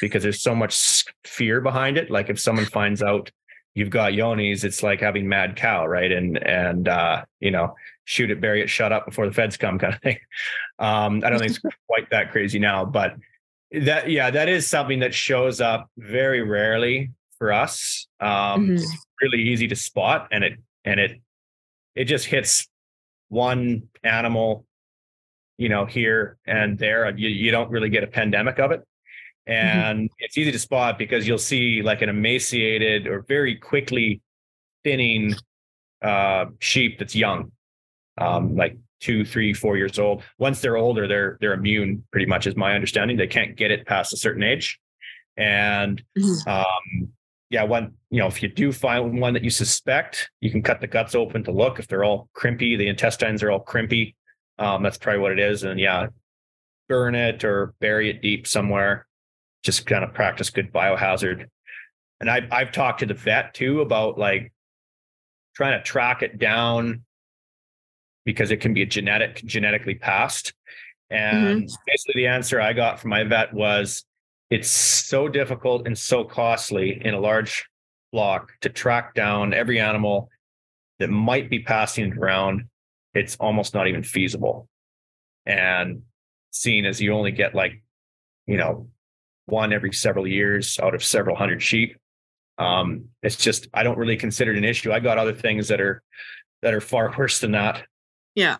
because 0.00 0.22
there's 0.22 0.42
so 0.42 0.54
much 0.54 1.04
fear 1.24 1.60
behind 1.60 1.96
it. 1.98 2.10
Like 2.10 2.28
if 2.30 2.40
someone 2.40 2.64
finds 2.66 3.02
out 3.02 3.30
you've 3.76 3.90
got 3.90 4.14
Johne's, 4.14 4.64
it's 4.64 4.82
like 4.82 5.00
having 5.00 5.28
mad 5.28 5.54
cow, 5.54 5.86
right? 5.86 6.10
And 6.10 6.42
and 6.44 6.88
uh, 6.88 7.24
you 7.40 7.52
know, 7.52 7.74
shoot 8.04 8.30
it, 8.30 8.40
bury 8.40 8.62
it, 8.62 8.68
shut 8.68 8.90
up 8.90 9.04
before 9.06 9.26
the 9.28 9.34
feds 9.34 9.56
come, 9.56 9.78
kind 9.82 9.94
of 9.94 10.00
thing. 10.00 10.18
Um, 10.80 11.22
I 11.24 11.30
don't 11.30 11.38
think 11.38 11.52
it's 11.52 11.60
quite 11.86 12.10
that 12.10 12.32
crazy 12.32 12.58
now, 12.58 12.84
but 12.84 13.14
that 13.72 14.10
yeah, 14.10 14.30
that 14.30 14.48
is 14.48 14.66
something 14.66 15.00
that 15.00 15.14
shows 15.14 15.60
up 15.60 15.88
very 15.96 16.42
rarely 16.42 17.12
for 17.38 17.52
us. 17.52 18.08
Um, 18.18 18.68
Mhm. 18.68 18.74
It's 18.74 19.06
really 19.22 19.42
easy 19.42 19.68
to 19.68 19.76
spot, 19.76 20.28
and 20.32 20.42
it 20.42 20.54
and 20.84 20.98
it 20.98 21.20
it 21.94 22.04
just 22.06 22.26
hits 22.26 22.68
one 23.28 23.88
animal 24.02 24.64
you 25.58 25.70
know, 25.70 25.86
here 25.86 26.36
and 26.46 26.78
there. 26.78 27.16
You, 27.16 27.30
you 27.30 27.50
don't 27.50 27.70
really 27.70 27.88
get 27.88 28.04
a 28.04 28.06
pandemic 28.06 28.58
of 28.58 28.72
it. 28.72 28.82
And 29.46 29.98
mm-hmm. 29.98 30.14
it's 30.18 30.36
easy 30.36 30.50
to 30.52 30.58
spot 30.58 30.98
because 30.98 31.26
you'll 31.26 31.38
see 31.38 31.82
like 31.82 32.02
an 32.02 32.08
emaciated 32.08 33.06
or 33.06 33.24
very 33.28 33.54
quickly 33.54 34.20
thinning 34.82 35.34
uh, 36.02 36.46
sheep 36.58 36.98
that's 36.98 37.14
young, 37.14 37.52
um, 38.18 38.56
like 38.56 38.76
two, 39.00 39.24
three, 39.24 39.54
four 39.54 39.76
years 39.76 39.98
old. 39.98 40.22
Once 40.38 40.60
they're 40.60 40.76
older, 40.76 41.06
they're 41.06 41.38
they're 41.40 41.54
immune. 41.54 42.04
Pretty 42.10 42.26
much 42.26 42.46
is 42.46 42.56
my 42.56 42.74
understanding. 42.74 43.16
They 43.16 43.26
can't 43.26 43.56
get 43.56 43.70
it 43.70 43.86
past 43.86 44.12
a 44.12 44.16
certain 44.16 44.42
age, 44.42 44.78
and 45.36 46.02
mm-hmm. 46.18 46.48
um, 46.48 47.08
yeah, 47.50 47.62
one 47.62 47.94
you 48.10 48.18
know 48.18 48.26
if 48.26 48.42
you 48.42 48.48
do 48.48 48.72
find 48.72 49.20
one 49.20 49.34
that 49.34 49.44
you 49.44 49.50
suspect, 49.50 50.30
you 50.40 50.50
can 50.50 50.62
cut 50.62 50.80
the 50.80 50.86
guts 50.86 51.14
open 51.14 51.44
to 51.44 51.52
look. 51.52 51.78
If 51.78 51.86
they're 51.86 52.04
all 52.04 52.28
crimpy, 52.34 52.76
the 52.76 52.88
intestines 52.88 53.42
are 53.42 53.50
all 53.50 53.64
crimpy. 53.64 54.14
Um, 54.58 54.82
that's 54.82 54.98
probably 54.98 55.20
what 55.20 55.32
it 55.32 55.38
is. 55.38 55.64
And 55.64 55.78
yeah, 55.78 56.06
burn 56.88 57.14
it 57.14 57.44
or 57.44 57.74
bury 57.80 58.10
it 58.10 58.22
deep 58.22 58.46
somewhere. 58.46 59.06
Just 59.66 59.84
kind 59.84 60.04
of 60.04 60.14
practice 60.14 60.48
good 60.48 60.72
biohazard. 60.72 61.46
And 62.20 62.30
I've 62.30 62.44
I've 62.52 62.70
talked 62.70 63.00
to 63.00 63.06
the 63.06 63.14
vet 63.14 63.52
too 63.52 63.80
about 63.80 64.16
like 64.16 64.52
trying 65.56 65.76
to 65.76 65.82
track 65.82 66.22
it 66.22 66.38
down 66.38 67.02
because 68.24 68.52
it 68.52 68.60
can 68.60 68.74
be 68.74 68.82
a 68.82 68.86
genetic 68.86 69.42
genetically 69.44 69.96
passed. 69.96 70.54
And 71.10 71.64
mm-hmm. 71.64 71.74
basically 71.84 72.22
the 72.22 72.28
answer 72.28 72.60
I 72.60 72.74
got 72.74 73.00
from 73.00 73.10
my 73.10 73.24
vet 73.24 73.52
was 73.52 74.04
it's 74.50 74.68
so 74.68 75.26
difficult 75.26 75.84
and 75.84 75.98
so 75.98 76.22
costly 76.22 77.04
in 77.04 77.12
a 77.12 77.18
large 77.18 77.64
flock 78.12 78.52
to 78.60 78.68
track 78.68 79.14
down 79.14 79.52
every 79.52 79.80
animal 79.80 80.30
that 81.00 81.10
might 81.10 81.50
be 81.50 81.58
passing 81.58 82.12
it 82.12 82.16
around. 82.16 82.68
It's 83.14 83.34
almost 83.40 83.74
not 83.74 83.88
even 83.88 84.04
feasible. 84.04 84.68
And 85.44 86.02
seeing 86.52 86.86
as 86.86 87.00
you 87.00 87.12
only 87.12 87.32
get 87.32 87.52
like, 87.52 87.82
you 88.46 88.56
know, 88.56 88.88
one 89.46 89.72
every 89.72 89.92
several 89.92 90.26
years 90.26 90.78
out 90.80 90.94
of 90.94 91.02
several 91.02 91.36
hundred 91.36 91.62
sheep, 91.62 91.96
um, 92.58 93.06
it's 93.22 93.36
just 93.36 93.68
I 93.74 93.82
don't 93.82 93.98
really 93.98 94.16
consider 94.16 94.52
it 94.52 94.58
an 94.58 94.64
issue. 94.64 94.92
I 94.92 95.00
got 95.00 95.18
other 95.18 95.34
things 95.34 95.68
that 95.68 95.80
are 95.80 96.02
that 96.62 96.74
are 96.74 96.80
far 96.80 97.14
worse 97.16 97.40
than 97.40 97.52
that. 97.52 97.84
Yeah. 98.34 98.56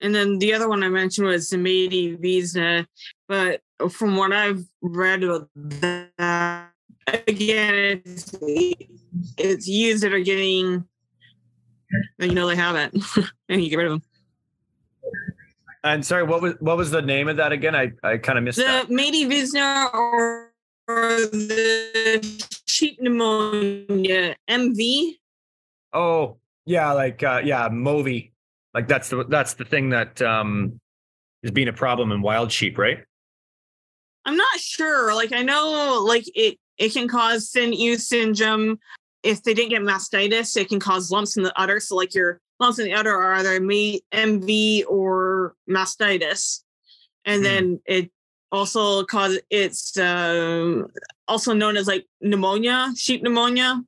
And 0.00 0.14
then 0.14 0.38
the 0.38 0.52
other 0.52 0.68
one 0.68 0.82
I 0.82 0.88
mentioned 0.88 1.26
was 1.26 1.48
the 1.48 1.56
Maedi-visna, 1.56 2.86
but 3.28 3.60
from 3.90 4.16
what 4.16 4.32
I've 4.32 4.62
read 4.82 5.24
about 5.24 5.48
that, 5.54 6.70
again, 7.26 8.02
it's, 8.04 8.34
it's 9.38 10.00
that 10.02 10.12
are 10.12 10.20
getting, 10.20 10.84
you 12.18 12.34
know, 12.34 12.46
they 12.46 12.56
have 12.56 12.76
it, 12.76 12.94
and 13.48 13.64
you 13.64 13.70
get 13.70 13.76
rid 13.76 13.86
of 13.86 13.92
them. 13.92 14.02
And 15.86 16.04
sorry, 16.04 16.24
what 16.24 16.42
was 16.42 16.54
what 16.58 16.76
was 16.76 16.90
the 16.90 17.00
name 17.00 17.28
of 17.28 17.36
that 17.36 17.52
again? 17.52 17.76
I, 17.76 17.92
I 18.02 18.16
kind 18.16 18.38
of 18.38 18.44
missed 18.44 18.58
the 18.58 18.64
that. 18.64 18.88
Maedi-visna 18.88 19.90
or, 19.94 20.52
or 20.88 21.08
the 21.30 22.44
sheep 22.66 23.00
pneumonia 23.00 24.34
MV. 24.50 25.12
Oh 25.92 26.38
yeah, 26.64 26.90
like 26.92 27.22
uh, 27.22 27.40
yeah, 27.44 27.68
Movi. 27.68 28.32
Like 28.74 28.88
that's 28.88 29.10
the 29.10 29.26
that's 29.28 29.54
the 29.54 29.64
thing 29.64 29.90
that 29.90 30.20
um 30.20 30.80
is 31.44 31.52
being 31.52 31.68
a 31.68 31.72
problem 31.72 32.10
in 32.10 32.20
wild 32.20 32.50
sheep, 32.50 32.78
right? 32.78 32.98
I'm 34.24 34.36
not 34.36 34.58
sure. 34.58 35.14
Like 35.14 35.32
I 35.32 35.42
know 35.42 36.02
like 36.04 36.24
it 36.34 36.58
it 36.78 36.94
can 36.94 37.06
cause 37.06 37.48
ewe 37.54 37.96
syndrome. 37.96 38.80
If 39.22 39.44
they 39.44 39.54
didn't 39.54 39.70
get 39.70 39.82
mastitis, 39.82 40.56
it 40.56 40.68
can 40.68 40.80
cause 40.80 41.12
lumps 41.12 41.36
in 41.36 41.44
the 41.44 41.56
udder. 41.60 41.78
So 41.78 41.94
like 41.94 42.12
your 42.12 42.40
lumps 42.58 42.78
in 42.78 42.86
the 42.86 42.94
udder 42.94 43.14
are 43.14 43.34
either 43.34 43.60
MV 43.60 44.84
or 44.88 45.54
mastitis. 45.68 46.62
And 47.24 47.40
mm. 47.40 47.44
then 47.44 47.80
it 47.86 48.10
also 48.52 49.04
cause 49.04 49.38
it's 49.50 49.96
um, 49.98 50.86
also 51.28 51.52
known 51.52 51.76
as 51.76 51.86
like 51.86 52.06
pneumonia, 52.20 52.92
sheep 52.96 53.22
pneumonia. 53.22 53.82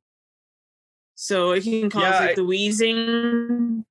So 1.15 1.53
it 1.53 1.65
can 1.65 1.91
cause 1.91 2.03
yeah, 2.03 2.21
like 2.21 2.31
I, 2.31 2.35
the 2.35 2.45
wheezing. 2.45 3.85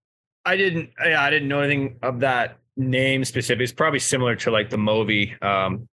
I 0.45 0.55
didn't. 0.55 0.91
Yeah, 1.03 1.21
I 1.21 1.29
didn't 1.29 1.49
know 1.49 1.59
anything 1.59 1.97
of 2.01 2.21
that 2.21 2.57
name 2.77 3.25
specific. 3.25 3.63
It's 3.63 3.73
probably 3.73 3.99
similar 3.99 4.35
to 4.37 4.51
like 4.51 4.69
the 4.69 4.77
Movi 4.77 5.41
um, 5.43 5.89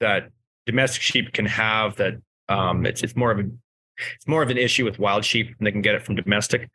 that 0.00 0.30
domestic 0.64 1.02
sheep 1.02 1.32
can 1.32 1.46
have. 1.46 1.96
That 1.96 2.14
um, 2.48 2.86
it's 2.86 3.02
it's 3.02 3.16
more 3.16 3.32
of 3.32 3.40
a 3.40 3.50
it's 4.14 4.28
more 4.28 4.42
of 4.42 4.50
an 4.50 4.58
issue 4.58 4.84
with 4.84 5.00
wild 5.00 5.24
sheep, 5.24 5.54
and 5.58 5.66
they 5.66 5.72
can 5.72 5.82
get 5.82 5.96
it 5.96 6.02
from 6.04 6.14
domestic. 6.14 6.68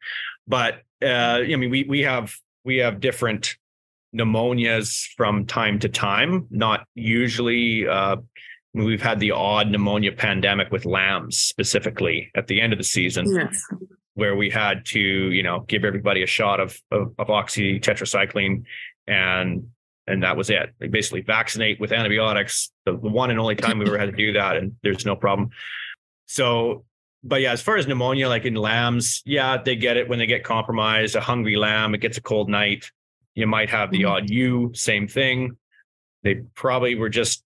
But 0.46 0.82
uh, 1.04 1.44
I 1.44 1.56
mean, 1.56 1.70
we 1.70 1.84
we 1.84 2.02
have 2.02 2.36
we 2.64 2.78
have 2.78 3.00
different 3.00 3.56
pneumonias 4.16 5.08
from 5.16 5.46
time 5.46 5.80
to 5.80 5.90
time. 5.90 6.48
Not 6.50 6.86
usually. 6.96 7.88
Uh, 7.88 8.18
we've 8.74 9.02
had 9.02 9.20
the 9.20 9.32
odd 9.32 9.70
pneumonia 9.70 10.14
pandemic 10.14 10.72
with 10.72 10.86
lambs 10.86 11.38
specifically 11.38 12.32
at 12.36 12.48
the 12.48 12.62
end 12.62 12.72
of 12.72 12.80
the 12.80 12.86
season. 12.86 13.26
Yes 13.30 13.68
where 14.16 14.36
we 14.36 14.50
had 14.50 14.86
to, 14.86 15.00
you 15.00 15.44
know, 15.44 15.62
give 15.62 15.86
everybody 15.86 16.24
a 16.24 16.28
shot 16.28 16.60
of 16.60 16.80
of, 16.92 17.14
of 17.18 17.30
oxy 17.30 17.80
tetracycline, 17.80 18.64
and 19.08 19.70
and 20.08 20.24
that 20.24 20.36
was 20.36 20.50
it. 20.50 20.74
Like 20.80 20.92
basically 20.92 21.22
vaccinate 21.22 21.80
with 21.80 21.92
antibiotics. 21.92 22.72
The, 22.86 22.92
the 22.94 23.10
one 23.10 23.32
and 23.32 23.40
only 23.40 23.56
time 23.56 23.80
we 23.80 23.86
ever 23.86 23.98
had 23.98 24.12
to 24.12 24.16
do 24.16 24.34
that, 24.34 24.58
and 24.58 24.76
there's 24.84 25.06
no 25.06 25.16
problem. 25.16 25.50
So, 26.28 26.86
but 27.24 27.42
yeah, 27.42 27.52
as 27.52 27.62
far 27.62 27.78
as 27.78 27.88
pneumonia, 27.88 28.28
like 28.28 28.46
in 28.46 28.56
lambs, 28.56 29.22
yeah, 29.26 29.58
they 29.58 29.76
get 29.76 29.98
it 29.98 30.10
when 30.10 30.20
they 30.20 30.26
get 30.26 30.44
compromised. 30.44 31.16
A 31.16 31.22
hungry 31.22 31.56
lamb, 31.56 31.94
it 31.94 32.00
gets 32.00 32.18
a 32.18 32.22
cold 32.22 32.50
night. 32.50 32.90
You 33.36 33.48
might 33.48 33.70
have 33.70 33.92
the 33.92 34.02
mm-hmm. 34.02 34.12
odd 34.12 34.30
ewe, 34.30 34.72
same 34.74 35.08
thing. 35.08 35.58
They 36.24 36.36
probably 36.56 36.96
were 36.96 37.10
just 37.10 37.44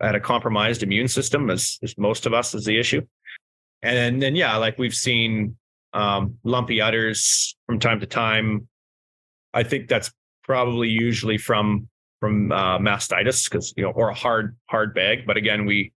at 0.00 0.14
a 0.14 0.20
compromised 0.20 0.82
immune 0.82 1.08
system, 1.08 1.50
as, 1.50 1.78
as 1.82 1.96
most 1.96 2.26
of 2.26 2.34
us 2.34 2.54
is 2.54 2.64
the 2.64 2.78
issue. 2.78 3.02
And 3.82 4.20
then, 4.20 4.34
yeah, 4.34 4.56
like 4.56 4.78
we've 4.78 4.94
seen 4.94 5.56
um, 5.94 6.38
lumpy 6.42 6.80
udders 6.80 7.56
from 7.66 7.78
time 7.78 8.00
to 8.00 8.06
time. 8.06 8.68
I 9.54 9.62
think 9.62 9.88
that's 9.88 10.10
probably 10.42 10.88
usually 10.88 11.38
from 11.38 11.88
from 12.20 12.52
uh, 12.52 12.78
mastitis 12.78 13.48
because 13.48 13.72
you 13.76 13.82
know 13.82 13.90
or 13.90 14.08
a 14.08 14.14
hard 14.14 14.56
hard 14.66 14.94
bag. 14.94 15.26
But 15.26 15.36
again, 15.36 15.64
we 15.64 15.92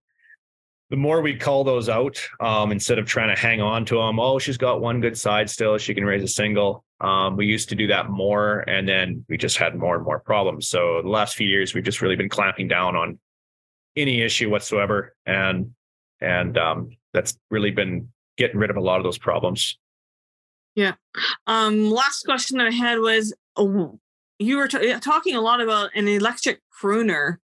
the 0.89 0.97
more 0.97 1.21
we 1.21 1.35
call 1.35 1.63
those 1.63 1.87
out 1.87 2.19
um, 2.39 2.71
instead 2.71 2.97
of 2.97 3.05
trying 3.05 3.33
to 3.33 3.39
hang 3.39 3.61
on 3.61 3.85
to 3.85 3.95
them. 3.95 4.19
Oh, 4.19 4.39
she's 4.39 4.57
got 4.57 4.81
one 4.81 5.01
good 5.01 5.17
side 5.17 5.49
still. 5.49 5.77
She 5.77 5.93
can 5.93 6.03
raise 6.03 6.23
a 6.23 6.27
single. 6.27 6.83
Um, 6.99 7.37
we 7.37 7.45
used 7.45 7.69
to 7.69 7.75
do 7.75 7.87
that 7.87 8.09
more, 8.09 8.59
and 8.67 8.87
then 8.87 9.23
we 9.29 9.37
just 9.37 9.57
had 9.57 9.75
more 9.75 9.95
and 9.95 10.03
more 10.03 10.19
problems. 10.19 10.67
So 10.67 11.01
the 11.01 11.09
last 11.09 11.35
few 11.35 11.47
years, 11.47 11.73
we've 11.73 11.83
just 11.83 12.01
really 12.01 12.15
been 12.15 12.29
clamping 12.29 12.67
down 12.67 12.95
on 12.95 13.19
any 13.95 14.21
issue 14.21 14.49
whatsoever, 14.49 15.15
and 15.25 15.71
and 16.19 16.57
um, 16.57 16.89
that's 17.13 17.37
really 17.49 17.71
been 17.71 18.09
getting 18.37 18.57
rid 18.57 18.69
of 18.69 18.77
a 18.77 18.81
lot 18.81 18.97
of 18.97 19.03
those 19.03 19.17
problems. 19.17 19.77
Yeah. 20.75 20.93
Um, 21.47 21.89
last 21.89 22.23
question 22.23 22.57
that 22.57 22.67
I 22.67 22.71
had 22.71 22.99
was 22.99 23.33
oh, 23.55 23.99
you 24.39 24.57
were 24.57 24.67
t- 24.67 24.93
talking 24.99 25.35
a 25.35 25.41
lot 25.41 25.61
about 25.61 25.91
an 25.95 26.07
electric 26.07 26.61
pruner. 26.71 27.39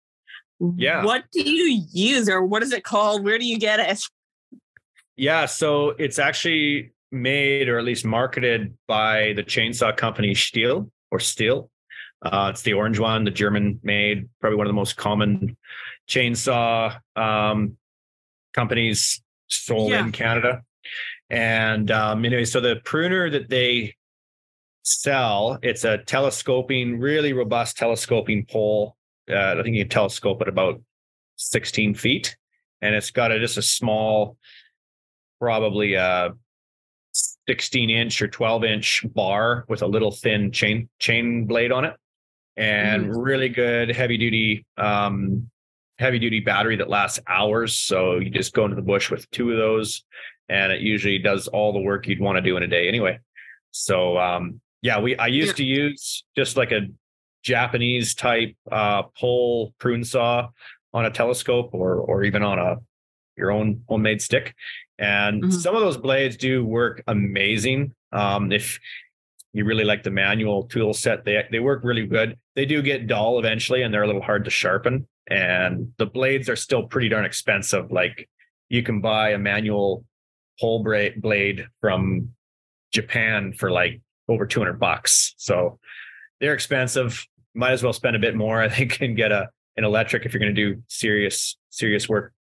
Yeah. 0.59 1.03
What 1.03 1.25
do 1.31 1.41
you 1.41 1.83
use 1.91 2.29
or 2.29 2.43
what 2.43 2.63
is 2.63 2.71
it 2.71 2.83
called? 2.83 3.23
Where 3.23 3.37
do 3.37 3.45
you 3.45 3.57
get 3.59 3.79
it? 3.79 4.01
Yeah. 5.17 5.45
So 5.45 5.91
it's 5.91 6.19
actually 6.19 6.91
made 7.09 7.69
or 7.69 7.79
at 7.79 7.85
least 7.85 8.03
marketed 8.03 8.77
by 8.85 9.31
the 9.37 9.43
chainsaw 9.43 9.95
company 9.95 10.33
Stihl 10.33 10.91
or 11.09 11.21
Steel. 11.21 11.69
Uh, 12.21 12.49
it's 12.51 12.63
the 12.63 12.73
orange 12.73 12.99
one, 12.99 13.23
the 13.23 13.31
German 13.31 13.79
made, 13.81 14.27
probably 14.41 14.57
one 14.57 14.67
of 14.67 14.69
the 14.69 14.75
most 14.75 14.97
common 14.97 15.55
chainsaw 16.09 16.99
um, 17.15 17.77
companies 18.53 19.21
sold 19.47 19.91
yeah. 19.91 20.03
in 20.03 20.11
Canada. 20.11 20.63
And 21.29 21.89
um, 21.91 22.25
anyway, 22.25 22.45
so 22.45 22.59
the 22.59 22.77
pruner 22.83 23.29
that 23.29 23.49
they 23.49 23.95
sell, 24.83 25.59
it's 25.61 25.83
a 25.83 25.99
telescoping, 25.99 26.99
really 26.99 27.33
robust 27.33 27.77
telescoping 27.77 28.45
pole. 28.45 28.95
Uh, 29.29 29.55
I 29.59 29.63
think 29.63 29.75
you 29.75 29.83
can 29.83 29.89
telescope 29.89 30.41
at 30.41 30.47
about 30.47 30.81
16 31.37 31.95
feet, 31.95 32.35
and 32.81 32.95
it's 32.95 33.11
got 33.11 33.31
a, 33.31 33.39
just 33.39 33.57
a 33.57 33.61
small, 33.61 34.37
probably 35.39 35.95
a 35.95 36.33
16 37.47 37.89
inch 37.89 38.21
or 38.21 38.27
12 38.27 38.63
inch 38.63 39.05
bar 39.13 39.65
with 39.67 39.81
a 39.81 39.87
little 39.87 40.11
thin 40.11 40.51
chain 40.51 40.89
chain 40.99 41.45
blade 41.45 41.71
on 41.71 41.85
it, 41.85 41.95
and 42.57 43.05
mm-hmm. 43.05 43.17
really 43.17 43.49
good 43.49 43.95
heavy 43.95 44.17
duty 44.17 44.65
um, 44.77 45.49
heavy 45.97 46.19
duty 46.19 46.39
battery 46.39 46.75
that 46.75 46.89
lasts 46.89 47.19
hours. 47.27 47.77
So 47.77 48.17
you 48.17 48.29
just 48.29 48.53
go 48.53 48.65
into 48.65 48.75
the 48.75 48.81
bush 48.81 49.09
with 49.09 49.29
two 49.31 49.51
of 49.51 49.57
those 49.57 50.03
and 50.49 50.71
it 50.71 50.81
usually 50.81 51.19
does 51.19 51.47
all 51.47 51.73
the 51.73 51.79
work 51.79 52.07
you'd 52.07 52.19
want 52.19 52.37
to 52.37 52.41
do 52.41 52.57
in 52.57 52.63
a 52.63 52.67
day 52.67 52.87
anyway. 52.87 53.19
So 53.71 54.17
um, 54.17 54.61
yeah, 54.81 54.99
we 54.99 55.15
I 55.17 55.27
used 55.27 55.59
yeah. 55.59 55.65
to 55.65 55.65
use 55.65 56.23
just 56.35 56.57
like 56.57 56.71
a 56.71 56.81
Japanese 57.45 58.15
type 58.15 58.55
uh, 58.71 59.03
pole 59.17 59.73
prune 59.79 60.03
saw 60.03 60.49
on 60.93 61.05
a 61.05 61.11
telescope 61.11 61.69
or 61.73 61.95
or 61.95 62.23
even 62.23 62.43
on 62.43 62.59
a 62.59 62.77
your 63.37 63.51
own 63.51 63.81
homemade 63.87 64.21
stick. 64.21 64.55
And 64.97 65.43
mm-hmm. 65.43 65.51
some 65.51 65.75
of 65.75 65.81
those 65.81 65.97
blades 65.97 66.37
do 66.37 66.65
work 66.65 67.03
amazing. 67.07 67.93
Um, 68.11 68.51
if 68.51 68.79
you 69.53 69.65
really 69.65 69.83
like 69.83 70.03
the 70.03 70.11
manual 70.11 70.63
tool 70.63 70.93
set, 70.93 71.23
they 71.23 71.43
they 71.51 71.59
work 71.59 71.81
really 71.83 72.07
good. 72.07 72.37
They 72.55 72.65
do 72.65 72.81
get 72.81 73.07
dull 73.07 73.37
eventually, 73.39 73.83
and 73.83 73.93
they're 73.93 74.03
a 74.03 74.07
little 74.07 74.21
hard 74.21 74.45
to 74.45 74.51
sharpen. 74.51 75.07
And 75.29 75.93
the 75.97 76.05
blades 76.05 76.49
are 76.49 76.55
still 76.55 76.83
pretty 76.83 77.09
darn 77.09 77.25
expensive. 77.25 77.91
Like 77.91 78.27
you 78.69 78.81
can 78.83 79.01
buy 79.01 79.31
a 79.31 79.37
manual 79.37 80.03
pole 80.59 80.83
blade 80.83 81.67
from 81.81 82.29
Japan 82.91 83.53
for 83.53 83.69
like 83.69 84.01
over 84.27 84.45
200 84.45 84.79
bucks. 84.79 85.35
So 85.37 85.79
they're 86.39 86.53
expensive. 86.53 87.25
Might 87.55 87.71
as 87.71 87.83
well 87.83 87.93
spend 87.93 88.15
a 88.15 88.19
bit 88.19 88.35
more, 88.35 88.61
I 88.61 88.69
think, 88.69 88.97
and 89.01 89.15
get 89.15 89.31
a 89.31 89.49
an 89.77 89.83
electric 89.83 90.25
if 90.25 90.33
you're 90.33 90.39
going 90.39 90.55
to 90.55 90.73
do 90.73 90.81
serious 90.87 91.57
serious 91.69 92.07
work. 92.07 92.33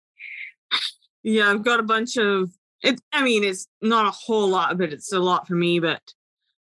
Yeah, 1.22 1.50
I've 1.50 1.64
got 1.64 1.80
a 1.80 1.84
bunch 1.84 2.16
of 2.16 2.50
it. 2.82 3.00
I 3.12 3.22
mean, 3.22 3.44
it's 3.44 3.66
not 3.80 4.06
a 4.06 4.10
whole 4.10 4.48
lot, 4.48 4.78
but 4.78 4.92
it's 4.92 5.12
a 5.12 5.18
lot 5.18 5.46
for 5.46 5.54
me. 5.54 5.80
But 5.80 6.02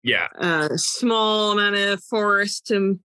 yeah, 0.03 0.27
a 0.37 0.77
small 0.77 1.51
amount 1.51 1.75
of 1.75 2.03
forest 2.03 2.67
to 2.67 2.99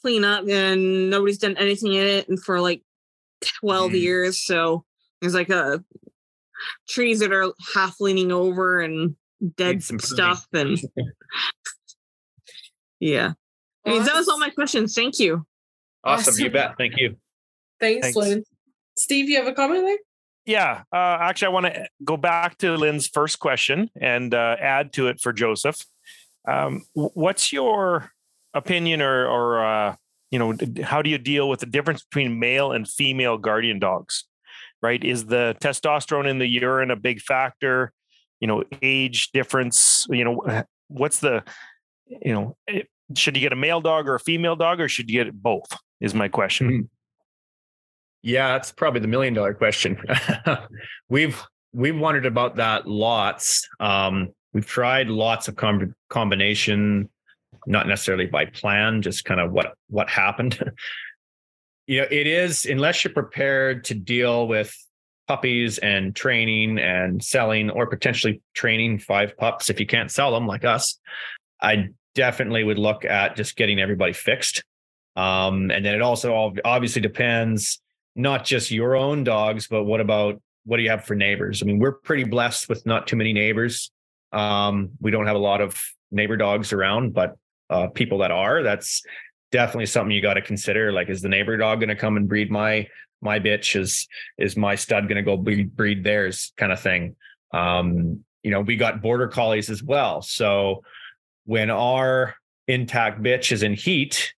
clean 0.00 0.24
up, 0.24 0.46
and 0.48 1.10
nobody's 1.10 1.38
done 1.38 1.56
anything 1.56 1.94
in 1.94 2.06
it 2.06 2.28
and 2.28 2.42
for 2.42 2.60
like 2.60 2.82
12 3.60 3.92
mm. 3.92 4.00
years. 4.00 4.44
So 4.44 4.84
there's 5.20 5.34
like 5.34 5.50
a 5.50 5.82
trees 6.88 7.20
that 7.20 7.32
are 7.32 7.52
half 7.74 8.00
leaning 8.00 8.32
over 8.32 8.80
and 8.80 9.16
dead 9.56 9.82
stuff 9.82 10.46
and 10.52 10.78
yeah. 13.00 13.32
I 13.88 13.92
mean, 13.92 14.04
that 14.04 14.14
was 14.14 14.28
all 14.28 14.38
my 14.38 14.50
questions. 14.50 14.94
Thank 14.94 15.18
you. 15.18 15.46
Awesome. 16.04 16.32
awesome. 16.32 16.44
You 16.44 16.50
bet. 16.50 16.76
Thank 16.76 16.96
you. 16.96 17.16
Thanks, 17.80 18.06
Thanks, 18.06 18.16
Lynn. 18.16 18.44
Steve, 18.96 19.28
you 19.28 19.36
have 19.36 19.46
a 19.46 19.52
comment 19.52 19.84
there? 19.84 19.98
Yeah. 20.44 20.82
Uh, 20.92 21.18
actually, 21.20 21.46
I 21.46 21.50
want 21.50 21.66
to 21.66 21.88
go 22.04 22.16
back 22.16 22.58
to 22.58 22.76
Lynn's 22.76 23.06
first 23.06 23.38
question 23.38 23.90
and 24.00 24.34
uh, 24.34 24.56
add 24.60 24.92
to 24.94 25.08
it 25.08 25.20
for 25.20 25.32
Joseph. 25.32 25.84
Um, 26.46 26.84
what's 26.94 27.52
your 27.52 28.10
opinion 28.54 29.02
or, 29.02 29.26
or 29.28 29.64
uh, 29.64 29.96
you 30.30 30.38
know, 30.38 30.56
how 30.82 31.02
do 31.02 31.10
you 31.10 31.18
deal 31.18 31.48
with 31.48 31.60
the 31.60 31.66
difference 31.66 32.02
between 32.04 32.38
male 32.38 32.72
and 32.72 32.88
female 32.88 33.38
guardian 33.38 33.78
dogs? 33.78 34.24
Right? 34.80 35.02
Is 35.02 35.26
the 35.26 35.56
testosterone 35.60 36.28
in 36.28 36.38
the 36.38 36.46
urine 36.46 36.90
a 36.90 36.96
big 36.96 37.20
factor? 37.20 37.92
You 38.40 38.46
know, 38.46 38.64
age 38.80 39.30
difference. 39.32 40.06
You 40.08 40.24
know, 40.24 40.64
what's 40.88 41.18
the, 41.20 41.42
you 42.06 42.32
know, 42.32 42.56
eh, 42.68 42.82
should 43.16 43.36
you 43.36 43.40
get 43.40 43.52
a 43.52 43.56
male 43.56 43.80
dog 43.80 44.08
or 44.08 44.14
a 44.14 44.20
female 44.20 44.56
dog, 44.56 44.80
or 44.80 44.88
should 44.88 45.10
you 45.10 45.24
get 45.24 45.32
both? 45.34 45.68
Is 46.00 46.14
my 46.14 46.28
question. 46.28 46.68
Mm-hmm. 46.68 46.82
Yeah, 48.22 48.52
that's 48.52 48.72
probably 48.72 49.00
the 49.00 49.08
million 49.08 49.34
dollar 49.34 49.54
question. 49.54 50.00
we've 51.08 51.42
we've 51.72 51.98
wondered 51.98 52.26
about 52.26 52.56
that 52.56 52.86
lots. 52.86 53.68
Um, 53.80 54.30
we've 54.52 54.66
tried 54.66 55.08
lots 55.08 55.48
of 55.48 55.56
com- 55.56 55.94
combination 56.08 57.08
not 57.66 57.86
necessarily 57.86 58.26
by 58.26 58.46
plan, 58.46 59.02
just 59.02 59.24
kind 59.24 59.40
of 59.40 59.52
what 59.52 59.74
what 59.88 60.08
happened. 60.08 60.58
you 61.86 62.00
know, 62.00 62.06
it 62.10 62.26
is 62.26 62.64
unless 62.64 63.04
you're 63.04 63.12
prepared 63.12 63.84
to 63.84 63.94
deal 63.94 64.46
with 64.46 64.74
puppies 65.28 65.78
and 65.78 66.16
training 66.16 66.78
and 66.78 67.22
selling 67.22 67.70
or 67.70 67.86
potentially 67.86 68.40
training 68.54 68.98
five 68.98 69.36
pups 69.36 69.68
if 69.68 69.78
you 69.78 69.86
can't 69.86 70.10
sell 70.10 70.32
them 70.32 70.46
like 70.46 70.64
us 70.64 70.98
i 71.60 71.86
definitely 72.18 72.64
would 72.64 72.78
look 72.78 73.04
at 73.04 73.36
just 73.36 73.56
getting 73.56 73.78
everybody 73.80 74.12
fixed 74.12 74.64
um, 75.16 75.70
and 75.70 75.84
then 75.84 75.94
it 75.94 76.02
also 76.02 76.52
obviously 76.64 77.00
depends 77.00 77.80
not 78.16 78.44
just 78.44 78.70
your 78.70 78.96
own 78.96 79.22
dogs 79.24 79.68
but 79.68 79.84
what 79.84 80.00
about 80.00 80.40
what 80.64 80.76
do 80.78 80.82
you 80.82 80.90
have 80.90 81.04
for 81.04 81.14
neighbors 81.14 81.62
i 81.62 81.66
mean 81.66 81.78
we're 81.78 81.92
pretty 81.92 82.24
blessed 82.24 82.68
with 82.68 82.84
not 82.84 83.06
too 83.06 83.16
many 83.16 83.32
neighbors 83.32 83.90
um, 84.32 84.90
we 85.00 85.10
don't 85.10 85.26
have 85.26 85.36
a 85.36 85.46
lot 85.50 85.60
of 85.60 85.82
neighbor 86.10 86.36
dogs 86.36 86.72
around 86.72 87.14
but 87.14 87.36
uh, 87.70 87.88
people 87.88 88.18
that 88.18 88.30
are, 88.30 88.62
that's 88.62 89.02
definitely 89.50 89.86
something 89.86 90.10
you 90.10 90.22
got 90.22 90.34
to 90.34 90.42
consider. 90.42 90.92
Like, 90.92 91.08
is 91.08 91.22
the 91.22 91.28
neighbor 91.28 91.56
dog 91.56 91.80
going 91.80 91.88
to 91.88 91.96
come 91.96 92.16
and 92.16 92.28
breed 92.28 92.50
my 92.50 92.86
my 93.20 93.38
bitch? 93.38 93.78
Is 93.78 94.06
is 94.38 94.56
my 94.56 94.74
stud 94.74 95.08
going 95.08 95.16
to 95.16 95.22
go 95.22 95.36
breed, 95.36 95.74
breed 95.74 96.04
theirs? 96.04 96.52
Kind 96.56 96.72
of 96.72 96.80
thing. 96.80 97.16
Um, 97.52 98.24
you 98.42 98.50
know, 98.50 98.60
we 98.60 98.76
got 98.76 99.02
border 99.02 99.28
collies 99.28 99.70
as 99.70 99.82
well. 99.82 100.22
So 100.22 100.82
when 101.48 101.70
our 101.70 102.34
intact 102.66 103.22
bitch 103.22 103.52
is 103.52 103.62
in 103.62 103.72
heat, 103.72 104.34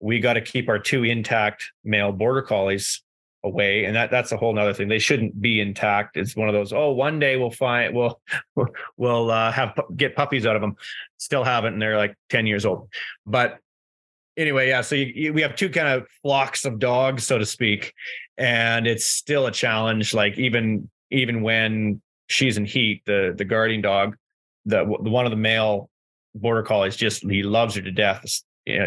we 0.00 0.20
got 0.20 0.32
to 0.32 0.40
keep 0.40 0.70
our 0.70 0.78
two 0.78 1.04
intact 1.04 1.70
male 1.84 2.12
border 2.12 2.40
collies 2.40 3.02
away 3.44 3.84
and 3.84 3.94
that 3.94 4.10
that's 4.10 4.32
a 4.32 4.36
whole 4.38 4.54
nother 4.54 4.72
thing. 4.72 4.88
They 4.88 4.98
shouldn't 4.98 5.38
be 5.38 5.60
intact. 5.60 6.16
It's 6.16 6.34
one 6.34 6.48
of 6.48 6.54
those 6.54 6.72
oh 6.72 6.92
one 6.92 7.18
day 7.18 7.36
we'll 7.36 7.50
find 7.50 7.94
we'll 7.94 8.22
we'll 8.96 9.30
uh, 9.30 9.52
have 9.52 9.78
get 9.94 10.16
puppies 10.16 10.46
out 10.46 10.56
of 10.56 10.62
them 10.62 10.76
still 11.18 11.44
haven't 11.44 11.74
and 11.74 11.82
they're 11.82 11.98
like 11.98 12.16
10 12.30 12.46
years 12.46 12.64
old. 12.64 12.88
But 13.26 13.58
anyway 14.38 14.68
yeah 14.68 14.80
so 14.80 14.94
you, 14.94 15.12
you, 15.14 15.32
we 15.34 15.42
have 15.42 15.54
two 15.54 15.68
kind 15.68 15.88
of 15.88 16.06
flocks 16.22 16.64
of 16.64 16.78
dogs 16.78 17.24
so 17.24 17.36
to 17.36 17.44
speak 17.44 17.92
and 18.38 18.86
it's 18.86 19.04
still 19.04 19.46
a 19.46 19.52
challenge 19.52 20.14
like 20.14 20.38
even 20.38 20.90
even 21.10 21.42
when 21.42 22.00
she's 22.28 22.56
in 22.56 22.64
heat 22.64 23.02
the 23.04 23.34
the 23.36 23.44
guardian 23.44 23.82
dog 23.82 24.16
the, 24.64 24.78
the 25.02 25.10
one 25.10 25.26
of 25.26 25.30
the 25.30 25.36
male 25.36 25.90
border 26.34 26.62
collies 26.62 26.96
just 26.96 27.22
he 27.22 27.42
loves 27.42 27.74
her 27.74 27.82
to 27.82 27.92
death 27.92 28.24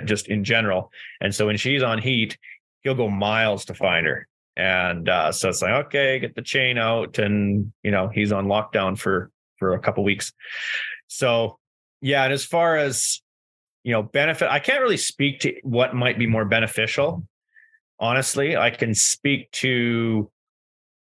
just 0.06 0.28
in 0.28 0.44
general 0.44 0.92
and 1.22 1.34
so 1.34 1.46
when 1.46 1.58
she's 1.58 1.84
on 1.84 2.00
heat 2.00 2.38
he'll 2.84 2.96
go 2.96 3.10
miles 3.10 3.66
to 3.66 3.74
find 3.74 4.06
her 4.06 4.28
and 4.58 5.08
uh, 5.08 5.32
so 5.32 5.50
it's 5.50 5.62
like, 5.62 5.86
okay, 5.86 6.18
get 6.18 6.34
the 6.34 6.42
chain 6.42 6.80
out, 6.80 7.20
and 7.20 7.72
you 7.84 7.92
know 7.92 8.08
he's 8.08 8.32
on 8.32 8.48
lockdown 8.48 8.98
for 8.98 9.30
for 9.60 9.74
a 9.74 9.80
couple 9.80 10.04
weeks. 10.04 10.34
So 11.06 11.60
yeah, 12.02 12.24
and 12.24 12.34
as 12.34 12.44
far 12.44 12.76
as 12.76 13.22
you 13.84 13.94
know, 13.94 14.02
benefit, 14.02 14.50
I 14.50 14.60
can't 14.60 14.82
really 14.82 14.98
speak 14.98 15.42
to 15.42 15.54
what 15.62 15.94
might 15.94 16.18
be 16.18 16.26
more 16.26 16.44
beneficial. 16.44 17.26
Honestly, 18.00 18.58
I 18.58 18.72
can 18.72 18.96
speak 18.96 19.52
to 19.52 20.30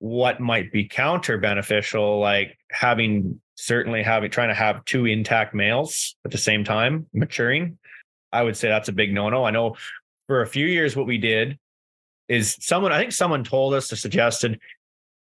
what 0.00 0.40
might 0.40 0.72
be 0.72 0.84
counter 0.84 1.38
beneficial, 1.38 2.18
like 2.18 2.58
having 2.72 3.40
certainly 3.56 4.02
having 4.02 4.30
trying 4.30 4.48
to 4.48 4.54
have 4.54 4.84
two 4.84 5.06
intact 5.06 5.54
males 5.54 6.16
at 6.24 6.30
the 6.30 6.38
same 6.38 6.62
time 6.62 7.06
maturing. 7.12 7.78
I 8.32 8.42
would 8.42 8.56
say 8.56 8.68
that's 8.68 8.88
a 8.88 8.92
big 8.92 9.12
no 9.12 9.28
no. 9.28 9.44
I 9.44 9.50
know 9.50 9.76
for 10.28 10.42
a 10.42 10.46
few 10.46 10.66
years 10.66 10.94
what 10.94 11.06
we 11.06 11.18
did 11.18 11.58
is 12.28 12.56
someone 12.60 12.92
I 12.92 12.98
think 12.98 13.12
someone 13.12 13.44
told 13.44 13.74
us 13.74 13.92
or 13.92 13.96
suggested 13.96 14.60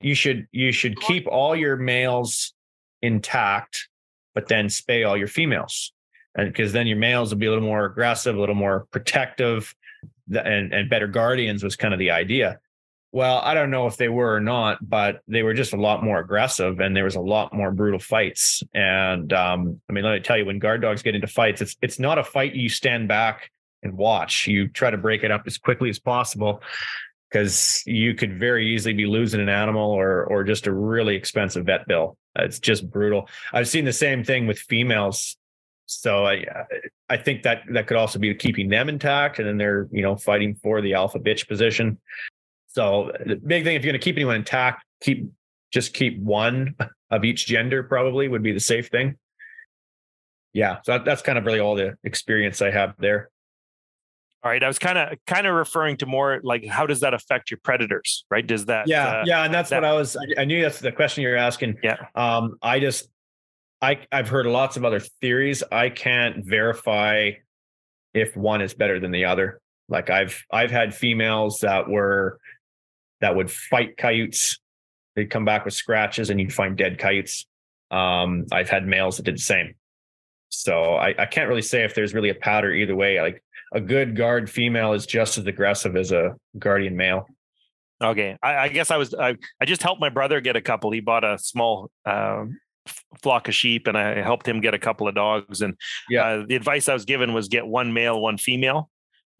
you 0.01 0.15
should 0.15 0.47
you 0.51 0.73
should 0.73 1.01
keep 1.01 1.27
all 1.27 1.55
your 1.55 1.77
males 1.77 2.55
intact, 3.03 3.89
but 4.35 4.49
then 4.49 4.67
spay 4.67 5.07
all 5.07 5.17
your 5.17 5.29
females. 5.29 5.93
And 6.35 6.49
because 6.49 6.73
then 6.73 6.87
your 6.87 6.97
males 6.97 7.31
will 7.31 7.39
be 7.39 7.47
a 7.47 7.51
little 7.51 7.65
more 7.65 7.85
aggressive, 7.85 8.37
a 8.37 8.41
little 8.41 8.55
more 8.55 8.87
protective, 8.91 9.75
and, 10.35 10.73
and 10.73 10.89
better 10.89 11.07
guardians 11.07 11.63
was 11.63 11.77
kind 11.77 11.93
of 11.93 11.99
the 11.99 12.11
idea. 12.11 12.59
Well, 13.15 13.41
I 13.45 13.53
don't 13.53 13.71
know 13.71 13.87
if 13.87 13.99
they 13.99 14.09
were 14.09 14.35
or 14.35 14.41
not, 14.41 14.79
but 14.89 15.21
they 15.29 15.43
were 15.43 15.53
just 15.53 15.75
a 15.75 15.81
lot 15.81 16.03
more 16.03 16.19
aggressive 16.19 16.81
and 16.81 16.97
there 16.97 17.05
was 17.05 17.15
a 17.15 17.21
lot 17.21 17.53
more 17.53 17.71
brutal 17.71 18.01
fights. 18.01 18.63
And 18.73 19.31
um, 19.35 19.81
I 19.89 19.93
mean, 19.93 20.03
let 20.03 20.15
me 20.15 20.21
tell 20.21 20.39
you, 20.39 20.47
when 20.47 20.59
guard 20.59 20.81
dogs 20.81 21.03
get 21.03 21.15
into 21.15 21.27
fights, 21.27 21.61
it's 21.61 21.77
it's 21.83 21.99
not 21.99 22.19
a 22.19 22.25
fight 22.25 22.55
you 22.55 22.71
stand 22.71 23.09
back 23.09 23.51
and 23.83 23.99
watch. 23.99 24.47
You 24.47 24.67
try 24.67 24.91
to 24.91 24.97
break 24.97 25.25
it 25.25 25.31
up 25.31 25.43
as 25.47 25.59
quickly 25.59 25.91
as 25.91 25.99
possible 25.99 26.63
because 27.31 27.83
you 27.87 28.15
could 28.15 28.39
very 28.39 28.75
easily 28.75 28.95
be 28.95 29.05
losing 29.05 29.43
an 29.43 29.49
animal 29.51 29.91
or 29.91 30.25
or 30.25 30.43
just 30.43 30.67
a 30.67 30.73
really 30.73 31.15
expensive 31.15 31.67
vet 31.67 31.87
bill. 31.87 32.17
It's 32.37 32.61
just 32.61 32.91
brutal. 32.91 33.29
I've 33.53 33.69
seen 33.69 33.85
the 33.85 33.93
same 33.93 34.25
thing 34.25 34.47
with 34.47 34.59
females. 34.59 35.37
So 35.85 36.25
I 36.25 36.47
I 37.11 37.19
think 37.19 37.43
that 37.43 37.65
that 37.73 37.87
could 37.87 37.99
also 37.99 38.19
be 38.19 38.35
keeping 38.35 38.71
them 38.71 38.89
intact, 38.89 39.39
and 39.39 39.47
then 39.47 39.59
they're 39.59 39.89
you 39.91 40.01
know 40.01 40.17
fighting 40.17 40.55
for 40.63 40.81
the 40.81 40.95
alpha 40.95 41.19
bitch 41.19 41.47
position. 41.47 41.99
So 42.73 43.13
the 43.25 43.37
big 43.37 43.65
thing 43.65 43.77
if 43.77 43.85
you're 43.85 43.93
going 43.93 44.01
to 44.01 44.05
keep 44.05 44.17
anyone 44.17 44.37
intact, 44.37 44.85
keep 45.03 45.31
just 45.73 45.95
keep 45.95 46.19
one 46.21 46.75
of 47.11 47.25
each 47.25 47.47
gender 47.47 47.83
probably 47.83 48.29
would 48.29 48.43
be 48.43 48.53
the 48.53 48.61
safe 48.61 48.89
thing. 48.89 49.17
Yeah, 50.53 50.79
so 50.85 50.99
that's 50.99 51.23
kind 51.23 51.39
of 51.39 51.47
really 51.47 51.61
all 51.61 51.75
the 51.75 51.97
experience 52.05 52.61
I 52.61 52.71
have 52.71 52.95
there. 52.99 53.31
All 54.45 54.51
right, 54.51 54.63
I 54.63 54.67
was 54.67 54.79
kind 54.79 54.99
of 54.99 55.17
kind 55.27 55.47
of 55.47 55.55
referring 55.55 55.97
to 55.99 56.07
more 56.07 56.41
like 56.43 56.67
how 56.67 56.85
does 56.85 57.01
that 57.01 57.15
affect 57.15 57.51
your 57.51 57.59
predators, 57.63 58.25
right? 58.31 58.47
Does 58.47 58.67
that? 58.67 58.89
Yeah, 58.89 59.07
uh, 59.07 59.25
yeah, 59.25 59.45
and 59.45 59.55
that's 59.55 59.71
that, 59.71 59.83
what 59.83 59.89
I 59.89 59.95
was. 59.95 60.17
I, 60.17 60.43
I 60.43 60.45
knew 60.45 60.61
that's 60.61 60.81
the 60.81 60.93
question 60.93 61.23
you're 61.23 61.37
asking. 61.37 61.79
Yeah. 61.83 61.97
Um, 62.15 62.57
I 62.61 62.81
just, 62.81 63.09
I 63.81 64.01
I've 64.11 64.29
heard 64.29 64.47
lots 64.47 64.77
of 64.77 64.85
other 64.85 65.01
theories. 65.01 65.63
I 65.71 65.91
can't 65.91 66.45
verify 66.45 67.33
if 68.15 68.37
one 68.37 68.61
is 68.63 68.75
better 68.75 68.99
than 68.99 69.11
the 69.11 69.27
other. 69.27 69.61
Like 69.89 70.11
I've 70.11 70.43
I've 70.51 70.71
had 70.71 70.95
females 70.95 71.61
that 71.61 71.89
were 71.89 72.39
that 73.23 73.35
would 73.35 73.51
fight 73.51 73.97
coyotes. 73.97 74.59
They'd 75.17 75.31
come 75.31 75.45
back 75.47 75.65
with 75.65 75.73
scratches, 75.75 76.29
and 76.29 76.39
you'd 76.39 76.53
find 76.53 76.77
dead 76.77 76.99
coyotes. 76.99 77.47
Um, 77.91 78.47
I've 78.53 78.69
had 78.69 78.87
males 78.87 79.17
that 79.17 79.23
did 79.25 79.37
the 79.37 79.43
same. 79.43 79.75
So 80.51 80.95
I, 80.95 81.15
I 81.19 81.27
can't 81.27 81.49
really 81.49 81.63
say 81.63 81.85
if 81.85 81.95
there's 81.95 82.13
really 82.13 82.29
a 82.29 82.35
pattern 82.35 82.77
either 82.77 82.95
way. 82.95 83.21
Like 83.21 83.43
a 83.73 83.81
good 83.81 84.17
guard 84.17 84.51
female 84.51 84.93
is 84.93 85.07
just 85.07 85.39
as 85.39 85.47
aggressive 85.47 85.97
as 85.97 86.13
a 86.13 86.35
guardian 86.59 86.97
male. 86.97 87.27
Okay, 88.03 88.37
I, 88.43 88.57
I 88.57 88.69
guess 88.69 88.91
I 88.91 88.97
was 88.97 89.15
I, 89.15 89.37
I 89.61 89.65
just 89.65 89.83
helped 89.83 90.01
my 90.01 90.09
brother 90.11 90.41
get 90.41 90.57
a 90.57 90.61
couple. 90.61 90.91
He 90.91 91.01
bought 91.01 91.25
a 91.25 91.39
small 91.39 91.91
um, 92.05 92.59
flock 93.23 93.49
of 93.49 93.55
sheep 93.55 93.87
and 93.87 93.97
I 93.97 94.21
helped 94.21 94.47
him 94.47 94.61
get 94.61 94.75
a 94.75 94.79
couple 94.79 95.07
of 95.09 95.15
dogs. 95.15 95.63
And 95.63 95.75
Yeah. 96.11 96.25
uh, 96.27 96.45
the 96.47 96.57
advice 96.57 96.89
I 96.89 96.95
was 96.95 97.05
given 97.05 97.33
was 97.33 97.49
get 97.49 97.67
one 97.67 97.93
male, 97.93 98.21
one 98.21 98.37
female, 98.39 98.91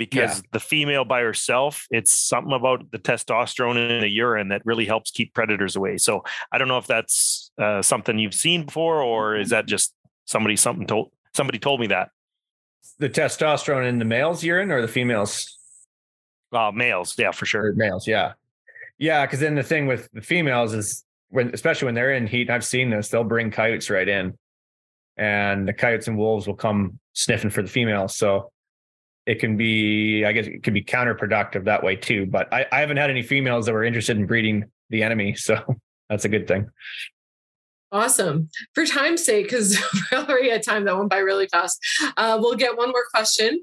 because 0.07 0.43
the 0.51 0.59
female 0.59 1.05
by 1.05 1.21
herself, 1.21 1.87
it's 1.91 2.13
something 2.15 2.53
about 2.53 2.91
the 2.91 2.99
testosterone 2.99 3.77
in 3.77 4.01
the 4.01 4.09
urine 4.09 4.49
that 4.49 4.63
really 4.65 4.85
helps 4.85 5.13
keep 5.13 5.33
predators 5.33 5.77
away. 5.77 5.97
So 5.97 6.25
I 6.51 6.59
don't 6.59 6.67
know 6.67 6.79
if 6.79 6.89
that's 6.89 7.53
uh, 7.57 7.83
something 7.83 8.19
you've 8.19 8.35
seen 8.35 8.67
before, 8.67 9.01
or 9.01 9.37
is 9.37 9.51
that 9.51 9.67
just 9.67 9.95
somebody 10.25 10.57
something 10.57 10.87
told 10.87 11.13
somebody 11.35 11.61
told 11.61 11.81
me 11.81 11.87
that. 11.89 12.11
The 12.99 13.09
testosterone 13.09 13.89
in 13.89 14.01
the 14.01 14.05
male's 14.05 14.43
urine 14.43 14.73
or 14.73 14.83
the 14.83 14.89
females? 14.89 15.57
Uh, 16.53 16.73
males, 16.75 17.15
yeah, 17.17 17.31
for 17.31 17.47
sure. 17.47 17.67
Or 17.67 17.73
males, 17.75 18.09
yeah. 18.09 18.33
Yeah, 18.99 19.25
because 19.25 19.39
then 19.39 19.55
the 19.55 19.63
thing 19.63 19.87
with 19.87 20.09
the 20.13 20.21
females 20.21 20.75
is 20.75 21.05
when 21.29 21.55
especially 21.55 21.87
when 21.87 21.95
they're 21.95 22.13
in 22.13 22.27
heat, 22.27 22.51
I've 22.51 22.65
seen 22.65 22.91
this, 22.91 23.09
they'll 23.09 23.25
bring 23.25 23.53
coyotes 23.53 23.89
right 23.89 24.09
in. 24.09 24.37
And 25.17 25.69
the 25.69 25.73
coyotes 25.73 26.09
and 26.09 26.19
wolves 26.19 26.47
will 26.49 26.57
come 26.57 26.99
sniffing 27.13 27.51
for 27.51 27.63
the 27.63 27.69
females. 27.69 28.17
So 28.17 28.51
it 29.27 29.39
can 29.39 29.57
be, 29.57 30.25
I 30.25 30.33
guess 30.33 30.47
it 30.47 30.63
could 30.63 30.75
be 30.75 30.83
counterproductive 30.83 31.65
that 31.65 31.83
way 31.83 31.97
too. 31.97 32.27
But 32.27 32.53
I, 32.53 32.67
I 32.73 32.81
haven't 32.81 32.97
had 32.97 33.11
any 33.11 33.23
females 33.23 33.67
that 33.67 33.73
were 33.73 33.85
interested 33.85 34.17
in 34.17 34.27
breeding 34.27 34.65
the 34.91 35.03
enemy. 35.03 35.37
So 35.43 35.77
that's 36.09 36.25
a 36.27 36.29
good 36.29 36.47
thing. 36.47 36.69
Awesome. 37.91 38.49
For 38.75 38.85
time's 38.85 39.25
sake, 39.25 39.47
because 39.47 39.79
we're 40.13 40.19
already 40.19 40.51
at 40.51 40.65
time 40.65 40.85
that 40.85 40.97
went 40.97 41.11
by 41.11 41.19
really 41.19 41.47
fast, 41.49 41.79
uh, 42.17 42.39
we'll 42.41 42.57
get 42.57 42.77
one 42.77 42.91
more 42.91 43.05
question. 43.15 43.63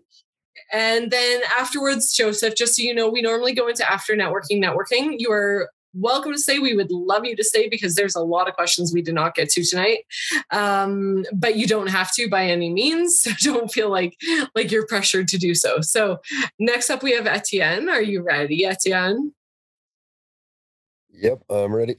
And 0.72 1.12
then 1.12 1.42
afterwards, 1.58 2.14
Joseph, 2.16 2.56
just 2.56 2.76
so 2.76 2.82
you 2.82 2.94
know, 2.94 3.10
we 3.10 3.22
normally 3.22 3.54
go 3.54 3.68
into 3.68 3.90
after 3.90 4.16
networking, 4.16 4.64
networking. 4.64 5.16
You 5.18 5.32
are 5.32 5.70
welcome 5.94 6.32
to 6.32 6.38
stay. 6.38 6.60
We 6.60 6.76
would 6.76 6.92
love 6.92 7.26
you 7.26 7.36
to 7.36 7.44
stay 7.44 7.68
because 7.70 7.96
there's 7.96 8.16
a 8.16 8.22
lot 8.22 8.48
of 8.48 8.56
questions 8.56 8.94
we 8.94 9.02
did 9.02 9.16
not 9.16 9.36
get 9.36 9.50
to 9.50 9.64
tonight. 9.64 10.00
Um, 10.52 11.26
but 11.34 11.56
you 11.56 11.68
don't 11.68 11.88
have 11.88 12.14
to 12.14 12.30
by 12.30 12.46
any 12.46 12.72
means. 12.72 13.20
So 13.20 13.32
don't 13.42 13.72
feel 13.72 13.90
like 13.90 14.18
like 14.56 14.72
you're 14.72 14.88
pressured 14.88 15.28
to 15.30 15.38
do 15.38 15.56
so. 15.56 15.82
So 15.82 16.20
next 16.60 16.90
up 16.90 17.04
we 17.04 17.14
have 17.14 17.28
Etienne. 17.28 17.90
Are 17.90 18.02
you 18.02 18.22
ready, 18.22 18.66
Etienne? 18.66 19.34
Yep, 21.12 21.44
I'm 21.50 21.74
ready. 21.74 21.98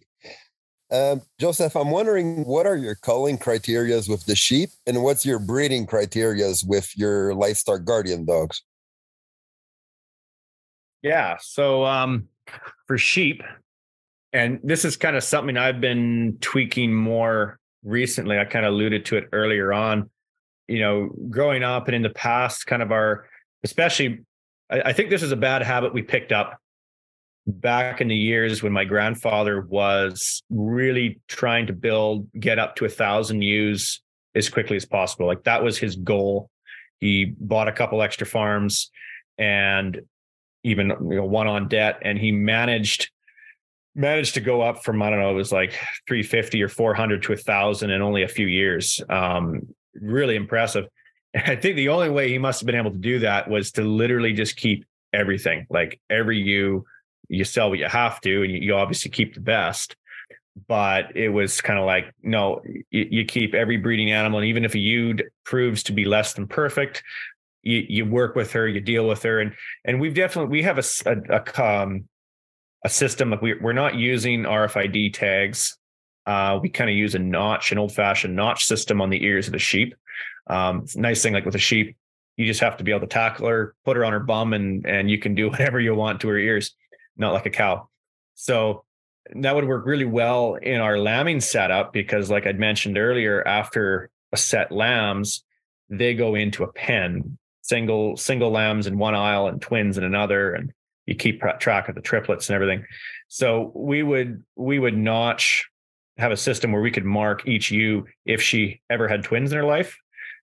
Um, 0.90 1.22
Joseph, 1.38 1.76
I'm 1.76 1.90
wondering 1.90 2.44
what 2.44 2.66
are 2.66 2.76
your 2.76 2.96
culling 2.96 3.38
criterias 3.38 4.08
with 4.08 4.26
the 4.26 4.34
sheep, 4.34 4.70
and 4.86 5.04
what's 5.04 5.24
your 5.24 5.38
breeding 5.38 5.86
criterias 5.86 6.66
with 6.66 6.96
your 6.96 7.32
livestock 7.34 7.84
guardian 7.84 8.24
dogs? 8.24 8.62
Yeah. 11.02 11.36
So 11.40 11.84
um, 11.84 12.28
for 12.86 12.98
sheep, 12.98 13.42
and 14.32 14.60
this 14.62 14.84
is 14.84 14.96
kind 14.96 15.16
of 15.16 15.24
something 15.24 15.56
I've 15.56 15.80
been 15.80 16.38
tweaking 16.40 16.94
more 16.94 17.58
recently. 17.82 18.38
I 18.38 18.44
kind 18.44 18.64
of 18.64 18.72
alluded 18.72 19.04
to 19.06 19.16
it 19.16 19.28
earlier 19.32 19.72
on. 19.72 20.10
You 20.68 20.78
know, 20.78 21.10
growing 21.28 21.62
up 21.62 21.88
and 21.88 21.96
in 21.96 22.02
the 22.02 22.10
past, 22.10 22.66
kind 22.66 22.82
of 22.82 22.92
our, 22.92 23.26
especially, 23.64 24.20
I, 24.70 24.82
I 24.82 24.92
think 24.92 25.10
this 25.10 25.22
is 25.22 25.32
a 25.32 25.36
bad 25.36 25.62
habit 25.62 25.92
we 25.92 26.02
picked 26.02 26.30
up 26.30 26.58
back 27.46 28.00
in 28.00 28.08
the 28.08 28.16
years 28.16 28.62
when 28.62 28.72
my 28.72 28.84
grandfather 28.84 29.62
was 29.62 30.42
really 30.50 31.20
trying 31.26 31.66
to 31.66 31.72
build, 31.72 32.28
get 32.38 32.58
up 32.58 32.76
to 32.76 32.84
a 32.84 32.88
thousand 32.88 33.42
ewes 33.42 34.00
as 34.34 34.48
quickly 34.48 34.76
as 34.76 34.84
possible. 34.84 35.26
Like 35.26 35.44
that 35.44 35.64
was 35.64 35.78
his 35.78 35.96
goal. 35.96 36.50
He 37.00 37.34
bought 37.38 37.66
a 37.66 37.72
couple 37.72 38.02
extra 38.02 38.26
farms 38.26 38.90
and 39.38 40.00
even 40.62 40.88
you 40.88 41.16
know 41.16 41.24
one 41.24 41.46
on 41.46 41.66
debt 41.68 41.98
and 42.02 42.18
he 42.18 42.30
managed 42.30 43.10
managed 43.94 44.34
to 44.34 44.40
go 44.40 44.60
up 44.60 44.84
from 44.84 45.02
I 45.02 45.10
don't 45.10 45.20
know 45.20 45.30
it 45.30 45.34
was 45.34 45.52
like 45.52 45.72
350 46.08 46.62
or 46.62 46.68
400 46.68 47.22
to 47.24 47.32
a 47.32 47.36
thousand 47.36 47.90
in 47.90 48.02
only 48.02 48.22
a 48.22 48.28
few 48.28 48.46
years. 48.46 49.00
Um, 49.08 49.74
really 49.94 50.36
impressive. 50.36 50.86
I 51.34 51.56
think 51.56 51.76
the 51.76 51.88
only 51.88 52.10
way 52.10 52.28
he 52.28 52.38
must 52.38 52.60
have 52.60 52.66
been 52.66 52.76
able 52.76 52.92
to 52.92 52.98
do 52.98 53.20
that 53.20 53.48
was 53.48 53.72
to 53.72 53.82
literally 53.82 54.32
just 54.32 54.56
keep 54.56 54.84
everything, 55.12 55.66
like 55.70 56.00
every 56.08 56.38
you 56.38 56.84
you 57.28 57.44
sell 57.44 57.70
what 57.70 57.78
you 57.78 57.86
have 57.86 58.20
to, 58.22 58.42
and 58.42 58.52
you, 58.52 58.58
you 58.58 58.74
obviously 58.74 59.10
keep 59.10 59.34
the 59.34 59.40
best. 59.40 59.96
But 60.66 61.16
it 61.16 61.28
was 61.28 61.60
kind 61.60 61.78
of 61.78 61.86
like 61.86 62.12
no, 62.22 62.60
you, 62.90 63.06
you 63.10 63.24
keep 63.24 63.54
every 63.54 63.76
breeding 63.76 64.10
animal, 64.10 64.40
and 64.40 64.48
even 64.48 64.64
if 64.64 64.74
a 64.74 64.78
ewe 64.78 65.16
proves 65.44 65.82
to 65.84 65.92
be 65.92 66.04
less 66.04 66.32
than 66.34 66.46
perfect, 66.48 67.02
you, 67.62 67.84
you 67.88 68.04
work 68.04 68.34
with 68.34 68.52
her, 68.52 68.66
you 68.66 68.80
deal 68.80 69.06
with 69.06 69.22
her, 69.22 69.40
and 69.40 69.54
and 69.84 70.00
we've 70.00 70.14
definitely 70.14 70.50
we 70.50 70.62
have 70.62 70.78
a 70.78 70.84
a, 71.06 71.42
a 71.56 71.82
um, 71.82 72.08
a 72.84 72.88
system 72.88 73.30
like 73.30 73.42
we, 73.42 73.54
we're 73.54 73.72
not 73.72 73.94
using 73.94 74.42
RFID 74.42 75.12
tags. 75.12 75.76
Uh, 76.26 76.58
we 76.62 76.68
kind 76.68 76.90
of 76.90 76.96
use 76.96 77.14
a 77.14 77.18
notch, 77.18 77.72
an 77.72 77.78
old 77.78 77.92
fashioned 77.92 78.36
notch 78.36 78.64
system 78.64 79.00
on 79.00 79.10
the 79.10 79.24
ears 79.24 79.46
of 79.46 79.52
the 79.52 79.58
sheep. 79.58 79.94
Um, 80.46 80.86
nice 80.96 81.22
thing 81.22 81.32
like 81.32 81.44
with 81.44 81.54
a 81.54 81.58
sheep, 81.58 81.96
you 82.36 82.46
just 82.46 82.60
have 82.60 82.76
to 82.78 82.84
be 82.84 82.90
able 82.90 83.00
to 83.00 83.06
tackle 83.06 83.48
her, 83.48 83.74
put 83.84 83.96
her 83.96 84.04
on 84.04 84.12
her 84.12 84.20
bum, 84.20 84.52
and 84.52 84.86
and 84.86 85.10
you 85.10 85.18
can 85.18 85.34
do 85.34 85.48
whatever 85.50 85.80
you 85.80 85.94
want 85.94 86.20
to 86.20 86.28
her 86.28 86.38
ears, 86.38 86.74
not 87.16 87.32
like 87.32 87.46
a 87.46 87.50
cow. 87.50 87.88
So 88.34 88.84
that 89.34 89.54
would 89.54 89.66
work 89.66 89.84
really 89.86 90.06
well 90.06 90.54
in 90.54 90.80
our 90.80 90.98
lambing 90.98 91.40
setup 91.40 91.92
because, 91.92 92.30
like 92.30 92.46
I'd 92.46 92.58
mentioned 92.58 92.98
earlier, 92.98 93.46
after 93.46 94.10
a 94.32 94.36
set 94.36 94.72
lambs, 94.72 95.44
they 95.88 96.14
go 96.14 96.34
into 96.34 96.64
a 96.64 96.72
pen, 96.72 97.36
single 97.62 98.16
single 98.16 98.50
lambs 98.50 98.86
in 98.86 98.98
one 98.98 99.14
aisle 99.14 99.46
and 99.48 99.60
twins 99.60 99.98
in 99.98 100.04
another, 100.04 100.54
and 100.54 100.72
you 101.10 101.16
keep 101.16 101.42
track 101.58 101.88
of 101.88 101.96
the 101.96 102.00
triplets 102.00 102.48
and 102.48 102.54
everything. 102.54 102.86
So 103.28 103.72
we 103.74 104.02
would 104.02 104.44
we 104.54 104.78
would 104.78 104.96
notch 104.96 105.68
have 106.16 106.30
a 106.30 106.36
system 106.36 106.70
where 106.70 106.80
we 106.80 106.92
could 106.92 107.04
mark 107.04 107.46
each 107.48 107.70
ewe 107.70 108.06
if 108.24 108.40
she 108.40 108.80
ever 108.88 109.08
had 109.08 109.24
twins 109.24 109.50
in 109.50 109.58
her 109.58 109.64
life. 109.64 109.98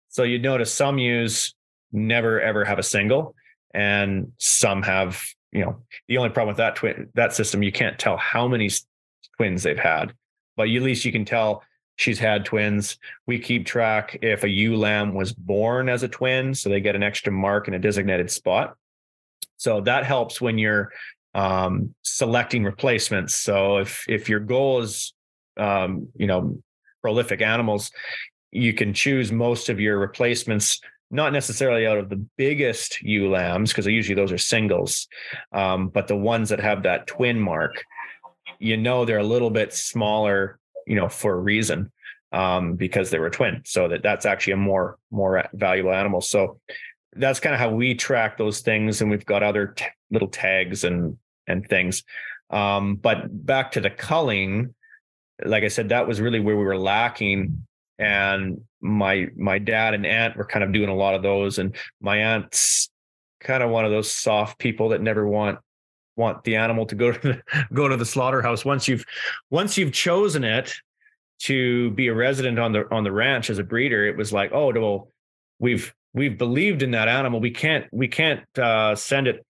So 0.09 0.23
you'd 0.23 0.43
notice 0.43 0.71
some 0.71 0.97
ewes 0.97 1.55
never 1.93 2.41
ever 2.41 2.65
have 2.65 2.79
a 2.79 2.83
single, 2.83 3.33
and 3.73 4.33
some 4.37 4.83
have. 4.83 5.23
You 5.53 5.63
know, 5.63 5.77
the 6.09 6.17
only 6.17 6.29
problem 6.29 6.49
with 6.49 6.57
that 6.57 6.75
twin 6.75 7.09
that 7.15 7.33
system, 7.33 7.63
you 7.63 7.71
can't 7.71 7.97
tell 7.97 8.17
how 8.17 8.47
many 8.49 8.69
twins 9.37 9.63
they've 9.63 9.79
had, 9.79 10.13
but 10.57 10.67
at 10.67 10.81
least 10.81 11.05
you 11.05 11.13
can 11.13 11.23
tell 11.23 11.63
she's 11.95 12.19
had 12.19 12.43
twins. 12.43 12.97
We 13.25 13.39
keep 13.39 13.65
track 13.65 14.19
if 14.21 14.43
a 14.43 14.49
ewe 14.49 14.75
lamb 14.75 15.13
was 15.13 15.31
born 15.31 15.87
as 15.87 16.03
a 16.03 16.09
twin, 16.09 16.53
so 16.53 16.67
they 16.67 16.81
get 16.81 16.97
an 16.97 17.03
extra 17.03 17.31
mark 17.31 17.69
in 17.69 17.73
a 17.73 17.79
designated 17.79 18.29
spot. 18.29 18.75
So 19.57 19.81
that 19.81 20.05
helps 20.05 20.39
when 20.39 20.57
you're 20.57 20.91
um, 21.33 21.93
selecting 22.03 22.63
replacements. 22.63 23.35
So 23.35 23.77
if 23.77 24.05
if 24.07 24.29
your 24.29 24.39
goal 24.39 24.81
is 24.81 25.13
um, 25.57 26.07
you 26.15 26.27
know 26.27 26.59
prolific 27.01 27.41
animals, 27.41 27.91
you 28.51 28.73
can 28.73 28.93
choose 28.93 29.31
most 29.31 29.69
of 29.69 29.79
your 29.79 29.99
replacements 29.99 30.79
not 31.09 31.31
necessarily 31.31 31.87
out 31.87 31.97
of 31.97 32.09
the 32.09 32.25
biggest 32.37 33.01
ewe 33.01 33.29
lambs 33.29 33.71
because 33.71 33.85
usually 33.85 34.15
those 34.15 34.31
are 34.31 34.37
singles, 34.37 35.07
um, 35.53 35.87
but 35.87 36.07
the 36.07 36.15
ones 36.15 36.49
that 36.49 36.59
have 36.59 36.83
that 36.83 37.07
twin 37.07 37.39
mark, 37.39 37.81
you 38.59 38.75
know 38.75 39.05
they're 39.05 39.19
a 39.19 39.23
little 39.23 39.49
bit 39.49 39.73
smaller, 39.73 40.59
you 40.85 40.95
know, 40.95 41.07
for 41.07 41.33
a 41.33 41.39
reason 41.39 41.91
um, 42.31 42.75
because 42.75 43.09
they 43.09 43.19
were 43.19 43.29
twin. 43.29 43.61
So 43.65 43.87
that 43.87 44.03
that's 44.03 44.25
actually 44.25 44.53
a 44.53 44.57
more 44.57 44.97
more 45.11 45.47
valuable 45.53 45.93
animal. 45.93 46.21
So 46.21 46.59
that's 47.15 47.39
kind 47.39 47.53
of 47.53 47.59
how 47.59 47.69
we 47.69 47.95
track 47.95 48.37
those 48.37 48.61
things 48.61 49.01
and 49.01 49.09
we've 49.09 49.25
got 49.25 49.43
other 49.43 49.67
t- 49.67 49.85
little 50.11 50.27
tags 50.27 50.83
and 50.83 51.17
and 51.47 51.67
things. 51.67 52.03
Um, 52.49 52.95
but 52.95 53.45
back 53.45 53.71
to 53.73 53.81
the 53.81 53.89
culling 53.89 54.73
like 55.45 55.63
i 55.63 55.67
said 55.67 55.89
that 55.89 56.07
was 56.07 56.19
really 56.19 56.39
where 56.39 56.57
we 56.57 56.63
were 56.63 56.77
lacking 56.77 57.63
and 57.99 58.61
my 58.81 59.27
my 59.35 59.59
dad 59.59 59.93
and 59.93 60.05
aunt 60.05 60.35
were 60.35 60.45
kind 60.45 60.63
of 60.63 60.71
doing 60.71 60.89
a 60.89 60.95
lot 60.95 61.15
of 61.15 61.21
those 61.21 61.59
and 61.59 61.75
my 62.01 62.17
aunt's 62.17 62.89
kind 63.39 63.63
of 63.63 63.69
one 63.69 63.85
of 63.85 63.91
those 63.91 64.11
soft 64.11 64.57
people 64.59 64.89
that 64.89 65.01
never 65.01 65.27
want 65.27 65.59
want 66.15 66.43
the 66.43 66.55
animal 66.55 66.85
to 66.87 66.95
go 66.95 67.11
to 67.11 67.19
the, 67.19 67.65
go 67.73 67.87
to 67.87 67.95
the 67.95 68.05
slaughterhouse. 68.05 68.65
Once 68.65 68.87
you've 68.87 69.05
once 69.49 69.77
you've 69.77 69.93
chosen 69.93 70.43
it 70.43 70.73
to 71.39 71.91
be 71.91 72.07
a 72.07 72.13
resident 72.13 72.57
on 72.57 72.71
the 72.71 72.91
on 72.91 73.03
the 73.03 73.11
ranch 73.11 73.51
as 73.51 73.59
a 73.59 73.63
breeder 73.63 74.07
it 74.07 74.17
was 74.17 74.33
like 74.33 74.51
oh 74.53 74.73
well 74.73 75.11
we've 75.59 75.93
we've 76.13 76.37
believed 76.37 76.81
in 76.81 76.91
that 76.91 77.07
animal. 77.07 77.39
We 77.39 77.51
can't 77.51 77.85
we 77.91 78.07
can't 78.07 78.43
uh, 78.57 78.95
send 78.95 79.27
it 79.27 79.45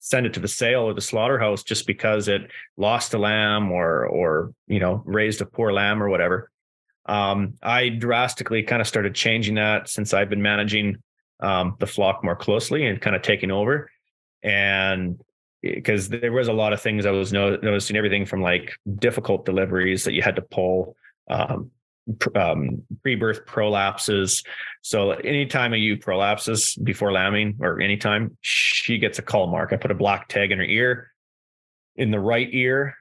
send 0.00 0.26
it 0.26 0.34
to 0.34 0.40
the 0.40 0.48
sale 0.48 0.82
or 0.82 0.94
the 0.94 1.00
slaughterhouse 1.00 1.62
just 1.62 1.86
because 1.86 2.28
it 2.28 2.50
lost 2.76 3.14
a 3.14 3.18
lamb 3.18 3.72
or 3.72 4.06
or 4.06 4.52
you 4.66 4.80
know 4.80 5.02
raised 5.04 5.40
a 5.40 5.46
poor 5.46 5.72
lamb 5.72 6.02
or 6.02 6.08
whatever. 6.08 6.50
Um, 7.06 7.54
I 7.62 7.88
drastically 7.88 8.62
kind 8.62 8.82
of 8.82 8.88
started 8.88 9.14
changing 9.14 9.54
that 9.54 9.88
since 9.88 10.12
I've 10.12 10.28
been 10.28 10.42
managing 10.42 11.02
um, 11.40 11.76
the 11.78 11.86
flock 11.86 12.22
more 12.22 12.36
closely 12.36 12.86
and 12.86 13.00
kind 13.00 13.16
of 13.16 13.22
taking 13.22 13.50
over. 13.50 13.90
And 14.42 15.20
because 15.62 16.08
there 16.08 16.32
was 16.32 16.48
a 16.48 16.52
lot 16.52 16.72
of 16.72 16.80
things 16.80 17.06
I 17.06 17.10
was 17.10 17.32
no- 17.32 17.56
noticing, 17.56 17.96
everything 17.96 18.26
from 18.26 18.42
like 18.42 18.78
difficult 18.98 19.46
deliveries 19.46 20.04
that 20.04 20.12
you 20.12 20.22
had 20.22 20.36
to 20.36 20.42
pull, 20.42 20.96
um, 21.30 21.70
um, 22.34 22.82
pre-birth 23.02 23.44
prolapses. 23.46 24.44
So 24.82 25.12
anytime 25.12 25.74
a 25.74 25.76
ewe 25.76 25.96
prolapses 25.96 26.82
before 26.82 27.12
lambing 27.12 27.56
or 27.60 27.80
anytime 27.80 28.36
she 28.40 28.98
gets 28.98 29.18
a 29.18 29.22
call 29.22 29.46
mark, 29.46 29.72
I 29.72 29.76
put 29.76 29.90
a 29.90 29.94
black 29.94 30.28
tag 30.28 30.50
in 30.50 30.58
her 30.58 30.64
ear, 30.64 31.10
in 31.96 32.10
the 32.10 32.20
right 32.20 32.48
ear, 32.52 32.96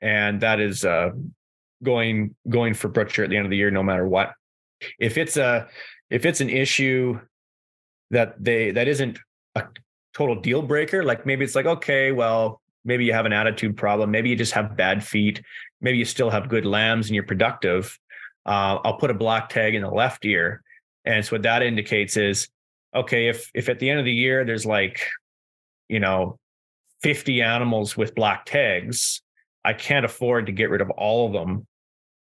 and 0.00 0.40
that 0.40 0.60
is 0.60 0.84
uh, 0.84 1.10
going 1.82 2.34
going 2.48 2.74
for 2.74 2.88
butcher 2.88 3.24
at 3.24 3.30
the 3.30 3.36
end 3.36 3.46
of 3.46 3.50
the 3.50 3.56
year, 3.56 3.70
no 3.70 3.82
matter 3.82 4.06
what. 4.06 4.32
If 4.98 5.18
it's 5.18 5.36
a 5.36 5.68
if 6.10 6.24
it's 6.24 6.40
an 6.40 6.48
issue 6.48 7.20
that 8.10 8.42
they 8.42 8.70
that 8.72 8.88
isn't 8.88 9.18
a 9.54 9.64
total 10.14 10.40
deal 10.40 10.62
breaker, 10.62 11.04
like 11.04 11.26
maybe 11.26 11.44
it's 11.44 11.54
like 11.54 11.66
okay, 11.66 12.12
well 12.12 12.60
maybe 12.84 13.04
you 13.04 13.12
have 13.12 13.26
an 13.26 13.32
attitude 13.32 13.76
problem, 13.76 14.10
maybe 14.10 14.30
you 14.30 14.36
just 14.36 14.52
have 14.52 14.76
bad 14.76 15.04
feet, 15.04 15.42
maybe 15.80 15.98
you 15.98 16.04
still 16.04 16.30
have 16.30 16.48
good 16.48 16.64
lambs 16.64 17.06
and 17.06 17.14
you're 17.14 17.24
productive. 17.24 17.98
Uh, 18.48 18.80
I'll 18.84 18.96
put 18.96 19.10
a 19.10 19.14
black 19.14 19.48
tag 19.48 19.74
in 19.74 19.82
the 19.82 19.90
left 19.90 20.24
ear, 20.24 20.62
and 21.04 21.24
so 21.24 21.36
what 21.36 21.42
that 21.42 21.62
indicates 21.62 22.16
is 22.16 22.48
okay 22.94 23.28
if 23.28 23.50
if 23.54 23.68
at 23.68 23.78
the 23.78 23.90
end 23.90 23.98
of 23.98 24.04
the 24.06 24.12
year 24.12 24.44
there's 24.44 24.64
like 24.64 25.06
you 25.88 26.00
know 26.00 26.38
50 27.02 27.42
animals 27.42 27.96
with 27.96 28.14
black 28.14 28.46
tags 28.46 29.22
I 29.68 29.74
can't 29.74 30.06
afford 30.06 30.46
to 30.46 30.52
get 30.52 30.70
rid 30.70 30.80
of 30.80 30.90
all 30.90 31.26
of 31.26 31.32
them. 31.32 31.66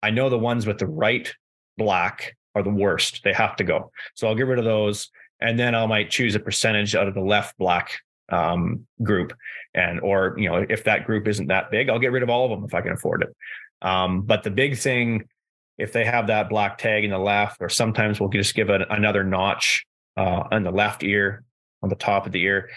I 0.03 0.11
know 0.11 0.29
the 0.29 0.37
ones 0.37 0.67
with 0.67 0.77
the 0.77 0.87
right 0.87 1.33
black 1.77 2.35
are 2.53 2.61
the 2.61 2.69
worst. 2.69 3.21
They 3.23 3.33
have 3.33 3.55
to 3.55 3.63
go. 3.63 3.91
So 4.13 4.27
I'll 4.27 4.35
get 4.35 4.45
rid 4.45 4.59
of 4.59 4.65
those. 4.65 5.09
And 5.39 5.57
then 5.57 5.73
I 5.73 5.85
might 5.87 6.11
choose 6.11 6.35
a 6.35 6.39
percentage 6.39 6.95
out 6.95 7.07
of 7.07 7.15
the 7.15 7.21
left 7.21 7.57
black 7.57 7.99
um, 8.29 8.85
group. 9.01 9.33
And, 9.73 9.99
or, 10.01 10.35
you 10.37 10.47
know, 10.47 10.63
if 10.69 10.83
that 10.83 11.05
group 11.05 11.27
isn't 11.27 11.47
that 11.47 11.71
big, 11.71 11.89
I'll 11.89 11.97
get 11.97 12.11
rid 12.11 12.21
of 12.23 12.29
all 12.29 12.45
of 12.45 12.51
them 12.51 12.65
if 12.65 12.73
I 12.75 12.81
can 12.81 12.91
afford 12.91 13.23
it. 13.23 13.35
Um, 13.81 14.21
but 14.21 14.43
the 14.43 14.51
big 14.51 14.77
thing, 14.77 15.23
if 15.77 15.91
they 15.93 16.05
have 16.05 16.27
that 16.27 16.49
black 16.49 16.77
tag 16.77 17.03
in 17.03 17.11
the 17.11 17.17
left, 17.17 17.57
or 17.61 17.69
sometimes 17.69 18.19
we'll 18.19 18.29
just 18.29 18.55
give 18.55 18.69
it 18.69 18.81
another 18.89 19.23
notch 19.23 19.85
uh, 20.17 20.43
on 20.51 20.63
the 20.63 20.71
left 20.71 21.03
ear, 21.03 21.43
on 21.81 21.89
the 21.89 21.95
top 21.95 22.25
of 22.25 22.31
the 22.31 22.41
ear, 22.41 22.69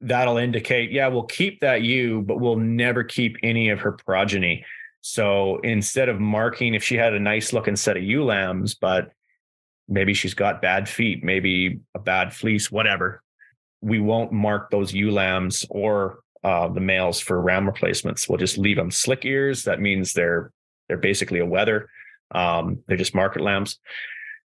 that'll 0.00 0.36
indicate, 0.36 0.90
yeah, 0.90 1.08
we'll 1.08 1.24
keep 1.24 1.60
that 1.60 1.82
ewe, 1.82 2.22
but 2.22 2.40
we'll 2.40 2.56
never 2.56 3.02
keep 3.04 3.36
any 3.42 3.68
of 3.70 3.80
her 3.80 3.92
progeny. 3.92 4.64
So 5.00 5.58
instead 5.60 6.08
of 6.08 6.20
marking 6.20 6.74
if 6.74 6.84
she 6.84 6.96
had 6.96 7.14
a 7.14 7.18
nice 7.18 7.52
looking 7.52 7.76
set 7.76 7.96
of 7.96 8.02
ewe 8.02 8.24
lambs, 8.24 8.74
but 8.74 9.12
maybe 9.88 10.14
she's 10.14 10.34
got 10.34 10.62
bad 10.62 10.88
feet, 10.88 11.24
maybe 11.24 11.80
a 11.94 11.98
bad 11.98 12.32
fleece, 12.32 12.70
whatever, 12.70 13.22
we 13.80 13.98
won't 13.98 14.32
mark 14.32 14.70
those 14.70 14.94
ewe 14.94 15.10
lambs 15.10 15.66
or 15.70 16.20
uh, 16.44 16.68
the 16.68 16.80
males 16.80 17.20
for 17.20 17.40
ram 17.40 17.66
replacements. 17.66 18.28
We'll 18.28 18.38
just 18.38 18.58
leave 18.58 18.76
them 18.76 18.90
slick 18.90 19.24
ears. 19.24 19.64
That 19.64 19.80
means 19.80 20.12
they're 20.12 20.52
they're 20.88 20.96
basically 20.98 21.40
a 21.40 21.46
wether. 21.46 21.88
Um, 22.32 22.80
they're 22.86 22.96
just 22.96 23.14
market 23.14 23.42
lambs. 23.42 23.78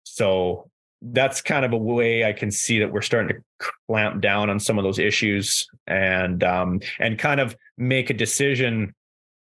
So 0.05 0.71
that's 1.03 1.43
kind 1.43 1.65
of 1.65 1.73
a 1.73 1.77
way 1.77 2.25
I 2.25 2.33
can 2.33 2.51
see 2.51 2.79
that 2.79 2.93
we're 2.93 3.03
starting 3.03 3.37
to 3.37 3.71
clamp 3.89 4.21
down 4.21 4.51
on 4.51 4.59
some 4.59 4.79
of 4.79 4.85
those 4.85 4.99
issues 4.99 5.67
and 5.87 6.43
um, 6.43 6.81
and 6.99 7.19
kind 7.19 7.41
of 7.41 7.57
make 7.77 8.11
a 8.11 8.15
decision. 8.15 8.95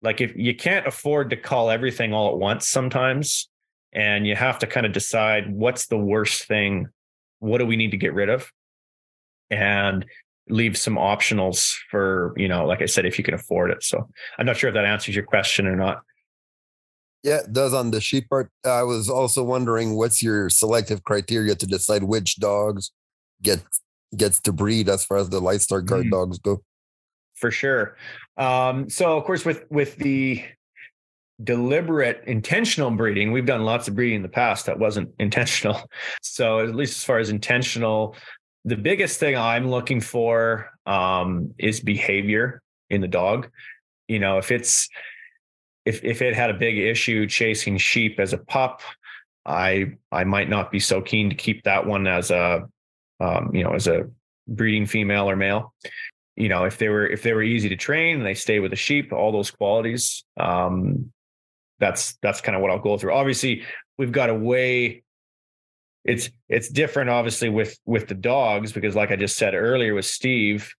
Like 0.02 0.20
if 0.20 0.34
you 0.34 0.54
can't 0.54 0.86
afford 0.86 1.30
to 1.30 1.36
call 1.36 1.70
everything 1.70 2.12
all 2.12 2.32
at 2.32 2.38
once 2.38 2.66
sometimes, 2.66 3.48
and 3.92 4.26
you 4.26 4.34
have 4.34 4.58
to 4.60 4.66
kind 4.66 4.86
of 4.86 4.92
decide 4.92 5.52
what's 5.52 5.86
the 5.86 5.98
worst 5.98 6.44
thing, 6.44 6.88
what 7.40 7.58
do 7.58 7.66
we 7.66 7.76
need 7.76 7.90
to 7.90 7.96
get 7.96 8.14
rid 8.14 8.28
of, 8.28 8.50
and 9.50 10.04
leave 10.48 10.76
some 10.76 10.96
optionals 10.96 11.76
for 11.90 12.32
you 12.36 12.48
know, 12.48 12.66
like 12.66 12.82
I 12.82 12.86
said, 12.86 13.04
if 13.04 13.18
you 13.18 13.24
can 13.24 13.34
afford 13.34 13.70
it. 13.70 13.82
So 13.82 14.08
I'm 14.38 14.46
not 14.46 14.56
sure 14.56 14.68
if 14.68 14.74
that 14.74 14.84
answers 14.84 15.14
your 15.14 15.24
question 15.24 15.66
or 15.66 15.76
not. 15.76 16.02
Yeah, 17.22 17.38
it 17.38 17.52
does 17.52 17.72
on 17.72 17.92
the 17.92 18.00
sheep 18.00 18.28
part. 18.28 18.50
I 18.64 18.82
was 18.82 19.08
also 19.08 19.44
wondering 19.44 19.96
what's 19.96 20.22
your 20.22 20.50
selective 20.50 21.04
criteria 21.04 21.54
to 21.54 21.66
decide 21.66 22.02
which 22.02 22.36
dogs 22.36 22.90
get 23.42 23.62
gets 24.16 24.40
to 24.40 24.52
breed 24.52 24.88
as 24.88 25.04
far 25.04 25.18
as 25.18 25.30
the 25.30 25.40
livestock 25.40 25.84
guard 25.84 26.06
mm. 26.06 26.10
dogs 26.10 26.38
go. 26.38 26.62
For 27.34 27.50
sure. 27.50 27.96
Um, 28.36 28.88
so 28.90 29.16
of 29.16 29.24
course 29.24 29.44
with 29.44 29.64
with 29.70 29.96
the 29.96 30.44
deliberate 31.42 32.22
intentional 32.26 32.90
breeding, 32.90 33.32
we've 33.32 33.46
done 33.46 33.64
lots 33.64 33.88
of 33.88 33.94
breeding 33.94 34.16
in 34.16 34.22
the 34.22 34.28
past 34.28 34.66
that 34.66 34.78
wasn't 34.78 35.10
intentional. 35.18 35.80
So 36.22 36.60
at 36.60 36.74
least 36.74 36.98
as 36.98 37.04
far 37.04 37.18
as 37.18 37.30
intentional, 37.30 38.16
the 38.64 38.76
biggest 38.76 39.18
thing 39.18 39.36
I'm 39.36 39.68
looking 39.68 40.00
for 40.00 40.70
um, 40.86 41.54
is 41.58 41.80
behavior 41.80 42.62
in 42.90 43.00
the 43.00 43.08
dog. 43.08 43.48
You 44.08 44.18
know, 44.18 44.38
if 44.38 44.50
it's 44.50 44.88
if 45.84 46.04
if 46.04 46.22
it 46.22 46.34
had 46.34 46.50
a 46.50 46.54
big 46.54 46.78
issue 46.78 47.26
chasing 47.26 47.78
sheep 47.78 48.20
as 48.20 48.32
a 48.32 48.38
pup, 48.38 48.80
I 49.44 49.96
I 50.10 50.24
might 50.24 50.48
not 50.48 50.70
be 50.70 50.80
so 50.80 51.00
keen 51.00 51.30
to 51.30 51.36
keep 51.36 51.64
that 51.64 51.86
one 51.86 52.06
as 52.06 52.30
a 52.30 52.68
um, 53.20 53.54
you 53.54 53.64
know 53.64 53.72
as 53.74 53.86
a 53.86 54.08
breeding 54.48 54.86
female 54.86 55.28
or 55.28 55.36
male. 55.36 55.74
You 56.36 56.48
know, 56.48 56.64
if 56.64 56.78
they 56.78 56.88
were 56.88 57.06
if 57.06 57.22
they 57.22 57.32
were 57.32 57.42
easy 57.42 57.68
to 57.68 57.76
train 57.76 58.16
and 58.16 58.26
they 58.26 58.34
stay 58.34 58.60
with 58.60 58.70
the 58.70 58.76
sheep, 58.76 59.12
all 59.12 59.32
those 59.32 59.50
qualities, 59.50 60.24
um, 60.38 61.12
that's 61.78 62.16
that's 62.22 62.40
kind 62.40 62.56
of 62.56 62.62
what 62.62 62.70
I'll 62.70 62.78
go 62.78 62.96
through. 62.96 63.12
Obviously, 63.12 63.64
we've 63.98 64.12
got 64.12 64.30
a 64.30 64.34
way. 64.34 65.02
It's 66.04 66.30
it's 66.48 66.68
different, 66.68 67.10
obviously, 67.10 67.48
with 67.48 67.78
with 67.84 68.08
the 68.08 68.14
dogs 68.14 68.72
because, 68.72 68.96
like 68.96 69.10
I 69.10 69.16
just 69.16 69.36
said 69.36 69.54
earlier 69.54 69.94
with 69.94 70.06
Steve, 70.06 70.72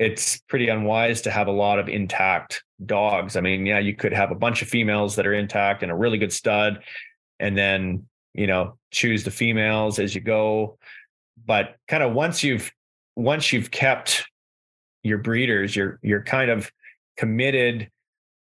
it's 0.00 0.40
pretty 0.48 0.68
unwise 0.68 1.20
to 1.20 1.30
have 1.30 1.46
a 1.46 1.52
lot 1.52 1.78
of 1.78 1.86
intact 1.86 2.64
dogs. 2.86 3.36
I 3.36 3.42
mean, 3.42 3.66
yeah, 3.66 3.78
you 3.78 3.94
could 3.94 4.14
have 4.14 4.30
a 4.30 4.34
bunch 4.34 4.62
of 4.62 4.68
females 4.68 5.14
that 5.16 5.26
are 5.26 5.34
intact 5.34 5.82
and 5.82 5.92
a 5.92 5.94
really 5.94 6.16
good 6.16 6.32
stud, 6.32 6.82
and 7.38 7.56
then 7.56 8.06
you 8.32 8.46
know 8.46 8.78
choose 8.90 9.24
the 9.24 9.30
females 9.30 9.98
as 9.98 10.14
you 10.14 10.22
go. 10.22 10.78
But 11.44 11.76
kind 11.86 12.02
of 12.02 12.14
once 12.14 12.42
you've 12.42 12.72
once 13.14 13.52
you've 13.52 13.70
kept 13.70 14.24
your 15.02 15.18
breeders, 15.18 15.76
you're 15.76 16.00
you're 16.02 16.24
kind 16.24 16.50
of 16.50 16.72
committed, 17.18 17.90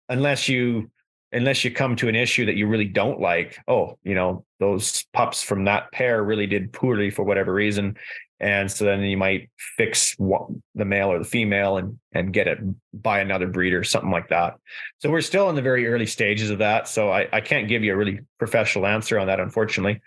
unless 0.08 0.48
you 0.48 0.92
unless 1.32 1.64
you 1.64 1.72
come 1.72 1.96
to 1.96 2.08
an 2.08 2.16
issue 2.16 2.46
that 2.46 2.58
you 2.58 2.68
really 2.68 2.86
don't 2.86 3.20
like. 3.20 3.58
Oh, 3.68 3.98
you 4.04 4.14
know 4.14 4.46
those 4.60 5.04
pups 5.14 5.42
from 5.42 5.66
that 5.66 5.92
pair 5.92 6.24
really 6.24 6.46
did 6.46 6.72
poorly 6.72 7.10
for 7.10 7.24
whatever 7.24 7.52
reason 7.52 7.98
and 8.40 8.72
so 8.72 8.86
then 8.86 9.02
you 9.02 9.18
might 9.18 9.50
fix 9.78 10.16
the 10.18 10.86
male 10.86 11.12
or 11.12 11.20
the 11.20 11.26
female 11.26 11.78
and 11.78 12.00
and 12.14 12.34
get 12.34 12.48
it 12.48 12.60
by 12.94 13.20
another 13.20 13.48
breeder 13.48 13.84
something 13.84 14.12
like 14.12 14.30
that. 14.30 14.56
So 15.00 15.10
we're 15.10 15.22
still 15.22 15.50
in 15.50 15.56
the 15.56 15.62
very 15.62 15.88
early 15.88 16.06
stages 16.06 16.50
of 16.50 16.60
that. 16.60 16.88
So 16.88 17.12
i, 17.12 17.28
I 17.34 17.42
can't 17.42 17.68
give 17.68 17.84
you 17.84 17.94
a 17.94 17.98
really 17.98 18.22
professional 18.38 18.88
answer 18.88 19.20
on 19.20 19.28
that 19.28 19.40
unfortunately. 19.40 20.02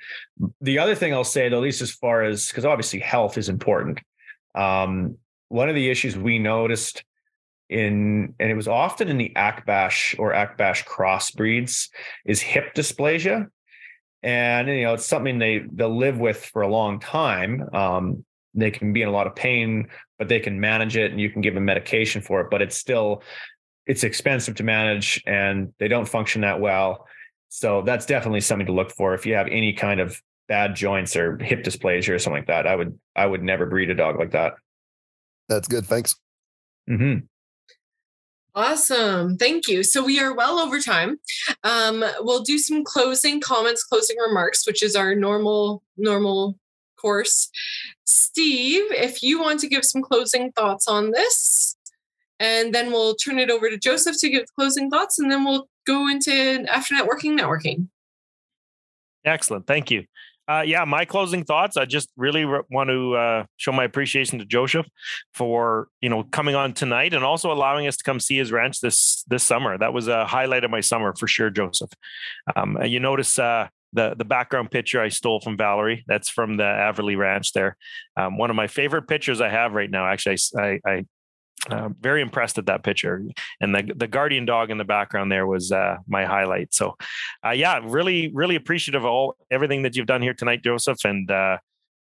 The 0.61 0.79
other 0.79 0.95
thing 0.95 1.13
i'll 1.13 1.25
say 1.25 1.49
though 1.49 1.59
at 1.59 1.63
least 1.63 1.83
as 1.83 1.91
far 1.91 2.23
as 2.23 2.49
because 2.49 2.65
obviously 2.65 3.01
health 3.01 3.37
is 3.37 3.49
important. 3.49 4.01
Um, 4.55 5.19
one 5.49 5.69
of 5.69 5.75
the 5.75 5.91
issues 5.91 6.17
we 6.17 6.39
noticed 6.39 7.05
in 7.69 8.35
and 8.39 8.51
it 8.51 8.55
was 8.55 8.69
often 8.69 9.09
in 9.09 9.19
the 9.19 9.33
akbash 9.37 10.19
or 10.19 10.33
akbash 10.33 10.85
crossbreeds 10.85 11.89
is 12.25 12.41
hip 12.41 12.75
dysplasia 12.75 13.49
and 14.23 14.69
you 14.69 14.82
know 14.82 14.94
it's 14.94 15.07
something 15.07 15.39
they 15.39 15.65
they'll 15.73 15.97
live 15.97 16.19
with 16.19 16.44
for 16.44 16.62
a 16.62 16.69
long 16.69 17.01
time. 17.01 17.69
Um, 17.73 18.24
they 18.55 18.70
can 18.70 18.93
be 18.93 19.03
in 19.03 19.09
a 19.09 19.12
lot 19.12 19.27
of 19.27 19.35
pain 19.35 19.89
but 20.19 20.28
they 20.28 20.39
can 20.39 20.61
manage 20.61 20.97
it 20.97 21.11
and 21.11 21.19
you 21.19 21.31
can 21.31 21.40
give 21.40 21.55
them 21.55 21.65
medication 21.65 22.20
for 22.20 22.43
it 22.43 22.49
but 22.51 22.61
it's 22.61 22.77
still 22.77 23.23
it's 23.86 24.05
expensive 24.05 24.55
to 24.57 24.62
manage 24.62 25.23
and 25.27 25.73
they 25.78 25.89
don't 25.89 26.07
function 26.07 26.43
that 26.43 26.61
well. 26.61 27.07
So 27.49 27.82
that's 27.82 28.07
definitely 28.07 28.40
something 28.40 28.66
to 28.66 28.73
look 28.73 28.93
for. 28.93 29.15
If 29.15 29.27
you 29.27 29.35
have 29.35 29.49
any 29.49 29.73
kind 29.73 30.01
of 30.01 30.20
bad 30.49 30.74
joints 30.77 31.16
or 31.16 31.39
hip 31.39 31.65
dysplasia 31.65 32.11
or 32.11 32.19
something 32.19 32.40
like 32.40 32.49
that 32.49 32.66
i 32.66 32.74
would 32.74 32.99
i 33.15 33.24
would 33.24 33.43
never 33.43 33.65
breed 33.65 33.90
a 33.90 33.94
dog 33.94 34.19
like 34.19 34.32
that. 34.32 34.55
That's 35.49 35.69
good. 35.69 35.86
Thanks. 35.86 36.16
Mm-hmm. 36.89 37.27
Awesome. 38.55 39.39
Thank 39.39 39.66
you. 39.66 39.83
So 39.83 40.05
we 40.05 40.20
are 40.20 40.35
well 40.35 40.59
over 40.59 40.79
time. 40.79 41.19
Um, 41.65 42.05
we'll 42.20 42.43
do 42.43 42.59
some 42.59 42.85
closing 42.85 43.41
comments, 43.41 43.83
closing 43.83 44.16
remarks, 44.19 44.66
which 44.66 44.83
is 44.83 44.95
our 44.95 45.15
normal, 45.15 45.83
normal 45.97 46.59
course. 47.01 47.51
Steve, 48.05 48.85
if 48.91 49.23
you 49.23 49.41
want 49.41 49.61
to 49.61 49.69
give 49.69 49.85
some 49.85 50.03
closing 50.03 50.53
thoughts 50.53 50.87
on 50.87 51.12
this, 51.12 51.77
and 52.39 52.74
then 52.74 52.91
we'll 52.91 53.15
turn 53.15 53.39
it 53.39 53.51
over 53.51 53.70
to 53.70 53.79
Joseph 53.79 54.16
to 54.20 54.29
give 54.29 54.45
closing 54.59 54.91
thoughts, 54.91 55.19
and 55.19 55.31
then 55.31 55.45
we'll 55.45 55.69
go 55.87 56.09
into 56.09 56.65
after 56.70 56.95
networking, 56.95 57.39
networking. 57.39 57.89
Excellent. 59.24 59.66
Thank 59.66 59.91
you 59.91 60.05
uh, 60.53 60.62
yeah, 60.62 60.85
my 60.85 61.05
closing 61.05 61.45
thoughts. 61.45 61.77
I 61.77 61.85
just 61.85 62.11
really 62.16 62.45
re- 62.45 62.62
want 62.70 62.91
to 62.91 63.15
uh, 63.15 63.45
show 63.57 63.73
my 63.73 63.85
appreciation 63.85 64.39
to 64.39 64.45
Joseph 64.45 64.87
for 65.33 65.89
you 66.01 66.09
know 66.09 66.24
coming 66.24 66.55
on 66.55 66.73
tonight 66.73 67.15
and 67.15 67.24
also 67.24 67.53
allowing 67.53 67.87
us 67.87 67.97
to 67.97 68.05
come 68.05 68.20
see 68.20 68.37
his 68.37 68.53
ranch 68.53 68.81
this 68.81 69.24
this 69.29 69.43
summer. 69.43 69.79
That 69.79 69.93
was 69.93 70.09
a 70.09 70.27
highlight 70.27 70.65
of 70.65 70.70
my 70.70 70.81
summer 70.81 71.15
for 71.19 71.27
sure, 71.27 71.51
Joseph. 71.51 71.91
Um, 72.57 72.77
you 72.85 73.01
notice 73.01 73.39
uh, 73.39 73.69
the 73.93 74.15
the 74.16 74.24
background 74.24 74.70
picture 74.70 75.01
I 75.01 75.09
stole 75.09 75.41
from 75.41 75.57
Valerie. 75.57 76.05
That's 76.07 76.29
from 76.29 76.57
the 76.57 76.65
Averly 76.65 77.16
Ranch. 77.16 77.53
There, 77.53 77.77
um, 78.16 78.37
one 78.37 78.51
of 78.51 78.57
my 78.57 78.66
favorite 78.66 79.09
pictures 79.09 79.41
I 79.41 79.49
have 79.49 79.73
right 79.73 79.91
now. 79.91 80.07
Actually, 80.07 80.39
I, 80.59 80.81
I 80.87 81.05
uh, 81.70 81.91
very 82.01 82.23
impressed 82.23 82.59
at 82.59 82.66
that 82.66 82.83
picture. 82.83 83.23
And 83.61 83.74
the 83.74 83.93
the 83.95 84.09
guardian 84.09 84.45
dog 84.45 84.70
in 84.70 84.79
the 84.79 84.85
background 84.85 85.31
there 85.31 85.47
was 85.47 85.70
uh, 85.70 85.99
my 86.09 86.24
highlight. 86.24 86.74
So 86.74 86.97
uh, 87.45 87.51
yeah 87.51 87.81
really 87.83 88.31
really 88.35 88.57
appreciative 88.57 89.03
of 89.03 89.11
all 89.11 89.37
everything 89.51 89.83
that 89.83 89.97
you've 89.97 90.07
done 90.07 90.23
here 90.23 90.35
tonight 90.35 90.62
joseph. 90.65 91.05
And 91.05 91.31
uh, 91.31 91.59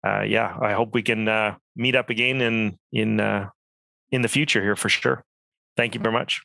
uh, 0.07 0.23
yeah 0.23 0.57
i 0.63 0.73
hope 0.73 0.95
we 0.95 1.03
can 1.03 1.57
meet 1.77 1.95
up 1.95 2.11
again 2.11 2.41
in 2.41 2.79
in 2.93 3.21
in 4.11 4.23
the 4.23 4.29
future 4.29 4.63
here 4.63 4.77
for 4.77 4.89
sure. 4.89 5.25
Thank 5.77 5.95
you 5.95 6.01
very 6.01 6.13
much. 6.13 6.43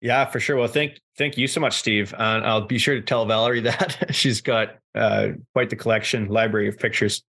Yeah, 0.00 0.26
for 0.26 0.40
sure. 0.40 0.56
Well, 0.56 0.68
thank 0.68 1.00
thank 1.18 1.36
you 1.36 1.48
so 1.48 1.60
much, 1.60 1.76
Steve. 1.76 2.14
Uh, 2.14 2.42
I'll 2.44 2.66
be 2.66 2.78
sure 2.78 2.94
to 2.94 3.00
tell 3.00 3.24
Valerie 3.26 3.60
that 3.72 4.14
she's 4.14 4.40
got 4.40 4.76
quite 4.94 5.70
the 5.70 5.76
collection 5.76 6.26
library 6.28 6.68
of 6.68 6.78
pictures, 6.78 7.24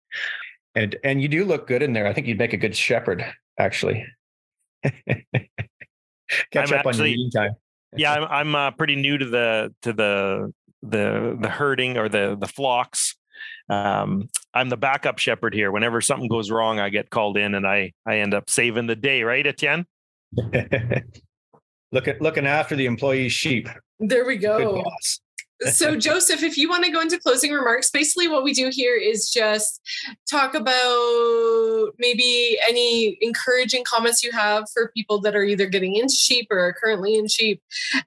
and 0.76 0.94
and 1.02 1.20
you 1.20 1.26
do 1.26 1.44
look 1.44 1.66
good 1.66 1.82
in 1.82 1.92
there. 1.94 2.06
I 2.06 2.12
think 2.12 2.28
you'd 2.28 2.38
make 2.38 2.52
a 2.52 2.58
good 2.58 2.76
shepherd, 2.76 3.24
actually. 3.58 4.04
Catch 4.84 6.72
I'm 6.72 6.72
up 6.78 6.86
on 6.86 6.96
your 6.96 7.06
eating 7.06 7.30
time. 7.30 7.56
yeah, 7.96 8.12
I'm 8.12 8.24
I'm 8.24 8.54
uh, 8.54 8.70
pretty 8.72 8.94
new 8.94 9.18
to 9.18 9.24
the 9.24 9.74
to 9.82 9.92
the 9.92 10.52
the 10.82 11.36
the 11.40 11.48
herding 11.48 11.96
or 11.96 12.08
the 12.08 12.36
the 12.38 12.46
flocks. 12.46 13.16
Um, 13.68 14.28
I'm 14.54 14.68
the 14.68 14.76
backup 14.76 15.18
shepherd 15.18 15.54
here. 15.54 15.72
Whenever 15.72 16.00
something 16.00 16.28
goes 16.28 16.50
wrong, 16.50 16.78
I 16.78 16.90
get 16.90 17.10
called 17.10 17.38
in, 17.38 17.54
and 17.54 17.66
I 17.66 17.92
I 18.04 18.18
end 18.18 18.34
up 18.34 18.50
saving 18.50 18.86
the 18.86 18.96
day. 18.96 19.22
Right, 19.22 19.46
Etienne? 19.46 19.86
Look 21.92 22.08
at 22.08 22.20
looking 22.20 22.46
after 22.46 22.76
the 22.76 22.86
employees' 22.86 23.32
sheep. 23.32 23.68
There 23.98 24.26
we 24.26 24.36
Good 24.36 24.58
go. 24.58 24.84
So 25.62 25.96
joseph 25.98 26.42
if 26.42 26.56
you 26.56 26.68
want 26.68 26.84
to 26.84 26.90
go 26.90 27.00
into 27.00 27.18
closing 27.18 27.52
remarks 27.52 27.90
basically 27.90 28.28
what 28.28 28.44
we 28.44 28.52
do 28.52 28.68
here 28.70 28.96
is 28.96 29.30
just 29.30 29.80
talk 30.30 30.54
about 30.54 31.92
maybe 31.98 32.58
any 32.68 33.16
encouraging 33.20 33.84
comments 33.84 34.22
you 34.22 34.32
have 34.32 34.64
for 34.72 34.90
people 34.94 35.20
that 35.20 35.34
are 35.34 35.44
either 35.44 35.66
getting 35.66 35.96
into 35.96 36.14
sheep 36.14 36.46
or 36.50 36.58
are 36.58 36.72
currently 36.72 37.16
in 37.16 37.26
sheep 37.26 37.62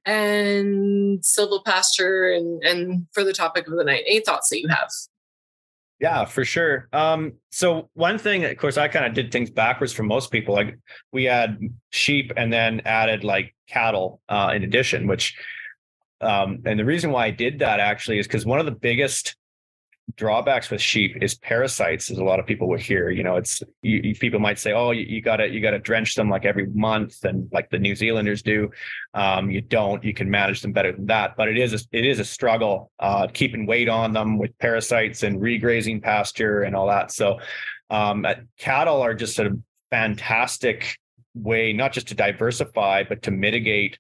and 0.06 1.20
silvopasture 1.22 2.36
and 2.38 2.64
and 2.64 3.08
for 3.14 3.24
the 3.24 3.34
topic 3.34 3.68
of 3.68 3.76
the 3.76 3.84
night 3.84 4.04
any 4.06 4.20
thoughts 4.20 4.50
that 4.50 4.60
you 4.60 4.68
have 4.68 4.90
Yeah, 6.00 6.24
for 6.24 6.46
sure. 6.46 6.88
Um, 6.94 7.34
so 7.52 7.90
one 7.94 8.18
thing, 8.18 8.46
of 8.46 8.58
course, 8.58 8.78
I 8.78 8.88
kind 8.88 9.06
of 9.06 9.14
did 9.14 9.34
things 9.34 9.50
backwards 9.50 9.92
for 9.92 10.04
most 10.04 10.32
people. 10.32 10.56
Like 10.56 10.80
we 11.12 11.26
had 11.26 11.60
sheep 11.90 12.32
and 12.38 12.54
then 12.54 12.82
added 12.86 13.26
like 13.26 13.54
cattle 13.68 14.22
uh, 14.30 14.54
in 14.56 14.64
addition, 14.64 15.08
which 15.08 15.36
um, 16.22 16.60
and 16.66 16.80
the 16.80 16.86
reason 16.86 17.12
why 17.12 17.26
I 17.26 17.32
did 17.32 17.60
that 17.60 17.80
actually 17.80 18.20
is 18.20 18.28
because 18.28 18.46
one 18.46 18.60
of 18.60 18.66
the 18.66 18.72
biggest 18.72 19.36
drawbacks 20.16 20.72
with 20.72 20.82
sheep 20.82 21.18
is 21.22 21.36
parasites, 21.36 22.10
as 22.10 22.18
a 22.18 22.24
lot 22.24 22.40
of 22.40 22.46
people 22.48 22.68
would 22.70 22.80
hear. 22.80 23.10
You 23.10 23.24
know, 23.24 23.36
it's 23.36 23.62
you, 23.82 24.02
you- 24.04 24.16
people 24.16 24.40
might 24.40 24.58
say, 24.60 24.74
"Oh, 24.74 24.91
you, 24.91 25.22
gotta 25.22 25.48
you 25.48 25.62
gotta 25.62 25.80
drench 25.80 26.16
them 26.16 26.30
like 26.30 26.46
every 26.46 26.66
month," 26.68 27.24
and 27.24 27.48
like 27.52 27.70
the 27.70 27.80
New 27.80 27.96
Zealanders 27.96 28.41
do. 28.41 28.72
Um, 29.14 29.50
you 29.52 29.62
don't. 29.62 30.04
You 30.04 30.14
can 30.14 30.30
manage 30.30 30.62
them 30.62 30.72
better 30.72 30.91
than 30.91 31.06
that, 31.08 31.36
but 31.38 31.48
it 31.48 31.58
is 31.58 31.74
a, 31.74 31.80
it 31.98 32.06
is 32.06 32.20
a 32.20 32.26
struggle 32.26 32.91
uh, 33.00 33.28
keeping 33.34 33.66
weight 33.66 33.90
on 33.90 34.14
them 34.14 34.38
with 34.38 34.58
parasites 34.60 35.24
and 35.24 35.40
regrazing 35.40 36.02
pasture 36.02 36.64
and 36.64 36.76
all 36.76 36.88
that. 36.88 37.12
So, 37.12 37.40
um, 37.90 38.26
cattle 38.58 39.02
are 39.02 39.14
just 39.14 39.40
a 39.40 39.58
fantastic 39.91 40.98
way 41.36 41.72
not 41.74 41.94
just 41.94 42.08
to 42.08 42.16
diversify 42.16 43.04
but 43.08 43.22
to 43.22 43.32
mitigate 43.32 43.98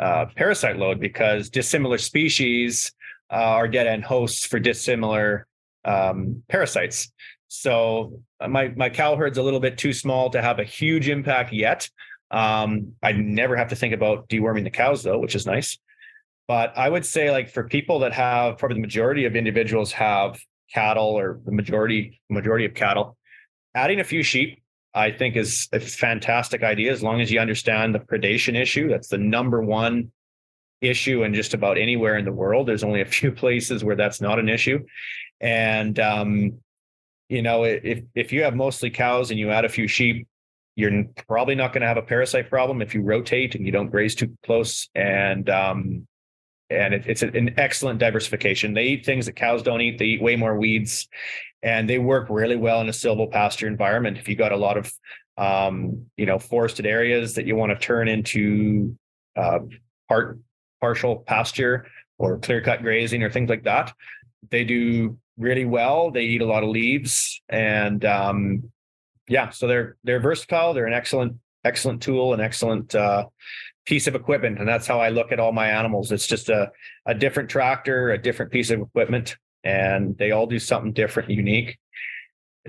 uh, 0.00 0.26
parasite 0.34 0.78
load 0.78 0.98
because 0.98 1.50
dissimilar 1.50 1.98
species 1.98 2.92
uh, 3.30 3.36
are 3.36 3.68
dead 3.68 3.86
end 3.86 4.02
hosts 4.02 4.46
for 4.46 4.58
dissimilar 4.58 5.46
um, 5.84 6.42
parasites. 6.48 7.12
So 7.48 8.20
uh, 8.40 8.48
my 8.48 8.68
my 8.68 8.88
cow 8.88 9.16
herd's 9.16 9.38
a 9.38 9.42
little 9.42 9.60
bit 9.60 9.76
too 9.76 9.92
small 9.92 10.30
to 10.30 10.40
have 10.40 10.58
a 10.58 10.64
huge 10.64 11.08
impact 11.08 11.52
yet. 11.52 11.88
Um, 12.30 12.92
I 13.02 13.12
never 13.12 13.56
have 13.56 13.68
to 13.68 13.76
think 13.76 13.92
about 13.92 14.28
deworming 14.28 14.64
the 14.64 14.70
cows 14.70 15.02
though, 15.02 15.18
which 15.18 15.34
is 15.34 15.46
nice. 15.46 15.78
But 16.48 16.76
I 16.76 16.88
would 16.88 17.04
say 17.04 17.30
like 17.30 17.50
for 17.50 17.64
people 17.64 18.00
that 18.00 18.12
have 18.12 18.58
probably 18.58 18.76
the 18.76 18.80
majority 18.80 19.24
of 19.24 19.36
individuals 19.36 19.92
have 19.92 20.40
cattle 20.72 21.18
or 21.18 21.40
the 21.44 21.52
majority 21.52 22.20
majority 22.28 22.64
of 22.64 22.74
cattle, 22.74 23.16
adding 23.74 24.00
a 24.00 24.04
few 24.04 24.22
sheep 24.22 24.62
I 24.94 25.12
think 25.12 25.36
is 25.36 25.68
a 25.72 25.80
fantastic 25.80 26.62
idea 26.62 26.92
as 26.92 27.02
long 27.02 27.20
as 27.20 27.30
you 27.30 27.40
understand 27.40 27.94
the 27.94 28.00
predation 28.00 28.60
issue. 28.60 28.88
That's 28.88 29.08
the 29.08 29.18
number 29.18 29.62
one 29.62 30.10
issue 30.80 31.22
in 31.22 31.34
just 31.34 31.54
about 31.54 31.78
anywhere 31.78 32.16
in 32.16 32.24
the 32.24 32.32
world. 32.32 32.66
There's 32.66 32.84
only 32.84 33.00
a 33.00 33.06
few 33.18 33.32
places 33.32 33.84
where 33.84 33.96
that's 33.96 34.20
not 34.20 34.38
an 34.38 34.48
issue. 34.48 34.84
And 35.40 35.98
um, 35.98 36.58
you 37.28 37.42
know, 37.42 37.64
if 37.64 38.02
if 38.14 38.32
you 38.32 38.42
have 38.42 38.54
mostly 38.56 38.90
cows 38.90 39.30
and 39.30 39.38
you 39.38 39.50
add 39.50 39.64
a 39.64 39.68
few 39.68 39.86
sheep, 39.86 40.26
you're 40.76 41.04
probably 41.28 41.54
not 41.54 41.72
going 41.72 41.82
to 41.82 41.88
have 41.88 41.96
a 41.96 42.02
parasite 42.02 42.50
problem 42.50 42.82
if 42.82 42.94
you 42.94 43.02
rotate 43.02 43.54
and 43.54 43.64
you 43.64 43.72
don't 43.72 43.90
graze 43.90 44.14
too 44.14 44.36
close. 44.44 44.88
And 44.94 45.48
um, 45.48 46.06
and 46.70 46.94
it, 46.94 47.04
it's 47.06 47.22
an 47.22 47.54
excellent 47.58 47.98
diversification. 47.98 48.74
They 48.74 48.84
eat 48.84 49.06
things 49.06 49.26
that 49.26 49.36
cows 49.36 49.62
don't 49.62 49.80
eat. 49.80 49.98
They 49.98 50.06
eat 50.06 50.22
way 50.22 50.36
more 50.36 50.56
weeds, 50.56 51.08
and 51.62 51.88
they 51.88 51.98
work 51.98 52.28
really 52.30 52.56
well 52.56 52.80
in 52.80 52.88
a 52.88 52.92
silvopasture 52.92 53.66
environment. 53.66 54.18
If 54.18 54.28
you 54.28 54.36
got 54.36 54.52
a 54.52 54.56
lot 54.56 54.76
of 54.76 54.92
um, 55.36 56.06
you 56.16 56.26
know 56.26 56.38
forested 56.38 56.86
areas 56.86 57.34
that 57.34 57.46
you 57.46 57.56
want 57.56 57.72
to 57.72 57.86
turn 57.86 58.08
into 58.08 58.96
uh, 59.36 59.60
part 60.08 60.38
partial 60.80 61.16
pasture 61.16 61.86
or 62.18 62.38
clear 62.38 62.60
cut 62.60 62.82
grazing 62.82 63.22
or 63.22 63.30
things 63.30 63.50
like 63.50 63.64
that, 63.64 63.92
they 64.50 64.64
do 64.64 65.18
really 65.38 65.64
well. 65.64 66.10
They 66.10 66.24
eat 66.24 66.42
a 66.42 66.46
lot 66.46 66.62
of 66.62 66.70
leaves, 66.70 67.40
and 67.48 68.04
um, 68.04 68.70
yeah, 69.28 69.50
so 69.50 69.66
they're 69.66 69.96
they're 70.04 70.20
versatile. 70.20 70.74
They're 70.74 70.86
an 70.86 70.94
excellent 70.94 71.36
excellent 71.64 72.02
tool, 72.02 72.32
an 72.32 72.40
excellent 72.40 72.94
uh, 72.94 73.26
piece 73.86 74.06
of 74.06 74.14
equipment, 74.14 74.58
and 74.58 74.68
that's 74.68 74.86
how 74.86 75.00
I 75.00 75.10
look 75.10 75.32
at 75.32 75.40
all 75.40 75.52
my 75.52 75.70
animals. 75.70 76.12
It's 76.12 76.26
just 76.26 76.48
a 76.48 76.70
a 77.06 77.14
different 77.14 77.48
tractor, 77.48 78.10
a 78.10 78.18
different 78.18 78.52
piece 78.52 78.70
of 78.70 78.80
equipment, 78.80 79.36
and 79.64 80.16
they 80.18 80.30
all 80.30 80.46
do 80.46 80.58
something 80.58 80.92
different, 80.92 81.30
unique. 81.30 81.78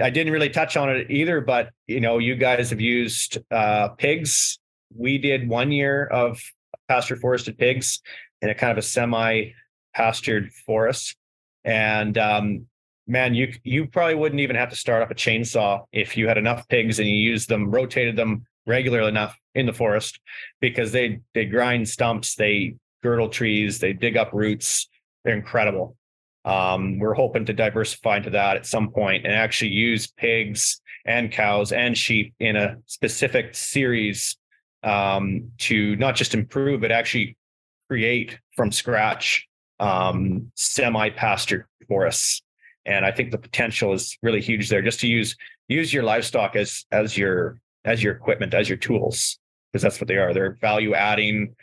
I 0.02 0.10
didn't 0.10 0.34
really 0.34 0.50
touch 0.50 0.78
on 0.78 0.90
it 0.90 1.12
either, 1.12 1.42
but 1.42 1.70
you 1.88 2.00
know, 2.00 2.18
you 2.18 2.36
guys 2.36 2.70
have 2.70 2.82
used 2.82 3.38
uh, 3.52 3.90
pigs. 3.90 4.60
We 4.96 5.18
did 5.18 5.48
one 5.48 5.72
year 5.72 6.06
of 6.06 6.42
pasture 6.88 7.16
forested 7.16 7.58
pigs 7.58 8.02
in 8.42 8.50
a 8.50 8.56
kind 8.56 8.72
of 8.72 8.78
a 8.78 8.82
semi 8.82 9.52
pastured 9.94 10.52
forest, 10.66 11.16
and 11.64 12.18
um, 12.18 12.66
man, 13.08 13.36
you 13.36 13.54
you 13.64 13.86
probably 13.88 14.16
wouldn't 14.16 14.42
even 14.42 14.56
have 14.56 14.70
to 14.70 14.76
start 14.76 15.02
up 15.02 15.12
a 15.12 15.16
chainsaw 15.16 15.86
if 15.92 16.16
you 16.16 16.28
had 16.28 16.38
enough 16.38 16.68
pigs 16.70 17.00
and 17.00 17.08
you 17.08 17.16
used 17.16 17.50
them, 17.50 17.70
rotated 17.70 18.16
them 18.16 18.46
regularly 18.66 19.10
enough 19.10 19.38
in 19.56 19.66
the 19.66 19.74
forest, 19.74 20.20
because 20.62 20.92
they 20.92 21.20
they 21.34 21.46
grind 21.46 21.88
stumps, 21.88 22.36
they 22.36 22.76
girdle 23.04 23.30
trees, 23.30 23.80
they 23.80 23.94
dig 23.94 24.16
up 24.16 24.32
roots. 24.34 24.88
They're 25.24 25.36
incredible. 25.36 25.96
Um, 26.44 26.98
we're 27.00 27.14
hoping 27.14 27.46
to 27.46 27.54
diversify 27.54 28.18
into 28.18 28.32
that 28.32 28.58
at 28.58 28.66
some 28.66 28.92
point 28.92 29.26
and 29.26 29.34
actually 29.34 29.72
use 29.72 30.08
pigs 30.08 30.82
and 31.06 31.32
cows 31.32 31.72
and 31.72 31.98
sheep 31.98 32.34
in 32.40 32.56
a 32.56 32.78
specific 32.88 33.56
series 33.56 34.38
um, 34.84 35.52
to 35.60 35.96
not 35.98 36.16
just 36.16 36.34
improve, 36.34 36.82
but 36.82 36.92
actually 36.92 37.38
create 37.90 38.40
from 38.56 38.72
scratch 38.72 39.48
um, 39.80 40.52
semi-pastured 40.56 41.66
forests. 41.88 42.42
And 42.86 43.06
I 43.06 43.12
think 43.12 43.32
the 43.32 43.38
potential 43.38 43.94
is 43.94 44.18
really 44.24 44.42
huge 44.42 44.70
there. 44.70 44.82
Just 44.82 45.02
to 45.02 45.08
use 45.08 45.36
use 45.68 45.94
your 45.94 46.04
livestock 46.04 46.56
as 46.56 46.86
as 46.92 47.18
your 47.18 47.60
as 47.86 48.02
your 48.02 48.14
equipment, 48.14 48.54
as 48.54 48.70
your 48.70 48.78
tools, 48.78 49.38
because 49.72 49.84
that's 49.84 50.00
what 50.00 50.08
they 50.08 50.18
are. 50.18 50.34
They're 50.34 50.58
value 50.62 50.94
adding, 50.94 51.56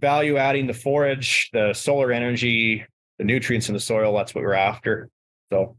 value 0.00 0.36
adding 0.36 0.66
the 0.66 0.74
forage, 0.74 1.50
the 1.52 1.72
solar 1.74 2.12
energy, 2.12 2.84
the 3.18 3.24
nutrients 3.24 3.68
in 3.68 3.74
the 3.74 3.80
soil. 3.80 4.16
That's 4.16 4.34
what 4.34 4.44
we're 4.44 4.54
after. 4.54 5.10
So, 5.50 5.76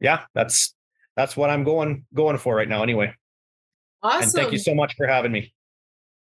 yeah, 0.00 0.22
that's 0.34 0.74
that's 1.16 1.36
what 1.36 1.50
I'm 1.50 1.64
going 1.64 2.04
going 2.14 2.38
for 2.38 2.54
right 2.54 2.68
now. 2.68 2.82
Anyway, 2.82 3.14
awesome 4.02 4.22
and 4.22 4.32
thank 4.32 4.52
you 4.52 4.58
so 4.58 4.74
much 4.74 4.94
for 4.96 5.06
having 5.06 5.32
me. 5.32 5.52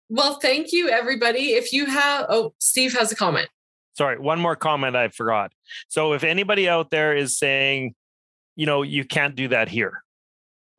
well 0.10 0.40
thank 0.40 0.72
you 0.72 0.90
everybody 0.90 1.54
if 1.54 1.72
you 1.72 1.86
have 1.86 2.26
oh 2.30 2.52
steve 2.60 2.98
has 2.98 3.12
a 3.12 3.16
comment 3.16 3.48
Sorry, 4.00 4.18
one 4.18 4.40
more 4.40 4.56
comment 4.56 4.96
I 4.96 5.10
forgot. 5.10 5.52
So 5.90 6.14
if 6.14 6.24
anybody 6.24 6.70
out 6.70 6.90
there 6.90 7.14
is 7.14 7.38
saying, 7.38 7.96
you 8.56 8.66
know, 8.66 8.82
you 8.82 9.04
can't 9.04 9.36
do 9.36 9.50
that 9.50 9.68
here, 9.68 10.04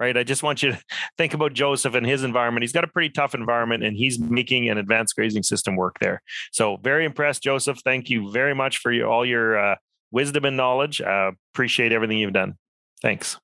right? 0.01 0.17
I 0.17 0.25
just 0.25 0.43
want 0.43 0.63
you 0.63 0.73
to 0.73 0.81
think 1.19 1.35
about 1.35 1.53
Joseph 1.53 1.95
and 1.95 2.07
his 2.07 2.25
environment. 2.25 2.63
He's 2.63 2.73
got 2.73 2.83
a 2.85 2.89
pretty 2.89 3.11
tough 3.11 3.35
environment 3.35 3.85
and 3.85 3.97
he's 3.97 4.19
making 4.19 4.69
an 4.69 4.79
advanced 4.79 5.15
grazing 5.15 5.43
system 5.45 5.77
work 5.77 5.99
there. 6.01 6.23
So 6.51 6.79
very 6.79 7.05
impressed, 7.05 7.43
Joseph. 7.43 7.79
Thank 7.85 8.11
you 8.11 8.33
very 8.33 8.55
much 8.55 8.79
for 8.79 8.91
your, 8.91 9.09
all 9.09 9.25
your 9.25 9.59
uh, 9.59 9.77
wisdom 10.11 10.45
and 10.47 10.57
knowledge. 10.57 11.01
Uh, 11.01 11.33
appreciate 11.53 11.93
everything 11.93 12.19
you've 12.19 12.33
done. 12.33 12.55
Thanks. 13.03 13.39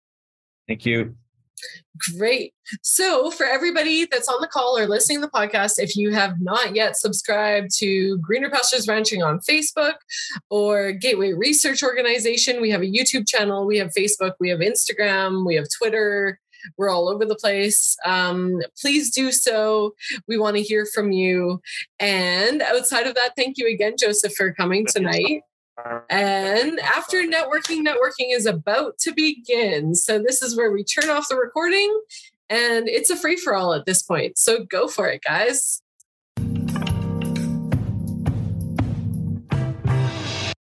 Thank 0.67 0.85
you. 0.85 1.15
Great. 2.19 2.53
So, 2.83 3.31
for 3.31 3.47
everybody 3.47 4.07
that's 4.11 4.29
on 4.29 4.41
the 4.41 4.47
call 4.47 4.77
or 4.77 4.87
listening 4.87 5.21
to 5.21 5.27
the 5.27 5.31
podcast, 5.31 5.75
if 5.79 5.97
you 5.97 6.13
have 6.13 6.41
not 6.41 6.75
yet 6.75 6.99
subscribed 6.99 7.71
to 7.79 8.19
Greener 8.19 8.51
Pastures 8.51 8.87
Ranching 8.87 9.23
on 9.23 9.41
Facebook 9.41 9.95
or 10.51 10.93
Gateway 10.93 11.33
Research 11.33 11.83
Organization, 11.83 12.61
we 12.61 12.71
have 12.71 12.83
a 12.83 12.87
YouTube 12.87 13.27
channel, 13.27 13.65
we 13.65 13.79
have 13.79 13.93
Facebook, 13.93 14.33
we 14.39 14.51
have 14.51 14.59
Instagram, 14.59 15.47
we 15.47 15.55
have 15.55 15.67
Twitter. 15.79 16.39
We're 16.77 16.91
all 16.91 17.09
over 17.09 17.25
the 17.25 17.35
place. 17.35 17.97
Um, 18.05 18.61
please 18.81 19.11
do 19.11 19.33
so. 19.33 19.95
We 20.29 20.39
want 20.39 20.57
to 20.57 20.63
hear 20.63 20.87
from 20.87 21.13
you. 21.13 21.61
And 21.99 22.63
outside 22.63 23.07
of 23.07 23.15
that, 23.15 23.33
thank 23.37 23.59
you 23.59 23.69
again, 23.69 23.95
Joseph, 23.99 24.35
for 24.35 24.53
coming 24.53 24.87
tonight. 24.87 25.43
And 26.09 26.81
after 26.81 27.19
networking, 27.19 27.85
networking 27.87 28.35
is 28.35 28.47
about 28.47 28.99
to 29.01 29.13
begin. 29.13 29.95
So 29.95 30.19
this 30.19 30.43
is 30.43 30.57
where 30.57 30.73
we 30.73 30.83
turn 30.85 31.11
off 31.11 31.29
the 31.29 31.37
recording 31.37 32.01
and 32.49 32.89
it's 32.89 33.11
a 33.11 33.17
free 33.17 33.37
for 33.37 33.55
all 33.55 33.75
at 33.75 33.87
this 33.87 34.03
point. 34.03 34.39
So 34.39 34.65
go 34.65 34.89
for 34.89 35.09
it, 35.09 35.23
guys. 35.23 35.83